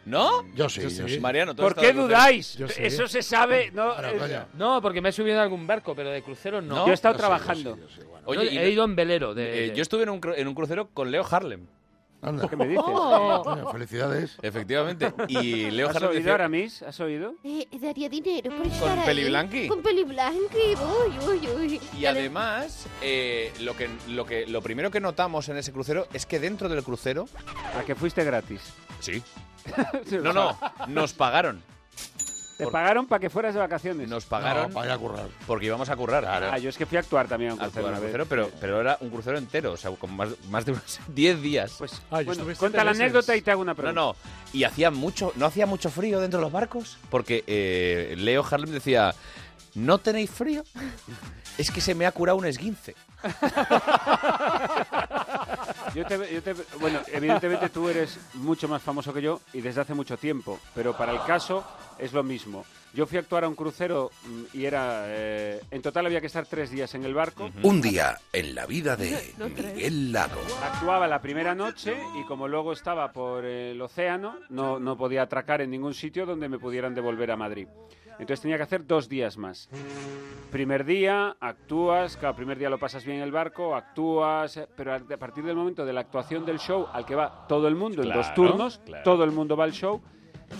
¿No? 0.06 0.44
Yo 0.56 0.68
sí, 0.70 0.82
yo 0.82 1.08
sí. 1.08 1.20
Mariano, 1.20 1.56
¿tú 1.56 1.62
has 1.62 1.66
¿Por 1.66 1.72
estado 1.72 1.82
qué 1.82 1.88
de 1.88 1.94
crucero? 1.94 2.08
dudáis? 2.20 2.58
Yo 2.58 2.68
sí. 2.68 2.82
Eso 2.84 3.08
se 3.08 3.22
sabe. 3.22 3.72
No, 3.72 3.94
eh, 4.04 4.18
coño. 4.18 4.46
No, 4.56 4.82
porque 4.82 5.02
me 5.02 5.10
he 5.10 5.12
subido 5.12 5.36
en 5.36 5.42
algún 5.42 5.66
barco, 5.68 5.96
pero 5.96 6.10
de 6.10 6.22
crucero 6.22 6.62
no. 6.62 6.86
Yo 6.86 6.92
he 6.92 6.96
estado 6.96 7.14
Yo 7.16 7.18
sí, 7.20 7.22
yo 7.24 7.28
trabajando. 7.28 7.76
sí, 7.76 7.82
yo 7.82 7.88
sí, 7.90 8.08
bueno. 8.10 8.24
Oye, 8.28 8.46
Yo 8.46 8.52
y 8.52 8.58
he 8.58 8.70
ido 8.72 8.84
en 8.84 8.96
velero. 8.96 9.34
De, 9.34 9.66
Eh, 9.66 9.70
de- 9.70 9.76
yo 9.76 9.82
estuve 9.82 10.04
en 10.04 10.10
un, 10.10 10.20
cru- 10.20 10.34
en 10.36 10.48
un 10.48 10.54
crucero 10.56 10.90
con 10.94 11.12
Leo 11.12 11.26
Harlem. 11.30 11.68
Anda. 12.22 12.48
¿Qué 12.50 12.56
me 12.56 12.68
dices? 12.68 12.84
Coño, 12.84 13.72
Felicidades. 13.72 14.38
Efectivamente. 14.42 15.14
Y 15.28 15.72
Leo 15.72 15.90
¿Has 15.90 15.96
oído, 15.98 16.12
decía... 16.14 16.34
Aramis? 16.36 16.82
¿Has 16.84 17.00
oído? 17.00 17.36
Eh, 17.44 17.68
daría 17.80 18.10
dinero 18.10 18.52
por 18.56 18.68
estar 18.68 19.00
ahí. 19.00 19.06
Peli 19.06 19.26
Blanqui? 19.26 19.68
Con 19.68 19.82
Peli 19.82 20.04
Blanqui. 20.04 20.76
Uy, 20.76 21.30
uy, 21.30 21.48
uy. 21.56 21.82
Y 21.98 22.06
además, 22.06 22.88
eh, 23.02 23.54
lo, 23.62 23.76
que, 23.78 23.90
lo, 24.10 24.26
que, 24.26 24.46
lo 24.48 24.62
primero 24.62 24.92
que 24.92 25.00
notamos 25.00 25.48
en 25.50 25.58
ese 25.58 25.72
crucero 25.72 26.08
es 26.14 26.26
que 26.26 26.40
dentro 26.40 26.68
del 26.68 26.84
crucero... 26.84 27.26
¿A 27.78 27.84
que 27.84 27.96
fuiste 27.96 28.24
gratis? 28.24 28.62
Sí. 29.00 29.22
No, 30.24 30.34
no, 30.34 30.58
nos 30.88 31.14
pagaron. 31.14 31.62
Te 32.60 32.66
Por- 32.66 32.74
pagaron 32.74 33.08
para 33.08 33.22
que 33.22 33.30
fueras 33.30 33.54
de 33.54 33.60
vacaciones. 33.62 34.10
Nos 34.10 34.26
pagaron 34.26 34.68
No, 34.68 34.74
para 34.74 34.88
ir 34.88 34.92
a 34.92 34.98
currar. 34.98 35.28
porque 35.48 35.68
íbamos 35.68 35.88
a 35.90 35.96
currar. 35.96 36.26
Ah, 36.26 36.58
yo 36.58 36.70
es 36.70 36.76
que 36.78 36.86
fui 36.86 36.98
a 36.98 37.00
actuar 37.00 37.26
también 37.26 37.52
a 37.52 37.54
un 37.54 37.62
a 37.62 37.64
crucero 37.64 37.88
actuar 37.88 38.02
una 38.02 38.06
en 38.10 38.14
vez. 38.14 38.26
crucero, 38.28 38.50
pero, 38.52 38.60
pero 38.60 38.82
era 38.82 38.98
un 39.00 39.10
crucero 39.10 39.38
entero, 39.38 39.72
o 39.72 39.78
sea, 39.78 39.92
con 39.92 40.14
más, 40.14 40.28
más 40.50 40.66
de 40.66 40.74
unos 40.74 41.00
10 41.08 41.42
días. 41.42 41.76
Pues, 41.80 41.94
Ah, 42.12 42.22
yo 42.22 42.26
bueno, 42.36 42.44
cuenta 42.60 42.84
la 42.84 42.92
anécdota 42.92 43.34
y 43.38 43.42
te 43.42 43.52
hago 43.52 43.62
una 43.62 43.72
No, 43.72 43.76
pregunta. 43.78 44.02
no. 44.02 44.16
Y 44.52 44.66
hacía 44.66 44.92
mucho, 44.92 45.32
no 45.38 45.46
hacía 45.46 45.66
mucho 45.66 45.90
frío 45.90 46.20
dentro 46.20 46.40
de 46.40 46.44
los 46.44 46.52
barcos, 46.52 46.98
porque 47.10 47.46
eh, 47.48 48.16
Leo 48.18 48.44
Harlem 48.52 48.72
decía, 48.72 49.16
¿no 49.76 49.98
tenéis 50.00 50.30
frío? 50.30 50.64
Es 51.58 51.72
que 51.72 51.82
se 51.82 51.94
me 51.94 52.06
ha 52.06 52.12
curado 52.14 52.38
un 52.38 52.46
esguince. 52.46 52.96
Yo 55.96 56.06
te- 56.06 56.34
yo 56.34 56.42
te- 56.44 56.56
bueno, 56.80 57.00
evidentemente 57.12 57.70
tú 57.70 57.90
eres 57.90 58.20
mucho 58.36 58.68
más 58.68 58.82
famoso 58.82 59.14
que 59.14 59.22
yo 59.22 59.40
y 59.54 59.62
desde 59.62 59.82
hace 59.82 59.94
mucho 59.94 60.18
tiempo, 60.18 60.60
pero 60.76 60.96
para 60.98 61.12
el 61.12 61.22
caso 61.24 61.64
es 61.98 62.14
lo 62.14 62.24
mismo. 62.24 62.66
Yo 62.94 63.06
fui 63.06 63.18
a 63.18 63.22
actuar 63.22 63.44
a 63.44 63.48
un 63.48 63.54
crucero 63.56 64.10
mm, 64.26 64.44
y 64.58 64.66
era... 64.66 65.04
eh, 65.08 65.62
en 65.70 65.82
total 65.82 66.08
había 66.08 66.20
que 66.22 66.28
estar 66.28 66.46
tres 66.48 66.72
días 66.72 66.96
en 66.96 67.06
el 67.06 67.14
barco. 67.14 67.52
Un 67.62 67.82
día 67.82 68.18
en 68.34 68.56
la 68.56 68.66
vida 68.66 68.96
de 68.96 69.34
Miguel 69.38 70.12
Lago. 70.12 70.42
Actuaba 70.64 71.08
la 71.08 71.22
primera 71.22 71.54
noche 71.54 71.96
y 72.20 72.24
como 72.26 72.48
luego 72.48 72.74
estaba 72.74 73.12
por 73.12 73.46
el 73.46 73.80
océano, 73.80 74.38
no, 74.50 74.80
no 74.80 74.98
podía 74.98 75.22
atracar 75.24 75.62
en 75.62 75.70
ningún 75.70 75.94
sitio 75.94 76.26
donde 76.26 76.50
me 76.50 76.58
pudieran 76.58 76.96
devolver 76.96 77.30
a 77.30 77.36
Madrid. 77.38 77.68
Entonces 78.20 78.42
tenía 78.42 78.58
que 78.58 78.64
hacer 78.64 78.86
dos 78.86 79.08
días 79.10 79.38
más. 79.38 79.70
Primer 80.52 80.84
día, 80.84 81.36
actúas, 81.40 82.18
cada 82.18 82.36
primer 82.36 82.58
día 82.58 82.70
lo 82.70 82.78
pasas 82.80 83.06
bien 83.06 83.18
en 83.18 83.24
el 83.24 83.32
barco, 83.32 83.76
actúas, 83.76 84.60
pero 84.76 84.94
a 84.96 85.00
partir 85.18 85.44
del 85.44 85.56
momento 85.56 85.86
de 85.86 85.94
la 85.94 86.02
actuación 86.02 86.46
del 86.46 86.60
show 86.60 86.88
al 86.92 87.06
que 87.06 87.16
va 87.16 87.46
todo 87.48 87.68
el 87.68 87.76
mundo 87.76 88.02
en 88.04 88.10
dos 88.10 88.34
turnos, 88.34 88.80
claro. 88.86 89.04
todo 89.04 89.24
el 89.24 89.32
mundo 89.32 89.56
va 89.56 89.66
al 89.66 89.74
show, 89.74 90.02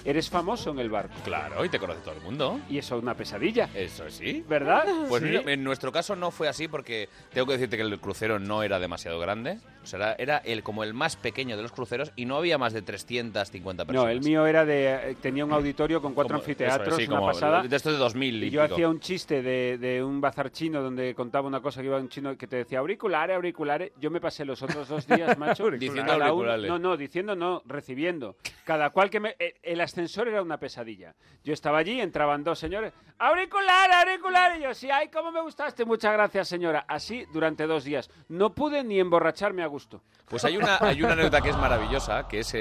eres 0.06 0.30
famoso 0.30 0.70
en 0.70 0.78
el 0.80 0.90
barco. 0.92 1.16
Claro, 1.26 1.66
y 1.66 1.70
te 1.70 1.80
conoce 1.80 2.02
todo 2.02 2.14
el 2.14 2.22
mundo. 2.22 2.60
Y 2.70 2.78
eso 2.78 2.98
es 2.98 3.02
una 3.04 3.16
pesadilla. 3.16 3.68
Eso 3.74 4.08
sí. 4.12 4.46
¿Verdad? 4.48 4.86
Pues 5.10 5.24
Sí. 5.24 5.30
mira, 5.30 5.52
en 5.52 5.64
nuestro 5.64 5.92
caso 5.92 6.16
no 6.16 6.30
fue 6.30 6.48
así 6.48 6.68
porque 6.68 7.10
tengo 7.34 7.48
que 7.48 7.54
decirte 7.54 7.76
que 7.76 7.82
el 7.84 8.00
crucero 8.00 8.38
no 8.38 8.62
era 8.62 8.78
demasiado 8.80 9.20
grande. 9.20 9.58
O 9.84 9.88
sea, 9.88 10.14
era, 10.20 10.38
el, 10.40 10.62
como 10.62 10.84
el 10.84 10.94
más 10.94 11.16
pequeño 11.16 11.56
de 11.58 11.64
los 11.64 11.72
cruceros 11.72 12.12
y 12.16 12.26
no 12.26 12.38
había 12.38 12.58
más 12.58 12.74
de 12.74 12.82
350 12.82 13.86
personas. 13.86 14.04
No, 14.06 14.10
el 14.10 14.22
mío 14.22 14.46
era 14.46 14.66
de... 14.66 15.12
eh, 15.12 15.16
Tenía 15.22 15.46
un 15.46 15.54
auditorio 15.54 16.02
con 16.02 16.14
cuatro 16.14 16.36
Como- 16.36 16.44
anfiteatros, 16.44 17.00
es, 17.00 17.06
sí, 17.06 17.12
una 17.12 17.22
pasada. 17.22 17.64
De 17.64 17.76
estos 17.76 17.94
de 17.94 17.98
2000 18.00 18.44
y, 18.44 18.48
Y 18.48 18.50
yo 18.52 18.62
pico. 18.64 18.74
hacía 18.76 18.90
un 18.90 19.00
chiste 19.00 19.42
de, 19.42 19.78
de 19.78 20.04
un 20.04 20.20
bazar 20.22 20.52
chino 20.52 20.82
donde 20.82 21.16
contaba 21.16 21.48
una 21.48 21.62
cosa 21.62 21.82
que 21.82 21.88
iba 21.88 21.98
un 21.98 22.10
chino 22.10 22.38
que 22.38 22.46
te 22.48 22.58
decía 22.58 22.80
auriculares, 22.80 23.36
auriculares. 23.36 23.92
Yo 24.00 24.12
me 24.12 24.20
pasé 24.22 24.46
los 24.46 24.62
otros 24.62 24.88
dos 24.88 25.08
días, 25.08 25.38
macho. 25.38 25.70
Diciendo 25.72 26.12
auriculares. 26.14 26.68
no, 26.70 26.78
no, 26.78 26.98
diciendo 26.98 27.36
no, 27.36 27.62
recibiendo. 27.66 28.36
Cada 28.66 28.90
cual 28.92 29.10
que 29.10 29.20
me. 29.20 29.36
eh, 29.40 29.56
El 29.64 29.82
ascensor 29.82 30.28
era 30.28 30.42
una 30.42 30.58
pesadilla. 30.60 31.16
Yo 31.44 31.54
estaba 31.54 31.78
allí, 31.80 32.00
entraban 32.02 32.44
dos 32.44 32.60
señores. 32.60 32.94
¡Auriculares, 33.18 33.96
auriculares! 33.96 34.60
Y 34.60 34.64
yo, 34.64 34.74
sí, 34.74 34.90
ay, 34.92 35.08
cómo 35.10 35.32
me 35.32 35.42
gustaste. 35.42 35.86
Muchas 35.86 36.14
gracias, 36.14 36.48
señora. 36.48 36.86
Así 36.88 37.26
durante 37.32 37.66
dos 37.68 37.84
días. 37.84 38.10
No 38.28 38.54
pude 38.54 38.84
ni 38.84 39.00
emborracharme 39.00 39.64
a 39.64 39.69
gusto. 39.70 40.02
Pues 40.28 40.44
hay 40.46 40.58
una, 40.58 40.78
hay 40.82 41.02
una 41.02 41.14
anécdota 41.14 41.42
que 41.42 41.50
es 41.50 41.58
maravillosa, 41.58 42.28
que 42.28 42.40
es 42.40 42.54
eh, 42.54 42.60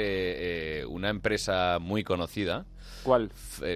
eh, 0.81 0.87
una 0.87 1.09
empresa 1.11 1.79
muy 1.81 2.05
conocida. 2.05 2.67
¿Cuál? 3.03 3.31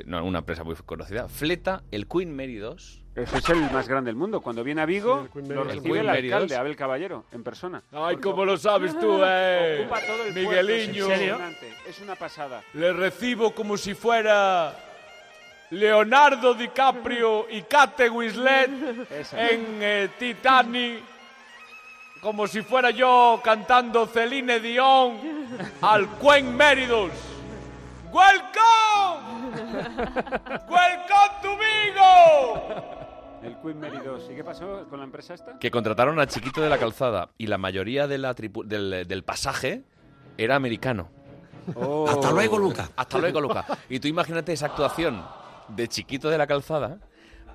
no, 0.07 0.24
una 0.24 0.41
empresa 0.41 0.64
muy 0.64 0.74
conocida. 0.74 1.28
Fleta 1.28 1.83
el 1.91 2.07
Queen 2.07 2.35
Mary 2.35 2.57
2. 2.57 3.03
Ese 3.14 3.39
es 3.39 3.49
el 3.51 3.61
más 3.70 3.89
grande 3.89 4.09
del 4.09 4.16
mundo. 4.16 4.41
Cuando 4.41 4.64
viene 4.64 4.80
a 4.80 4.87
Vigo, 4.87 5.28
Queen 5.33 5.49
lo 5.49 5.64
Mary. 5.64 5.70
El 5.70 5.76
recibe 5.76 5.93
Queen 5.93 6.01
el 6.01 6.07
Mary 6.07 6.33
alcalde. 6.33 6.57
Abel 6.57 6.76
Caballero, 6.76 7.24
en 7.33 7.43
persona. 7.43 7.83
Ay, 7.93 8.16
cómo 8.16 8.45
lo 8.45 8.57
sabes 8.57 8.99
tú, 8.99 9.20
eh. 9.22 9.80
Ocupa 9.83 10.01
todo 10.01 10.24
el 10.24 10.35
Migueliño. 10.35 11.07
puerto, 11.07 11.45
es 11.87 11.97
Es 11.97 12.01
una 12.01 12.14
pasada. 12.16 12.62
Le 12.72 12.93
recibo 12.93 13.55
como 13.55 13.76
si 13.76 13.95
fuera 13.95 14.74
Leonardo 15.72 16.55
DiCaprio 16.55 17.47
y 17.51 17.62
Kate 17.62 18.09
Winslet 18.11 18.70
en 19.33 19.78
eh, 19.80 20.09
Titanic. 20.18 21.11
Como 22.23 22.47
si 22.47 22.62
fuera 22.62 22.91
yo 22.91 23.41
cantando 23.43 24.07
Celine 24.07 24.61
Dion 24.61 25.18
al 25.81 26.09
Queen 26.20 26.57
Méridos. 26.57 27.11
¡Welcome! 28.12 29.57
¡Welcome 30.68 31.33
to 31.43 31.57
Vigo! 31.59 32.83
El 33.43 33.57
Queen 33.61 33.81
Mary 33.81 33.99
2. 34.05 34.29
¿Y 34.31 34.35
qué 34.37 34.45
pasó 34.45 34.87
con 34.89 35.01
la 35.01 35.05
empresa 35.05 35.35
esta? 35.35 35.59
Que 35.59 35.70
contrataron 35.73 36.20
a 36.20 36.27
Chiquito 36.29 36.61
de 36.62 36.68
la 36.70 36.79
Calzada 36.79 37.31
y 37.39 37.49
la 37.49 37.59
mayoría 37.59 38.07
de 38.07 38.18
la 38.18 38.37
tripu- 38.37 38.64
del, 38.64 39.09
del 39.09 39.25
pasaje 39.25 39.83
era 40.39 40.55
americano. 40.55 41.09
Oh. 41.75 42.07
Hasta 42.09 42.31
luego, 42.31 42.57
Luca. 42.59 42.89
Hasta 42.95 43.18
luego, 43.18 43.41
Luca. 43.41 43.64
Y 43.89 43.99
tú 43.99 44.07
imagínate 44.07 44.53
esa 44.53 44.66
actuación 44.66 45.25
de 45.68 45.89
Chiquito 45.89 46.31
de 46.31 46.39
la 46.39 46.47
Calzada, 46.47 46.99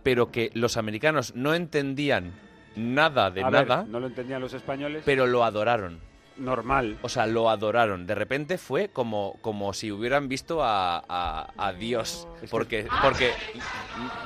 pero 0.03 0.29
que 0.29 0.51
los 0.55 0.75
americanos 0.75 1.33
no 1.35 1.53
entendían 1.53 2.33
nada 2.77 3.29
de 3.31 3.43
A 3.43 3.49
ver, 3.49 3.67
nada, 3.67 3.85
no 3.87 3.99
lo 3.99 4.07
entendían 4.07 4.41
los 4.41 4.53
españoles. 4.53 5.03
pero 5.05 5.25
lo 5.27 5.43
adoraron. 5.43 5.99
Normal. 6.37 6.99
O 7.01 7.09
sea, 7.09 7.25
lo 7.25 7.49
adoraron. 7.49 8.05
De 8.05 8.13
repente 8.13 8.59
fue 8.59 8.89
como, 8.89 9.39
como 9.41 9.73
si 9.73 9.91
hubieran 9.91 10.27
visto 10.29 10.63
a, 10.63 10.99
a- 11.09 11.51
a 11.57 11.73
Dios. 11.73 12.27
Porque, 12.51 12.87
porque 13.01 13.33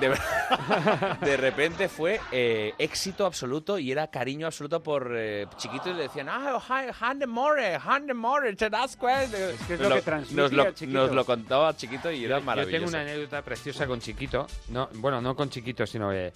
de, 0.02 0.10
ver- 0.10 0.20
de 1.22 1.38
repente 1.38 1.88
fue 1.88 2.20
eh, 2.34 2.74
éxito 2.78 3.26
absoluto 3.26 3.80
y 3.80 3.93
era 3.93 4.08
cariño 4.08 4.45
absoluto 4.47 4.84
por 4.84 5.14
eh, 5.16 5.47
chiquito 5.56 5.89
y 5.89 5.93
le 5.93 6.04
decían, 6.04 6.28
ah, 6.30 6.60
hi, 6.68 6.91
Hande 6.99 7.28
More, 7.28 7.76
Hande 7.82 8.14
More, 8.14 8.54
te 8.58 8.70
das 8.70 8.97
cuenta. 8.97 9.38
Es 9.38 9.62
que 9.62 9.76
es 9.76 9.80
lo 9.80 9.95
que 9.95 10.02
transmitía 10.02 10.43
nos 10.43 10.52
lo, 10.52 10.66
nos 10.88 11.12
lo 11.14 11.26
contaba 11.26 11.74
chiquito 11.78 12.12
y 12.12 12.26
era 12.26 12.39
Yo 12.39 12.43
maravilloso. 12.45 12.78
tengo 12.78 12.89
una 12.89 13.10
anécdota 13.10 13.41
preciosa 13.41 13.88
con 13.88 14.02
Chiquito. 14.02 14.47
No, 14.68 14.89
bueno, 14.95 15.22
no 15.22 15.34
con 15.34 15.49
Chiquito, 15.49 15.88
sino 15.88 16.10
que... 16.10 16.34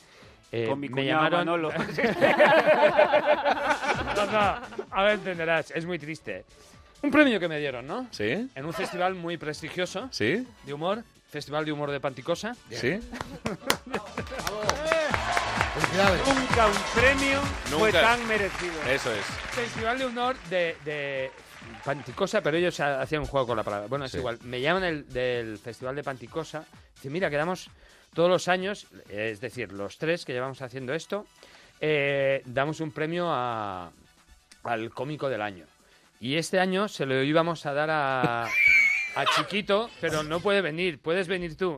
eh, 0.51 0.67
Con 0.69 0.79
mi 0.79 0.89
me 0.89 1.01
cuñado 1.01 1.23
llamaron... 1.29 1.39
Manolo. 1.45 1.71
No, 4.15 4.25
no, 4.31 4.39
a 4.91 5.03
ver, 5.03 5.13
entenderás, 5.15 5.71
es 5.71 5.85
muy 5.85 5.99
triste. 5.99 6.45
Un 7.01 7.11
premio 7.11 7.39
que 7.39 7.47
me 7.47 7.59
dieron, 7.59 7.85
¿no? 7.85 8.07
¿Sí? 8.11 8.49
En 8.55 8.65
un 8.65 8.73
festival 8.73 9.13
muy 9.15 9.37
prestigioso. 9.37 10.07
¿Sí? 10.11 10.47
De 10.63 10.73
humor. 10.73 11.03
Festival 11.29 11.65
de 11.65 11.71
humor 11.73 11.91
de 11.91 11.99
Panticosa. 11.99 12.55
¿Sí? 12.69 12.99
Nunca 16.25 16.67
un 16.67 17.01
premio 17.01 17.41
fue 17.65 17.87
Nunca. 17.91 18.01
tan 18.01 18.27
merecido. 18.27 18.73
Eso 18.89 19.11
es. 19.13 19.25
Festival 19.51 19.99
de 19.99 20.05
humor 20.05 20.35
de, 20.49 20.77
de 20.85 21.31
Panticosa, 21.83 22.41
pero 22.41 22.55
ellos 22.57 22.79
ha- 22.79 23.01
hacían 23.01 23.21
un 23.21 23.27
juego 23.27 23.47
con 23.47 23.57
la 23.57 23.63
palabra. 23.63 23.87
Bueno, 23.87 24.05
es 24.05 24.11
Sí. 24.11 24.17
igual. 24.19 24.39
Me 24.43 24.61
llaman 24.61 24.83
el, 24.85 25.07
del 25.09 25.57
Festival 25.59 25.95
de 25.95 26.03
Panticosa. 26.03 26.63
Dicen, 26.95 27.11
mira, 27.11 27.29
quedamos 27.29 27.69
todos 28.15 28.29
los 28.29 28.47
años, 28.47 28.87
es 29.09 29.39
decir, 29.41 29.71
los 29.71 29.99
tres 29.99 30.25
que 30.25 30.33
llevamos 30.33 30.61
haciendo 30.63 30.93
esto, 30.95 31.27
eh, 31.81 32.41
damos 32.45 32.79
un 32.79 32.91
premio 32.91 33.27
a- 33.29 33.91
al 34.63 34.89
cómico 34.89 35.29
del 35.29 35.41
año. 35.43 35.65
Y 36.19 36.37
este 36.37 36.59
año 36.59 36.87
se 36.87 37.05
lo 37.05 37.21
íbamos 37.21 37.65
a 37.65 37.73
dar 37.73 37.89
a, 37.91 38.45
a 38.45 39.25
Chiquito, 39.35 39.89
pero 40.01 40.23
no 40.23 40.39
puede 40.39 40.61
venir. 40.61 40.97
Puedes 40.99 41.27
venir 41.27 41.55
tú. 41.57 41.77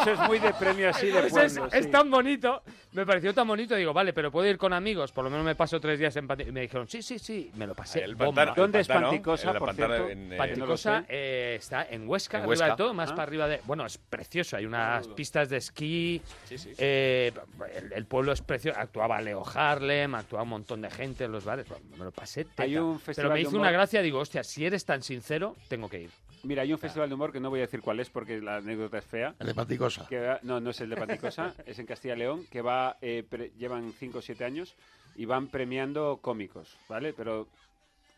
Eso 0.00 0.12
es 0.12 0.18
muy 0.20 0.38
de 0.38 0.52
premio 0.54 0.88
así 0.90 1.06
de 1.08 1.26
es, 1.26 1.30
pueblo. 1.30 1.68
es 1.72 1.90
tan 1.90 2.10
bonito, 2.10 2.62
me 2.92 3.06
pareció 3.06 3.32
tan 3.32 3.46
bonito, 3.48 3.74
digo, 3.74 3.92
vale, 3.92 4.12
pero 4.12 4.30
puedo 4.30 4.48
ir 4.48 4.58
con 4.58 4.72
amigos, 4.72 5.12
por 5.12 5.24
lo 5.24 5.30
menos 5.30 5.44
me 5.44 5.54
paso 5.54 5.80
tres 5.80 5.98
días 5.98 6.14
en 6.16 6.26
Panticosa. 6.26 6.50
Y 6.50 6.52
me 6.52 6.60
dijeron, 6.62 6.88
sí, 6.88 7.02
sí, 7.02 7.18
sí, 7.18 7.50
me 7.56 7.66
lo 7.66 7.74
pasé. 7.74 8.04
El 8.04 8.14
bomba. 8.14 8.42
pantano- 8.46 8.54
¿Dónde 8.56 8.78
el 8.78 8.82
es 8.82 8.88
Panticosa, 8.88 9.50
el 9.52 9.56
por 9.58 9.66
pantano 9.68 9.94
cierto? 9.94 10.10
en, 10.12 10.32
eh, 10.32 10.36
Panticosa 10.36 11.04
eh, 11.08 11.56
está 11.58 11.86
en 11.90 12.08
Huesca, 12.08 12.40
En 12.40 12.46
Huesca. 12.46 12.70
de 12.70 12.76
todo, 12.76 12.94
más 12.94 13.10
Ah. 13.10 13.14
para 13.14 13.22
arriba 13.24 13.48
de... 13.48 13.60
Bueno, 13.64 13.86
es 13.86 13.98
precioso, 13.98 14.56
hay 14.56 14.66
unas 14.66 15.08
pistas 15.08 15.48
de 15.48 15.56
esquí, 15.58 16.20
Sí, 16.44 16.58
sí, 16.58 16.70
sí. 16.70 16.74
eh, 16.78 17.32
el, 17.76 17.92
el 17.92 18.06
pueblo 18.06 18.32
es 18.32 18.42
precioso, 18.42 18.78
actuaba 18.78 19.20
Leo 19.20 19.42
Harlem, 19.54 20.14
actuaba 20.14 20.42
un 20.44 20.50
montón 20.50 20.82
de 20.82 20.90
gente 20.90 21.24
en 21.24 21.32
los 21.32 21.44
bares, 21.44 21.66
bueno, 21.68 21.84
me 21.96 22.04
lo 22.04 22.10
pasé 22.12 22.44
teta. 22.44 22.62
Hay 22.64 22.76
un 22.76 23.00
Pero 23.16 23.30
me 23.30 23.40
hizo 23.40 23.56
una 23.56 23.70
gracia, 23.70 24.02
digo, 24.02 24.18
hostia, 24.18 24.44
si 24.44 24.66
eres 24.66 24.84
tan 24.84 25.02
sincero, 25.02 25.56
tengo 25.68 25.88
que 25.88 26.02
ir. 26.02 26.10
Mira, 26.44 26.62
hay 26.62 26.72
un 26.72 26.78
festival 26.78 27.08
de 27.08 27.14
humor 27.14 27.32
que 27.32 27.38
no 27.40 27.50
voy 27.50 27.60
a 27.60 27.62
decir 27.62 27.80
cuál 27.80 28.00
es 28.00 28.10
porque 28.10 28.40
la 28.40 28.56
anécdota 28.56 28.98
es 28.98 29.04
fea. 29.04 29.34
El 29.38 29.46
de 29.46 29.54
Panticosa. 29.54 30.06
que 30.08 30.18
va- 30.18 30.40
no, 30.42 30.60
no 30.60 30.70
es 30.70 30.80
el 30.80 30.90
de 30.90 30.96
Panticosa, 30.96 31.54
es 31.66 31.78
en 31.78 31.86
Castilla 31.86 32.14
y 32.14 32.18
León, 32.18 32.46
que 32.50 32.62
va, 32.62 32.98
eh, 33.00 33.24
pre- 33.28 33.52
llevan 33.56 33.92
5 33.92 34.18
o 34.18 34.22
7 34.22 34.44
años 34.44 34.74
y 35.14 35.24
van 35.24 35.48
premiando 35.48 36.18
cómicos, 36.20 36.76
¿vale? 36.88 37.12
Pero 37.12 37.48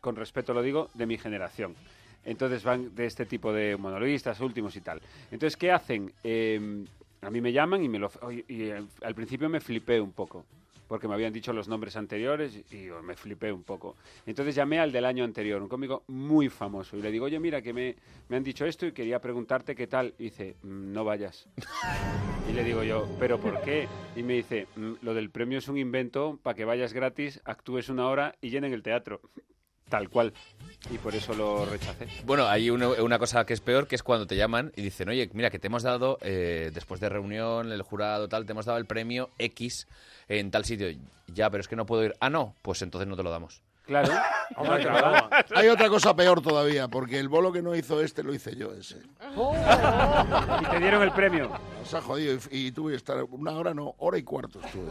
con 0.01 0.15
respeto 0.15 0.53
lo 0.53 0.61
digo, 0.63 0.89
de 0.95 1.05
mi 1.05 1.17
generación. 1.17 1.75
Entonces 2.23 2.63
van 2.63 2.95
de 2.95 3.05
este 3.05 3.25
tipo 3.27 3.53
de 3.53 3.77
monologuistas 3.77 4.39
últimos 4.39 4.75
y 4.75 4.81
tal. 4.81 4.99
Entonces, 5.29 5.55
¿qué 5.57 5.71
hacen? 5.71 6.11
Eh, 6.23 6.85
a 7.21 7.29
mí 7.29 7.41
me 7.41 7.51
llaman 7.53 7.83
y 7.83 7.89
me 7.89 7.99
lo... 7.99 8.09
oye, 8.21 8.43
y, 8.47 8.63
eh, 8.63 8.83
al 9.03 9.13
principio 9.13 9.49
me 9.49 9.59
flipé 9.59 10.01
un 10.01 10.11
poco. 10.13 10.45
Porque 10.87 11.07
me 11.07 11.13
habían 11.13 11.33
dicho 11.33 11.53
los 11.53 11.67
nombres 11.67 11.95
anteriores 11.95 12.63
y, 12.71 12.89
me 13.03 13.15
flipé 13.15 13.51
un 13.51 13.63
poco. 13.63 13.95
Entonces 14.25 14.55
llamé 14.55 14.79
al 14.79 14.91
del 14.91 15.05
año 15.05 15.23
anterior, 15.23 15.61
un 15.61 15.67
cómico 15.67 16.03
muy 16.07 16.49
famoso, 16.49 16.97
y 16.97 17.01
le 17.01 17.11
digo, 17.11 17.25
oye, 17.25 17.39
mira, 17.39 17.61
que 17.61 17.73
me, 17.73 17.95
me 18.29 18.37
han 18.37 18.43
dicho 18.43 18.65
esto 18.65 18.85
y 18.85 18.91
quería 18.91 19.19
preguntarte 19.19 19.75
qué 19.75 19.87
tal. 19.87 20.13
Y 20.17 20.25
dice, 20.25 20.55
"Mm, 20.63 20.93
no 20.93 21.03
vayas. 21.03 21.47
Y 22.49 22.53
le 22.53 22.63
digo 22.63 22.83
yo, 22.83 23.07
¿pero 23.19 23.39
por 23.39 23.61
qué? 23.61 23.87
Y 24.15 24.23
me 24.23 24.33
dice, 24.33 24.67
"Mm, 24.75 24.93
lo 25.01 25.13
del 25.13 25.29
premio 25.29 25.57
es 25.57 25.67
un 25.67 25.77
invento 25.77 26.39
para 26.43 26.55
que 26.55 26.65
vayas 26.65 26.93
gratis, 26.93 27.41
actúes 27.43 27.89
una 27.89 28.07
hora 28.07 28.35
y 28.41 28.49
llenen 28.49 28.73
el 28.73 28.83
teatro. 28.83 29.21
Tal 29.89 30.09
cual. 30.09 30.33
Y 30.89 30.97
por 30.97 31.15
eso 31.15 31.33
lo 31.33 31.65
rechacé. 31.65 32.07
Bueno, 32.25 32.47
hay 32.47 32.69
una, 32.69 32.89
una 32.89 33.19
cosa 33.19 33.45
que 33.45 33.53
es 33.53 33.61
peor, 33.61 33.87
que 33.87 33.95
es 33.95 34.03
cuando 34.03 34.27
te 34.27 34.35
llaman 34.35 34.71
y 34.75 34.81
dicen, 34.81 35.09
oye, 35.09 35.29
mira, 35.33 35.49
que 35.49 35.59
te 35.59 35.67
hemos 35.67 35.83
dado, 35.83 36.17
eh, 36.21 36.71
después 36.73 36.99
de 36.99 37.09
reunión, 37.09 37.71
el 37.71 37.81
jurado, 37.81 38.27
tal, 38.27 38.45
te 38.45 38.51
hemos 38.51 38.65
dado 38.65 38.77
el 38.77 38.85
premio 38.85 39.29
X 39.37 39.87
en 40.27 40.51
tal 40.51 40.65
sitio. 40.65 40.87
Ya, 41.27 41.49
pero 41.49 41.61
es 41.61 41.67
que 41.67 41.75
no 41.75 41.85
puedo 41.85 42.03
ir. 42.03 42.13
Ah, 42.19 42.29
no, 42.29 42.55
pues 42.61 42.81
entonces 42.81 43.07
no 43.07 43.15
te 43.15 43.23
lo 43.23 43.31
damos. 43.31 43.61
Claro. 43.85 44.11
Hombre, 44.55 44.81
claro. 44.83 45.29
Hay 45.55 45.67
otra 45.67 45.89
cosa 45.89 46.15
peor 46.15 46.41
todavía, 46.41 46.87
porque 46.87 47.19
el 47.19 47.29
bolo 47.29 47.51
que 47.51 47.61
no 47.61 47.75
hizo 47.75 48.01
este 48.01 48.23
lo 48.23 48.33
hice 48.33 48.55
yo 48.55 48.73
ese. 48.73 48.97
Y 50.61 50.65
te 50.65 50.79
dieron 50.79 51.03
el 51.03 51.11
premio. 51.11 51.51
O 51.85 51.87
sea, 51.87 52.01
jodido, 52.01 52.35
y, 52.49 52.67
y 52.67 52.71
tuve 52.71 52.91
que 52.93 52.97
estar 52.97 53.23
una 53.29 53.51
hora, 53.51 53.71
no, 53.75 53.93
hora 53.99 54.17
y 54.17 54.23
cuarto 54.23 54.59
estuve. 54.59 54.89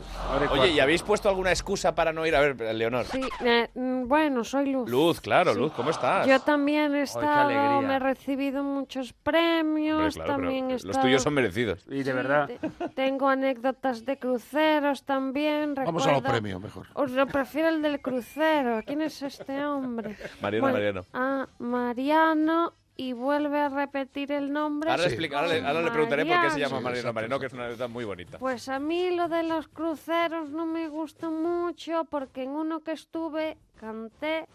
Oye, 0.50 0.70
¿y 0.72 0.78
habéis 0.78 1.02
puesto 1.02 1.28
alguna 1.28 1.50
excusa 1.50 1.92
para 1.92 2.12
no 2.12 2.24
ir? 2.24 2.36
A 2.36 2.40
ver, 2.40 2.74
Leonor. 2.74 3.04
Sí, 3.06 3.20
eh, 3.44 3.68
mm, 3.74 4.06
bueno, 4.06 4.44
soy 4.44 4.70
Luz. 4.70 4.88
Luz, 4.88 5.20
claro, 5.20 5.54
Luz, 5.54 5.72
¿cómo 5.72 5.90
estás? 5.90 6.24
Yo 6.28 6.38
también 6.40 6.94
he 6.94 7.02
estado, 7.02 7.48
alegría. 7.48 7.80
me 7.80 7.96
he 7.96 7.98
recibido 7.98 8.62
muchos 8.62 9.12
premios, 9.12 9.96
Hombre, 9.98 10.12
claro, 10.12 10.36
pero 10.36 10.42
también 10.48 10.70
he 10.70 10.78
los 10.84 11.00
tuyos 11.00 11.22
son 11.22 11.34
merecidos. 11.34 11.84
Y 11.88 12.04
de 12.04 12.12
verdad. 12.12 12.46
te- 12.48 12.88
tengo 12.90 13.28
anécdotas 13.28 14.04
de 14.04 14.16
cruceros 14.16 15.02
también. 15.04 15.74
Vamos 15.74 16.06
a 16.06 16.12
los 16.12 16.22
premios, 16.22 16.60
mejor. 16.62 16.86
Os 16.94 17.10
lo 17.10 17.26
prefiero 17.26 17.70
el 17.70 17.82
del 17.82 18.00
crucero. 18.00 18.82
¿Quién 18.86 19.02
es 19.02 19.20
este 19.20 19.64
hombre? 19.64 20.16
Mariano, 20.40 20.68
Mariano. 20.72 21.04
Ah, 21.12 21.48
Mariano. 21.58 22.72
Y 22.96 23.12
vuelve 23.12 23.58
a 23.60 23.68
repetir 23.68 24.30
el 24.30 24.52
nombre. 24.52 24.88
Ahora, 24.90 25.02
le 25.02 25.08
explica- 25.08 25.38
ahora 25.40 25.48
le, 25.54 25.66
ahora 25.66 25.82
le 25.82 25.90
preguntaré 25.90 26.24
por 26.26 26.40
qué 26.42 26.50
se 26.50 26.60
llama 26.60 26.80
Mariano. 26.80 27.12
Mariano 27.12 27.40
que 27.40 27.46
es 27.46 27.52
una 27.52 27.64
anécdota 27.64 27.88
muy 27.88 28.04
bonita. 28.04 28.38
Pues 28.38 28.68
a 28.68 28.78
mí 28.78 29.10
lo 29.10 29.28
de 29.28 29.42
los 29.42 29.66
cruceros 29.66 30.50
no 30.50 30.64
me 30.64 30.88
gusta 30.88 31.28
mucho 31.28 32.04
porque 32.08 32.44
en 32.44 32.50
uno 32.50 32.80
que 32.80 32.92
estuve 32.92 33.56
canté, 33.80 34.46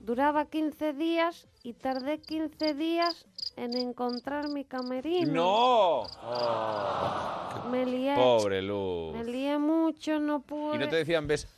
duraba 0.00 0.44
15 0.44 0.92
días 0.92 1.48
y 1.62 1.72
tardé 1.72 2.18
15 2.20 2.74
días 2.74 3.26
en 3.56 3.74
encontrar 3.76 4.48
mi 4.50 4.64
camerino. 4.66 5.32
¡No! 5.32 6.02
Me 7.70 7.86
lié. 7.86 8.14
Pobre 8.14 8.60
Luz. 8.60 9.14
Me 9.16 9.24
lié 9.24 9.58
mucho, 9.58 10.20
no 10.20 10.40
pude. 10.40 10.76
Y 10.76 10.78
no 10.78 10.88
te 10.88 10.96
decían, 10.96 11.26
ves... 11.26 11.48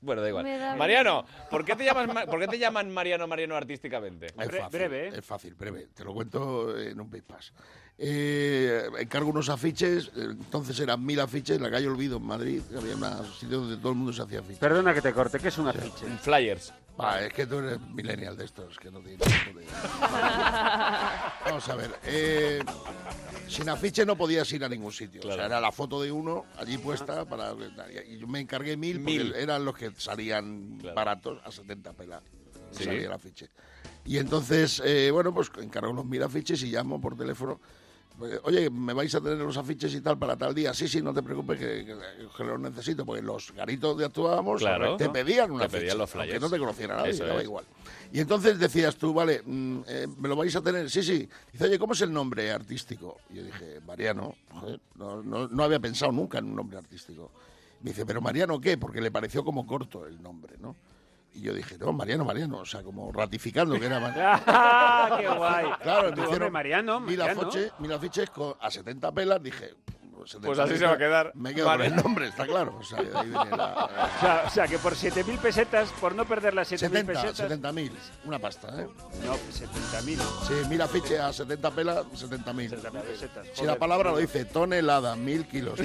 Bueno, 0.00 0.22
da 0.22 0.28
igual. 0.28 0.44
Da- 0.44 0.76
Mariano, 0.76 1.24
¿por 1.50 1.64
qué 1.64 1.74
te, 1.76 1.84
llamas, 1.84 2.06
Ma- 2.12 2.26
¿por 2.26 2.38
qué 2.38 2.46
te 2.48 2.58
llaman 2.58 2.90
Mariano 2.90 3.26
Mariano 3.26 3.56
artísticamente? 3.56 4.26
Es 4.26 4.32
fácil, 4.34 4.80
Es 5.14 5.24
fácil, 5.24 5.54
breve. 5.54 5.88
Te 5.94 6.04
lo 6.04 6.14
cuento 6.14 6.78
en 6.78 7.00
un 7.00 7.10
bypass. 7.10 7.52
Eh, 8.00 8.84
encargo 9.00 9.30
unos 9.30 9.48
afiches, 9.48 10.06
eh, 10.16 10.28
entonces 10.30 10.78
eran 10.78 11.04
mil 11.04 11.18
afiches 11.18 11.56
en 11.56 11.62
la 11.64 11.70
calle 11.70 11.88
Olvido, 11.88 12.18
en 12.18 12.22
Madrid. 12.22 12.62
Había 12.76 12.94
un 12.94 13.26
sitio 13.34 13.58
donde 13.58 13.76
todo 13.76 13.90
el 13.90 13.96
mundo 13.96 14.12
se 14.12 14.22
hacía 14.22 14.38
afiches. 14.38 14.58
Perdona 14.58 14.94
que 14.94 15.02
te 15.02 15.12
corte, 15.12 15.38
¿qué 15.40 15.48
es 15.48 15.58
un 15.58 15.66
afiche? 15.68 16.06
Flyers. 16.22 16.72
Va, 17.00 17.20
es 17.22 17.32
que 17.32 17.46
tú 17.46 17.58
eres 17.58 17.80
millennial 17.80 18.36
de 18.36 18.44
estos, 18.44 18.76
que 18.78 18.90
no 18.90 19.00
de... 19.00 19.16
Vamos 21.44 21.68
a 21.68 21.76
ver. 21.76 21.90
eh, 22.04 22.60
sin 23.46 23.68
afiche 23.68 24.04
no 24.04 24.16
podías 24.16 24.50
ir 24.52 24.64
a 24.64 24.68
ningún 24.68 24.92
sitio. 24.92 25.20
O 25.24 25.32
sea, 25.32 25.46
era 25.46 25.60
la 25.60 25.70
foto 25.70 26.02
de 26.02 26.10
uno 26.10 26.46
allí 26.56 26.76
puesta 26.78 27.24
para... 27.24 27.54
Y 28.08 28.18
yo 28.18 28.26
me 28.26 28.40
encargué 28.40 28.76
mil, 28.76 28.96
porque 28.98 29.18
Mil. 29.18 29.34
eran 29.34 29.64
los 29.64 29.76
que 29.76 29.92
salían 29.96 30.78
baratos 30.94 31.40
a 31.44 31.52
70 31.52 31.92
pelas. 31.92 32.22
Sí. 32.72 32.84
Salía 32.84 33.06
el 33.06 33.12
afiche. 33.12 33.48
Y 34.04 34.18
entonces, 34.18 34.82
eh, 34.84 35.10
bueno, 35.12 35.32
pues 35.32 35.50
encargo 35.60 35.92
los 35.92 36.04
mil 36.04 36.22
afiches 36.22 36.62
y 36.62 36.70
llamo 36.70 37.00
por 37.00 37.16
teléfono. 37.16 37.60
Pues, 38.18 38.40
Oye, 38.44 38.68
¿me 38.68 38.92
vais 38.94 39.14
a 39.14 39.20
tener 39.20 39.38
los 39.38 39.56
afiches 39.56 39.94
y 39.94 40.00
tal 40.00 40.18
para 40.18 40.36
tal 40.36 40.52
día? 40.54 40.74
Sí, 40.74 40.88
sí, 40.88 41.00
no 41.00 41.14
te 41.14 41.22
preocupes 41.22 41.58
que, 41.58 41.84
que- 41.86 41.96
que 42.36 42.44
los 42.44 42.58
necesito, 42.58 43.06
porque 43.06 43.22
los 43.22 43.52
garitos 43.52 43.96
de 43.96 44.06
actuábamos 44.06 44.58
Claro. 44.60 44.96
te 44.96 45.08
pedían 45.08 45.52
una 45.52 45.68
Te 45.68 45.78
pedían 45.78 45.98
los 45.98 46.10
flyers. 46.10 46.32
Que 46.34 46.40
no 46.40 46.50
te 46.50 46.58
conociera 46.58 46.96
nadie, 46.96 47.10
Eso 47.12 47.24
daba 47.24 47.38
es. 47.38 47.44
igual. 47.44 47.64
Y 48.12 48.18
entonces 48.20 48.58
decías 48.58 48.96
tú, 48.96 49.14
vale, 49.14 49.42
mm, 49.44 49.78
eh, 49.86 50.06
¿me 50.18 50.28
lo 50.28 50.34
vais 50.34 50.54
a 50.56 50.60
tener? 50.62 50.90
Sí, 50.90 51.02
sí. 51.02 51.28
Dice, 51.52 51.64
oye, 51.66 51.78
¿cómo 51.78 51.92
es 51.92 52.00
el 52.00 52.12
nombre 52.12 52.50
artístico? 52.50 53.18
Y 53.30 53.36
yo 53.36 53.44
dije, 53.44 53.80
Mariano. 53.86 54.34
Joder, 54.50 54.80
no, 54.96 55.22
no- 55.22 55.46
no 55.46 55.62
había 55.62 55.78
pensado 55.78 56.10
nunca 56.10 56.38
en 56.38 56.46
un 56.46 56.56
nombre 56.56 56.76
artístico. 56.78 57.30
Me 57.82 57.90
dice, 57.90 58.04
¿pero 58.04 58.20
Mariano 58.20 58.60
qué? 58.60 58.76
Porque 58.76 59.00
le 59.00 59.12
pareció 59.12 59.44
como 59.44 59.64
corto 59.64 60.06
el 60.06 60.20
nombre, 60.20 60.54
¿no? 60.58 60.74
Y 61.34 61.42
yo 61.42 61.52
dije, 61.54 61.76
no, 61.78 61.92
Mariano, 61.92 62.24
Mariano. 62.24 62.58
O 62.58 62.64
sea, 62.66 62.82
como 62.82 63.12
ratificando 63.12 63.78
que 63.78 63.86
era 63.86 64.00
Mariano. 64.00 64.42
¡Ah, 64.46 65.16
qué 65.20 65.28
guay! 65.36 65.66
Claro, 65.82 66.08
hombre, 66.08 66.24
hicieron 66.24 66.52
Mariano, 66.52 67.00
mil, 67.00 67.20
afiches, 67.22 67.72
mil 67.78 67.92
afiches 67.92 68.30
con- 68.30 68.54
a 68.60 68.70
70 68.70 69.12
pelas. 69.12 69.42
Dije, 69.42 69.74
pues, 70.16 70.30
70 70.32 70.46
Pues 70.48 70.58
así 70.58 70.78
se 70.78 70.84
va 70.86 70.94
a 70.94 70.98
quedar. 70.98 71.30
Me 71.36 71.54
quedo 71.54 71.66
con 71.66 71.80
el 71.82 71.94
nombre, 71.94 72.26
está 72.26 72.44
claro. 72.44 72.76
O 72.80 72.82
sea, 72.82 73.00
de 73.02 73.16
ahí 73.16 73.26
viene 73.28 73.56
la- 73.56 73.84
O 74.16 74.20
sea, 74.20 74.44
o 74.46 74.50
sea, 74.50 74.66
que 74.66 74.78
por 74.78 74.94
7.000 74.94 75.38
pesetas, 75.38 75.90
por 76.00 76.14
no 76.14 76.24
perder 76.24 76.54
las 76.54 76.72
7.000 76.72 76.78
70, 76.78 77.12
pesetas... 77.12 77.36
70 77.36 77.72
mil, 77.72 77.92
una 78.24 78.38
pasta, 78.40 78.68
¿eh? 78.82 78.88
No, 79.24 79.34
70.000. 79.34 80.18
Sí, 80.48 80.68
mil 80.68 80.82
afiches 80.82 81.20
a 81.20 81.32
70 81.32 81.70
pelas, 81.70 82.04
70 82.14 82.52
mil. 82.52 82.70
pesetas. 82.70 83.46
Si 83.52 83.64
la 83.64 83.76
palabra 83.78 84.10
lo 84.10 84.16
dice 84.16 84.44
tonelada, 84.44 85.14
mil 85.14 85.46
kilos. 85.46 85.78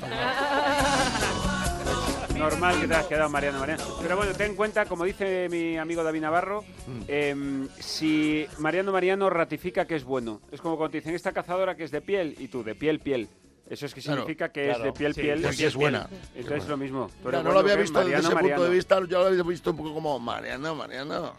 Normal 2.37 2.79
que 2.81 2.87
te 2.87 2.95
has 2.95 3.05
quedado 3.05 3.29
Mariano 3.29 3.59
Mariano. 3.59 3.83
Pero 4.01 4.17
bueno, 4.17 4.33
ten 4.33 4.51
en 4.51 4.55
cuenta, 4.55 4.85
como 4.85 5.05
dice 5.05 5.47
mi 5.49 5.77
amigo 5.77 6.03
David 6.03 6.21
Navarro, 6.21 6.63
Mm. 6.87 7.01
em, 7.07 7.69
si 7.79 8.45
Mariano 8.59 8.91
Mariano 8.91 9.29
ratifica 9.29 9.85
que 9.85 9.95
es 9.95 10.03
bueno. 10.03 10.41
Es 10.51 10.59
como 10.61 10.75
cuando 10.77 10.91
te 10.91 10.97
dicen 10.97 11.15
esta 11.15 11.31
cazadora 11.31 11.75
que 11.75 11.83
es 11.85 11.91
de 11.91 12.01
piel 12.01 12.35
y 12.39 12.47
tú 12.47 12.63
de 12.63 12.75
piel 12.75 12.99
piel. 12.99 13.29
Eso 13.69 13.85
es 13.85 13.93
que 13.93 14.01
Claro, 14.01 14.21
significa 14.23 14.49
que 14.51 14.65
claro. 14.65 14.79
es 14.79 14.83
de 14.85 14.93
piel 14.93 15.13
Sí, 15.13 15.21
piel. 15.21 15.45
es 15.45 15.75
buena. 15.75 16.09
Entonces 16.35 16.63
es 16.63 16.69
lo 16.69 16.75
mismo. 16.77 17.05
Eres 17.05 17.23
no 17.23 17.31
bueno, 17.31 17.51
lo 17.53 17.59
había 17.59 17.75
visto 17.77 17.99
desde 17.99 18.11
Mariano, 18.11 18.27
ese 18.39 18.47
punto 18.47 18.63
de 18.63 18.69
vista, 18.69 18.99
yo 19.07 19.19
lo 19.19 19.25
había 19.27 19.43
visto 19.43 19.71
un 19.71 19.77
poco 19.77 19.93
como 19.93 20.19
Mariano, 20.19 20.75
Mariano. 20.75 21.33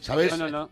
¿Sabes? 0.00 0.32
No, 0.32 0.48
no, 0.48 0.48
no. 0.50 0.70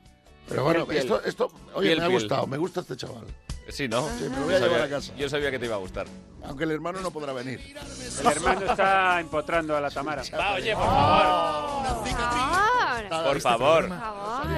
Pero 0.48 0.64
bueno, 0.64 0.86
Piel, 0.86 0.98
esto, 1.00 1.22
esto, 1.24 1.52
oye, 1.74 1.88
Piel, 1.88 1.98
me 1.98 2.04
ha 2.04 2.08
piel. 2.08 2.20
gustado, 2.20 2.46
me 2.46 2.56
gusta 2.56 2.80
este 2.80 2.96
chaval. 2.96 3.24
Sí, 3.68 3.86
¿no? 3.88 4.08
Sí, 4.18 4.24
me 4.30 4.36
lo 4.36 4.44
voy 4.44 4.54
a 4.54 4.58
Yo 4.58 4.64
llevar 4.64 4.80
sabía- 4.80 4.84
a 4.84 4.88
casa. 4.88 5.12
Yo 5.16 5.28
sabía 5.28 5.50
que 5.50 5.58
te 5.58 5.66
iba 5.66 5.74
a 5.74 5.78
gustar. 5.78 6.06
Aunque 6.44 6.64
el 6.64 6.70
hermano 6.70 7.00
no 7.00 7.10
podrá 7.10 7.32
venir. 7.32 7.60
El 8.20 8.26
hermano 8.26 8.60
está 8.64 9.20
empotrando 9.20 9.76
a 9.76 9.80
la 9.80 9.90
Tamara. 9.90 10.22
Va, 10.38 10.54
oye, 10.54 10.74
por 10.74 10.84
favor. 10.84 12.18
Por 13.08 13.40
favor. 13.40 13.88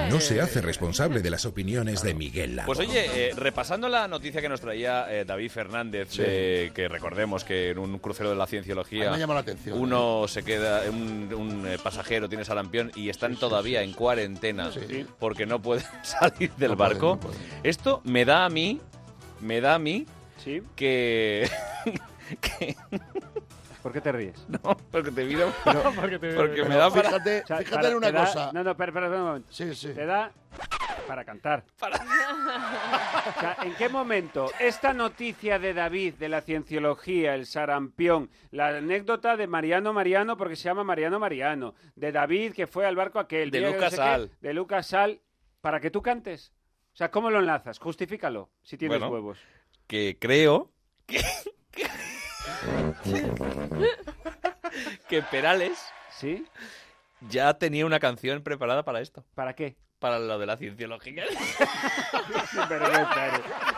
No 0.09 0.19
se 0.19 0.41
hace 0.41 0.61
responsable 0.61 1.21
de 1.21 1.29
las 1.29 1.45
opiniones 1.45 2.01
de 2.01 2.13
Miguel 2.13 2.55
Lago. 2.55 2.67
Pues 2.73 2.79
oye, 2.79 3.29
eh, 3.29 3.33
repasando 3.35 3.87
la 3.89 4.07
noticia 4.07 4.41
que 4.41 4.49
nos 4.49 4.61
traía 4.61 5.11
eh, 5.11 5.25
David 5.25 5.51
Fernández, 5.51 6.07
Sí. 6.11 6.21
eh, 6.25 6.71
que 6.73 6.87
recordemos 6.87 7.43
que 7.43 7.69
en 7.71 7.79
un 7.79 7.97
crucero 7.99 8.29
de 8.29 8.35
la 8.35 8.47
cienciología 8.47 9.11
la 9.11 9.39
atención, 9.39 9.79
uno 9.79 10.27
se 10.27 10.43
queda, 10.43 10.81
un, 10.89 11.33
un, 11.33 11.67
eh, 11.67 11.77
pasajero 11.81 12.27
tiene 12.29 12.43
sarampión 12.45 12.91
y 12.95 13.09
están 13.09 13.35
todavía 13.37 13.81
en 13.81 13.93
cuarentena 13.93 14.71
Sí. 14.71 15.05
porque 15.19 15.45
no 15.45 15.61
pueden 15.61 15.85
salir 16.03 16.51
del 16.55 16.71
No 16.71 16.77
pueden, 16.77 16.93
barco. 16.93 17.07
no 17.15 17.19
pueden. 17.19 17.39
Esto 17.63 18.01
me 18.03 18.25
da 18.25 18.45
a 18.45 18.49
mí, 18.49 18.81
me 19.41 19.61
da 19.61 19.75
a 19.75 19.79
mí 19.79 20.05
Sí. 20.37 20.61
que... 20.75 21.49
¿Por 23.81 23.91
qué 23.93 24.01
te 24.01 24.11
ríes? 24.11 24.35
No, 24.49 24.77
porque 24.91 25.11
te 25.11 25.23
miro... 25.25 25.51
porque 25.95 26.19
te 26.19 26.33
porque 26.35 26.63
me 26.65 26.75
da 26.75 26.89
para... 26.89 27.09
Fíjate, 27.09 27.41
O 27.43 27.47
sea, 27.47 27.57
fíjate 27.57 27.75
para- 27.75 27.87
en 27.89 27.95
una 27.95 28.11
da- 28.11 28.25
cosa. 28.25 28.51
No, 28.53 28.63
no, 28.63 28.71
espera, 28.71 28.89
espera, 28.89 29.05
espera 29.07 29.21
un 29.21 29.27
momento. 29.27 29.47
Sí, 29.51 29.73
sí. 29.75 29.89
Te 29.93 30.05
da 30.05 30.31
para 31.07 31.25
cantar. 31.25 31.63
O 31.81 33.39
sea, 33.39 33.57
¿en 33.63 33.73
qué 33.75 33.89
momento 33.89 34.51
esta 34.59 34.93
noticia 34.93 35.57
de 35.59 35.73
David, 35.73 36.13
de 36.15 36.29
la 36.29 36.41
cienciología, 36.41 37.33
el 37.35 37.45
sarampión, 37.45 38.29
la 38.51 38.69
anécdota 38.69 39.35
de 39.35 39.47
Mariano 39.47 39.93
Mariano, 39.93 40.37
porque 40.37 40.55
se 40.55 40.63
llama 40.65 40.83
Mariano 40.83 41.19
Mariano, 41.19 41.73
de 41.95 42.11
David 42.11 42.53
que 42.53 42.67
fue 42.67 42.85
al 42.85 42.95
barco 42.95 43.19
aquel, 43.19 43.49
De 43.51 43.61
no 43.61 43.71
Lucas 43.71 43.89
qué, 43.91 43.95
Sal. 43.97 44.31
de 44.41 44.53
Lucas 44.53 44.87
Sal, 44.87 45.21
para 45.61 45.79
que 45.79 45.89
tú 45.91 46.01
cantes? 46.01 46.53
O 46.93 46.95
sea, 46.95 47.09
¿cómo 47.11 47.29
lo 47.29 47.39
enlazas? 47.39 47.79
Justifícalo, 47.79 48.49
si 48.63 48.77
tienes 48.77 48.99
Bueno. 48.99 49.13
huevos. 49.13 49.39
que 49.87 50.17
creo 50.19 50.71
que, 51.05 51.21
que 55.07 55.21
Perales 55.23 55.79
¿Sí? 56.11 56.45
ya 57.29 57.53
tenía 57.57 57.85
una 57.85 57.99
canción 57.99 58.41
preparada 58.43 58.83
para 58.83 59.01
esto, 59.01 59.25
¿Para 59.35 59.55
qué? 59.55 59.77
Para 60.01 60.17
lo 60.19 60.37
de 60.39 60.45
la 60.47 60.57
cienciología. 60.57 61.23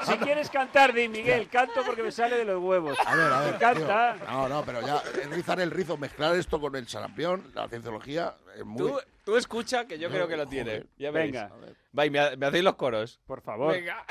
Si 0.06 0.18
quieres 0.18 0.50
cantar, 0.50 0.94
di 0.94 1.08
Miguel, 1.08 1.48
canto 1.50 1.82
porque 1.86 2.02
me 2.04 2.12
sale 2.12 2.38
de 2.38 2.46
los 2.46 2.62
huevos. 2.62 2.98
A 3.06 3.16
ver, 3.16 3.32
a 3.32 3.42
ver. 3.42 3.58
Canta. 3.58 4.16
tío. 4.18 4.26
No, 4.28 4.50
no, 4.50 4.64
pero 4.66 4.82
ya 4.82 5.02
rizar 5.32 5.60
el 5.60 5.70
rizo, 5.72 5.98
mezclar 5.98 6.36
esto 6.36 6.60
con 6.60 6.76
el 6.76 6.88
sarampión, 6.88 7.52
la 7.54 7.68
cienciología, 7.68 8.34
es 8.58 8.66
muy... 8.66 8.78
Tú, 8.90 9.00
tú 9.26 9.38
escucha 9.38 9.86
que 9.86 10.00
yo 10.00 10.10
No, 10.10 10.16
creo 10.16 10.28
que 10.28 10.38
lo 10.38 10.46
joder. 10.46 10.66
tiene. 10.66 10.86
Ya 10.98 11.12
veréis. 11.12 11.34
Venga. 11.34 11.52
Va, 11.98 12.06
y 12.06 12.10
me, 12.10 12.20
ha- 12.20 12.36
me 12.36 12.46
hacéis 12.46 12.64
los 12.64 12.76
coros. 12.76 13.20
Por 13.28 13.42
favor. 13.42 13.74
Venga. 13.74 14.04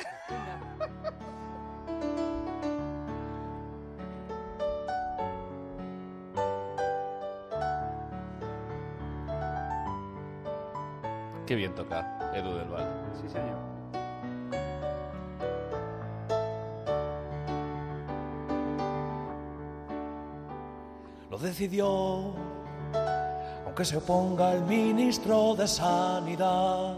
Qué 11.53 11.57
bien 11.57 11.74
toca 11.74 12.33
Edu 12.33 12.55
del 12.55 12.69
Val. 12.69 12.87
Sí, 13.20 13.29
señor. 13.29 13.59
Lo 21.29 21.37
decidió, 21.37 22.33
aunque 23.66 23.85
se 23.85 23.99
oponga 23.99 24.55
el 24.55 24.62
ministro 24.62 25.55
de 25.55 25.69
Sanidad, 25.69 26.97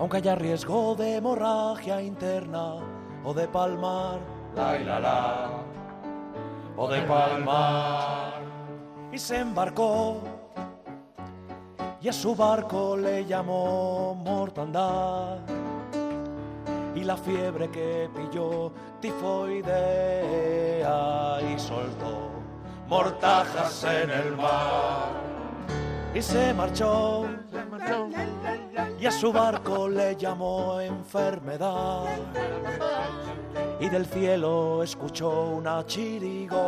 aunque 0.00 0.16
haya 0.16 0.34
riesgo 0.34 0.96
de 0.96 1.18
hemorragia 1.18 2.02
interna 2.02 2.74
o 3.22 3.32
de 3.32 3.46
palmar, 3.46 4.18
la 4.56 4.80
y 4.80 4.84
la 4.84 4.98
la, 4.98 5.50
o 6.76 6.88
de 6.88 7.02
palmar. 7.02 8.42
Y 9.12 9.18
se 9.18 9.38
embarcó 9.38 10.35
y 12.06 12.08
a 12.08 12.12
su 12.12 12.36
barco 12.36 12.96
le 12.96 13.24
llamó 13.24 14.14
mortandad. 14.14 15.38
Y 16.94 17.02
la 17.02 17.16
fiebre 17.16 17.68
que 17.68 18.08
pilló 18.14 18.70
tifoidea 19.00 19.66
y 21.42 21.58
soltó 21.58 22.30
mortajas 22.86 23.82
en 23.82 24.10
el 24.10 24.36
mar. 24.36 25.08
Y 26.14 26.22
se 26.22 26.54
marchó 26.54 27.26
y 29.00 29.06
a 29.06 29.10
su 29.10 29.32
barco 29.32 29.88
le 29.88 30.14
llamó 30.14 30.78
enfermedad. 30.80 32.04
Y 33.80 33.88
del 33.88 34.06
cielo 34.06 34.84
escuchó 34.84 35.56
una 35.56 35.84
chirigota 35.84 36.62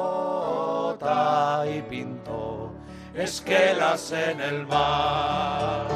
y 1.64 1.80
pintó 1.82 2.72
esquelas 3.20 4.12
en 4.12 4.40
el 4.40 4.66
mar. 4.66 5.88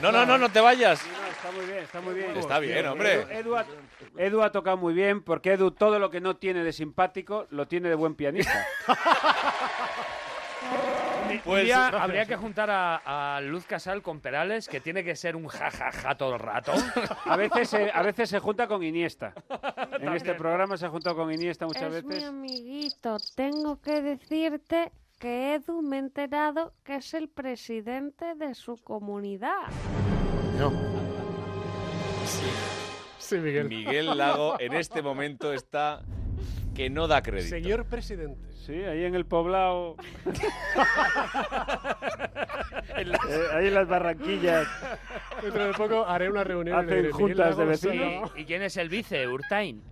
No, 0.00 0.12
no, 0.12 0.26
no, 0.26 0.38
no 0.38 0.48
te 0.50 0.60
vayas. 0.60 1.00
Está 1.30 1.50
muy 1.52 1.66
bien, 1.66 1.78
está 1.78 2.00
muy 2.00 2.14
bien. 2.14 2.36
Está 2.36 2.58
bien, 2.58 2.86
hombre. 2.86 3.22
Edu, 3.22 3.30
Edu 3.30 3.56
ha, 3.56 3.66
Edu 4.16 4.42
ha 4.42 4.50
tocado 4.50 4.76
muy 4.76 4.94
bien 4.94 5.22
porque 5.22 5.52
Edu 5.52 5.70
todo 5.72 5.98
lo 5.98 6.10
que 6.10 6.20
no 6.20 6.36
tiene 6.36 6.64
de 6.64 6.72
simpático 6.72 7.46
lo 7.50 7.68
tiene 7.68 7.88
de 7.88 7.94
buen 7.94 8.14
pianista. 8.14 8.66
Un 11.36 11.40
Pues- 11.44 11.64
día 11.64 11.86
habría 12.02 12.26
que 12.26 12.36
juntar 12.36 12.70
a, 12.70 13.36
a 13.36 13.40
Luz 13.40 13.66
Casal 13.66 14.02
con 14.02 14.20
Perales, 14.20 14.68
que 14.68 14.80
tiene 14.80 15.02
que 15.04 15.16
ser 15.16 15.36
un 15.36 15.46
jajaja 15.48 16.14
todo 16.16 16.34
el 16.34 16.40
rato. 16.40 16.72
A 17.24 17.36
veces, 17.36 17.68
se, 17.70 17.90
a 17.92 18.02
veces 18.02 18.28
se 18.30 18.38
junta 18.38 18.66
con 18.66 18.82
Iniesta. 18.82 19.32
En 20.00 20.12
este 20.12 20.34
programa 20.34 20.76
se 20.76 20.86
ha 20.86 20.90
juntado 20.90 21.16
con 21.16 21.32
Iniesta 21.32 21.66
muchas 21.66 21.92
es 21.94 22.04
mi 22.04 22.10
veces. 22.14 22.28
amiguito. 22.28 23.16
Tengo 23.34 23.80
que 23.80 24.02
decirte 24.02 24.92
que 25.18 25.54
Edu 25.54 25.80
me 25.82 25.96
he 25.96 25.98
enterado 26.00 26.74
que 26.84 26.96
es 26.96 27.14
el 27.14 27.28
presidente 27.28 28.34
de 28.34 28.54
su 28.54 28.76
comunidad. 28.76 29.68
Sí, 33.18 33.36
Miguel. 33.36 33.68
Miguel 33.68 34.16
Lago 34.18 34.56
en 34.60 34.74
este 34.74 35.00
momento 35.02 35.52
está 35.52 36.02
que 36.74 36.90
no 36.90 37.06
da 37.06 37.22
crédito. 37.22 37.48
Señor 37.54 37.86
presidente. 37.86 38.52
Sí, 38.66 38.72
ahí 38.84 39.04
en 39.04 39.14
el 39.14 39.26
poblado. 39.26 39.96
Eh, 42.96 43.46
ahí 43.54 43.66
en 43.68 43.74
las 43.74 43.88
barranquillas. 43.88 44.66
Dentro 45.42 45.64
de 45.66 45.72
poco 45.72 46.06
haré 46.06 46.30
una 46.30 46.44
reunión. 46.44 46.78
Hacen 46.78 46.96
diré, 46.96 47.12
juntas 47.12 47.56
de 47.56 47.64
vecinos. 47.64 48.30
¿Y 48.36 48.44
quién 48.44 48.62
es 48.62 48.76
el 48.76 48.88
vice? 48.88 49.26
Urtain. 49.26 49.82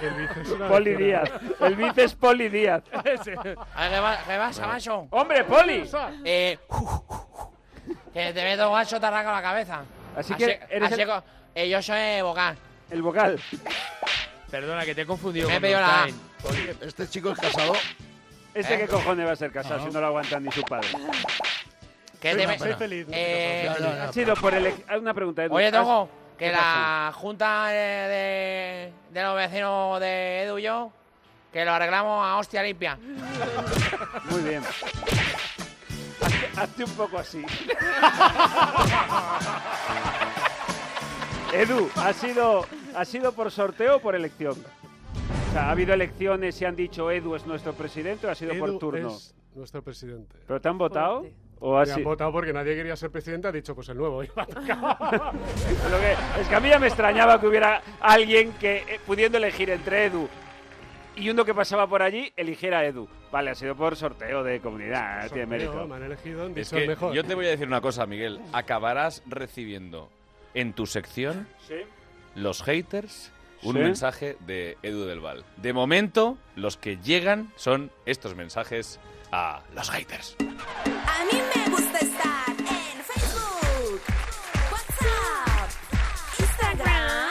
El 0.00 0.14
vice 0.14 0.40
es 0.42 0.48
una 0.50 0.68
Poli. 0.68 0.94
Díaz. 0.96 1.30
El 1.60 1.76
vice 1.76 2.04
es 2.04 2.14
Poli 2.14 2.48
Díaz. 2.48 2.82
¿Qué 3.04 4.36
pasa, 4.38 4.66
macho? 4.66 5.06
¡Hombre, 5.10 5.44
Poli! 5.44 5.88
Eh, 6.24 6.58
que 8.12 8.32
te 8.32 8.42
meto 8.44 8.68
guacho, 8.70 8.98
te 8.98 9.06
arranco 9.06 9.30
la 9.30 9.42
cabeza. 9.42 9.82
Así 10.16 10.34
que 10.34 10.60
eres 10.70 10.92
así 10.92 11.00
el- 11.02 11.08
co- 11.08 11.22
eh, 11.54 11.68
yo 11.68 11.80
soy 11.82 12.20
vocal. 12.22 12.56
El 12.90 13.02
vocal. 13.02 13.38
Perdona, 14.54 14.84
que 14.84 14.94
te 14.94 15.00
he 15.02 15.06
confundido 15.06 15.48
Me 15.48 15.54
he 15.54 15.56
con 15.56 15.62
pedido 15.62 15.80
la- 15.80 16.06
Urtain. 16.06 16.78
Este 16.80 17.08
chico 17.08 17.30
es 17.32 17.38
casado. 17.40 17.72
¿Este 18.54 18.74
¿Eh? 18.74 18.78
qué 18.78 18.86
cojones 18.86 19.26
va 19.26 19.32
a 19.32 19.36
ser 19.36 19.50
casado 19.50 19.84
si 19.84 19.92
no 19.92 20.00
lo 20.00 20.06
aguantan 20.06 20.44
ni 20.44 20.52
su 20.52 20.62
padre? 20.62 20.86
Que 22.20 22.36
te 22.36 22.46
me- 22.46 22.56
Soy 22.56 22.74
feliz. 22.74 23.04
Eh, 23.10 23.68
Ha 24.00 24.12
sido 24.12 24.36
por 24.36 24.54
el... 24.54 24.72
Una 24.96 25.12
pregunta, 25.12 25.42
Edu. 25.42 25.56
Oye, 25.56 25.66
¿Has- 25.66 25.72
Togo, 25.72 26.08
¿Qué 26.38 26.44
que 26.46 26.52
la 26.52 27.10
junta 27.16 27.66
de, 27.66 27.74
de, 27.74 28.92
de 29.10 29.22
los 29.24 29.34
vecinos 29.34 29.98
de 29.98 30.42
Edu 30.44 30.58
y 30.58 30.62
yo, 30.62 30.92
que 31.52 31.64
lo 31.64 31.72
arreglamos 31.72 32.24
a 32.24 32.36
hostia 32.36 32.62
limpia. 32.62 32.96
Muy 34.30 34.40
bien. 34.42 34.62
Hazte, 36.22 36.60
hazte 36.60 36.84
un 36.84 36.92
poco 36.92 37.18
así. 37.18 37.44
Edu, 41.52 41.90
¿ha 41.96 42.12
sido, 42.12 42.66
¿ha 42.96 43.04
sido 43.04 43.32
por 43.32 43.50
sorteo 43.50 43.96
o 43.96 44.00
por 44.00 44.14
elección? 44.14 44.52
O 44.52 45.52
sea, 45.52 45.66
¿ha 45.68 45.70
habido 45.70 45.94
elecciones 45.94 46.60
y 46.60 46.64
han 46.64 46.74
dicho 46.76 47.10
Edu 47.10 47.34
es 47.36 47.46
nuestro 47.46 47.72
presidente 47.74 48.26
o 48.26 48.30
ha 48.30 48.34
sido 48.34 48.54
por 48.58 48.68
Edu 48.70 48.78
turno? 48.78 49.08
es 49.08 49.34
nuestro 49.54 49.82
presidente. 49.82 50.36
¿Pero 50.46 50.60
te 50.60 50.68
han 50.68 50.78
votado? 50.78 51.24
¿O 51.60 51.76
Me 51.76 51.82
así? 51.82 51.92
han 51.92 52.04
votado 52.04 52.32
porque 52.32 52.52
nadie 52.52 52.74
quería 52.74 52.96
ser 52.96 53.10
presidente, 53.10 53.46
ha 53.48 53.52
dicho, 53.52 53.74
pues 53.74 53.88
el 53.88 53.96
nuevo. 53.96 54.18
me. 54.20 54.26
Lo 54.36 55.98
que- 56.00 56.16
es 56.40 56.48
que 56.48 56.54
a 56.54 56.60
mí 56.60 56.68
ya 56.68 56.78
me 56.78 56.88
extrañaba 56.88 57.40
que 57.40 57.46
hubiera 57.46 57.80
alguien 58.00 58.52
que, 58.54 58.78
eh, 58.78 59.00
pudiendo 59.06 59.38
elegir 59.38 59.70
entre 59.70 60.06
Edu 60.06 60.28
y 61.16 61.30
uno 61.30 61.44
que 61.44 61.54
pasaba 61.54 61.86
por 61.86 62.02
allí, 62.02 62.32
eligiera 62.36 62.80
a 62.80 62.84
Edu. 62.86 63.08
Vale, 63.30 63.50
ha 63.50 63.54
sido 63.54 63.76
por 63.76 63.94
sorteo 63.96 64.42
de 64.42 64.60
comunidad, 64.60 65.28
tiene 65.30 65.44
Sorteo, 65.44 65.46
mérito. 65.46 65.86
Me 65.88 65.94
han 65.96 66.02
elegido, 66.02 66.48
Es 66.54 66.70
que 66.70 66.86
mejor. 66.88 67.14
yo 67.14 67.24
te 67.24 67.34
voy 67.34 67.46
a 67.46 67.50
decir 67.50 67.66
una 67.68 67.80
cosa, 67.80 68.04
Miguel. 68.06 68.40
Acabarás 68.52 69.22
recibiendo 69.26 70.10
en 70.54 70.72
tu 70.72 70.86
sección 70.86 71.46
Sí. 71.66 71.74
Los 72.34 72.62
haters 72.62 73.30
un 73.62 73.74
Sí. 73.74 73.78
mensaje 73.80 74.36
de 74.40 74.76
Edu 74.82 75.04
del 75.06 75.20
Val. 75.20 75.44
De 75.56 75.72
momento, 75.72 76.36
los 76.54 76.76
que 76.76 76.98
llegan 76.98 77.52
son 77.56 77.90
estos 78.04 78.34
mensajes 78.34 79.00
a 79.32 79.62
los 79.74 79.88
haters. 79.90 80.36
A 80.40 81.24
mí 81.32 81.40
me 81.54 81.70
gusta 81.70 81.98
estar 81.98 82.50
en 82.50 83.02
Facebook, 83.02 84.00
WhatsApp, 84.70 85.70
Instagram, 86.40 87.30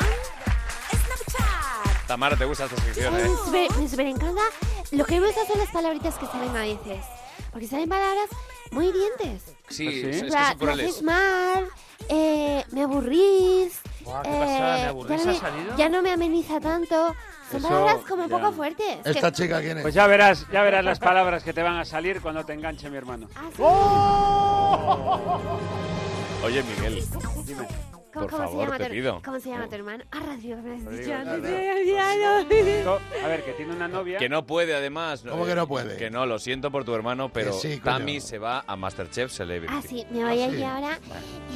Snapchat. 0.91 2.07
Tamara, 2.07 2.35
¿te 2.35 2.45
gusta 2.45 2.65
esta 2.65 2.81
sección, 2.81 3.13
eh? 3.19 3.23
Me 3.23 3.27
super, 3.45 3.77
me 3.79 3.87
super 3.89 4.07
encanta. 4.07 4.41
Lo 4.91 5.05
que 5.05 5.19
me 5.19 5.27
gusta 5.27 5.45
son 5.45 5.59
las 5.59 5.69
palabritas 5.71 6.17
que 6.17 6.25
salen 6.25 6.55
a 6.55 6.61
veces. 6.61 7.05
Porque 7.51 7.67
salen 7.67 7.87
palabras 7.89 8.29
muy 8.71 8.87
hirientes. 8.87 9.55
Sí, 9.69 9.87
¿Ah, 9.87 9.91
sí? 9.91 9.99
es, 10.09 10.21
que 10.23 10.31
son 10.31 10.57
crueles. 10.57 11.01
mal, 11.03 11.67
eh, 12.09 12.63
me 12.71 12.81
aburrís. 12.83 13.79
Buah, 14.03 14.21
¿qué 14.23 14.29
eh, 14.29 14.39
pasa? 14.39 14.51
¿Me 14.53 14.57
ya 14.81 14.89
aburrís 14.89 15.09
no 15.17 15.23
ha 15.23 15.33
me- 15.33 15.39
salido? 15.39 15.77
Ya 15.77 15.89
no 15.89 16.01
me 16.01 16.11
ameniza 16.11 16.59
tanto. 16.59 17.15
Son 17.49 17.59
Eso, 17.59 17.67
palabras 17.69 17.97
como 18.07 18.23
un 18.23 18.29
ya. 18.29 18.37
poco 18.39 18.51
fuertes. 18.53 18.97
que- 19.03 19.09
¿Esta 19.11 19.31
chica 19.31 19.61
quién 19.61 19.77
es? 19.77 19.81
Pues 19.83 19.93
ya 19.93 20.07
verás, 20.07 20.45
ya 20.51 20.61
verás 20.63 20.83
las 20.83 20.99
palabras 20.99 21.43
que 21.43 21.53
te 21.53 21.61
van 21.61 21.77
a 21.77 21.85
salir 21.85 22.21
cuando 22.21 22.43
te 22.45 22.53
enganche 22.53 22.89
mi 22.89 22.97
hermano. 22.97 23.27
Ah, 23.35 23.49
sí. 23.55 23.61
Oye, 26.45 26.63
Miguel, 26.63 27.03
Dime. 27.45 27.67
¿Cómo, 28.13 28.27
por 28.27 28.37
cómo 28.37 28.43
se 28.43 28.49
favor, 28.51 28.65
llama 28.65 28.77
te 28.77 28.85
tu- 28.85 28.91
pido. 28.91 29.21
¿Cómo 29.25 29.39
se 29.39 29.49
llama 29.49 29.67
tu 29.67 29.75
hermano? 29.75 30.03
Ah, 30.11 30.19
Radio, 30.23 30.57
me 30.57 30.75
has 30.75 30.81
dicho 30.87 31.01
digo, 31.03 31.13
antes. 31.15 31.49
claro. 31.49 31.83
Ya, 31.83 32.83
To- 32.83 32.99
A 33.23 33.27
ver, 33.27 33.43
que 33.43 33.51
tiene 33.53 33.73
una 33.73 33.87
novia. 33.87 34.19
que 34.19 34.29
no 34.29 34.45
puede 34.45 34.75
además. 34.75 35.23
¿Cómo 35.27 35.45
que 35.47 35.55
no 35.55 35.67
puede? 35.67 35.97
Que 35.97 36.11
no, 36.11 36.27
lo 36.27 36.37
siento 36.37 36.69
por 36.69 36.85
tu 36.85 36.93
hermano, 36.93 37.29
pero 37.29 37.53
sí, 37.53 37.79
coño. 37.79 37.97
Tami 37.97 38.21
se 38.21 38.37
va 38.37 38.63
a 38.67 38.75
Masterchef 38.75 39.31
Celebrity. 39.31 39.73
Ah, 39.75 39.81
sí, 39.87 40.05
me 40.11 40.23
voy 40.25 40.41
Ah, 40.41 40.45
a 40.45 40.49
sí. 40.51 40.55
ir 40.57 40.63
ahora. 40.65 40.99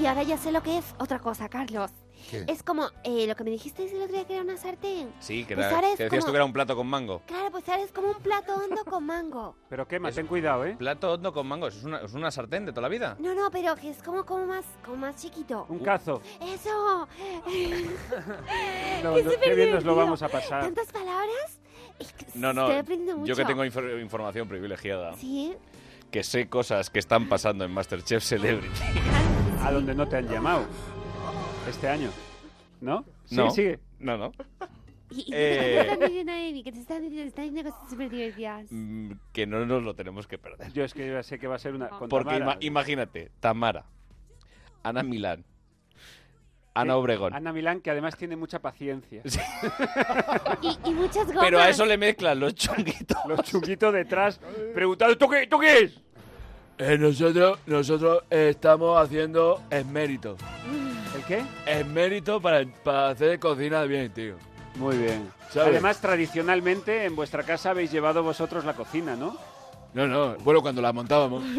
Y 0.01 0.05
ahora 0.07 0.23
ya 0.23 0.37
sé 0.37 0.51
lo 0.51 0.63
que 0.63 0.79
es 0.79 0.85
otra 0.97 1.19
cosa, 1.19 1.47
Carlos. 1.47 1.91
¿Qué? 2.29 2.43
Es 2.47 2.61
como 2.63 2.89
eh, 3.03 3.25
lo 3.27 3.35
que 3.35 3.43
me 3.43 3.51
dijiste 3.51 3.85
el 3.85 4.01
otro 4.01 4.13
día 4.13 4.25
que 4.25 4.33
era 4.33 4.43
una 4.43 4.57
sartén. 4.57 5.11
Sí, 5.19 5.45
que, 5.45 5.55
Pues 5.55 5.67
era- 5.67 5.75
ahora 5.75 5.91
es 5.91 5.97
que 5.97 6.03
decías 6.05 6.19
como- 6.23 6.27
tú 6.27 6.31
que 6.33 6.37
era 6.37 6.45
un 6.45 6.53
plato 6.53 6.75
con 6.75 6.87
mango. 6.87 7.21
Claro, 7.25 7.51
pues 7.51 7.67
ahora 7.69 7.83
es 7.83 7.91
como 7.91 8.09
un 8.09 8.17
plato 8.21 8.53
hondo 8.55 8.83
con 8.85 9.05
mango. 9.05 9.55
Pero 9.69 9.87
quema, 9.87 10.11
ten 10.11 10.27
cuidado, 10.27 10.65
¿eh? 10.65 10.75
Plato 10.77 11.13
hondo 11.13 11.31
con 11.33 11.47
mango, 11.47 11.67
¿es 11.67 11.83
una, 11.83 11.99
es 12.01 12.13
una 12.13 12.29
sartén 12.31 12.65
de 12.65 12.71
toda 12.71 12.81
la 12.83 12.89
vida? 12.89 13.15
No, 13.19 13.33
no, 13.33 13.49
pero 13.51 13.75
que 13.75 13.89
es 13.89 14.01
como, 14.03 14.25
como 14.25 14.45
más 14.45 14.65
como 14.83 14.97
más 14.97 15.15
chiquito. 15.15 15.65
Un 15.69 15.79
cazo. 15.79 16.21
Eso. 16.41 17.07
No, 19.03 19.15
no, 19.23 19.29
qué 19.41 19.55
bien 19.55 19.71
nos 19.71 19.83
lo 19.83 19.95
vamos 19.95 20.21
a 20.21 20.27
pasar. 20.29 20.63
¿Tantas 20.63 20.91
palabras? 20.91 21.59
No, 22.35 22.53
no, 22.53 22.63
Estoy 22.63 22.77
aprendiendo 22.79 23.25
yo 23.25 23.35
que 23.35 23.43
mucho. 23.43 23.47
tengo 23.47 23.65
infor- 23.65 24.01
información 24.01 24.47
privilegiada, 24.47 25.15
Sí. 25.15 25.55
que 26.11 26.23
sé 26.23 26.47
cosas 26.47 26.89
que 26.89 26.99
están 26.99 27.27
pasando 27.27 27.65
en 27.65 27.71
Masterchef 27.71 28.23
Celebrity. 28.23 28.69
A 29.63 29.71
donde 29.71 29.95
no 29.95 30.07
te 30.07 30.17
han 30.17 30.27
llamado. 30.27 30.65
Este 31.67 31.87
año. 31.87 32.09
¿No? 32.81 33.03
Sí, 33.25 33.35
no, 33.35 33.49
sigue. 33.51 33.79
no, 33.99 34.17
no. 34.17 34.31
¿Y, 35.09 35.21
y 35.21 35.25
Eh. 35.33 35.77
qué 35.77 35.83
te 35.85 35.91
están 35.93 35.99
diciendo, 36.09 36.31
Amy? 36.33 36.63
Que 36.63 36.71
te 36.71 36.79
están 36.79 37.01
diciendo, 37.01 37.71
cosas 37.71 37.89
súper 37.89 38.09
divertidas. 38.09 38.67
Mm, 38.69 39.11
Que 39.33 39.45
no 39.47 39.65
nos 39.65 39.83
lo 39.83 39.95
tenemos 39.95 40.27
que 40.27 40.37
perder. 40.37 40.71
Yo 40.73 40.83
es 40.83 40.93
que 40.93 41.09
ya 41.11 41.23
sé 41.23 41.39
que 41.39 41.47
va 41.47 41.55
a 41.55 41.59
ser 41.59 41.73
una. 41.73 41.89
con 41.89 42.09
Porque 42.09 42.33
Tamara. 42.39 42.53
ima- 42.53 42.57
imagínate, 42.65 43.31
Tamara, 43.39 43.85
Ana 44.83 45.03
Milán, 45.03 45.43
Ana 46.73 46.95
Obregón. 46.97 47.33
Ana 47.33 47.51
Milán, 47.53 47.81
que 47.81 47.89
además 47.89 48.15
tiene 48.17 48.35
mucha 48.35 48.59
paciencia. 48.59 49.23
Y, 50.61 50.89
y 50.89 50.93
muchas 50.93 51.25
gomas. 51.27 51.43
Pero 51.45 51.59
a 51.59 51.69
eso 51.69 51.85
le 51.85 51.97
mezclan 51.97 52.39
los 52.39 52.53
chunguitos. 52.55 53.17
Los 53.27 53.41
chunguitos 53.43 53.93
detrás 53.93 54.39
preguntando, 54.73 55.17
¿tú 55.17 55.27
qué, 55.29 55.47
¿tú 55.47 55.57
qué 55.59 55.79
es? 55.79 56.01
Eh, 56.79 56.97
nosotros, 56.97 57.59
nosotros 57.65 58.23
estamos 58.29 59.01
haciendo 59.01 59.61
esmérito. 59.69 60.37
¿El 61.15 61.23
qué? 61.23 61.43
Esmérito 61.65 62.39
para, 62.39 62.65
para 62.83 63.09
hacer 63.09 63.39
cocina 63.39 63.83
bien, 63.83 64.11
tío. 64.11 64.35
Muy 64.75 64.95
bien. 64.97 65.31
¿Sabes? 65.49 65.69
Además, 65.69 65.99
tradicionalmente 65.99 67.05
en 67.05 67.15
vuestra 67.15 67.41
casa 67.43 67.71
habéis 67.71 67.91
llevado 67.91 68.21
vosotros 68.21 68.63
la 68.63 68.73
cocina, 68.73 69.15
¿no? 69.15 69.35
No, 69.93 70.07
no, 70.07 70.35
bueno, 70.43 70.61
cuando 70.61 70.81
la 70.81 70.93
montábamos. 70.93 71.43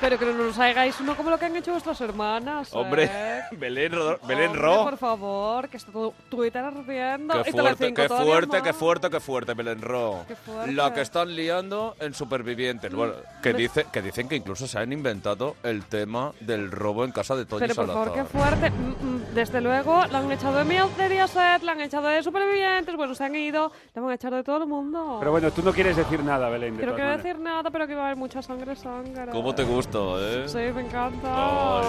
Pero 0.00 0.18
que 0.18 0.26
no 0.26 0.32
nos 0.34 0.58
hagáis 0.58 1.00
uno 1.00 1.16
como 1.16 1.30
lo 1.30 1.38
que 1.38 1.46
han 1.46 1.56
hecho 1.56 1.72
vuestras 1.72 2.00
hermanas. 2.00 2.68
Hombre, 2.74 3.08
¿eh? 3.10 3.42
Belén, 3.58 3.92
Ro- 3.92 4.18
Belén 4.26 4.48
Hombre, 4.50 4.62
Ro. 4.62 4.84
por 4.84 4.96
favor, 4.98 5.68
que 5.68 5.76
está 5.78 5.90
todo 5.92 6.12
Twitter 6.28 6.62
ardiendo. 6.64 7.42
Qué 7.42 7.52
fuerte, 7.52 7.94
qué 7.94 8.08
fuerte, 8.08 8.62
qué 8.62 8.72
fuerte, 8.72 9.10
qué 9.10 9.20
fuerte, 9.20 9.54
Belén 9.54 9.80
Ro. 9.80 10.24
Qué 10.28 10.36
fuerte. 10.36 10.72
La 10.72 10.92
que 10.92 11.00
están 11.00 11.34
liando 11.34 11.96
en 12.00 12.12
Supervivientes. 12.14 12.92
Bueno, 12.94 13.14
que, 13.42 13.52
dice, 13.54 13.86
que 13.92 14.02
dicen 14.02 14.28
que 14.28 14.36
incluso 14.36 14.66
se 14.66 14.78
han 14.78 14.92
inventado 14.92 15.56
el 15.62 15.84
tema 15.84 16.32
del 16.40 16.70
robo 16.70 17.04
en 17.04 17.12
casa 17.12 17.34
de 17.36 17.46
Toño 17.46 17.60
Pero 17.60 17.74
por 17.74 17.86
favor, 17.86 18.12
qué 18.12 18.24
fuerte. 18.24 18.70
Mm, 18.70 18.74
mm, 19.06 19.34
Desde 19.34 19.60
luego, 19.60 20.04
la 20.10 20.18
han 20.18 20.30
echado 20.32 20.58
de 20.58 20.64
Miel 20.64 20.86
de 20.96 21.08
Mediaset, 21.08 21.62
la 21.62 21.72
han 21.72 21.80
echado 21.80 22.08
de 22.08 22.22
Supervivientes, 22.22 22.94
bueno, 22.96 23.14
se 23.14 23.24
han 23.24 23.34
ido, 23.34 23.72
la 23.94 24.02
van 24.02 24.10
a 24.10 24.14
echar 24.14 24.34
de 24.34 24.42
todo 24.44 24.58
el 24.58 24.66
mundo. 24.66 25.16
Pero 25.20 25.30
bueno, 25.30 25.50
tú 25.50 25.62
no 25.62 25.72
quieres 25.72 25.96
decir 25.96 26.22
nada, 26.22 26.48
Belén, 26.50 26.74
de 26.76 26.80
Que 26.80 26.86
no 26.86 26.92
quiero 26.94 27.08
maneras. 27.08 27.24
decir 27.24 27.40
nada, 27.40 27.70
pero 27.70 27.86
que 27.86 27.94
va 27.94 28.02
a 28.02 28.06
haber 28.06 28.16
mucha 28.16 28.42
sangre, 28.42 28.76
sangre. 28.76 29.32
¿Cómo 29.32 29.54
te 29.54 29.62
gusta, 29.64 29.85
eh? 29.92 30.44
Sí, 30.48 30.58
me 30.74 30.82
encanta. 30.82 31.80
Ay. 31.80 31.86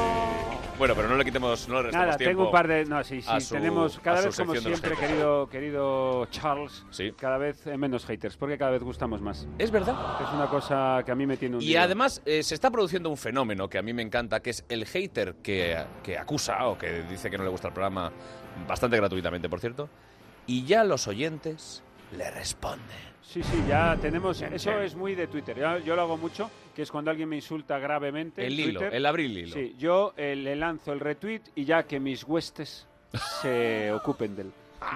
Bueno, 0.78 0.94
pero 0.96 1.08
no 1.10 1.16
le 1.16 1.26
quitemos, 1.26 1.68
no 1.68 1.78
le 1.78 1.84
restemos 1.84 2.06
Nada, 2.06 2.18
tiempo. 2.18 2.30
tengo 2.32 2.46
un 2.46 2.52
par 2.52 2.68
de... 2.68 2.86
No, 2.86 3.04
sí, 3.04 3.20
sí, 3.24 3.28
a 3.28 3.40
su- 3.40 3.56
tenemos 3.56 3.98
cada 4.00 4.22
vez 4.22 4.38
como 4.38 4.54
siempre, 4.56 4.96
querido, 4.96 5.50
querido 5.50 6.26
Charles, 6.28 6.86
Sí. 6.92 7.14
cada 7.18 7.40
vez 7.40 7.66
menos 7.66 8.06
haters, 8.06 8.38
porque 8.38 8.60
cada 8.60 8.70
vez 8.72 8.84
gustamos 8.84 9.20
más. 9.20 9.48
Es 9.58 9.72
verdad. 9.72 9.96
Es 10.22 10.32
una 10.34 10.46
cosa 10.48 11.02
que 11.04 11.12
a 11.12 11.16
mí 11.16 11.26
me 11.26 11.36
tiene 11.36 11.56
un 11.58 11.64
Y 11.64 11.76
además 11.76 12.22
eh, 12.26 12.44
se 12.44 12.54
está 12.54 12.70
produciendo 12.70 13.10
un 13.10 13.18
fenómeno 13.18 13.68
que 13.68 13.80
a 13.80 13.82
mí 13.82 13.92
me 13.92 14.04
encanta, 14.04 14.40
que 14.42 14.52
es 14.52 14.64
el 14.70 14.86
hater 14.86 15.34
que, 15.42 15.84
que 16.04 16.16
acusa 16.20 16.68
o 16.68 16.78
que 16.78 17.02
dice 17.10 17.32
que 17.32 17.40
no 17.40 17.44
le 17.44 17.50
gusta 17.50 17.70
el 17.70 17.74
programa, 17.74 18.12
bastante 18.68 18.98
gratuitamente, 18.98 19.50
por 19.50 19.60
cierto, 19.60 19.90
y 20.46 20.64
ya 20.64 20.84
los 20.84 21.08
oyentes 21.08 21.82
le 22.16 22.30
responden. 22.30 23.17
Sí, 23.28 23.44
sí, 23.44 23.62
ya 23.68 23.98
tenemos... 23.98 24.42
Eso 24.42 24.82
es 24.82 24.96
muy 24.96 25.14
de 25.14 25.28
Twitter. 25.28 25.58
Yo, 25.58 25.80
yo 25.80 25.96
lo 25.98 26.04
hago 26.04 26.16
mucho, 26.16 26.50
que 26.74 26.84
es 26.84 26.90
cuando 26.90 27.12
alguien 27.12 27.28
me 27.28 27.36
insulta 27.36 27.78
gravemente. 27.78 28.42
en 28.42 28.48
El 28.48 28.60
hilo, 28.60 28.80
Twitter. 28.80 28.96
el 28.96 29.06
abrir 29.06 29.30
el 29.32 29.38
hilo. 29.40 29.54
Sí, 29.54 29.76
yo 29.78 30.14
eh, 30.16 30.34
le 30.34 30.56
lanzo 30.56 30.94
el 30.94 31.02
retweet 31.02 31.42
y 31.54 31.66
ya 31.66 31.84
que 31.84 32.00
mis 32.00 32.24
huestes 32.24 32.88
se 33.42 33.92
ocupen 33.92 34.34
de 34.36 34.42
él. 34.44 34.52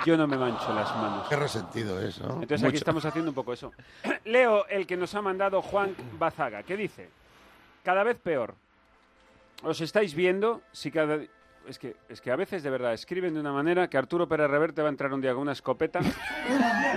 Yo 0.06 0.16
no 0.16 0.28
me 0.28 0.38
mancho 0.38 0.74
las 0.74 0.96
manos. 0.96 1.28
Qué 1.28 1.36
resentido 1.36 2.00
es, 2.02 2.22
¿no? 2.22 2.42
Entonces 2.42 2.64
aquí 2.64 2.78
estamos 2.78 3.04
haciendo 3.04 3.32
un 3.32 3.36
poco 3.36 3.52
eso. 3.52 3.74
Leo 4.26 4.66
el 4.68 4.88
que 4.88 4.96
nos 4.96 5.14
ha 5.16 5.22
mandado 5.22 5.62
Juan 5.62 5.94
Bazaga, 6.18 6.64
que 6.64 6.78
dice, 6.78 7.10
cada 7.84 8.04
vez 8.04 8.18
peor. 8.18 8.56
Os 9.64 9.82
estáis 9.82 10.16
viendo 10.16 10.62
si 10.72 10.90
cada... 10.90 11.20
Es 11.68 11.80
que, 11.80 11.96
es 12.10 12.20
que 12.20 12.32
a 12.32 12.36
veces 12.36 12.64
de 12.64 12.70
verdad 12.70 12.94
escriben 12.94 13.34
de 13.34 13.40
una 13.40 13.54
manera 13.54 13.90
que 13.90 13.98
Arturo 13.98 14.28
Pérez 14.28 14.50
Reverte 14.50 14.82
va 14.82 14.90
a 14.90 14.92
entrar 14.92 15.14
un 15.14 15.22
día 15.22 15.34
con 15.34 15.44
una 15.44 15.52
escopeta 15.52 16.02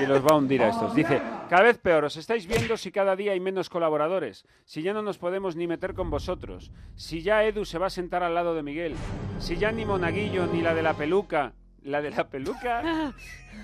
y 0.03 0.07
los 0.07 0.25
va 0.25 0.31
a 0.31 0.37
hundir 0.37 0.63
a 0.63 0.69
estos. 0.69 0.95
Dice, 0.95 1.21
cada 1.49 1.63
vez 1.63 1.79
peor, 1.79 2.05
os 2.05 2.17
estáis 2.17 2.47
viendo 2.47 2.77
si 2.77 2.91
cada 2.91 3.15
día 3.15 3.33
hay 3.33 3.41
menos 3.41 3.69
colaboradores, 3.69 4.47
si 4.65 4.83
ya 4.83 4.93
no 4.93 5.03
nos 5.03 5.19
podemos 5.19 5.55
ni 5.55 5.67
meter 5.67 5.95
con 5.95 6.11
vosotros, 6.11 6.73
si 6.97 7.23
ya 7.23 7.45
Edu 7.45 7.65
se 7.65 7.79
va 7.79 7.87
a 7.87 7.91
sentar 7.91 8.23
al 8.23 8.35
lado 8.35 8.55
de 8.55 8.63
Miguel, 8.63 8.97
si 9.39 9.57
ya 9.57 9.71
ni 9.71 9.85
Monaguillo 9.85 10.47
ni 10.47 10.63
la 10.63 10.75
de 10.75 10.83
la 10.83 10.95
peluca, 10.95 11.53
la 11.83 12.01
de 12.01 12.11
la 12.11 12.29
peluca, 12.29 13.13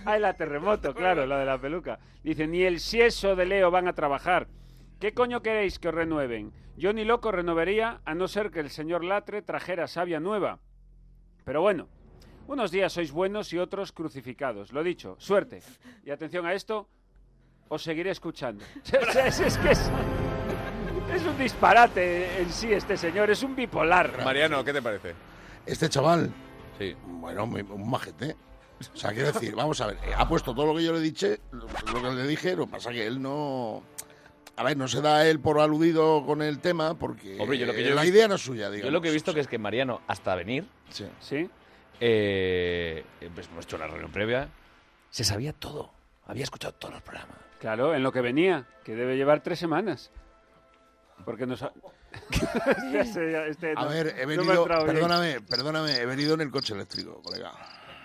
ah, 0.05 0.19
la 0.19 0.35
terremoto, 0.35 0.95
claro, 0.95 1.27
la 1.27 1.39
de 1.39 1.47
la 1.47 1.59
peluca. 1.59 1.99
Dice, 2.23 2.47
ni 2.47 2.63
el 2.63 2.79
sieso 2.79 3.35
de 3.35 3.47
Leo 3.47 3.71
van 3.71 3.89
a 3.89 3.95
trabajar. 3.95 4.49
¿Qué 5.01 5.15
coño 5.15 5.41
queréis 5.41 5.79
que 5.79 5.89
os 5.89 5.95
renueven? 5.95 6.53
Yo 6.77 6.93
ni 6.93 7.05
loco 7.05 7.33
renovaría 7.33 8.01
a 8.05 8.15
no 8.15 8.29
ser 8.29 8.51
que 8.51 8.61
el 8.61 8.71
señor 8.71 9.03
Latre 9.03 9.43
trajera 9.43 9.87
savia 9.87 10.21
nueva. 10.21 10.61
Pero 11.45 11.61
bueno, 11.63 11.89
unos 12.47 12.71
días 12.71 12.93
sois 12.93 13.11
buenos 13.13 13.53
y 13.53 13.59
otros 13.59 13.93
crucificados. 13.93 14.73
Lo 14.73 14.83
dicho, 14.83 15.17
suerte. 15.19 15.63
Y 16.05 16.11
atención 16.11 16.47
a 16.47 16.53
esto, 16.55 16.89
os 17.69 17.83
seguiré 17.83 18.11
escuchando. 18.11 18.65
es, 19.25 19.41
es 19.41 19.57
que 19.59 19.71
es, 19.71 19.91
es 21.15 21.25
un 21.25 21.39
disparate 21.39 22.41
en 22.43 22.51
sí 22.51 22.73
este 22.73 22.97
señor, 22.97 23.31
es 23.31 23.43
un 23.43 23.55
bipolar. 23.57 24.25
Mariano, 24.25 24.65
¿qué 24.65 24.73
te 24.73 24.83
parece? 24.83 25.15
Este 25.67 25.89
chaval, 25.89 26.33
Sí. 26.79 26.97
bueno, 27.07 27.45
un 27.45 27.91
majete. 27.91 28.35
O 28.95 28.97
sea, 28.97 29.13
quiero 29.13 29.31
decir, 29.31 29.55
vamos 29.55 29.79
a 29.83 29.89
ver, 29.89 29.99
eh, 30.07 30.13
ha 30.17 30.27
puesto 30.27 30.55
todo 30.55 30.67
lo 30.73 30.75
que 30.75 30.83
yo 30.83 30.93
le 30.95 31.01
dije, 31.01 31.39
lo 31.53 31.67
lo 31.93 32.01
que 32.03 32.11
le 32.17 32.27
dije, 32.27 32.57
lo 32.57 32.65
que 32.65 32.73
pasa 32.73 32.91
que 32.91 33.07
él 33.07 33.21
no... 33.21 33.83
A 34.57 34.63
ver, 34.65 34.77
no 34.77 34.89
se 34.89 35.01
da 35.01 35.27
él 35.27 35.41
por 35.41 35.59
aludido 35.61 36.25
con 36.27 36.43
el 36.43 36.59
tema 36.61 36.99
porque 36.99 37.39
Hombre, 37.41 37.57
yo 37.59 37.67
lo 37.67 37.73
que 37.73 37.83
yo 37.83 37.93
he 37.93 37.95
la 37.95 38.03
visto- 38.03 38.17
idea 38.17 38.29
no 38.29 38.35
es 38.35 38.43
suya, 38.43 38.69
digamos. 38.71 38.85
Yo 38.85 38.91
lo 38.91 39.01
que 39.01 39.09
he 39.09 39.13
visto 39.13 39.33
que 39.33 39.41
es 39.41 39.47
que 39.49 39.59
Mariano, 39.59 40.03
hasta 40.07 40.35
venir, 40.35 40.67
Sí. 40.91 41.07
¿Sí? 41.21 41.49
eh, 42.01 43.05
pues 43.35 43.47
hemos 43.49 43.65
hecho 43.65 43.77
una 43.77 43.87
reunión 43.87 44.11
previa, 44.13 44.49
se 45.11 45.25
sabía 45.25 45.53
todo. 45.53 45.93
Había 46.27 46.45
escuchado 46.45 46.75
todos 46.75 46.95
los 46.95 47.03
programas. 47.03 47.37
Claro, 47.59 47.95
en 47.95 48.03
lo 48.03 48.13
que 48.13 48.21
venía, 48.21 48.67
que 48.85 48.95
debe 48.95 49.17
llevar 49.17 49.43
tres 49.43 49.59
semanas. 49.59 50.11
Porque 51.25 51.47
nos 51.47 51.63
ha... 51.63 51.73
Este- 52.95 53.49
este 53.51 53.73
A 53.77 53.83
no- 53.85 53.89
ver, 53.89 54.15
he 54.19 54.27
venido, 54.27 54.65
perdóname, 54.67 55.41
perdóname, 55.41 55.97
he 55.97 56.07
venido 56.07 56.35
en 56.35 56.41
el 56.43 56.51
coche 56.51 56.75
eléctrico, 56.75 57.21
colega. 57.23 57.53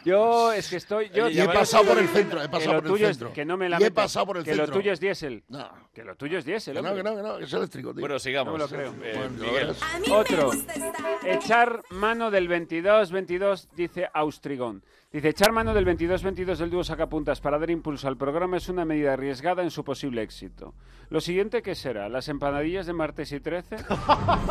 Yo 0.05 0.53
es 0.53 0.69
que 0.69 0.77
estoy. 0.77 1.09
Yo, 1.09 1.29
Y 1.29 1.39
he 1.39 1.45
pasado 1.45 1.83
por 1.85 1.97
el 1.97 2.07
centro, 2.07 2.41
he 2.41 2.47
pasado 2.47 2.81
por 2.83 3.01
el 3.01 3.07
centro. 3.07 3.33
que 3.33 3.43
no 3.43 3.57
me 3.57 3.67
la 3.67 3.77
he 3.77 3.79
metas, 3.79 4.05
pasado 4.05 4.25
por 4.27 4.37
el 4.37 4.43
que 4.43 4.55
lo 4.55 4.67
tuyo 4.67 4.93
es 4.93 4.99
diésel. 4.99 5.43
No. 5.49 5.69
Que 5.93 6.03
lo 6.03 6.15
tuyo 6.15 6.37
es 6.37 6.45
diésel. 6.45 6.75
Que 6.75 6.81
no, 6.81 6.95
que 6.95 7.03
no, 7.03 7.15
que 7.15 7.21
no, 7.23 7.37
que 7.39 7.45
es 7.45 7.53
eléctrico, 7.53 7.91
tío. 7.91 8.01
Bueno, 8.01 8.19
sigamos. 8.19 8.53
No 8.53 8.67
me 8.67 8.85
lo 8.85 8.93
creo. 8.93 8.93
Eh, 9.03 9.73
Otro. 10.11 10.45
gusta 10.51 10.73
estar. 10.73 11.27
Echar 11.27 11.81
mano 11.89 12.29
del 12.29 12.47
22-22, 12.47 13.67
dice 13.75 14.07
Austrigón. 14.13 14.83
Dice, 15.15 15.29
echar 15.29 15.53
mano 15.53 15.73
del 15.73 15.85
22-22 15.85 16.57
del 16.57 16.69
dúo 16.69 16.83
Sacapuntas 16.83 17.39
para 17.39 17.57
dar 17.57 17.69
impulso 17.69 18.09
al 18.09 18.17
programa 18.17 18.57
es 18.57 18.67
una 18.67 18.83
medida 18.83 19.13
arriesgada 19.13 19.63
en 19.63 19.71
su 19.71 19.81
posible 19.85 20.21
éxito. 20.21 20.73
Lo 21.09 21.21
siguiente, 21.21 21.61
¿qué 21.61 21.73
será? 21.73 22.09
¿Las 22.09 22.27
empanadillas 22.27 22.85
de 22.85 22.91
martes 22.91 23.31
y 23.31 23.39
13? 23.39 23.77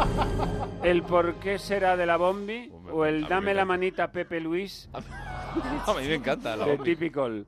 ¿El 0.82 1.02
por 1.02 1.34
qué 1.34 1.58
será 1.58 1.98
de 1.98 2.06
la 2.06 2.16
bombi? 2.16 2.72
¿O 2.90 3.04
el 3.04 3.28
dame 3.28 3.52
la 3.52 3.66
manita 3.66 4.10
Pepe 4.10 4.40
Luis? 4.40 4.88
A 4.94 5.92
mí 6.00 6.08
me 6.08 6.14
encanta 6.14 6.56
la 6.56 6.64
de 6.64 6.76
bombi. 6.76 6.94
Typical. 6.94 7.46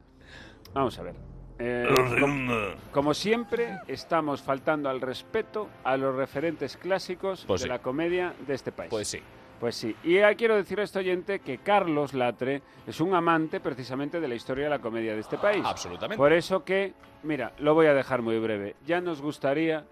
Vamos 0.74 0.98
a 0.98 1.02
ver. 1.02 1.14
Eh, 1.58 1.88
como, 2.20 2.52
como 2.92 3.14
siempre, 3.14 3.78
estamos 3.88 4.42
faltando 4.42 4.90
al 4.90 5.00
respeto 5.00 5.70
a 5.84 5.96
los 5.96 6.14
referentes 6.14 6.76
clásicos 6.76 7.46
Pues 7.46 7.62
de 7.62 7.64
sí. 7.64 7.68
la 7.70 7.78
comedia 7.78 8.34
de 8.46 8.52
este 8.52 8.72
país. 8.72 8.90
Pues 8.90 9.08
sí. 9.08 9.22
Pues 9.60 9.74
sí. 9.74 9.96
Y 10.04 10.18
quiero 10.36 10.56
decir 10.56 10.80
a 10.80 10.82
este 10.82 10.98
oyente 10.98 11.40
que 11.40 11.58
Carlos 11.58 12.12
Latre 12.14 12.62
es 12.86 13.00
un 13.00 13.14
amante 13.14 13.60
precisamente 13.60 14.20
de 14.20 14.28
la 14.28 14.34
historia 14.34 14.64
de 14.64 14.70
la 14.70 14.78
comedia 14.78 15.14
de 15.14 15.20
este 15.20 15.38
país. 15.38 15.62
Absolutamente. 15.64 16.18
Por 16.18 16.32
eso 16.32 16.64
que, 16.64 16.92
mira, 17.22 17.52
lo 17.58 17.74
voy 17.74 17.86
a 17.86 17.94
dejar 17.94 18.22
muy 18.22 18.38
breve. 18.38 18.76
Ya 18.86 19.00
nos 19.00 19.22
gustaría 19.22 19.84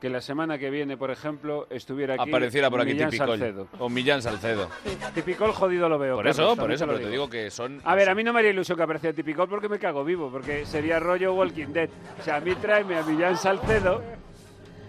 que 0.00 0.08
la 0.08 0.22
semana 0.22 0.58
que 0.58 0.70
viene, 0.70 0.96
por 0.96 1.10
ejemplo, 1.10 1.66
estuviera 1.68 2.14
aquí 2.14 2.30
Apareciera 2.30 2.70
por 2.70 2.80
aquí 2.80 2.94
Millán 2.94 3.10
Tipicol. 3.10 3.38
Salcedo. 3.38 3.68
O 3.78 3.88
Millán 3.90 4.22
Salcedo. 4.22 4.68
Tipicol 5.14 5.52
jodido 5.52 5.88
lo 5.88 5.98
veo. 5.98 6.16
Por 6.16 6.24
Carlos, 6.24 6.38
eso, 6.38 6.56
por 6.56 6.72
eso, 6.72 6.86
pero 6.86 7.00
te 7.00 7.10
digo 7.10 7.28
que 7.28 7.50
son... 7.50 7.82
a 7.84 7.94
ver, 7.94 8.08
a 8.08 8.14
mí 8.14 8.24
no 8.24 8.32
me 8.32 8.38
haría 8.38 8.52
ilusión 8.52 8.78
que 8.78 8.84
apareciera 8.84 9.14
Tipicol 9.14 9.48
porque 9.48 9.68
me 9.68 9.78
cago 9.78 10.02
vivo, 10.02 10.30
porque 10.30 10.64
sería 10.64 10.98
rollo 11.00 11.34
Walking 11.34 11.68
Dead. 11.68 11.90
O 12.18 12.22
sea, 12.22 12.36
a 12.36 12.40
mí 12.40 12.54
tráeme 12.54 12.96
a 12.96 13.02
Millán 13.02 13.36
Salcedo, 13.36 14.02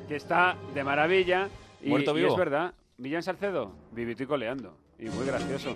que 0.07 0.15
está 0.15 0.55
de 0.73 0.83
maravilla. 0.83 1.49
Y, 1.81 1.89
¿Muerto 1.89 2.11
y 2.11 2.21
vivo? 2.21 2.31
es 2.31 2.37
verdad, 2.37 2.73
Millán 3.01 3.23
Salcedo, 3.23 3.73
vivito 3.93 4.21
y 4.21 4.27
coleando. 4.27 4.77
Y 5.01 5.09
muy 5.09 5.25
gracioso. 5.25 5.75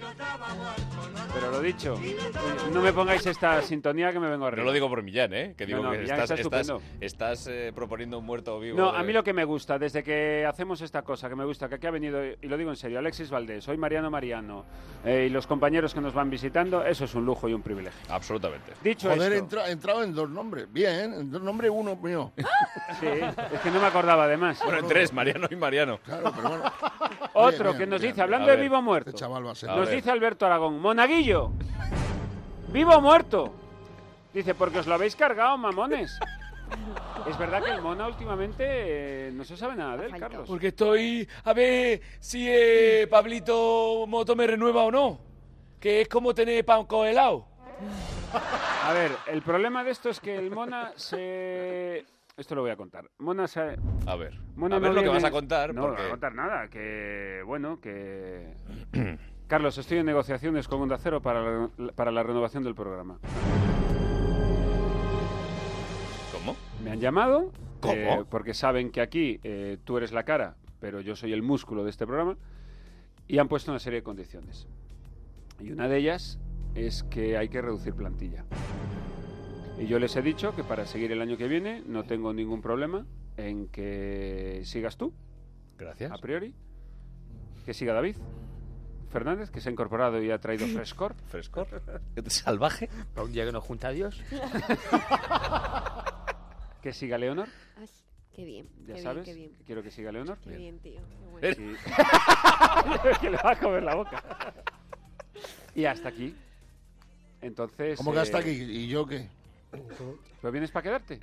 Pero 1.34 1.50
lo 1.52 1.60
dicho, 1.60 2.00
no 2.72 2.80
me 2.80 2.94
pongáis 2.94 3.26
esta 3.26 3.60
sintonía 3.64 4.12
que 4.14 4.20
me 4.20 4.30
vengo 4.30 4.46
arriba. 4.46 4.62
No 4.62 4.66
lo 4.68 4.72
digo 4.72 4.88
por 4.88 5.02
Millán, 5.02 5.34
¿eh? 5.34 5.56
Que 5.58 5.66
digo 5.66 5.80
No, 5.80 5.86
no, 5.86 5.92
que 5.94 5.98
Millán 5.98 6.20
estás, 6.22 6.40
está 6.40 6.60
estás, 6.62 6.82
estás, 7.02 7.48
eh, 7.48 7.72
proponiendo 7.76 8.20
un 8.20 8.26
muerto 8.26 8.56
o 8.56 8.60
vivo. 8.60 8.78
No, 8.78 8.92
de- 8.92 9.00
a 9.00 9.04
mí 9.04 9.12
lo 9.12 9.24
que 9.24 9.34
me 9.34 9.44
gusta, 9.44 9.80
desde 9.80 10.04
que 10.04 10.46
hacemos 10.48 10.80
esta 10.82 11.02
cosa, 11.02 11.28
que 11.28 11.36
me 11.36 11.44
gusta, 11.44 11.68
que 11.68 11.76
aquí 11.76 11.88
ha 11.88 11.92
venido, 11.92 12.24
y 12.24 12.48
lo 12.48 12.56
digo 12.56 12.70
en 12.70 12.76
serio, 12.76 13.00
Alexis 13.00 13.32
Valdés, 13.32 13.68
hoy 13.68 13.78
Mariano 13.78 14.12
Mariano, 14.12 14.64
eh, 15.04 15.26
y 15.28 15.30
los 15.32 15.48
compañeros 15.48 15.94
que 15.96 16.02
nos 16.02 16.14
van 16.14 16.30
visitando, 16.30 16.86
eso 16.86 17.06
es 17.06 17.16
un 17.16 17.26
lujo 17.26 17.50
y 17.50 17.54
un 17.54 17.64
privilegio. 17.64 18.00
Absolutamente. 18.10 18.74
Dicho 18.84 19.10
Joder, 19.10 19.34
he 19.34 19.38
entra- 19.40 19.70
entrado 19.72 20.04
en 20.04 20.14
dos 20.14 20.30
nombres. 20.30 20.72
Bien, 20.72 21.12
en 21.14 21.32
dos 21.32 21.42
nombres 21.42 21.72
uno 21.74 21.96
mío. 21.96 22.32
sí, 23.00 23.08
es 23.08 23.60
que 23.62 23.72
no 23.72 23.82
me 23.82 23.88
acordaba 23.88 24.26
además. 24.26 24.60
Bueno, 24.64 24.80
en 24.80 24.88
tres, 24.88 25.12
Mariano 25.12 25.48
y 25.50 25.56
Mariano. 25.56 25.98
Claro, 26.06 26.32
pero 26.36 26.50
bueno. 26.50 26.64
Otro 27.34 27.72
Bien, 27.72 27.78
que 27.80 27.88
nos 27.88 28.00
bien, 28.02 28.14
dice, 28.14 28.14
bien. 28.14 28.22
hablando 28.24 28.52
A 28.52 28.56
de 28.56 28.62
vivo 28.62 28.78
o 28.78 28.82
muerto, 28.82 29.12
chaval 29.16 29.46
va 29.46 29.52
a 29.52 29.56
ser. 29.56 29.70
A 29.70 29.76
nos 29.76 29.88
ver. 29.88 29.96
dice 29.96 30.12
Alberto 30.12 30.46
Aragón, 30.46 30.80
Monaguillo, 30.80 31.52
vivo 32.70 32.96
o 32.96 33.02
muerto. 33.02 33.54
Dice, 34.34 34.54
porque 34.54 34.80
os 34.80 34.88
lo 34.88 34.96
habéis 34.96 35.16
cargado, 35.16 35.58
mamones. 35.58 36.20
Es 37.28 37.38
verdad 37.38 37.64
que 37.64 37.72
el 37.72 37.82
Mona 37.82 38.08
últimamente 38.08 38.64
eh, 38.68 39.32
no 39.34 39.44
se 39.44 39.56
sabe 39.56 39.76
nada 39.76 39.98
de 39.98 40.08
él, 40.08 40.20
Carlos. 40.20 40.48
Porque 40.48 40.68
estoy 40.68 41.28
a 41.44 41.54
ver 41.54 42.02
si 42.20 42.48
eh, 42.50 43.08
Pablito 43.10 44.06
Moto 44.08 44.36
me 44.36 44.46
renueva 44.46 44.84
o 44.84 44.92
no. 44.92 45.20
Que 45.80 46.02
es 46.02 46.08
como 46.08 46.34
tener 46.34 46.66
pan 46.66 46.86
congelado. 46.86 47.48
A 48.84 48.94
ver, 48.94 49.12
el 49.28 49.42
problema 49.42 49.84
de 49.84 49.92
esto 49.92 50.10
es 50.10 50.20
que 50.20 50.36
el 50.36 50.52
Mona 50.52 50.92
se... 50.96 52.06
Esto 52.38 52.54
lo 52.54 52.62
voy 52.62 52.72
a 52.72 52.76
contar. 52.76 53.10
Mona. 53.20 53.46
A 54.08 54.16
ver, 54.18 54.42
Mona 54.56 54.76
a 54.76 54.80
ver 54.80 54.90
no 54.90 54.96
lo 54.96 55.02
que 55.02 55.08
viene- 55.08 55.14
vas 55.14 55.24
a 55.24 55.32
contar. 55.32 55.74
No, 55.74 55.84
porque... 55.84 55.96
no 55.96 56.02
voy 56.02 56.08
a 56.08 56.12
contar 56.12 56.36
nada. 56.36 56.68
Que, 56.68 57.42
bueno, 57.46 57.80
que... 57.80 58.54
Carlos, 59.48 59.78
estoy 59.78 60.00
en 60.00 60.06
negociaciones 60.06 60.68
con 60.68 60.82
Onda 60.82 60.98
Cero 60.98 61.22
para 61.22 61.70
la, 61.78 61.92
para 61.94 62.12
la 62.12 62.24
renovación 62.24 62.64
del 62.64 62.76
programa. 62.76 63.20
¿Cómo? 66.34 66.58
Me 66.84 66.92
han 66.92 67.00
llamado 67.00 67.52
¿Cómo? 67.80 67.94
eh, 67.94 68.26
porque 68.30 68.54
saben 68.54 68.92
que 68.92 69.00
aquí 69.02 69.40
eh, 69.44 69.78
tú 69.86 69.98
eres 69.98 70.12
la 70.12 70.24
cara, 70.24 70.58
pero 70.80 71.00
yo 71.00 71.16
soy 71.16 71.32
el 71.32 71.42
músculo 71.42 71.84
de 71.86 71.92
este 71.92 72.06
programa 72.06 72.38
y 73.28 73.38
han 73.38 73.48
puesto 73.48 73.72
una 73.72 73.80
serie 73.80 74.00
de 74.00 74.04
condiciones. 74.04 74.68
Y 75.60 75.72
una 75.72 75.88
de 75.88 75.98
ellas 76.00 76.38
es 76.74 77.04
que 77.04 77.38
hay 77.38 77.48
que 77.48 77.62
reducir 77.62 77.94
plantilla. 77.94 78.44
Y 79.78 79.88
yo 79.88 80.00
les 80.00 80.16
he 80.16 80.22
dicho 80.22 80.56
que 80.56 80.64
para 80.64 80.86
seguir 80.86 81.12
el 81.12 81.22
año 81.22 81.38
que 81.38 81.48
viene 81.48 81.84
no 81.86 82.04
tengo 82.06 82.34
ningún 82.34 82.62
problema 82.62 83.06
en 83.38 83.68
que 83.68 84.62
sigas 84.64 84.98
tú. 84.98 85.14
Gracias. 85.78 86.12
A 86.12 86.18
priori. 86.18 86.54
Que 87.66 87.74
siga 87.74 87.94
David 87.94 88.16
Fernández, 89.10 89.50
que 89.50 89.60
se 89.62 89.70
ha 89.70 89.72
incorporado 89.72 90.22
y 90.22 90.32
ha 90.32 90.40
traído 90.40 90.66
frescor. 90.74 91.16
¿Frescor? 91.28 91.68
¿Salvaje? 92.28 92.90
Para 93.14 93.26
un 93.26 93.34
día 93.34 93.46
que 93.46 93.52
nos 93.52 93.64
junta 93.64 93.90
a 93.90 93.92
Dios. 93.92 94.22
Que 96.82 96.94
siga 96.94 97.18
Leonor. 97.18 97.48
Ay, 97.78 97.90
qué 98.32 98.46
bien. 98.46 98.70
Ya 98.86 98.94
qué 98.94 99.02
sabes 99.02 99.26
Bien, 99.26 99.36
qué 99.36 99.42
bien. 99.42 99.58
que 99.58 99.64
quiero 99.64 99.82
que 99.82 99.90
siga 99.90 100.12
Leonor. 100.12 100.38
Qué 100.38 100.56
bien, 100.56 100.78
tío. 100.78 101.02
Qué 101.10 101.26
bueno. 101.26 101.78
Que 103.22 103.30
le 103.32 103.38
va 103.38 103.52
a 103.54 103.60
comer 103.60 103.82
la 103.82 103.96
boca. 103.96 104.24
Y 105.74 105.86
hasta 105.86 106.10
aquí. 106.10 106.36
Entonces. 107.42 107.98
¿Cómo 107.98 108.14
que 108.14 108.20
hasta 108.20 108.38
eh, 108.38 108.42
aquí? 108.42 108.52
¿Y 108.52 108.88
yo 108.88 109.08
qué? 109.08 109.28
¿Pero 110.42 110.52
vienes 110.52 110.72
para 110.72 110.84
quedarte? 110.84 111.20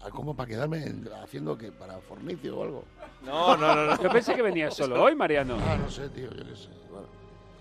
¿A 0.00 0.10
¿Cómo 0.10 0.34
para 0.34 0.48
quedarme 0.48 0.84
en- 0.86 1.08
haciendo 1.22 1.56
qué? 1.58 1.70
¿Para 1.70 1.98
fornicio 2.00 2.56
o 2.58 2.62
algo? 2.64 2.84
No, 3.24 3.56
no, 3.56 3.74
no, 3.74 3.84
no. 3.86 4.02
Yo 4.02 4.10
pensé 4.10 4.34
que 4.34 4.42
venías 4.42 4.74
solo 4.74 5.02
hoy, 5.02 5.14
Mariano. 5.14 5.58
Ah, 5.60 5.76
no 5.76 5.90
sé, 5.90 6.08
tío, 6.08 6.30
yo 6.32 6.44
qué 6.46 6.56
sé. 6.56 6.68
Bueno. 6.90 7.06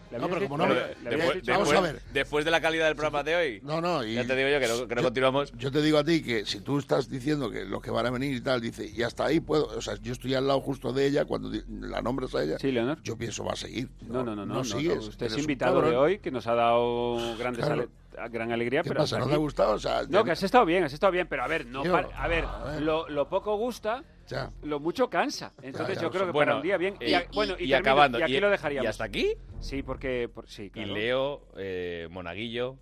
No, 0.09 0.29
pero 0.29 0.47
como 0.47 0.57
no 0.65 0.67
me- 0.73 0.75
Después, 1.09 1.35
dicho- 1.35 1.51
Vamos 1.51 1.67
después- 1.69 1.77
a 1.77 1.81
ver. 1.81 2.01
después 2.13 2.45
de 2.45 2.51
la 2.51 2.61
calidad 2.61 2.85
del 2.85 2.95
programa 2.95 3.23
de 3.23 3.35
hoy. 3.35 3.59
No, 3.61 3.81
no, 3.81 4.05
y 4.05 4.13
Ya 4.13 4.25
te 4.25 4.37
digo 4.37 4.47
yo 4.47 4.59
que 4.61 4.67
no, 4.69 4.87
que 4.87 4.95
no 4.95 5.01
yo- 5.01 5.07
continuamos. 5.07 5.51
Yo 5.57 5.69
te 5.69 5.81
digo 5.81 5.97
a 5.97 6.03
ti 6.05 6.23
que 6.23 6.45
si 6.45 6.61
tú 6.61 6.79
estás 6.79 7.09
diciendo 7.09 7.51
que 7.51 7.65
los 7.65 7.81
que 7.81 7.91
van 7.91 8.05
a 8.05 8.09
venir 8.11 8.33
y 8.33 8.39
tal, 8.41 8.61
dice, 8.61 8.85
y 8.89 9.03
hasta 9.03 9.25
ahí 9.25 9.41
puedo, 9.41 9.65
o 9.67 9.81
sea, 9.81 9.95
yo 9.95 10.13
estoy 10.13 10.33
al 10.33 10.47
lado 10.47 10.61
justo 10.61 10.93
de 10.93 11.07
ella 11.07 11.25
cuando 11.25 11.51
la 11.67 12.01
nombres 12.01 12.33
a 12.35 12.41
ella. 12.43 12.57
Sí, 12.57 12.71
Leonor. 12.71 13.03
Yo 13.03 13.17
pienso 13.17 13.43
va 13.43 13.51
a 13.51 13.57
seguir. 13.57 13.89
No, 14.07 14.23
no, 14.23 14.33
no, 14.33 14.45
no. 14.45 14.53
no, 14.55 14.63
sigues. 14.63 15.05
Usted 15.09 15.25
es 15.25 15.37
invitado 15.39 15.81
de 15.81 15.97
hoy, 15.97 16.19
que 16.19 16.31
nos 16.31 16.47
ha 16.47 16.55
dado 16.55 17.35
grandes 17.37 17.65
Claro. 17.65 17.89
Gran 18.29 18.51
alegría. 18.51 18.81
¿Qué 18.81 18.89
pero 18.89 19.01
pasa? 19.01 19.17
¿No 19.17 19.23
aquí. 19.23 19.29
te 19.31 19.35
ha 19.35 19.39
gustado? 19.39 19.73
O 19.73 19.79
sea, 19.79 20.01
No, 20.03 20.09
ya- 20.19 20.23
que 20.23 20.31
has 20.31 20.43
estado 20.43 20.65
bien, 20.65 20.83
has 20.83 20.93
estado 20.93 21.11
bien, 21.11 21.27
pero 21.27 21.43
a 21.43 21.47
ver, 21.47 21.65
no 21.65 21.83
par- 21.83 22.09
a 22.15 22.27
ver, 22.27 22.45
a 22.45 22.63
ver. 22.71 22.81
Lo, 22.81 23.07
lo 23.09 23.29
poco 23.29 23.55
gusta, 23.57 24.03
Ya. 24.27 24.51
lo 24.63 24.79
mucho 24.79 25.09
cansa. 25.09 25.53
Entonces 25.61 25.95
ya, 25.95 26.01
yo 26.03 26.07
o 26.07 26.11
creo 26.11 26.25
que 26.25 26.31
bueno, 26.31 26.49
para 26.51 26.55
un 26.57 26.63
día 26.63 26.77
bien. 26.77 26.95
y- 26.99 27.11
Y, 27.11 27.13
a- 27.13 27.25
bueno, 27.33 27.53
y, 27.53 27.55
y 27.55 27.57
termino, 27.69 27.77
acabando, 27.77 28.19
y 28.19 28.23
aquí 28.23 28.35
y- 28.37 28.39
lo 28.39 28.49
dejaríamos. 28.49 28.85
¿y 28.85 28.87
hasta 28.87 29.03
aquí? 29.03 29.33
Sí, 29.59 29.83
porque 29.83 30.29
por- 30.33 30.47
sí, 30.49 30.63
Y 30.63 30.69
claro. 30.71 30.93
Leo, 30.93 31.41
eh, 31.57 32.07
Monaguillo. 32.09 32.77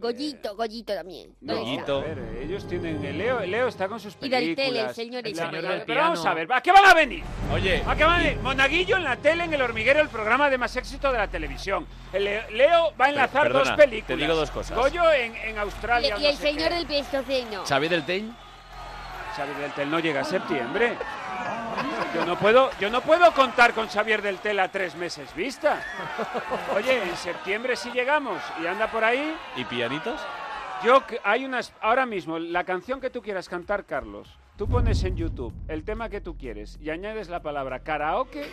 Gollito, 0.00 0.56
Gollito 0.56 0.94
también. 0.94 1.34
No, 1.40 1.54
¿Dónde 1.56 1.74
está? 1.76 1.92
Gollito. 1.92 1.98
a 2.10 2.14
ver, 2.14 2.18
eh, 2.18 2.44
ellos 2.44 2.66
tienen 2.68 3.04
el 3.04 3.18
Leo, 3.18 3.40
Leo 3.40 3.68
está 3.68 3.86
con 3.88 4.00
sus 4.00 4.16
Y 4.20 4.28
del 4.28 4.30
películas. 4.54 4.66
tele, 4.66 4.80
el 4.80 4.94
señor 4.94 5.22
La- 5.22 5.28
ese. 5.30 5.36
señor 5.38 5.50
pero 5.60 5.68
del 5.68 5.82
piano. 5.82 6.00
vamos 6.00 6.26
a 6.26 6.34
ver, 6.34 6.52
¿a 6.52 6.60
qué 6.60 6.72
van 6.72 6.84
a 6.86 6.94
venir? 6.94 7.22
Oye, 7.52 7.82
¿A 7.86 7.94
qué 7.96 8.04
van 8.04 8.20
a 8.20 8.22
venir? 8.24 8.38
Monaguillo 8.40 8.96
en 8.96 9.04
la 9.04 9.16
tele, 9.16 9.44
en 9.44 9.54
el 9.54 9.62
hormiguero, 9.62 10.00
el 10.00 10.08
programa 10.08 10.50
de 10.50 10.58
más 10.58 10.74
éxito 10.76 11.12
de 11.12 11.18
la 11.18 11.28
televisión. 11.28 11.86
El 12.12 12.24
Leo, 12.24 12.92
va 13.00 13.06
a 13.06 13.08
enlazar 13.10 13.42
perdona, 13.44 13.64
dos 13.70 13.76
películas. 13.76 14.06
te 14.06 14.16
digo 14.16 14.34
dos 14.34 14.50
cosas. 14.50 14.76
Goyo 14.76 15.12
en, 15.12 15.36
en 15.36 15.54
Y, 15.56 15.58
Australia. 15.58 16.16
y 16.18 16.22
no 16.22 16.28
el 16.28 16.36
sé 16.36 16.42
señor 16.42 16.68
qué. 16.70 16.74
del 16.74 16.86
Pleistoceno. 16.86 17.64
Xavi 17.66 17.88
del 17.88 18.04
Tell. 18.04 18.30
Xavier 19.36 19.56
del 19.58 19.72
Tel 19.72 19.90
no 19.90 20.00
llega 20.00 20.20
a 20.22 20.24
septiembre. 20.24 20.96
Yo 22.14 22.26
no 22.26 22.36
puedo, 22.38 22.70
yo 22.80 22.90
no 22.90 23.00
puedo 23.00 23.32
contar 23.32 23.72
con 23.72 23.88
Xavier 23.88 24.20
del 24.20 24.38
Tel 24.38 24.58
a 24.58 24.70
tres 24.70 24.94
meses 24.96 25.32
vista. 25.34 25.80
Oye, 26.74 27.02
en 27.02 27.16
septiembre 27.16 27.76
sí 27.76 27.90
llegamos 27.92 28.42
y 28.62 28.66
anda 28.66 28.90
por 28.90 29.04
ahí. 29.04 29.34
¿Y 29.56 29.64
pianitos? 29.64 30.20
Yo 30.84 31.02
hay 31.24 31.44
unas 31.44 31.72
ahora 31.80 32.06
mismo 32.06 32.38
la 32.38 32.64
canción 32.64 33.00
que 33.00 33.10
tú 33.10 33.22
quieras 33.22 33.48
cantar, 33.48 33.84
Carlos. 33.84 34.28
Tú 34.56 34.68
pones 34.68 35.02
en 35.04 35.16
YouTube 35.16 35.54
el 35.68 35.84
tema 35.84 36.08
que 36.08 36.20
tú 36.20 36.36
quieres 36.36 36.78
y 36.82 36.90
añades 36.90 37.28
la 37.28 37.40
palabra 37.40 37.80
karaoke. 37.80 38.42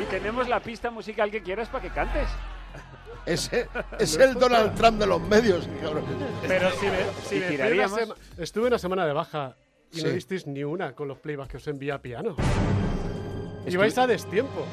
y 0.00 0.04
tenemos 0.04 0.48
la 0.48 0.60
pista 0.60 0.90
musical 0.90 1.30
que 1.30 1.42
quieras 1.42 1.68
para 1.68 1.82
que 1.82 1.90
cantes. 1.90 2.28
Ese 3.26 3.68
es 3.98 4.16
el 4.18 4.34
Donald 4.34 4.74
Trump 4.74 4.98
de 4.98 5.06
los 5.06 5.20
medios, 5.20 5.66
cabrón. 5.82 6.04
Pero 6.46 6.70
si 6.72 6.86
me, 6.86 6.98
si 7.26 7.34
me 7.36 7.46
tiraríamos. 7.48 7.92
fui 7.92 8.02
una 8.04 8.14
sema- 8.14 8.42
estuve 8.42 8.66
una 8.68 8.78
semana 8.78 9.06
de 9.06 9.12
baja 9.14 9.56
y 9.94 10.02
no 10.02 10.08
Sí. 10.08 10.14
disteis 10.14 10.46
ni 10.46 10.64
una 10.64 10.94
con 10.94 11.08
los 11.08 11.18
playbacks 11.18 11.50
que 11.50 11.56
os 11.58 11.66
envía 11.68 12.00
piano. 12.00 12.36
Ibais 13.66 13.96
a 13.98 14.06
destiempo. 14.06 14.64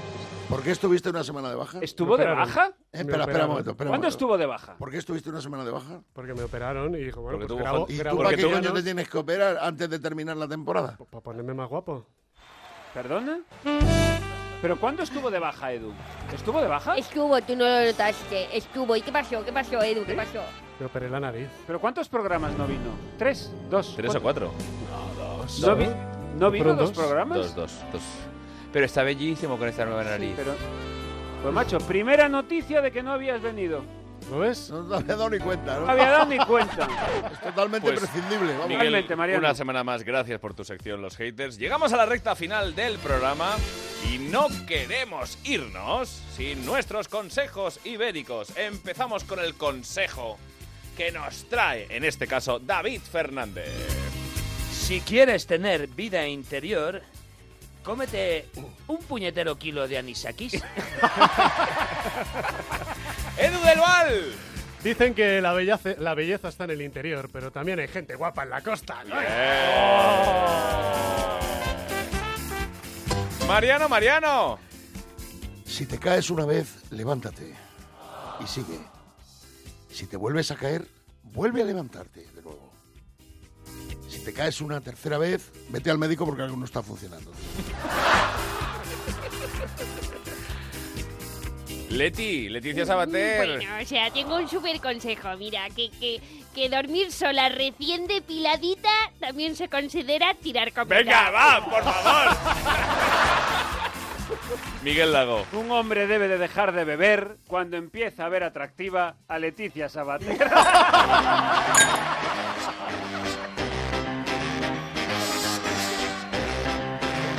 ¿Por 0.49 0.61
qué 0.64 0.72
estuviste 0.72 1.10
una 1.10 1.23
semana 1.23 1.49
de 1.49 1.56
baja? 1.56 1.80
¿Estuvo 1.81 2.18
de 2.18 2.26
baja? 2.26 2.72
Eh, 2.91 2.99
espera, 2.99 3.23
espera 3.23 3.45
un 3.45 3.52
momento. 3.52 3.72
espera 3.72 3.88
un 3.88 3.91
¿Cuándo 3.91 3.91
momento. 3.91 4.07
estuvo 4.10 4.38
de 4.38 4.45
baja? 4.45 4.76
¿Por 4.77 4.91
qué 4.91 4.98
estuviste 4.98 5.30
una 5.30 5.39
semana 5.39 5.64
de 5.64 5.72
baja? 5.72 6.02
Porque 6.11 6.34
me 6.34 6.43
operaron 6.43 6.93
y 6.95 6.98
dijo, 6.98 7.22
bueno, 7.22 7.38
Porque 7.39 7.53
pues 7.53 7.61
grabo, 7.64 7.85
¿Y 7.88 7.98
grabo 7.98 8.18
tú 8.18 8.23
para 8.23 8.35
qué 8.35 8.43
coño 8.43 8.73
te 8.73 8.84
tienes 8.84 9.07
que 9.10 9.18
operar 9.18 9.57
antes 9.61 9.89
de 9.89 9.99
terminar 9.99 10.35
la 10.35 10.49
temporada? 10.49 10.98
para 11.10 11.23
ponerme 11.23 11.53
más 11.53 11.69
guapo. 11.69 12.06
¿Perdona? 12.93 13.39
¿Pero 14.61 14.77
cuándo 14.77 15.03
estuvo 15.03 15.31
de 15.31 15.39
baja, 15.39 15.72
Edu? 15.72 15.93
¿Estuvo 16.34 16.61
de 16.61 16.68
baja? 16.68 16.95
Estuvo, 16.98 17.41
tú 17.41 17.56
no 17.56 17.64
lo 17.64 17.85
notaste. 17.85 18.56
Estuvo. 18.56 18.95
¿Y 18.98 19.02
qué 19.02 19.11
pasó? 19.11 19.43
¿Qué 19.45 19.53
pasó, 19.53 19.81
Edu? 19.81 20.06
¿Qué 20.06 20.14
pasó? 20.14 20.41
Me 20.80 20.85
operé 20.85 21.10
la 21.10 21.19
nariz. 21.22 21.48
¿Pero 21.65 21.80
cuántos 21.80 22.10
programas 22.10 22.56
no 22.57 22.68
vino? 22.68 22.91
¿Tres? 23.18 23.52
¿Dos? 23.69 23.93
¿Tres 23.95 24.14
o 24.15 24.22
cuatro? 24.22 24.48
¿No, 24.48 25.11
vi- 25.77 25.85
¿no 26.38 26.51
vino 26.51 26.63
¿Fueron 26.65 26.77
dos 26.77 26.93
dos? 26.93 27.05
programas? 27.05 27.38
Dos, 27.38 27.55
dos, 27.55 27.72
dos. 27.93 28.01
Pero 28.73 28.85
está 28.85 29.03
bellísimo 29.03 29.57
con 29.57 29.68
esta 29.68 29.85
nueva 29.85 30.03
nariz. 30.03 30.34
Pero... 30.35 30.55
Pues 31.41 31.53
macho, 31.53 31.77
primera 31.80 32.30
noticia 32.30 32.81
de 32.81 32.91
que 32.91 33.01
no 33.03 33.11
habías 33.11 33.41
venido. 33.41 33.84
¿Lo 34.30 34.38
ves? 34.39 34.69
No 34.69 34.84
te 34.88 34.95
había 34.95 35.15
dado 35.15 35.30
ni 35.31 35.39
cuenta, 35.39 35.73
No 35.73 35.80
¿no? 35.81 35.85
me 35.88 35.91
había 35.93 36.09
dado 36.11 36.26
ni 36.27 36.38
cuenta. 36.45 36.88
Es 37.34 37.41
totalmente 37.41 37.88
Pues, 37.88 37.99
prescindible. 37.99 38.53
Vamos. 38.53 38.68
Miguel, 38.68 38.77
Totalmente, 38.85 39.15
Mariano. 39.15 39.39
una 39.39 39.55
semana 39.55 39.84
más, 39.84 40.03
gracias 40.03 40.39
por 40.39 40.53
tu 40.53 40.63
sección, 40.63 41.01
los 41.01 41.18
haters. 41.18 41.57
Llegamos 41.57 41.91
a 41.91 41.97
la 41.97 42.05
recta 42.05 42.35
final 42.35 42.76
del 42.76 42.99
programa 42.99 43.55
y 44.13 44.19
no 44.19 44.45
queremos 44.68 45.39
irnos 45.43 46.09
sin 46.38 46.63
nuestros 46.65 47.07
consejos 47.07 47.80
ibéricos. 47.84 48.55
Empezamos 48.55 49.23
con 49.23 49.39
el 49.39 49.55
consejo 49.55 50.38
que 50.95 51.11
nos 51.11 51.45
trae, 51.49 51.88
en 51.89 52.03
este 52.05 52.27
caso, 52.27 52.59
David 52.59 53.01
Fernández. 53.01 54.20
Si 54.82 54.99
quieres 54.99 55.45
tener 55.45 55.88
vida 55.88 56.28
interior, 56.28 57.02
cómete 57.84 58.48
un 58.88 58.98
puñetero 58.98 59.56
kilo 59.58 59.88
de 59.88 59.99
anisakis. 59.99 60.53
¡Edu 63.38 63.62
del 63.62 63.80
Val! 63.80 64.34
Dicen 64.84 65.14
que 65.14 65.40
la 65.40 65.53
belleza, 65.53 65.91
la 65.99 66.16
belleza 66.16 66.49
está 66.49 66.64
en 66.64 66.72
el 66.72 66.82
interior, 66.82 67.30
pero 67.32 67.52
también 67.52 67.80
hay 67.80 67.88
gente 67.88 68.16
guapa 68.16 68.41
en 68.44 68.49
la 68.49 68.62
costa. 68.62 69.03
¿no? 69.03 69.16
Mariano, 73.48 73.88
Mariano. 73.88 74.60
Si 75.64 75.86
te 75.86 75.99
caes 75.99 76.32
una 76.32 76.45
vez, 76.45 76.91
levántate 76.91 77.53
y 78.44 78.48
sigue. 78.48 78.80
Si 79.90 80.08
te 80.08 80.18
vuelves 80.18 80.49
a 80.49 80.56
caer, 80.56 80.88
vuelve 81.24 81.62
a 81.62 81.66
levantarte 81.66 82.26
de 82.34 82.41
nuevo. 82.41 82.61
Si 84.10 84.19
te 84.19 84.34
caes 84.34 84.61
una 84.61 84.82
tercera 84.82 85.18
vez, 85.18 85.52
vete 85.69 85.90
al 85.90 85.98
médico 85.98 86.26
porque 86.26 86.44
algo 86.44 86.57
no 86.57 86.65
está 86.65 86.84
funcionando. 86.84 87.32
Leti, 91.91 92.48
Leticia 92.49 92.86
Sabater. 92.86 93.57
Bueno, 93.57 93.64
o 93.82 93.86
sea, 93.86 94.10
tengo 94.11 94.38
un 94.38 94.48
súper 94.48 94.80
consejo. 94.80 95.36
Mira, 95.38 95.68
que, 95.76 95.90
que, 95.91 96.22
que 96.56 96.69
dormir 96.69 97.11
sola 97.11 97.49
recién 97.49 98.07
depiladita 98.07 98.90
también 99.19 99.56
se 99.57 99.68
considera 99.68 100.34
tirar 100.36 100.72
comida. 100.72 100.95
Venga, 100.98 101.32
va, 101.32 101.65
por 101.65 101.84
favor. 101.84 102.38
Miguel 104.84 105.11
Lago. 105.11 105.45
Un 105.52 105.69
hombre 105.72 106.07
debe 106.07 106.28
de 106.30 106.38
dejar 106.38 106.72
de 106.72 106.86
beber 106.86 107.38
cuando 107.48 107.76
empieza 107.78 108.26
a 108.26 108.30
ver 108.30 108.44
atractiva 108.44 109.18
a 109.28 109.38
Leticia 109.38 109.90
Sabater. 109.90 110.38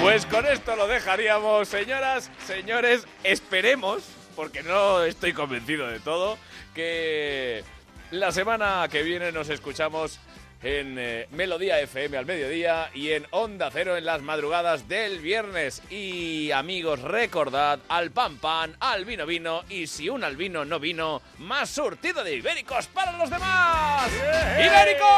Pues 0.03 0.27
con 0.27 0.45
esto 0.47 0.75
lo 0.75 0.89
dejaríamos, 0.89 1.69
señoras, 1.69 2.29
señores. 2.45 3.07
Esperemos, 3.23 4.03
porque 4.35 4.65
no 4.65 5.05
estoy 5.05 5.33
convencido 5.33 5.87
de 5.87 6.01
todo, 6.01 6.39
que 6.75 7.63
La 8.11 8.33
semana 8.33 8.89
que 8.91 9.05
viene 9.05 9.31
nos 9.31 9.49
escuchamos 9.49 10.19
en 10.63 10.97
eh, 10.99 11.27
Melodía 11.33 11.81
FM 11.81 12.17
al 12.17 12.27
mediodía 12.27 12.91
y 12.95 13.11
en 13.11 13.27
Onda 13.31 13.71
Cero 13.73 13.97
en 13.97 14.05
las 14.05 14.23
madrugadas 14.23 14.89
del 14.89 15.21
viernes. 15.21 15.83
Y 15.91 16.51
amigos, 16.53 17.01
recordad 17.01 17.81
al 17.89 18.11
pan 18.11 18.37
pan, 18.39 18.77
al 18.81 19.05
vino 19.05 19.27
vino 19.27 19.63
y 19.69 19.87
si 19.87 20.09
un 20.09 20.25
al 20.25 20.37
vino 20.37 20.65
no 20.65 20.79
vino, 20.79 21.23
más 21.39 21.71
surtido 21.71 22.23
de 22.23 22.37
ibéricos 22.37 22.87
para 22.89 23.13
los 23.13 23.31
demás. 23.31 24.11
¡Ibéricos! 24.59 25.09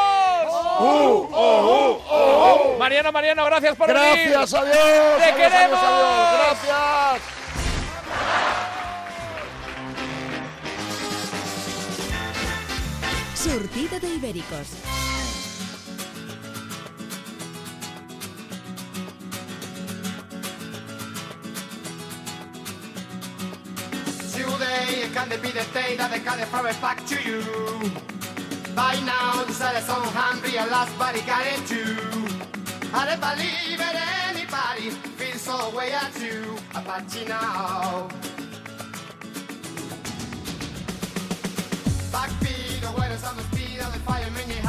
¡Uh, 0.47 0.85
oh, 0.85 1.29
uh, 1.31 2.03
oh, 2.09 2.75
uh! 2.75 2.79
Mariano, 2.79 3.12
Mariano, 3.12 3.45
gracias 3.45 3.77
por 3.77 3.89
venir. 3.89 4.31
Gracias 4.31 4.55
a 4.55 4.65
Dios. 4.65 4.77
¡Te 5.19 5.25
adiós, 5.25 5.37
queremos! 5.37 5.79
adiós, 5.83 6.59
adiós. 6.62 7.21
Gracias. 7.21 7.45
Surtido 13.35 14.01
de 14.01 14.09
Ibéricos. 14.09 14.69
Today 24.55 25.09
can 25.13 25.29
be 25.43 25.51
the 25.51 25.67
day 25.75 25.97
that 25.97 26.13
they 26.13 26.21
got 26.21 26.39
it 26.39 26.47
from 26.47 26.65
back 26.81 27.05
to 27.07 27.17
you. 27.29 27.43
By 28.73 28.95
now, 29.01 29.43
the 29.43 29.53
silence 29.53 29.91
on 29.91 30.07
hungry 30.15 30.57
and 30.57 30.71
last 30.71 30.97
body 30.97 31.23
got 31.23 31.45
it 31.45 31.61
too. 31.67 31.97
I 32.95 33.03
don't 33.09 33.21
believe 33.21 33.81
it 33.81 33.97
anybody 34.31 34.91
feels 35.19 35.41
so 35.41 35.77
way 35.77 35.91
at 35.91 36.15
you. 36.23 36.57
Apache 36.73 37.25
now. 37.25 38.09
Backbeat, 42.15 42.81
the 42.81 42.93
weather's 42.97 43.25
on 43.25 43.37
the 43.37 43.43
speed 43.51 43.81
of 43.81 43.93
the 43.93 43.99
fireman, 44.07 44.64